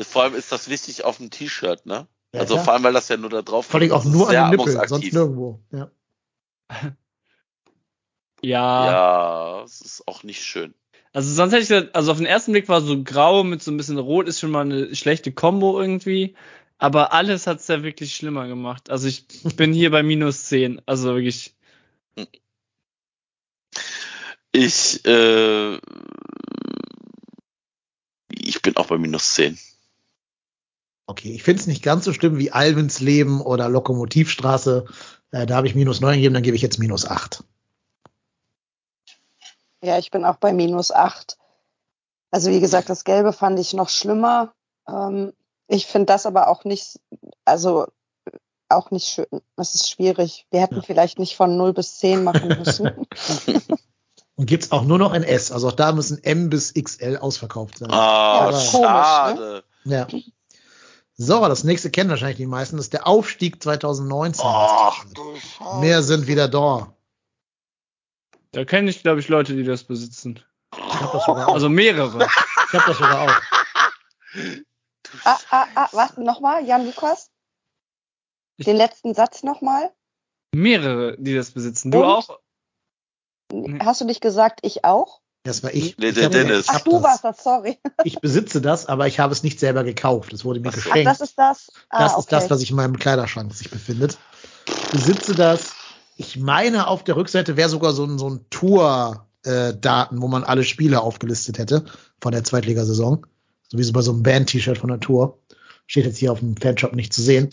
[0.00, 2.06] Vor allem ist das wichtig auf dem T-Shirt, ne?
[2.34, 2.64] Ja, also klar.
[2.64, 4.50] vor allem, weil das ja nur da drauf Vor allem auch das ist nur an
[4.50, 5.60] den Nippeln, sonst nirgendwo.
[5.72, 5.90] Ja.
[8.42, 8.86] Ja.
[8.86, 10.74] Ja, es ist auch nicht schön.
[11.12, 13.70] Also sonst hätte ich gesagt, also auf den ersten Blick war so grau mit so
[13.70, 16.36] ein bisschen rot ist schon mal eine schlechte Kombo irgendwie.
[16.78, 18.90] Aber alles hat's ja wirklich schlimmer gemacht.
[18.90, 20.82] Also ich bin hier bei minus 10.
[20.86, 21.54] Also wirklich.
[24.52, 25.76] Ich, äh,
[28.30, 29.58] ich bin auch bei minus 10.
[31.06, 34.86] Okay, ich finde es nicht ganz so schlimm wie Alvins Leben oder Lokomotivstraße.
[35.30, 37.44] Äh, da habe ich minus neun gegeben, dann gebe ich jetzt minus acht.
[39.82, 41.38] Ja, ich bin auch bei minus acht.
[42.30, 44.52] Also wie gesagt, das Gelbe fand ich noch schlimmer.
[44.88, 45.32] Ähm,
[45.68, 47.00] ich finde das aber auch nicht,
[47.44, 47.86] also
[48.68, 49.26] auch nicht schön.
[49.56, 50.46] Das ist schwierig.
[50.50, 50.82] Wir hätten Ja.
[50.82, 52.90] vielleicht nicht von 0 bis 10 machen müssen.
[54.36, 55.50] Und gibt's auch nur noch ein S.
[55.52, 57.90] Also auch da müssen M bis XL ausverkauft sein.
[57.90, 59.64] Ah, Ja, komisch, schade.
[59.84, 60.06] Ja.
[61.18, 62.76] So, das nächste kennen wahrscheinlich die meisten.
[62.76, 64.44] Das ist der Aufstieg 2019.
[64.46, 65.76] Ach du Scheiße.
[65.80, 66.92] Mehr sind wieder da.
[68.52, 70.40] Da kenne ich, glaube ich, Leute, die das besitzen.
[70.76, 71.54] Ich habe das sogar auch.
[71.54, 72.26] Also mehrere.
[72.66, 73.34] Ich habe das sogar auch.
[75.24, 76.16] ah, ah, ah, was?
[76.16, 77.30] Nochmal, Jan Lukas?
[78.58, 79.90] Den letzten Satz nochmal?
[80.54, 81.90] Mehrere, die das besitzen.
[81.90, 82.04] Du Und?
[82.04, 82.38] auch?
[83.80, 85.20] Hast du nicht gesagt, ich auch?
[85.44, 85.96] Das war ich.
[85.98, 86.66] Nee, ich der Dennis.
[86.68, 87.02] Ach, du das.
[87.02, 87.78] warst das, sorry.
[88.04, 90.32] ich besitze das, aber ich habe es nicht selber gekauft.
[90.32, 90.80] Es wurde mir Ach so.
[90.80, 91.06] Ach, geschenkt.
[91.06, 91.70] das ist das?
[91.90, 92.26] Ah, Das ist okay.
[92.30, 94.18] das, was sich in meinem Kleiderschrank sich befindet.
[94.66, 95.74] Ich besitze das.
[96.16, 100.64] Ich meine, auf der Rückseite wäre sogar so ein, so ein Tour-Daten, wo man alle
[100.64, 101.84] Spiele aufgelistet hätte
[102.20, 103.26] von der Zweitligasaison.
[103.68, 105.38] So wie so bei so einem Band-T-Shirt von der Tour.
[105.86, 107.50] Steht jetzt hier auf dem Fanshop nicht zu sehen.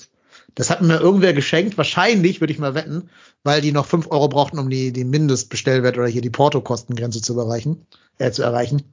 [0.55, 1.77] Das hat mir irgendwer geschenkt.
[1.77, 3.09] Wahrscheinlich, würde ich mal wetten,
[3.43, 7.37] weil die noch fünf Euro brauchten, um die, die Mindestbestellwert oder hier die Portokostengrenze zu
[7.39, 7.85] erreichen,
[8.17, 8.83] äh, zu erreichen.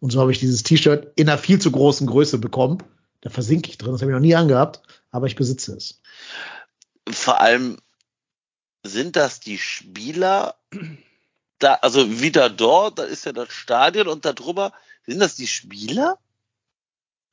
[0.00, 2.78] Und so habe ich dieses T-Shirt in einer viel zu großen Größe bekommen.
[3.20, 3.92] Da versinke ich drin.
[3.92, 6.00] Das habe ich noch nie angehabt, aber ich besitze es.
[7.08, 7.78] Vor allem
[8.84, 10.56] sind das die Spieler
[11.62, 14.72] da, also wieder dort, da ist ja das Stadion und da drüber,
[15.06, 16.18] sind das die Spieler?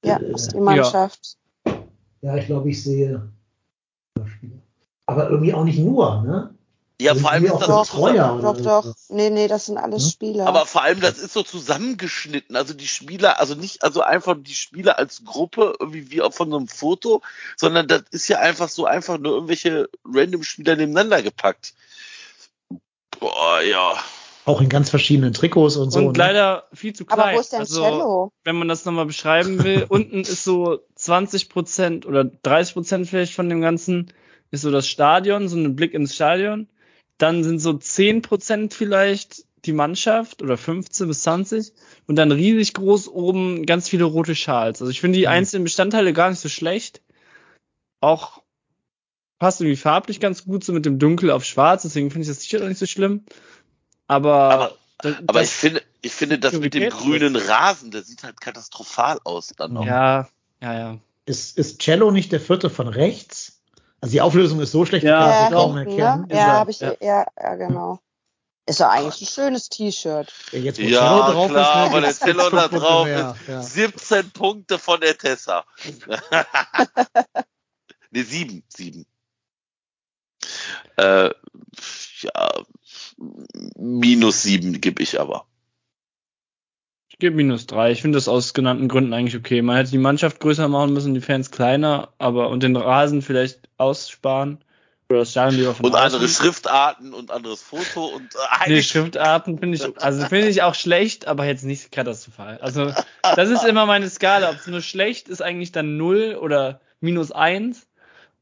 [0.04, 1.38] Ja, ist die Mannschaft.
[2.22, 3.32] Ja, ich glaube, ich sehe.
[5.06, 6.54] Aber irgendwie auch nicht nur, ne?
[7.02, 8.40] Ja, Sind vor allem ist auch das so so Betreuer?
[8.42, 8.64] Doch, so.
[8.64, 8.96] doch.
[9.08, 10.10] Nee, nee, das sind alles Hm?
[10.12, 10.48] Spieler.
[10.48, 14.54] aber vor allem das ist so zusammengeschnitten, also die Spieler, also nicht also einfach die
[14.54, 17.22] Spieler als Gruppe irgendwie wie auf von so einem Foto,
[17.56, 21.74] sondern das ist ja einfach so einfach nur irgendwelche random Spieler nebeneinander gepackt.
[23.20, 23.94] Boah, ja.
[24.50, 26.00] Auch in ganz verschiedenen Trikots und so.
[26.00, 26.24] Und ne?
[26.24, 27.20] leider viel zu klein.
[27.20, 28.32] aber wo ist denn also, Cello?
[28.44, 33.36] wenn man das nochmal beschreiben will, unten ist so 20 Prozent oder 30 Prozent vielleicht
[33.36, 34.12] von dem Ganzen
[34.50, 36.68] ist so das Stadion, so ein Blick ins Stadion.
[37.20, 41.72] Dann sind so 10 Prozent vielleicht die Mannschaft oder 15 bis 20
[42.08, 44.82] und dann riesig groß oben ganz viele rote Schals.
[44.82, 45.34] Also ich finde die Mhm.
[45.34, 47.04] einzelnen Bestandteile gar nicht so schlecht.
[48.02, 48.42] Auch
[49.38, 52.40] passt irgendwie farblich ganz gut so mit dem Dunkel auf Schwarz, deswegen finde ich das
[52.40, 53.24] T-Shirt auch nicht so schlimm.
[54.10, 54.72] Aber, Aber-
[55.02, 58.42] das, Aber das- ich finde, ich finde das mit dem grünen Rasen, der sieht halt
[58.42, 59.86] katastrophal aus dann noch.
[59.86, 60.28] ja,
[60.62, 60.98] ja, ja.
[61.26, 63.62] Ist, ist Cello nicht der vierte von rechts?
[64.02, 66.22] Also die Auflösung ist so schlecht, Ja, ich Ja, sie kaum erkennen.
[66.22, 66.26] ne?
[66.28, 66.94] Ist Ja, er, habe ich, ja.
[67.00, 67.26] ja.
[67.40, 68.00] ja, genau.
[68.66, 70.34] Ist ja eigentlich ein schönes T-Shirt.
[70.52, 73.36] Jetzt, wo Ja, Cello drauf klar, ist, ne, aber der Cello da drauf mehr.
[73.48, 73.62] Ja.
[73.62, 75.66] 17 Punkte von der Tessa.
[78.12, 79.06] ne, sieben, sieben.
[80.98, 81.30] Äh,
[82.24, 82.52] ja,
[83.78, 85.46] minus sieben gebe ich aber.
[87.10, 87.92] Ich gebe minus drei.
[87.92, 89.62] Ich finde das aus genannten Gründen eigentlich okay.
[89.62, 93.70] Man hätte die Mannschaft größer machen müssen, die Fans kleiner, aber und den Rasen vielleicht
[93.78, 94.64] aussparen.
[95.10, 99.78] Oder das Stadion lieber Und andere Schriftarten und anderes Foto und äh, Nee, Schriftarten finde
[99.78, 102.60] ich, also finde ich auch schlecht, aber jetzt nicht katastrophal.
[102.60, 104.52] Also, das ist immer meine Skala.
[104.52, 107.88] Ob es nur schlecht ist, eigentlich dann null oder minus eins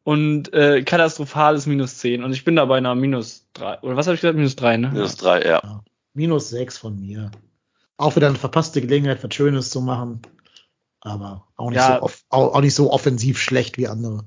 [0.04, 2.22] und äh, katastrophal ist minus zehn.
[2.24, 3.80] Und ich bin da bei einer minus drei.
[3.82, 4.38] Oder was habe ich gesagt?
[4.38, 4.90] Minus drei, ne?
[4.92, 5.84] minus drei, ja.
[6.14, 7.32] Minus sechs von mir.
[7.98, 10.22] Auch wieder eine verpasste Gelegenheit, was Schönes zu machen.
[11.02, 11.98] Aber auch nicht, Ja.
[11.98, 14.26] so, off auch, auch nicht so offensiv schlecht wie andere.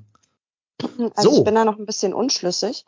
[1.15, 1.37] Also So.
[1.39, 2.85] ich bin da noch ein bisschen unschlüssig.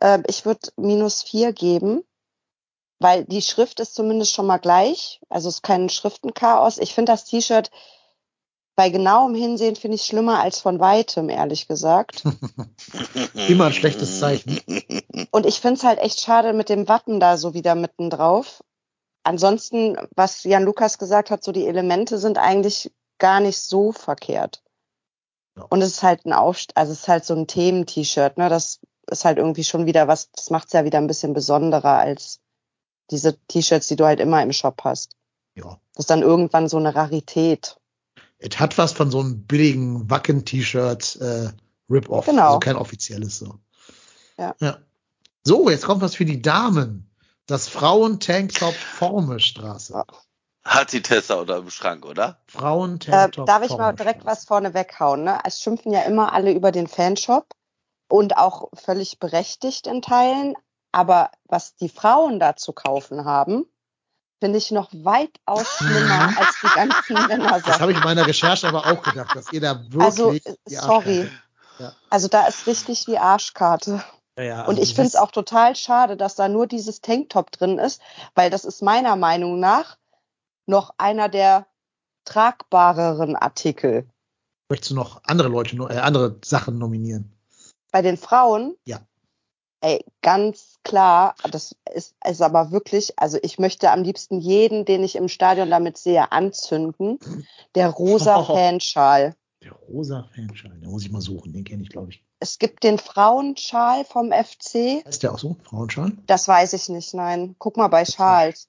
[0.00, 2.04] Äh, ich würde minus vier geben,
[2.98, 5.20] weil die Schrift ist zumindest schon mal gleich.
[5.28, 6.78] Also es ist kein Schriftenchaos.
[6.78, 7.70] Ich finde das T-Shirt
[8.74, 12.24] bei genauem Hinsehen finde ich schlimmer als von weitem, ehrlich gesagt.
[13.48, 14.60] Immer ein schlechtes Zeichen.
[15.30, 18.62] Und ich finde es halt echt schade mit dem Wappen da so wieder mitten drauf.
[19.24, 24.62] Ansonsten, was Jan Lukas gesagt hat, so die Elemente sind eigentlich gar nicht so verkehrt.
[25.56, 25.64] Ja.
[25.68, 28.48] Und es ist halt ein Aufst also es ist halt so ein Themen-T-Shirt, ne?
[28.48, 31.98] Das ist halt irgendwie schon wieder was, das macht es ja wieder ein bisschen besonderer
[31.98, 32.40] als
[33.10, 35.16] diese T-Shirts, die du halt immer im Shop hast.
[35.54, 35.78] Ja.
[35.94, 37.76] Das ist dann irgendwann so eine Rarität.
[38.42, 41.50] Es hat was von so einem billigen Wacken-T-Shirt äh,
[41.88, 42.26] Rip-Off.
[42.26, 42.46] Genau.
[42.46, 43.58] Also kein offizielles so.
[44.36, 44.54] Ja.
[44.60, 44.78] ja.
[45.44, 47.08] So, jetzt kommt was für die Damen.
[47.46, 48.74] Das Frauen-Tanktop.
[50.64, 52.40] Hat die Tessa unter dem Schrank, oder?
[52.46, 55.24] Äh, Frauen-Tanktop darf ich mal direkt was vorne weghauen?
[55.24, 55.40] Ne?
[55.44, 57.48] Es schimpfen ja immer alle über den Fanshop
[58.08, 60.54] und auch völlig berechtigt in Teilen.
[60.92, 63.66] Aber was die Frauen da zu kaufen haben,
[64.42, 67.80] finde ich noch weitaus schlimmer als die ganzen Das Männersachen.
[67.80, 70.02] habe ich in meiner Recherche aber auch gedacht, dass ihr da wirklich.
[70.02, 71.30] Also, äh, die sorry.
[71.78, 71.92] Ja.
[72.10, 74.02] Also da ist richtig die Arschkarte.
[74.36, 77.00] Ja, ja, Und also ich finde es das- auch total schade, dass da nur dieses
[77.02, 78.00] Tanktop drin ist,
[78.34, 79.96] weil das ist meiner Meinung nach
[80.66, 81.66] noch einer der
[82.24, 84.08] tragbareren Artikel.
[84.68, 87.30] Möchtest du noch andere Leute, äh, andere Sachen nominieren?
[87.92, 88.74] Bei den Frauen?
[88.86, 88.98] Ja.
[89.84, 95.02] Ey, ganz klar, das ist, ist aber wirklich, also ich möchte am liebsten jeden, den
[95.02, 97.18] ich im Stadion damit sehe, anzünden.
[97.74, 98.44] Der rosa.
[98.44, 99.34] Fanschal.
[99.60, 102.24] Der rosa Fanschal, den muss ich mal suchen, den kenne ich, glaube ich.
[102.38, 105.04] Es gibt den Frauenschal vom FC.
[105.04, 105.56] Heißt der auch so?
[105.64, 106.12] Frauenschal?
[106.26, 107.56] Das weiß ich nicht, nein.
[107.58, 108.68] Guck mal bei Schals.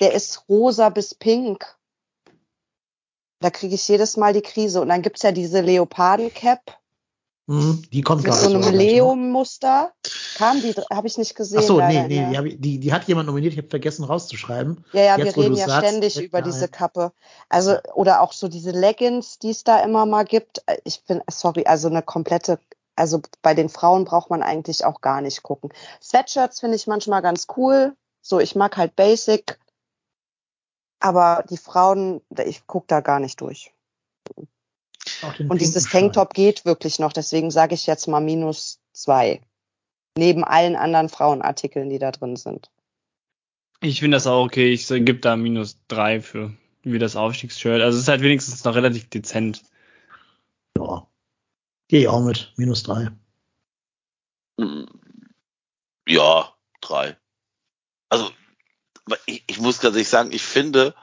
[0.00, 1.78] Der ist rosa bis pink.
[3.40, 4.82] Da kriege ich jedes Mal die Krise.
[4.82, 6.81] Und dann gibt's ja diese Leoparden-Cap
[7.52, 8.92] Mhm, die kommt mit gar so nicht einem so gleich, ne?
[8.92, 9.92] Leo-Muster.
[10.36, 11.58] Kam die, habe ich nicht gesehen.
[11.58, 12.42] Ach so, nee, leider, nee, ja.
[12.42, 14.82] die, die, hat jemand nominiert, ich habe vergessen rauszuschreiben.
[14.94, 16.68] Ja, ja, Jetzt, wir reden ja sagst, ständig über mir diese.
[16.68, 17.12] Kappe.
[17.50, 20.64] Also, oder auch so diese Leggings, die es da immer mal gibt.
[20.84, 22.58] Ich bin, sorry, also eine komplette,
[22.96, 25.70] also bei den Frauen braucht man eigentlich auch gar nicht gucken.
[26.00, 27.94] Sweatshirts finde ich manchmal ganz cool.
[28.22, 29.58] So, ich mag halt Basic.
[31.00, 33.74] Aber die Frauen, ich guck da gar nicht durch.
[35.48, 35.84] Und dieses.
[35.84, 37.12] Tanktop geht wirklich noch.
[37.12, 39.40] Deswegen sage ich jetzt mal minus zwei.
[40.16, 42.70] Neben allen anderen Frauenartikeln, die da drin sind.
[43.80, 44.72] Ich finde das auch okay.
[44.72, 46.52] Ich gebe da minus drei für
[46.82, 47.80] wie das Aufstiegsshirt.
[47.80, 49.62] Also es ist halt wenigstens noch relativ dezent.
[50.76, 51.06] Ja.
[51.88, 52.52] Gehe ich auch mit.
[52.56, 53.10] Minus drei.
[56.06, 57.16] Ja, drei.
[58.08, 58.30] Also,
[59.26, 60.94] ich, ich muss ganz ehrlich sagen, ich finde,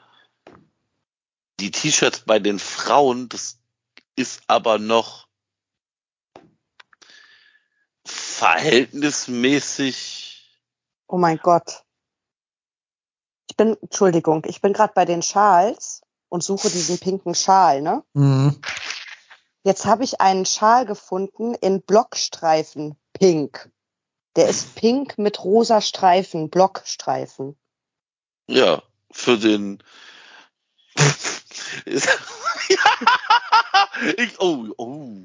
[1.59, 3.58] die T-Shirts bei den Frauen, das
[4.19, 5.27] ist aber noch
[8.05, 10.59] verhältnismäßig.
[11.07, 11.85] Oh mein Gott.
[13.49, 18.03] Ich bin, Entschuldigung, ich bin gerade bei den Schals und suche diesen pinken Schal, ne?
[18.13, 18.59] Mhm.
[19.63, 23.71] Jetzt habe ich einen Schal gefunden in Blockstreifen pink.
[24.35, 27.57] Der ist pink mit rosa Streifen, Blockstreifen.
[28.47, 29.81] Ja, für den.
[34.17, 35.17] ich, oh, oh.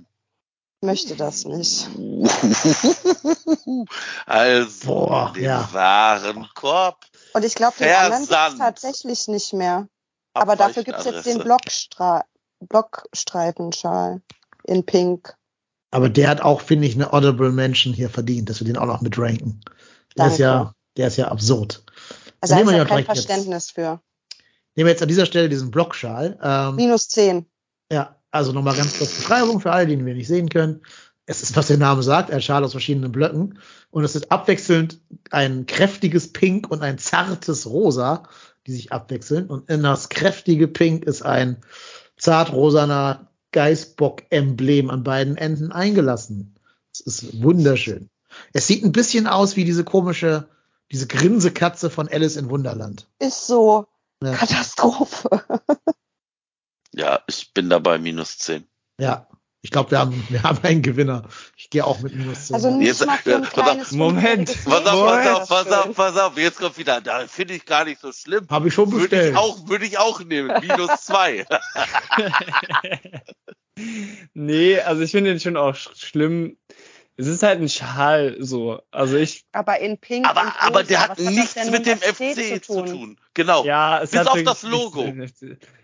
[0.81, 1.89] Möchte das nicht.
[4.27, 5.69] Also, Boah, den ja.
[5.73, 7.05] Warenkorb.
[7.33, 9.89] Und ich glaube, den anderen gibt's tatsächlich nicht mehr.
[10.35, 12.25] Aber dafür gibt's jetzt den Blockstra
[12.61, 14.23] Blockstreifenschal
[14.65, 15.35] in pink.
[15.91, 18.87] Aber der hat auch, finde ich, eine Honorable Mention hier verdient, dass wir den auch
[18.87, 19.61] noch mit ranken.
[20.17, 21.85] Der ist ja, der ist ja absurd.
[22.41, 23.27] Also da ist wir ja kein direkt jetzt.
[23.27, 24.01] Verständnis für.
[24.77, 26.39] Nehmen wir jetzt an dieser Stelle diesen Blockschal.
[26.43, 27.47] Ähm, Minus 10.
[27.93, 30.83] ja, also nochmal ganz kurz Beschreibung für alle, die wir nicht sehen können.
[31.27, 33.59] Es ist, was der Name sagt, ein Schal aus verschiedenen Blöcken.
[33.91, 38.25] Und es ist abwechselnd ein kräftiges Pink und ein zartes Rosa,
[38.67, 39.47] die sich abwechseln.
[39.47, 41.59] Und in das kräftige Pink ist ein
[42.17, 46.57] zartrosaner Geißbock-Emblem an beiden Enden eingelassen.
[46.93, 48.11] Es ist wunderschön.
[48.53, 50.49] Es sieht ein bisschen aus wie diese komische,
[50.91, 53.07] diese Grinsekatze von Alice in Wunderland.
[53.20, 53.86] Ist so
[54.25, 54.33] Ja.
[54.35, 55.28] Katastrophe.
[56.97, 58.69] Ja, ich bin dabei minus 10.
[59.01, 59.27] Ja,
[59.62, 61.25] ich glaube, wir haben, wir haben einen Gewinner.
[61.57, 62.55] Ich gehe auch mit minus 10.
[62.55, 64.65] Also nicht Jetzt- mal für ein pass auf, kleines Moment.
[64.65, 66.39] Pass auf, pass auf, pass auf, pass auf.
[66.39, 67.01] Jetzt kommt wieder.
[67.01, 68.47] Da finde ich gar nicht so schlimm.
[68.49, 69.36] Habe ich schon Würde ich bestellt.
[69.36, 70.53] auch, würde ich auch nehmen.
[70.61, 71.47] Minus 2.
[74.35, 76.57] nee, also ich finde den schon auch sch schlimm.
[77.17, 78.81] Es ist halt ein Schal so.
[78.91, 80.67] Also ich, Aber in pink aber, und rosa.
[80.67, 83.17] aber der hat nichts mit dem FC FC zu tun.
[83.34, 83.65] Genau.
[83.65, 85.12] ja, es Bis hat auf wirklich das Logo.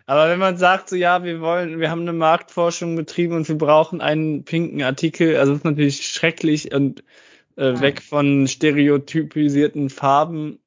[0.06, 3.56] Aber wenn man sagt, so ja, wir wollen, wir haben eine Marktforschung betrieben und wir
[3.56, 7.04] brauchen einen pinken Artikel, also das ist natürlich schrecklich und
[7.54, 10.58] äh, weg von stereotypisierten Farben.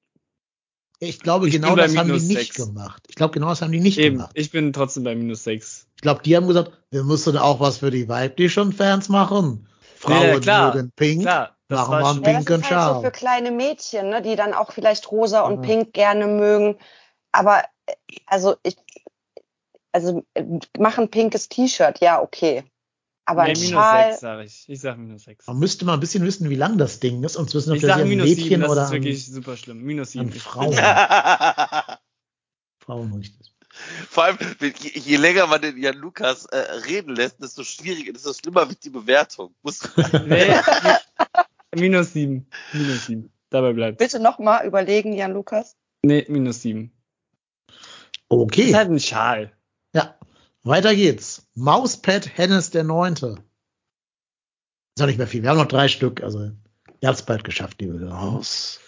[1.00, 3.04] Ich glaube, Ich genau das haben die nicht gemacht.
[3.10, 4.32] Ich glaube, genau das haben die nicht Eben, gemacht.
[4.36, 5.88] ich bin trotzdem bei minus sechs.
[5.96, 9.68] Ich glaube, die haben gesagt, wir müssen auch was für die weiblichen Fans machen.
[10.04, 11.22] Frauen Ja, klar, mögen pink.
[11.22, 13.02] Klar, das Machen war wir einen Ja, das pinken ist halt so Schal.
[13.02, 15.62] für kleine Mädchen, ne, die dann auch vielleicht rosa und Ja.
[15.62, 16.78] pink gerne mögen.
[17.32, 17.64] Aber
[18.26, 18.76] also ich,
[19.94, 20.26] also
[20.78, 22.64] mach ein pinkes T-Shirt, ja, okay.
[23.26, 24.66] Aber nee, ein minus Schal, sechs sage ich.
[24.68, 25.48] Ich sag minus sechs.
[25.48, 27.38] Man müsste mal ein bisschen wissen, wie lang das Ding ist.
[27.38, 29.56] Und wissen, ob Ich das ein minus Mädchen sieben, das oder ist an, wirklich super
[29.56, 29.82] schlimm.
[29.82, 30.26] Minus sieben.
[30.30, 31.98] an Ich Frauen, bin-
[32.80, 33.54] Frauen richtig.
[34.10, 38.32] Vor allem, je, je länger man den Jan Lukas äh, reden lässt, desto schwieriger, desto
[38.34, 39.56] schlimmer wird die Bewertung.
[39.64, 39.80] Muss,
[40.26, 40.54] Nee,
[41.76, 42.48] minus sieben.
[42.72, 43.32] Minus sieben.
[43.50, 43.98] Dabei bleibt.
[43.98, 45.76] bitte nochmal überlegen, Jan Lukas.
[46.04, 46.92] Nee, minus sieben.
[47.68, 47.78] Das
[48.30, 49.52] Okay, ist halt ein Schal.
[49.94, 50.18] ja.
[50.64, 51.46] Weiter geht's.
[51.56, 53.44] Mauspad Hennes der Neunte.
[54.96, 55.44] Ist auch nicht mehr viel.
[55.44, 56.24] Wir haben noch drei Stück.
[56.24, 58.18] Also, ihr habt es bald geschafft, liebe Hörer.
[58.18, 58.80] Aus.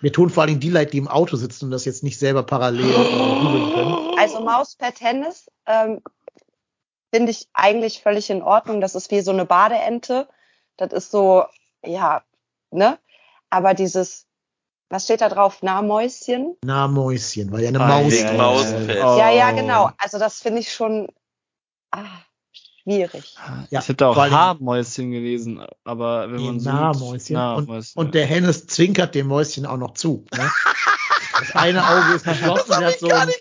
[0.00, 2.42] Mir tun vor allem die Leute, die im Auto sitzen und das jetzt nicht selber
[2.42, 4.18] parallel googeln können.
[4.18, 6.00] Also Mauspad Tennis ähm,
[7.12, 8.80] finde ich eigentlich völlig in Ordnung.
[8.80, 10.28] Das ist wie so eine Badeente.
[10.76, 11.44] Das ist so,
[11.84, 12.22] ja,
[12.70, 12.98] ne?
[13.50, 14.26] Aber dieses
[14.88, 15.62] Was steht da drauf?
[15.62, 16.56] Nahmäuschen?
[16.64, 19.14] Na, Mäuschen, weil ja eine Ah, Maus Wegen ja.
[19.14, 19.18] Oh.
[19.18, 19.90] Ja, ja, genau.
[19.98, 21.08] Also das finde ich schon
[21.92, 22.04] ah,
[22.82, 23.34] schwierig.
[23.70, 27.36] Ja, ich habe da auch Haarmäuschen gelesen, aber wenn man so Nahmäuschen.
[27.36, 27.92] Und, Nahmäuschen.
[28.00, 30.24] und der Hennes zwinkert dem Mäuschen auch noch zu.
[30.36, 30.50] Ne?
[31.38, 33.32] Das eine Auge ist geschlossen, der hat, so einen,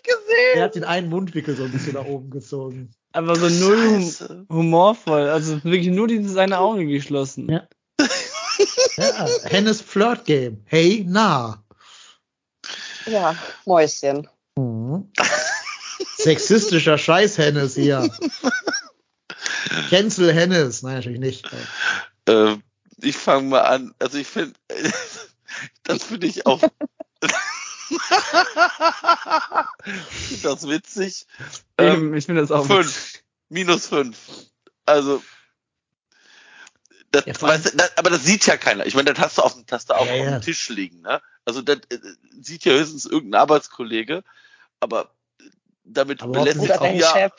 [0.56, 2.90] der hat den einen Mundwickel so ein bisschen nach oben gezogen.
[3.12, 7.52] aber so null hum humorvoll, also wirklich nur dieses eine Auge geschlossen.
[7.52, 7.68] Ja.
[8.98, 10.64] Ja, Hennes Flirt Game.
[10.66, 11.64] Hey, na.
[13.06, 14.28] Ja, Mäuschen.
[14.56, 15.12] Mhm.
[16.18, 18.10] Sexistischer Scheiß Hennes hier.
[19.90, 20.84] Cancel Hennes.
[20.84, 21.50] Nein, natürlich nicht.
[22.28, 22.56] Äh,
[22.98, 23.94] ich fange mal an.
[24.00, 24.54] Also ich finde,
[25.84, 26.62] das finde ich auch.
[29.82, 31.26] find das witzig.
[31.78, 33.22] Ähm, ich finde das auch fünf.
[33.50, 34.18] Minus fünf.
[34.86, 35.22] Also.
[37.12, 38.86] Das, Ja, weißt du, das, aber das sieht ja keiner.
[38.86, 40.32] Ich meine, das hast du auf dem, hast du auch Ja, auf ja.
[40.32, 41.02] dem Tisch liegen.
[41.02, 41.22] Ne?
[41.44, 42.00] Also das äh,
[42.40, 44.24] sieht ja höchstens irgendein Arbeitskollege,
[44.80, 45.14] aber
[45.84, 47.34] damit Aber belästigt auch ja Chef.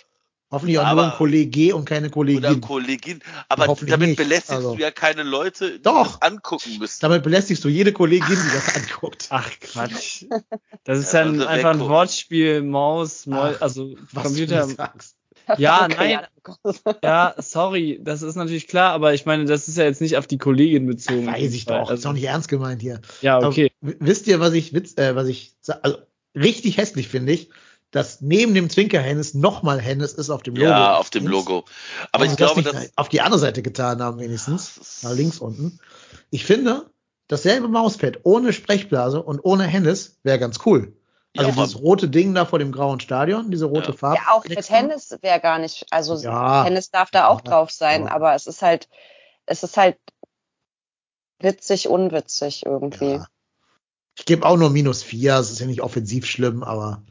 [0.52, 2.60] Hoffentlich auch Aber- nur ein Kollege und keine oder Kollegin.
[2.60, 4.16] Kollegin, aber damit nicht.
[4.18, 6.18] belästigst Also- du ja keine Leute, die Doch.
[6.18, 6.98] das angucken müssen.
[7.00, 9.26] Damit belästigst du jede Kollegin, die das anguckt.
[9.30, 10.26] Ach Quatsch.
[10.84, 11.92] Das ist Ja, ein, sollte einfach ein weggucken.
[11.94, 14.68] Wortspiel, Maus, Mäus, Ach, also Was Computer.
[15.58, 16.94] Ja, Okay, nein.
[17.02, 20.26] Ja, sorry, das ist natürlich klar, aber ich meine, das ist ja jetzt nicht auf
[20.26, 21.26] die Kollegin bezogen.
[21.26, 21.84] Weiß ich doch.
[21.84, 23.00] ist Also, doch nicht ernst gemeint hier.
[23.22, 23.72] ja, okay.
[23.82, 25.98] Aber wisst ihr, was ich, witz, äh, was ich, also
[26.36, 27.48] richtig hässlich finde ich,
[27.92, 30.68] dass neben dem Zwinker-Hennes nochmal Hennes ist auf dem Logo.
[30.68, 31.64] Ja, auf dem Logo.
[32.10, 34.76] Aber ich glaube, das dass nicht auf die andere Seite getan haben, wenigstens.
[34.78, 35.78] Ist- Nach links unten.
[36.30, 36.90] Ich finde,
[37.28, 40.96] dasselbe Mauspad ohne Sprechblase und ohne Hennes wäre ganz cool.
[41.36, 43.96] Also Ja, dieses rote Ding da vor dem grauen Stadion, diese rote Ja.
[43.96, 44.16] Farbe.
[44.24, 46.64] Ja, auch mit Hennes wäre gar nicht, also Ja.
[46.64, 48.10] Hennes darf da auch Ja, drauf sein, ja.
[48.10, 48.88] aber es ist halt,
[49.46, 49.96] es ist halt
[51.40, 53.12] witzig, unwitzig irgendwie.
[53.12, 53.26] Ja.
[54.18, 55.36] Ich gebe auch nur minus vier.
[55.36, 57.02] Es ist ja nicht offensiv schlimm, aber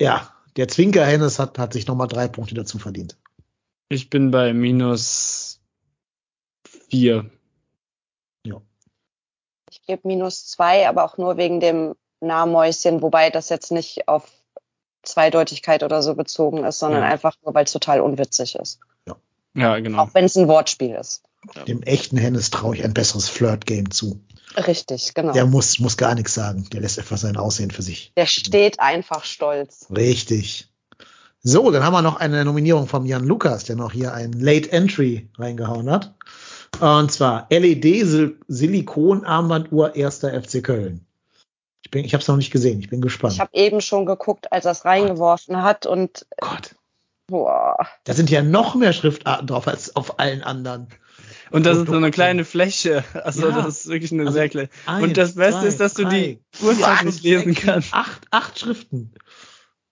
[0.00, 3.16] ja, der Zwinker Hennes hat, hat sich nochmal drei Punkte dazu verdient.
[3.88, 5.60] Ich bin bei minus
[6.88, 7.30] vier.
[9.70, 14.30] Ich gebe minus zwei, aber auch nur wegen dem Nahmäuschen, wobei das jetzt nicht auf
[15.02, 17.08] Zweideutigkeit oder so bezogen ist, sondern Ja.
[17.08, 18.78] einfach nur, weil es total unwitzig ist.
[19.56, 20.02] Ja, genau.
[20.02, 21.22] Auch wenn es ein Wortspiel ist.
[21.66, 24.20] Dem echten Hennes traue ich ein besseres Flirt-Game zu.
[24.56, 25.32] Richtig, genau.
[25.32, 26.68] Der Der, muss, muss gar nichts sagen.
[26.72, 28.12] Der lässt einfach sein Aussehen für sich.
[28.26, 29.86] steht einfach stolz.
[29.94, 30.68] Richtig.
[31.42, 34.72] So, dann haben wir noch eine Nominierung vom Jan Lukas, der noch hier ein Late
[34.72, 36.14] Entry reingehauen hat.
[36.80, 41.04] Und zwar LED-Silikon-Armbanduhr erster FC Köln.
[41.82, 42.80] Ich, bin, ich habe es noch nicht gesehen.
[42.80, 43.34] Ich bin gespannt.
[43.34, 46.74] Ich habe eben schon geguckt, als er es reingeworfen hat und Gott,
[47.26, 50.88] boah, da sind ja noch mehr Schriftarten drauf als auf allen anderen.
[51.54, 53.04] Und das ist so eine kleine Fläche.
[53.14, 53.62] Also Ja.
[53.62, 54.68] das ist wirklich eine Also sehr kleine.
[54.86, 57.94] Eins, Und das Beste zwei, ist, dass du die drei, Uhrzeit vier, nicht lesen kannst.
[57.94, 59.12] Acht, acht Schriften.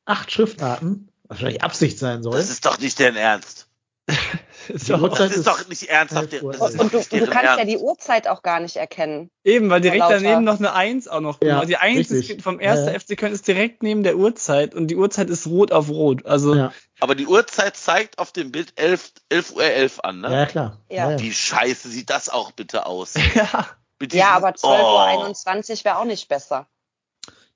[0.05, 1.09] Acht Schriftarten.
[1.23, 2.37] Was wahrscheinlich Absicht sein soll.
[2.37, 3.69] das ist doch nicht dein Ernst.
[4.69, 6.33] Uhrzeit Das ist doch nicht ernsthaft.
[6.43, 8.77] und, ist und doch du, nicht und du kannst ja die Uhrzeit auch gar nicht
[8.77, 9.31] erkennen.
[9.45, 10.21] Eben, weil direkt Lauter.
[10.21, 11.41] daneben noch eine Eins auch noch.
[11.43, 12.31] Ja, Ja, die Eins richtig.
[12.31, 12.99] ist vom ersten Ja, ja.
[12.99, 16.27] FC Köln ist direkt neben der Uhrzeit und die Uhrzeit ist rot auf rot.
[16.27, 20.33] Also Ja, Aber die Uhrzeit zeigt auf dem Bild 11, 11 Uhr 11 an, ne?
[20.33, 20.79] ja klar.
[20.91, 21.19] Ja.
[21.19, 23.15] Wie scheiße sieht das auch bitte aus?
[23.35, 23.67] ja.
[24.11, 26.67] Ja, aber 12.21 Uhr wäre auch nicht besser.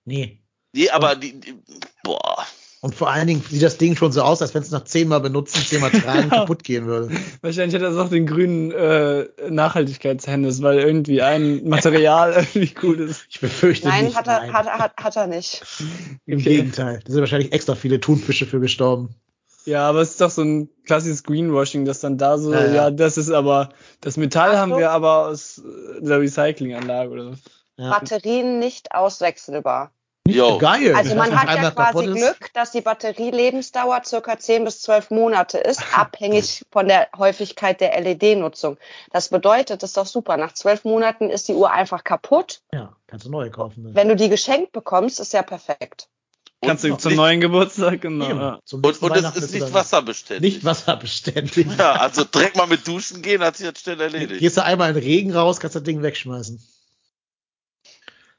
[0.05, 0.41] Nee.
[0.73, 1.55] Nee, aber die, die
[2.05, 2.47] boah.
[2.83, 5.21] Und vor allen Dingen sieht das Ding schon so aus, als wenn es nach zehnmal
[5.21, 6.41] benutzen, zehnmal tragen Ja.
[6.41, 7.11] kaputt gehen würde.
[7.41, 13.25] Wahrscheinlich hat er auch den grünen äh, Nachhaltigkeitshändes, weil irgendwie ein Material irgendwie cool ist.
[13.31, 14.17] Ich befürchte Nein, nicht.
[14.17, 14.53] hat er, nein.
[14.53, 15.63] hat, er- hat, hat er nicht.
[16.27, 16.57] Im Okay.
[16.57, 17.01] Gegenteil.
[17.05, 19.15] Da sind wahrscheinlich extra viele Thunfische für gestorben.
[19.65, 22.73] Ja, aber es ist doch so ein klassisches Greenwashing, das dann da so, Ja, ja,
[22.75, 22.91] ja.
[22.93, 24.61] das ist aber, das Metall Achtung.
[24.61, 25.61] haben wir aber aus
[25.99, 27.35] der Recyclinganlage oder so.
[27.79, 27.91] Ja.
[27.91, 29.91] Batterien nicht auswechselbar.
[30.27, 30.59] Jo.
[30.59, 30.95] Geil.
[30.95, 32.07] Also man das hat ja quasi.
[32.07, 38.01] Glück, dass die Batterielebensdauer circa 10 bis 12 Monate ist, abhängig von der Häufigkeit der
[38.01, 38.79] LED-Nutzung.
[39.13, 40.37] Das bedeutet, das ist doch super.
[40.37, 42.61] Nach zwölf Monaten ist die Uhr einfach kaputt.
[42.73, 43.85] Ja, kannst du neue kaufen.
[43.85, 43.95] Dann.
[43.95, 46.09] Wenn du die geschenkt bekommst, ist ja perfekt.
[46.63, 48.29] Kannst du zum nicht, neuen Geburtstag, genau.
[48.29, 48.59] Ja.
[48.65, 50.55] Zum Und, und es ist nicht wasserbeständig.
[50.55, 51.67] Nicht wasserbeständig.
[51.79, 54.41] Ja, also direkt mal mit Duschen gehen, hat sich das schnell erledigt.
[54.41, 56.61] Gehst du einmal in den Regen raus, kannst das Ding wegschmeißen.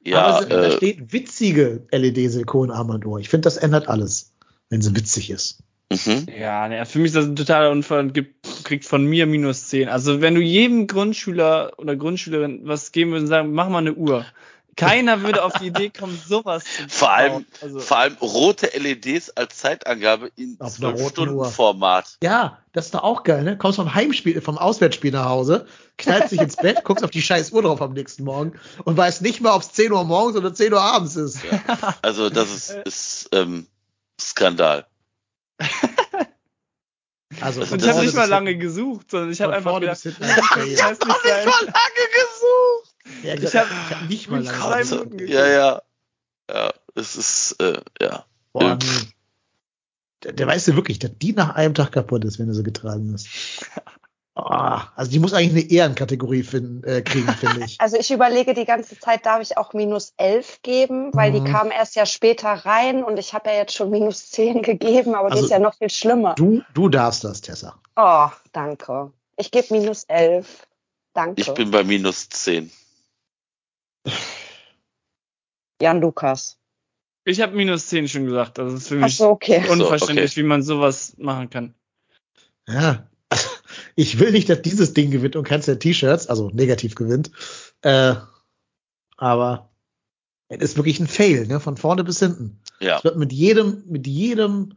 [0.07, 3.19] Ja, Aber da äh, steht witzige LED-Silikonarmbanduhr.
[3.19, 4.31] Ich finde, das ändert alles,
[4.69, 5.63] wenn sie witzig ist.
[5.91, 6.27] mhm.
[6.39, 9.67] Ja, ne, für mich ist das ein totaler Unfall und gibt, kriegt von mir minus
[9.67, 9.89] 10.
[9.89, 13.95] Also wenn du jedem Grundschüler oder Grundschülerin was geben würdest und sagen, mach mal eine
[13.95, 14.25] Uhr,
[14.77, 17.45] Keiner würde auf die Idee kommen, sowas zu Vor allem, bauen.
[17.61, 22.17] Also, vor allem rote LEDs als Zeitangabe in Auf einer roten 12-Stunden-Format.
[22.23, 23.57] Ja, das ist doch auch geil, ne?
[23.57, 25.65] Kommst vom Heimspiel, vom Auswärtsspiel nach Hause,
[25.97, 28.53] knallst dich ins Bett, guckst auf die scheiß Uhr drauf am nächsten Morgen
[28.85, 31.39] und weißt nicht mal, ob es 10 Uhr morgens oder 10 Uhr abends ist.
[32.03, 33.67] Also das ist, ist ähm,
[34.21, 34.85] Skandal.
[37.41, 40.29] Also und ich habe nicht mal lange gesucht, sondern ich habe einfach gedacht, hinten das
[40.31, 41.45] heißt nicht sein.
[41.45, 42.26] lange gesucht.
[43.23, 44.83] Ja, Ich ich hab- nicht mal lange.
[44.85, 45.29] Minuten geguckt.
[45.29, 45.81] Ja, ja.
[46.49, 48.25] Ja, es ist, äh, ja.
[48.53, 49.07] Boah, nee.
[50.23, 52.63] Der, der weißt du wirklich, dass die nach einem Tag kaputt ist, wenn du so
[52.63, 53.27] getragen hast.
[54.35, 54.41] Oh,
[54.95, 57.79] also die muss eigentlich eine Ehrenkategorie finden, äh, kriegen, finde ich.
[57.79, 61.45] Also ich überlege die ganze Zeit, darf ich auch minus 11 geben, weil Mhm.
[61.45, 65.13] die kam erst ja später rein und ich habe ja jetzt schon minus 10 gegeben,
[65.15, 66.33] aber Also die ist ja noch viel schlimmer.
[66.35, 67.79] Du, du darfst das, Tessa.
[67.95, 69.11] Oh, danke.
[69.35, 70.65] Ich gebe minus 11.
[71.13, 71.41] Danke.
[71.41, 72.71] Ich bin bei minus 10.
[75.81, 76.57] Jan Lukas.
[77.25, 78.57] Ich habe minus 10 schon gesagt.
[78.57, 79.63] Das ist für mich so, okay.
[79.65, 80.41] So, unverständlich, okay.
[80.41, 81.73] wie man sowas machen kann.
[82.67, 83.07] Ja.
[83.99, 87.31] Ich will nicht, dass dieses Ding gewinnt und keins der T-Shirts, also negativ gewinnt.
[87.81, 88.13] Äh,
[89.17, 89.71] aber
[90.49, 91.59] es ist wirklich ein Fail, ne?
[91.59, 92.61] Von vorne bis hinten.
[92.79, 92.97] Ja.
[92.97, 94.75] Es wird mit jedem, mit jedem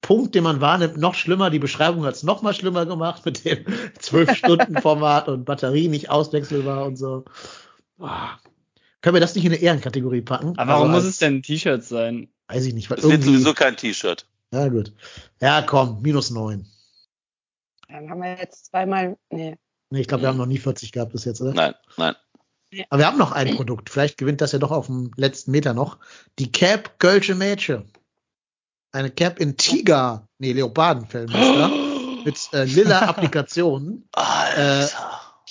[0.00, 1.50] Punkt, den man wahrnimmt, noch schlimmer.
[1.50, 3.64] Die Beschreibung hat es noch mal schlimmer gemacht mit dem
[4.00, 7.24] 12-Stunden-Format und Batterie nicht auswechselbar und so.
[7.96, 8.38] Boah.
[9.02, 10.58] Können wir das nicht in eine Ehrenkategorie packen?
[10.58, 12.28] Aber warum Also muss als- es denn ein T-Shirt sein?
[12.48, 12.90] Weiß ich nicht.
[12.90, 14.26] Weil Es wird sowieso kein T-Shirt.
[14.52, 14.92] ja, gut.
[15.40, 16.66] Ja, komm, minus neun.
[17.88, 19.56] Dann haben wir jetzt zweimal, nee.
[19.90, 21.54] Nee, ich glaube, wir haben noch nie 40 gehabt bis jetzt, oder?
[21.54, 22.14] Nein, nein.
[22.90, 23.90] Aber wir haben noch ein Produkt.
[23.90, 25.98] Vielleicht gewinnt das ja doch auf dem letzten Meter noch.
[26.40, 27.84] Die Cap Kölsche Mädche.
[28.90, 31.68] Eine Cap in Tiger, nee, Leopardenfellmuster.
[32.24, 34.08] mit äh, lila Applikationen.
[34.12, 34.90] Alter.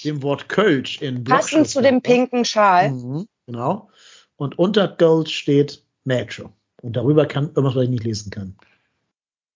[0.03, 2.91] Dem Wort Kölsch in Passend zu dem pinken Schal.
[2.91, 3.89] Mhm, genau.
[4.37, 6.49] Und unter Gold steht Mädche.
[6.81, 8.55] Und darüber kann irgendwas, was ich nicht lesen kann.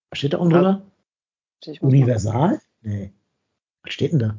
[0.10, 0.82] Was steht da unten drüber?
[1.66, 2.62] Mal- Universal?
[2.82, 3.12] Nee.
[3.84, 4.38] Was steht denn da?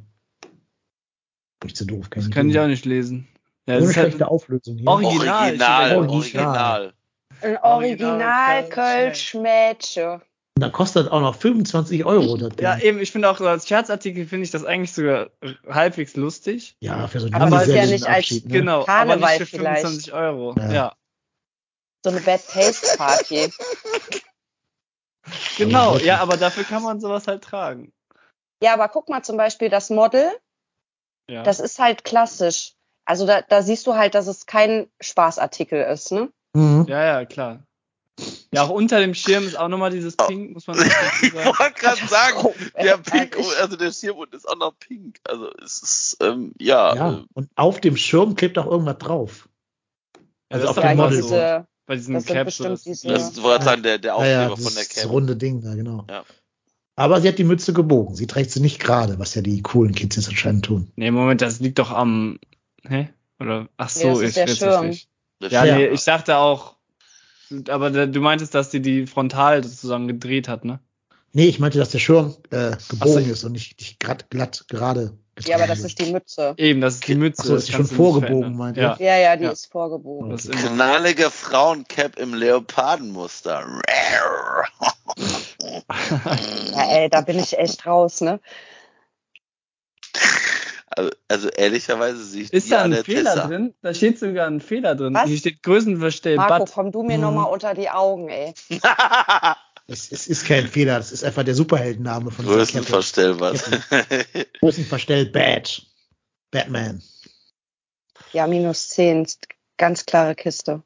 [1.61, 2.09] Bin ich zu doof.
[2.11, 2.71] Kann Das ich kann nicht ich auch lesen.
[2.71, 3.29] nicht lesen.
[3.67, 4.89] Ja, Ohne das ist halt schlechte Auflösung hier.
[4.89, 5.49] Original.
[5.49, 6.07] Original, Original.
[6.07, 6.95] original.
[7.43, 10.23] Ein Original Original Kölsch Kölsch Mädche.
[10.61, 12.37] Und da kostet auch noch 25 Euro.
[12.37, 12.63] Das Ding.
[12.67, 15.31] ja, eben, ich finde auch so als Scherzartikel finde ich das eigentlich sogar
[15.67, 16.77] halbwegs lustig.
[16.81, 18.59] Ja, für so einen Aber ist ja nicht als- Abschied, ne?
[18.59, 19.81] Genau, aber nicht für vielleicht.
[19.87, 20.55] 25 Euro.
[20.59, 20.71] Ja.
[20.71, 20.97] Ja,
[22.05, 23.51] So eine Bad Taste Party.
[25.57, 25.97] genau.
[25.97, 27.91] Ja, aber dafür kann man sowas halt tragen.
[28.63, 30.31] ja, aber guck mal zum Beispiel das Model.
[31.31, 31.43] Ja.
[31.43, 32.75] Das ist halt klassisch.
[33.07, 36.31] Also da, da siehst du halt, dass es kein Spaßartikel ist, ne?
[36.55, 36.85] Mhm.
[36.87, 37.65] ja, ja, klar.
[38.53, 40.27] Ja, auch unter dem Schirm ist auch nochmal dieses Oh.
[40.27, 40.91] Pink, muss man dazu
[41.23, 41.59] Ich sagen.
[41.59, 45.19] wollte gerade sagen, Oh, der Pink, also der Schirmhund ist auch noch pink.
[45.25, 49.49] Also es ist, ähm, ja, Ja, äh, und auf dem Schirm klebt auch irgendwas drauf.
[50.17, 50.21] Ja,
[50.57, 51.23] Also das auf ist dem Ja, Model.
[51.23, 52.45] diese, Bei diesen das sind Caps.
[52.47, 54.89] bestimmt das- diese- das ist, wollte sagen, der, der Ja, Aufkleber ja, von der das
[54.89, 55.11] Cam.
[55.11, 56.05] runde Ding da, genau.
[56.11, 56.25] Ja.
[56.97, 58.15] Aber sie hat die Mütze gebogen.
[58.15, 60.93] Sie trägt sie nicht gerade, was ja die coolen Kids jetzt anscheinend tun.
[60.97, 62.39] Nee, Moment, das liegt doch am.
[62.87, 63.09] Hä?
[63.39, 63.69] Oder.
[63.79, 64.91] Ach so, das ist ich der Schirm.
[65.43, 65.77] Ja, Ja.
[65.77, 66.77] nee, ich dachte auch.
[67.69, 70.81] Aber du meintest, dass die die frontal sozusagen gedreht hat, ne?
[71.33, 73.33] Nee, ich meinte, dass der Schirm äh, gebogen so.
[73.33, 75.13] ist und nicht, nicht grad, glatt gerade.
[75.45, 76.55] ja, aber das ist die Mütze.
[76.57, 77.43] Eben, das ist die Mütze.
[77.43, 78.97] Ach so, das ist schon vorgebogen, meint Ja?
[78.99, 79.51] Ja, ja, die Ja.
[79.53, 80.31] ist vorgebogen.
[80.31, 80.59] das ist.
[80.59, 83.65] Knallige Frauencap im Leopardenmuster.
[86.73, 88.41] Ja, ey, da bin ich echt raus, ne?
[90.91, 93.47] Also, also ehrlicherweise sehe ich Ist die da an ein Fehler Tessa.
[93.47, 93.75] drin?
[93.81, 95.15] Da steht sogar ein Fehler drin.
[95.15, 95.29] Was?
[95.29, 96.73] Hier steht Größenverstell Marco, Bad.
[96.73, 97.23] komm du mir Mhm.
[97.23, 98.53] noch mal unter die Augen, ey.
[99.87, 102.45] Es, es ist kein Fehler, das ist einfach der Superheldenname von.
[102.45, 103.55] Größenverstellbar.
[104.61, 105.83] Größenverstell Bad.
[106.53, 107.03] Batman.
[108.33, 109.27] Ja, minus 10.
[109.79, 110.85] Ganz klare Kiste.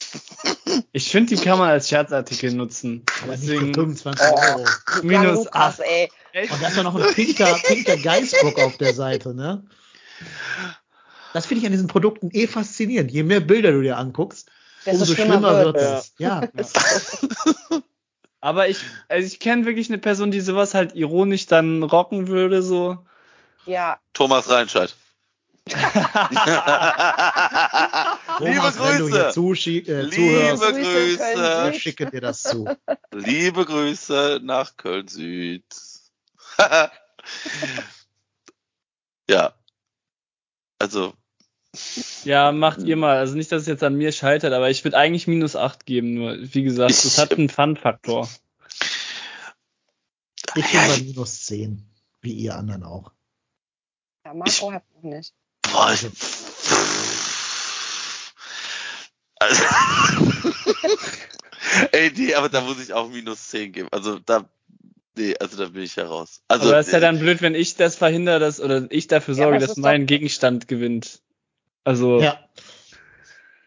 [0.92, 3.04] Ich finde, die kann man als Scherzartikel nutzen.
[3.22, 4.34] Aber Deswegen 25 Oh.
[4.36, 4.64] Euro.
[5.02, 5.80] minus ja, Lukas, 8.
[5.80, 6.10] ey.
[6.50, 9.64] Und da ist ja noch ein pinker, pinker Geistbock auf der Seite, ne?
[11.32, 13.10] Das finde ich an diesen Produkten eh faszinierend.
[13.10, 14.48] Je mehr Bilder du dir anguckst,
[14.84, 15.98] Desto umso schlimmer, schlimmer wird wird.
[16.00, 16.12] es.
[16.18, 16.42] Ja.
[18.40, 18.78] Aber ich,
[19.08, 22.98] also ich kenne wirklich eine Person, die sowas halt ironisch dann rocken würde, so.
[23.66, 24.94] Ja, Thomas Reinscheid.
[28.40, 29.40] Liebe Thomas, wenn du hier Grüße.
[29.40, 31.70] zuschie- äh, Liebe zuhörst, Grüße, Grüße.
[31.74, 32.68] Ich schicke dir das zu.
[33.12, 35.64] Liebe Grüße nach Köln Süd.
[39.28, 39.54] ja.
[40.78, 41.14] Also,
[42.24, 43.16] Ja, macht ihr mal.
[43.18, 46.14] Also nicht, dass es jetzt an mir scheitert, aber ich würde eigentlich minus 8 geben.
[46.14, 48.28] Nur, wie gesagt, Ich- das hat einen Fun-Faktor.
[50.56, 51.86] Ich bin bei ich- minus 10,
[52.22, 53.12] wie ihr anderen auch.
[54.24, 55.32] ja Marco hat noch nicht.
[55.62, 56.06] boah, ich,
[59.40, 59.62] Also,
[61.92, 63.88] ey, nee, aber da muss ich auch minus 10 geben.
[63.90, 64.44] Also da,
[65.16, 66.42] nee, also da bin ich ja raus.
[66.46, 69.34] Also, Aber das ist ja dann blöd, wenn ich das verhindere, dass, oder ich dafür
[69.34, 71.20] Ja, sorge, es dass mein Gegenstand gewinnt.
[71.84, 72.38] Also, Ja.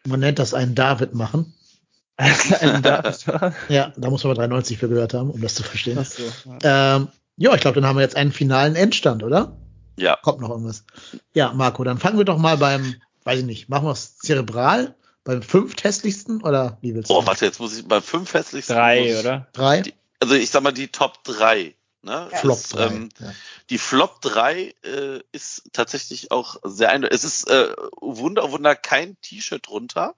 [0.06, 1.54] Man nennt das einen David machen.
[2.18, 3.26] ein David.
[3.70, 5.98] Ja, da muss man aber 3,90 für gehört haben, um das zu verstehen.
[6.00, 6.24] Ach so,
[6.62, 6.98] ja.
[6.98, 9.58] Ähm, ja, ich glaube, dann haben wir jetzt einen finalen Endstand, oder?
[9.98, 10.86] ja, Kommt noch irgendwas.
[11.34, 14.96] Ja, Marco, dann fangen wir doch mal beim, weiß ich nicht, machen wir es zerebral?
[15.24, 17.14] Beim fünfthässlichsten oder wie willst du?
[17.16, 18.74] oh, warte, jetzt muss ich bei fünf festlichsten.
[18.76, 19.48] muss Drei, ich- oder?
[19.54, 19.82] Drei?
[19.82, 21.76] Die- Also ich sag mal die Top 3.
[22.02, 22.30] Ne?
[22.34, 22.88] Flop Ist, drei.
[22.88, 23.34] ähm, ja.
[23.70, 27.16] Die Flop 3 äh, ist tatsächlich auch sehr eindeutig.
[27.16, 30.14] Es ist äh, Wunder, Wunder kein T-Shirt drunter,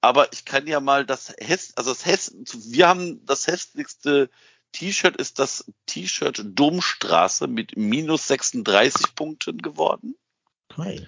[0.00, 2.34] aber ich kann ja mal das Häss, also das Häss,
[2.66, 4.28] wir haben das hässlichste
[4.72, 10.16] T-Shirt ist das T-Shirt Domstraße mit minus 36 Punkten geworden.
[10.76, 11.06] Hi.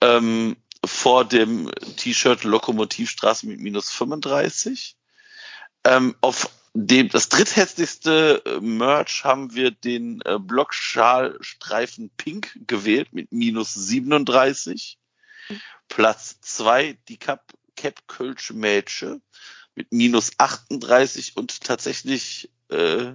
[0.00, 4.96] Ähm, vor dem T-Shirt Lokomotivstraße mit minus 35.
[5.84, 13.32] Ähm, auf dem, das dritthässlichste äh, Merch haben wir den äh, Blockschalstreifen Pink gewählt mit
[13.32, 14.98] minus 37.
[15.88, 19.20] Platz zwei die Cap, Cap Kölsch Mädche
[19.74, 23.12] mit minus 38 und tatsächlich äh,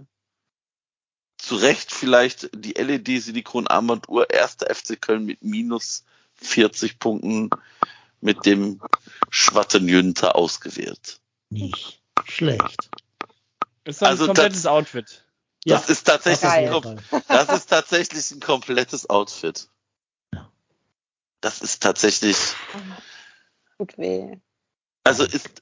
[1.37, 6.03] zu Recht vielleicht die LED Silikon Armbanduhr erster FC Köln mit minus
[6.35, 7.49] 40 Punkten
[8.21, 8.81] mit dem
[9.29, 11.19] Schwattenjünter ausgewählt.
[11.49, 12.89] Nicht schlecht.
[13.83, 15.23] Ist doch ein Also komplettes Outfit.
[15.65, 19.67] Das ist tatsächlich ein, das ist tatsächlich ein komplettes Outfit.
[20.33, 20.51] Ja.
[21.41, 22.37] Das ist tatsächlich,
[23.77, 24.37] Tut weh.
[25.03, 25.61] also ist,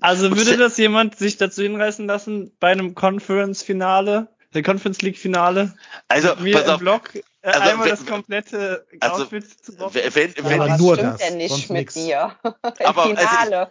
[0.00, 5.76] Also würde das jemand sich dazu hinreißen lassen bei einem Conference-Finale, der Conference League-Finale,
[6.08, 9.72] also, mir pass im auf, Blog äh, also einmal wenn- das komplette also, Outfit zu
[9.78, 11.94] wenn, wenn, Ja, wenn aber was nur stimmt das, denn nicht sonst mit nix.
[11.94, 12.34] dir?
[12.44, 13.70] Im Aber, also Finale.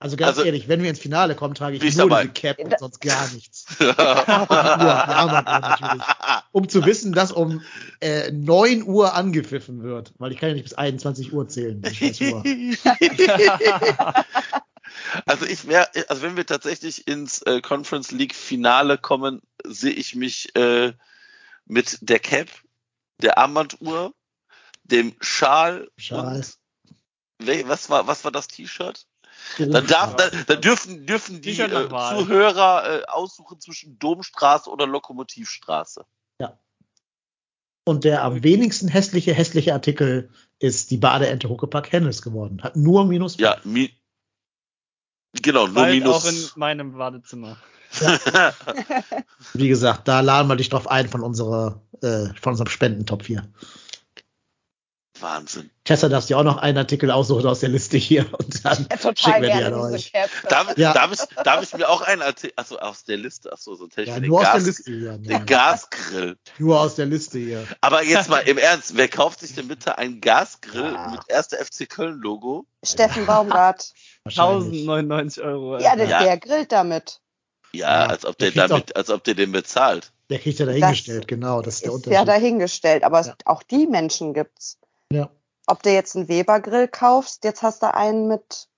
[0.00, 2.22] Also ganz Also- ehrlich, wenn wir ins Finale kommen, trage ich nur dabei.
[2.26, 3.66] diese Cap und sonst gar nichts.
[3.80, 6.02] Die Armbanduhr natürlich.
[6.52, 7.62] Um zu wissen, dass um
[8.00, 10.12] äh, 9 Uhr angepfiffen wird.
[10.18, 11.82] Weil ich kann ja nicht bis 21 Uhr zählen.
[15.26, 20.14] Also ich wäre, also wenn wir tatsächlich ins äh, Conference League Finale kommen, sehe ich
[20.14, 20.92] mich äh,
[21.66, 22.48] mit der Cap,
[23.22, 24.12] der Armbanduhr,
[24.84, 26.36] dem Schal, Schal.
[26.36, 29.06] und was war was war das T-Shirt?
[29.58, 31.68] Dann darf, dann, dann dürfen dürfen die äh.
[31.68, 36.04] Zuhörer äh, aussuchen zwischen Domstraße oder Lokomotivstraße.
[37.88, 42.62] Und der am wenigsten hässliche, hässliche Artikel ist die Badeente Huckepack Hennes geworden.
[42.62, 43.38] Hat nur minus.
[43.38, 43.90] Ja, mi
[45.42, 46.56] genau, nur Bald auch in minus.
[46.56, 47.56] meinem Badezimmer.
[49.54, 53.48] Wie gesagt, da laden wir dich drauf ein von unserer, äh, von unserem Spendentop 4.
[55.22, 55.70] Wahnsinn.
[55.84, 58.96] Tessa darfst dir auch noch einen Artikel aussuchen aus der Liste hier und dann Ja,
[58.96, 60.12] total schicken wir die an euch.
[60.48, 60.92] Darf, Ja.
[60.92, 64.20] darf, ich, darf ich mir auch einen Artikel, achso, aus der Liste, achso, ich Ja,
[64.20, 65.18] den, nur aus der Gas, Liste hier.
[65.18, 66.36] den Gasgrill.
[66.58, 67.66] Nur aus der Liste hier.
[67.80, 71.10] Aber jetzt mal im Ernst, wer kauft sich denn bitte einen Gasgrill Ja.
[71.10, 71.48] mit 1.
[71.54, 72.66] FC Köln Logo?
[72.84, 73.92] Steffen Baumgart.
[74.24, 74.82] Wahrscheinlich.
[74.82, 75.78] 1099 Euro.
[75.78, 76.22] Ja, der, Ja.
[76.22, 77.20] der grillt damit.
[77.72, 80.12] Ja, Ja, als ob der der damit, als ob der den bezahlt.
[80.30, 82.14] Der kriegt ja dahingestellt, genau, das ist der Ist Unterschied.
[82.18, 83.34] ja dahingestellt, aber es- Ja.
[83.46, 84.78] auch die Menschen gibt's.
[85.12, 85.30] Ja.
[85.66, 88.68] Ob du jetzt einen Weber-Grill kaufst, jetzt hast du einen mit.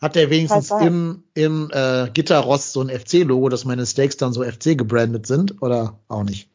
[0.00, 4.44] Hat der wenigstens im, im äh, Gitterrost so ein FC-Logo, dass meine Steaks dann so
[4.44, 5.60] FC gebrandet sind?
[5.60, 6.50] Oder auch nicht?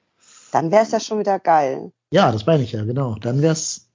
[0.51, 1.91] Dann wäre es ja schon wieder geil.
[2.11, 3.15] Ja, das meine ich ja, genau.
[3.15, 3.89] Dann wär's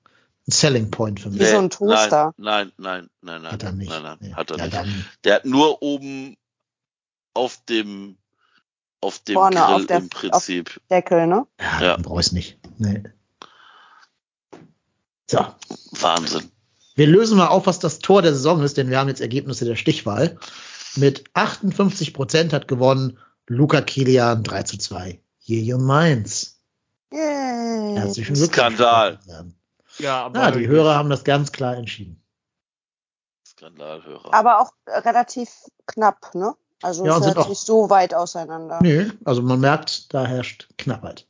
[0.47, 1.40] ein Selling Point für mich.
[1.40, 2.34] Wie so ein Toaster.
[2.36, 3.89] Nein, nein, nein, nein, Hat er nicht.
[3.90, 4.32] nein, nein, Nee.
[4.34, 4.76] hat er ja, nicht.
[4.76, 6.36] Dann, Der hat nur oben
[7.32, 8.18] auf dem,
[9.00, 10.81] auf dem Vorne Grill auf der- im Prinzip.
[10.90, 11.47] Deckel, ne?
[11.60, 11.92] ja, Ja.
[11.94, 12.58] dann brauch ich's nicht.
[12.76, 13.02] Nee.
[15.31, 15.44] So,
[16.00, 16.50] Wahnsinn.
[16.94, 19.65] wir lösen mal auf, was das Tor der Saison ist, denn wir haben jetzt Ergebnisse
[19.65, 20.39] der Stichwahl.
[20.97, 25.20] Mit 58 Prozent hat gewonnen Luca Kilian 3 zu 2.
[25.39, 26.60] Hier Mainz.
[27.12, 27.94] Yay.
[27.97, 28.74] Herzlichen Glückwunsch.
[28.76, 29.18] Skandal.
[29.98, 32.23] Ja, aber Ja, die Hörer haben das ganz klar entschieden.
[33.47, 34.32] Skandalhörer.
[34.32, 35.50] Aber auch äh, relativ
[35.86, 36.55] knapp, ne?
[36.82, 38.78] Also Ja, es sind auch- nicht so weit auseinander.
[38.82, 41.26] Nö, also man merkt, da herrscht Knappheit.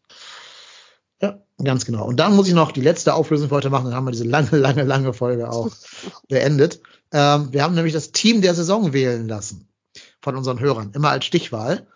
[1.63, 2.07] Ganz genau.
[2.07, 4.25] Und dann muss ich noch die letzte Auflösung für heute machen, dann haben wir diese
[4.25, 5.71] lange, lange, lange Folge auch
[6.29, 6.81] beendet.
[7.13, 9.69] Ähm, wir haben nämlich das Team der Saison wählen lassen
[10.21, 11.87] von unseren Hörern, immer als Stichwahl.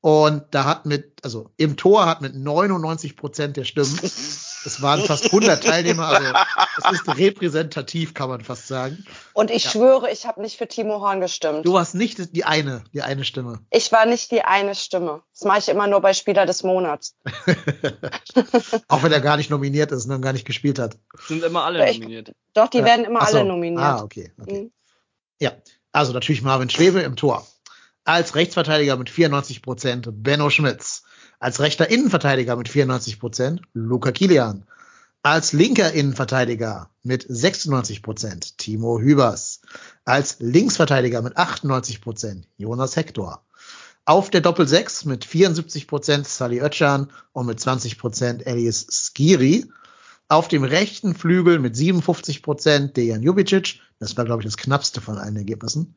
[0.00, 3.98] Und da hat mit, also im Tor hat mit 99 Prozent der Stimmen,
[4.66, 6.32] es waren fast 100 Teilnehmer, also
[6.92, 9.04] es ist repräsentativ, kann man fast sagen.
[9.32, 9.70] Und ich Ja.
[9.70, 11.64] schwöre, ich habe nicht für Timo Horn gestimmt.
[11.66, 13.60] Du warst nicht die eine, die eine Stimme.
[13.70, 15.22] Ich war nicht die eine Stimme.
[15.32, 17.14] Das mache ich immer nur bei Spieler des Monats.
[18.88, 20.96] Auch wenn er gar nicht nominiert ist und gar nicht gespielt hat.
[21.28, 22.32] sind immer alle Ich- nominiert.
[22.54, 22.84] Doch, die Ja.
[22.84, 23.36] werden immer so.
[23.38, 23.82] alle nominiert.
[23.82, 24.32] Ah, okay.
[24.40, 24.62] okay.
[24.64, 24.72] Mhm.
[25.40, 25.52] Ja,
[25.92, 27.46] also natürlich Marvin Schwebe im Tor.
[28.04, 31.02] Als Rechtsverteidiger mit 94 Prozent Benno Schmitz.
[31.38, 34.64] Als rechter Innenverteidiger mit 94 Prozent Luca Kilian.
[35.22, 39.60] Als linker Innenverteidiger mit 96 Prozent Timo Hübers.
[40.04, 43.44] Als Linksverteidiger mit 98 Prozent Jonas Hector.
[44.06, 49.66] Auf der Doppel-6 mit 74 Prozent Sally Oetschan und mit 20 Prozent Elias Skiri.
[50.28, 53.80] Auf dem rechten Flügel mit 57 Prozent Dejan Jubicic.
[53.98, 55.94] Das war, glaube ich, das knappste von allen Ergebnissen.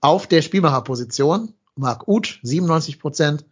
[0.00, 3.46] Auf der Spielmacherposition Marc Uth, 97 Prozent.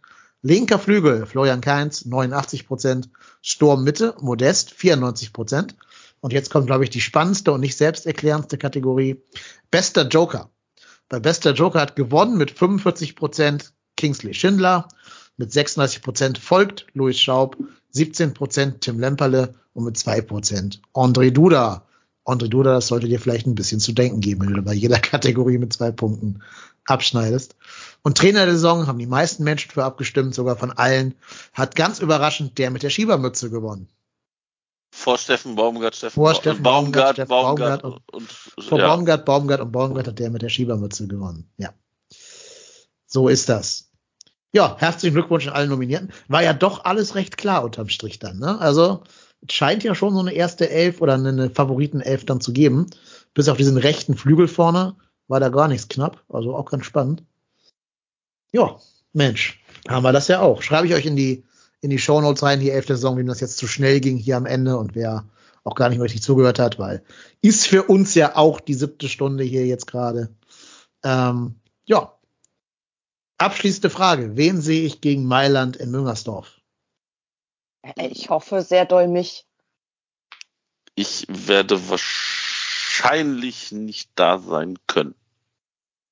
[0.47, 3.09] Linker Flügel Florian Kainz, 89 Prozent.
[3.41, 5.75] Sturm Mitte Modest, 94 Prozent.
[6.21, 9.21] Und jetzt kommt, glaube ich, die spannendste und nicht selbsterklärendste Kategorie.
[9.71, 10.49] Bester Joker.
[11.09, 14.87] Bei Bester Joker hat gewonnen mit 45 Prozent Kingsley Schindler.
[15.35, 17.57] Mit 36 Prozent folgt Louis Schaub,
[17.91, 21.86] 17 Prozent Tim Lemperle und mit 2 Prozent André Duda.
[22.27, 24.99] André Duda, das sollte dir vielleicht ein bisschen zu denken geben, wenn du bei jeder
[24.99, 26.43] Kategorie mit zwei Punkten
[26.85, 27.55] abschneidest.
[28.03, 31.15] Und Trainer der Saison haben die meisten Menschen für abgestimmt, sogar von allen.
[31.53, 33.89] Hat ganz überraschend der mit der Schiebermütze gewonnen.
[34.91, 38.87] Vor Steffen Baumgart, Steffen, Vor Steffen Baumgart, Steffen Baumgart, Baumgart und, und Vor ja.
[38.87, 41.49] Baumgart, Baumgart und Baumgart hat der mit der Schiebermütze gewonnen.
[41.57, 41.73] Ja.
[43.05, 43.91] So ist das.
[44.53, 46.11] Ja, herzlichen Glückwunsch an alle Nominierten.
[46.27, 48.59] War ja doch alles recht klar unterm Strich dann, ne?
[48.59, 49.03] Also,
[49.49, 52.87] scheint ja schon so eine erste Elf oder eine Favoritenelf dann zu geben.
[53.33, 54.95] Bis auf diesen rechten Flügel vorne
[55.27, 56.23] war da gar nichts knapp.
[56.29, 57.23] Also auch ganz spannend.
[58.51, 58.79] Ja,
[59.13, 60.61] Mensch, haben wir das ja auch.
[60.61, 61.43] Schreibe ich euch in die,
[61.81, 64.45] in die Shownotes rein, die elfte Saison, wem das jetzt zu schnell ging hier am
[64.45, 65.25] Ende und wer
[65.63, 67.03] auch gar nicht richtig zugehört hat, weil
[67.41, 70.29] ist für uns ja auch die siebte Stunde hier jetzt gerade.
[71.03, 72.13] Ähm, ja.
[73.37, 74.37] Abschließende Frage.
[74.37, 76.56] Wen sehe ich gegen Mailand in Müngersdorf?
[77.95, 79.45] Ich hoffe sehr doll mich.
[80.95, 85.15] Ich werde wahrscheinlich nicht da sein können.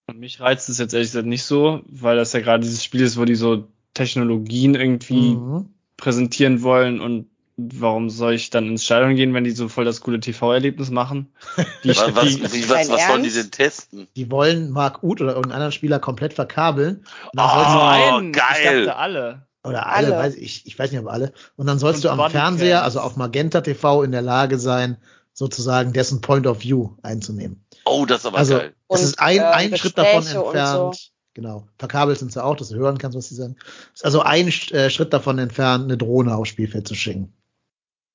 [0.08, 3.02] Und mich reizt es jetzt ehrlich gesagt nicht so, weil das ja gerade dieses Spiel
[3.02, 5.74] ist, wo die so Technologien irgendwie Mhm.
[5.98, 10.02] präsentieren wollen und warum soll ich dann ins Stadion gehen, wenn die so voll das
[10.02, 11.34] coole TV-Erlebnis machen?
[11.84, 14.08] Die, Was, was, die, was, was wollen die denn testen?
[14.16, 16.98] Die wollen Marc Uth oder irgendeinen anderen Spieler komplett verkabeln.
[17.32, 18.82] Und dann Oh, geil.
[18.82, 19.48] ich dachte alle.
[19.66, 20.18] Oder alle, alle.
[20.18, 21.34] weiß ich, ich weiß nicht, ob alle.
[21.56, 22.32] Und dann sollst Und du am.
[22.32, 24.98] Fernseher, also auf Magenta TV, in der Lage sein,
[25.34, 27.66] sozusagen dessen Point of View einzunehmen.
[27.86, 28.74] Oh, das ist aber Also, geil.
[28.90, 30.96] es Und, ist ein, äh, ein Schritt davon entfernt.
[30.96, 31.10] so.
[31.34, 31.68] Genau.
[31.78, 33.58] Verkabelt sind sie auch, dass du hören kannst, was sie sagen.
[33.94, 37.34] Es ist also ein äh, Schritt davon entfernt, eine Drohne aufs Spielfeld zu schicken.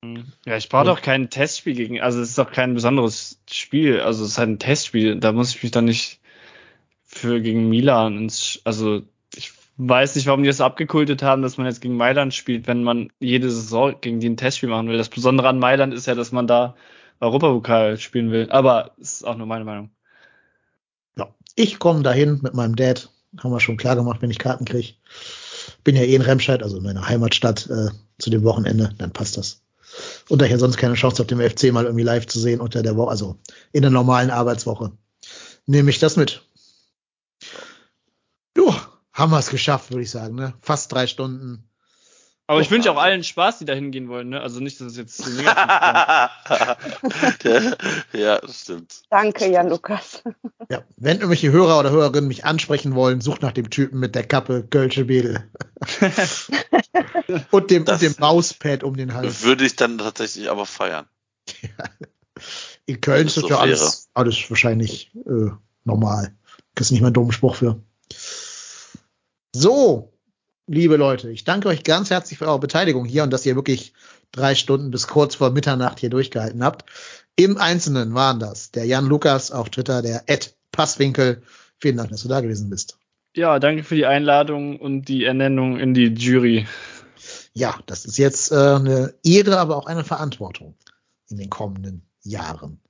[0.03, 0.25] Hm.
[0.47, 4.25] Ja, ich brauche doch kein Testspiel gegen, also es ist doch kein besonderes Spiel, also
[4.25, 6.21] es ist halt ein Testspiel, da muss ich mich dann nicht
[7.05, 9.03] für gegen Milan ins, also
[9.89, 13.11] weiß nicht, warum die das abgekultet haben, dass man jetzt gegen Mailand spielt, wenn man
[13.19, 14.99] jede Saison gegen die ein Testspiel machen will.
[14.99, 16.75] Das Besondere an Mailand ist ja, dass man da
[17.21, 19.91] Europapokal spielen will, aber ist auch nur meine Meinung.
[21.17, 21.29] Ja.
[21.55, 23.11] Ich komme dahin mit meinem Dad.
[23.39, 24.95] Haben wir schon klar gemacht, wenn ich Karten kriege.
[25.85, 29.37] Bin ja eh in Remscheid, also in meiner Heimatstadt, äh, zu dem Wochenende, dann passt
[29.37, 29.63] das.
[30.29, 32.61] Und da ich ja sonst keine Chance habe, dem FC mal irgendwie live zu sehen
[32.61, 33.37] unter der Woche, also
[33.73, 34.93] in der normalen Arbeitswoche,
[35.67, 36.43] nehme ich das mit.
[39.21, 40.55] Haben wir es geschafft, würde ich sagen, ne?
[40.63, 41.69] Fast drei Stunden.
[42.47, 44.41] Aber ich Oh, wünsche auch allen Spaß, die da hingehen wollen, ne?
[44.41, 45.59] Also nicht, dass es jetzt so negativ
[46.47, 47.45] kommt.
[48.15, 49.03] ja, das stimmt.
[49.11, 50.23] Danke, Jan Lukas.
[50.71, 54.27] Ja, wenn irgendwelche Hörer oder Hörerinnen mich ansprechen wollen, sucht nach dem Typen mit der
[54.27, 55.51] Kappe Kölsche Bedel.
[57.51, 59.43] und dem, Das- und dem Mauspad um den Hals.
[59.43, 61.07] Würde ich dann tatsächlich aber feiern.
[62.87, 65.51] In Köln ist das so ja alles, alles wahrscheinlich äh,
[65.85, 66.35] normal.
[66.75, 67.83] Kriegst nicht mal einen dummen Spruch für.
[69.53, 70.13] So,
[70.69, 73.93] liebe Leute, ich danke euch ganz herzlich für eure Beteiligung hier und dass ihr wirklich
[74.31, 76.89] drei Stunden bis kurz vor Mitternacht hier durchgehalten habt.
[77.35, 81.43] Im Einzelnen waren das der Jan Lukas auf Twitter, der Ed Passwinkel.
[81.79, 82.99] Vielen Dank, dass du da gewesen bist.
[83.35, 86.69] Ja, danke für die Einladung und die Ernennung in die Jury.
[87.53, 90.77] Ja, das ist jetzt äh, eine Ehre, aber auch eine Verantwortung
[91.29, 92.81] in den kommenden Jahren.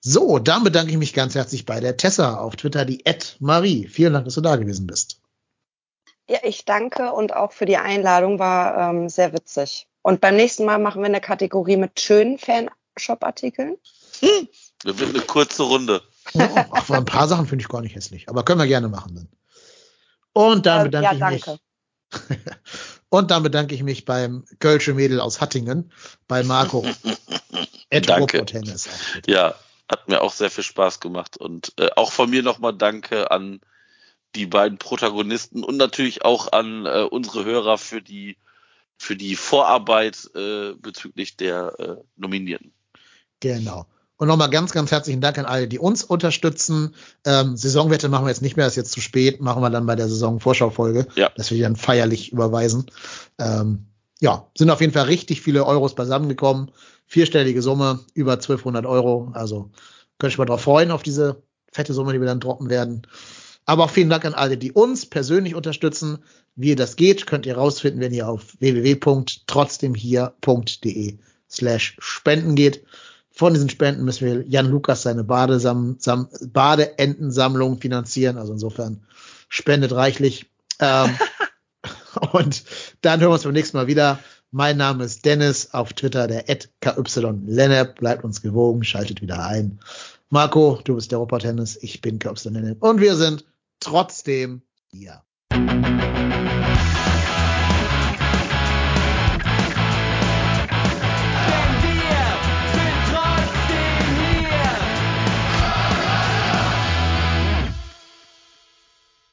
[0.00, 3.88] So, dann bedanke ich mich ganz herzlich bei der Tessa auf Twitter, die Ed Marie.
[3.88, 5.20] Vielen Dank, dass du da gewesen bist.
[6.28, 9.88] Ja, ich danke und auch für die Einladung war ähm, sehr witzig.
[10.02, 13.76] Und beim nächsten Mal machen wir eine Kategorie mit schönen Fanshop-Artikeln.
[14.20, 16.02] Wir wird eine kurze Runde.
[16.34, 19.14] Ja, ach, ein paar Sachen finde ich gar nicht hässlich, aber können wir gerne machen
[19.14, 19.28] dann.
[20.32, 21.50] Und dann Ähm, bedanke ja, ich danke.
[21.52, 22.38] mich.
[23.10, 25.92] Und dann bedanke ich mich beim Kölsche Mädel aus Hattingen,
[26.26, 26.84] bei Marco.
[27.90, 28.44] Danke.
[29.26, 29.54] Ja,
[29.90, 31.38] hat mir auch sehr viel Spaß gemacht.
[31.38, 33.60] Und äh, auch von mir nochmal Danke an
[34.34, 38.36] die beiden Protagonisten und natürlich auch an äh, unsere Hörer für die
[39.00, 42.72] für die Vorarbeit äh, bezüglich der äh, Nominierten.
[43.40, 43.86] Genau.
[44.16, 46.96] Und nochmal ganz, ganz herzlichen Dank an alle, die uns unterstützen.
[47.24, 49.94] Ähm, Saisonwette machen wir jetzt nicht mehr, ist jetzt zu spät, machen wir dann bei
[49.94, 51.30] der Saisonvorschaufolge, Ja.
[51.36, 52.90] dass wir die dann feierlich überweisen.
[53.38, 53.86] Ähm,
[54.18, 56.72] ja, sind auf jeden Fall richtig viele Euros beisammengekommen.
[57.06, 59.30] Vierstellige Summe, über 1200 Euro.
[59.34, 59.70] Also
[60.18, 61.40] könnt ihr mal drauf freuen, auf diese
[61.70, 63.06] fette Summe, die wir dann droppen werden.
[63.68, 66.20] Aber auch vielen Dank an alle, die uns persönlich unterstützen.
[66.56, 71.18] Wie das geht, könnt ihr rausfinden, wenn ihr auf www.trotzdemhier.de
[71.50, 72.82] slash spenden geht.
[73.30, 78.38] Von diesen Spenden müssen wir Jan Lukas seine Badesam Sam Badeentensammlung finanzieren.
[78.38, 79.02] Also insofern
[79.50, 80.46] spendet reichlich.
[80.80, 81.18] Ähm,
[82.32, 82.64] und
[83.02, 84.18] dann hören wir uns beim nächsten Mal wieder.
[84.50, 89.78] Mein Name ist Dennis, auf Twitter der KY Bleibt uns gewogen, schaltet wieder ein.
[90.30, 93.44] Marco, du bist der Tennis, ich bin KY Und wir sind
[93.80, 95.22] trotzdem hier.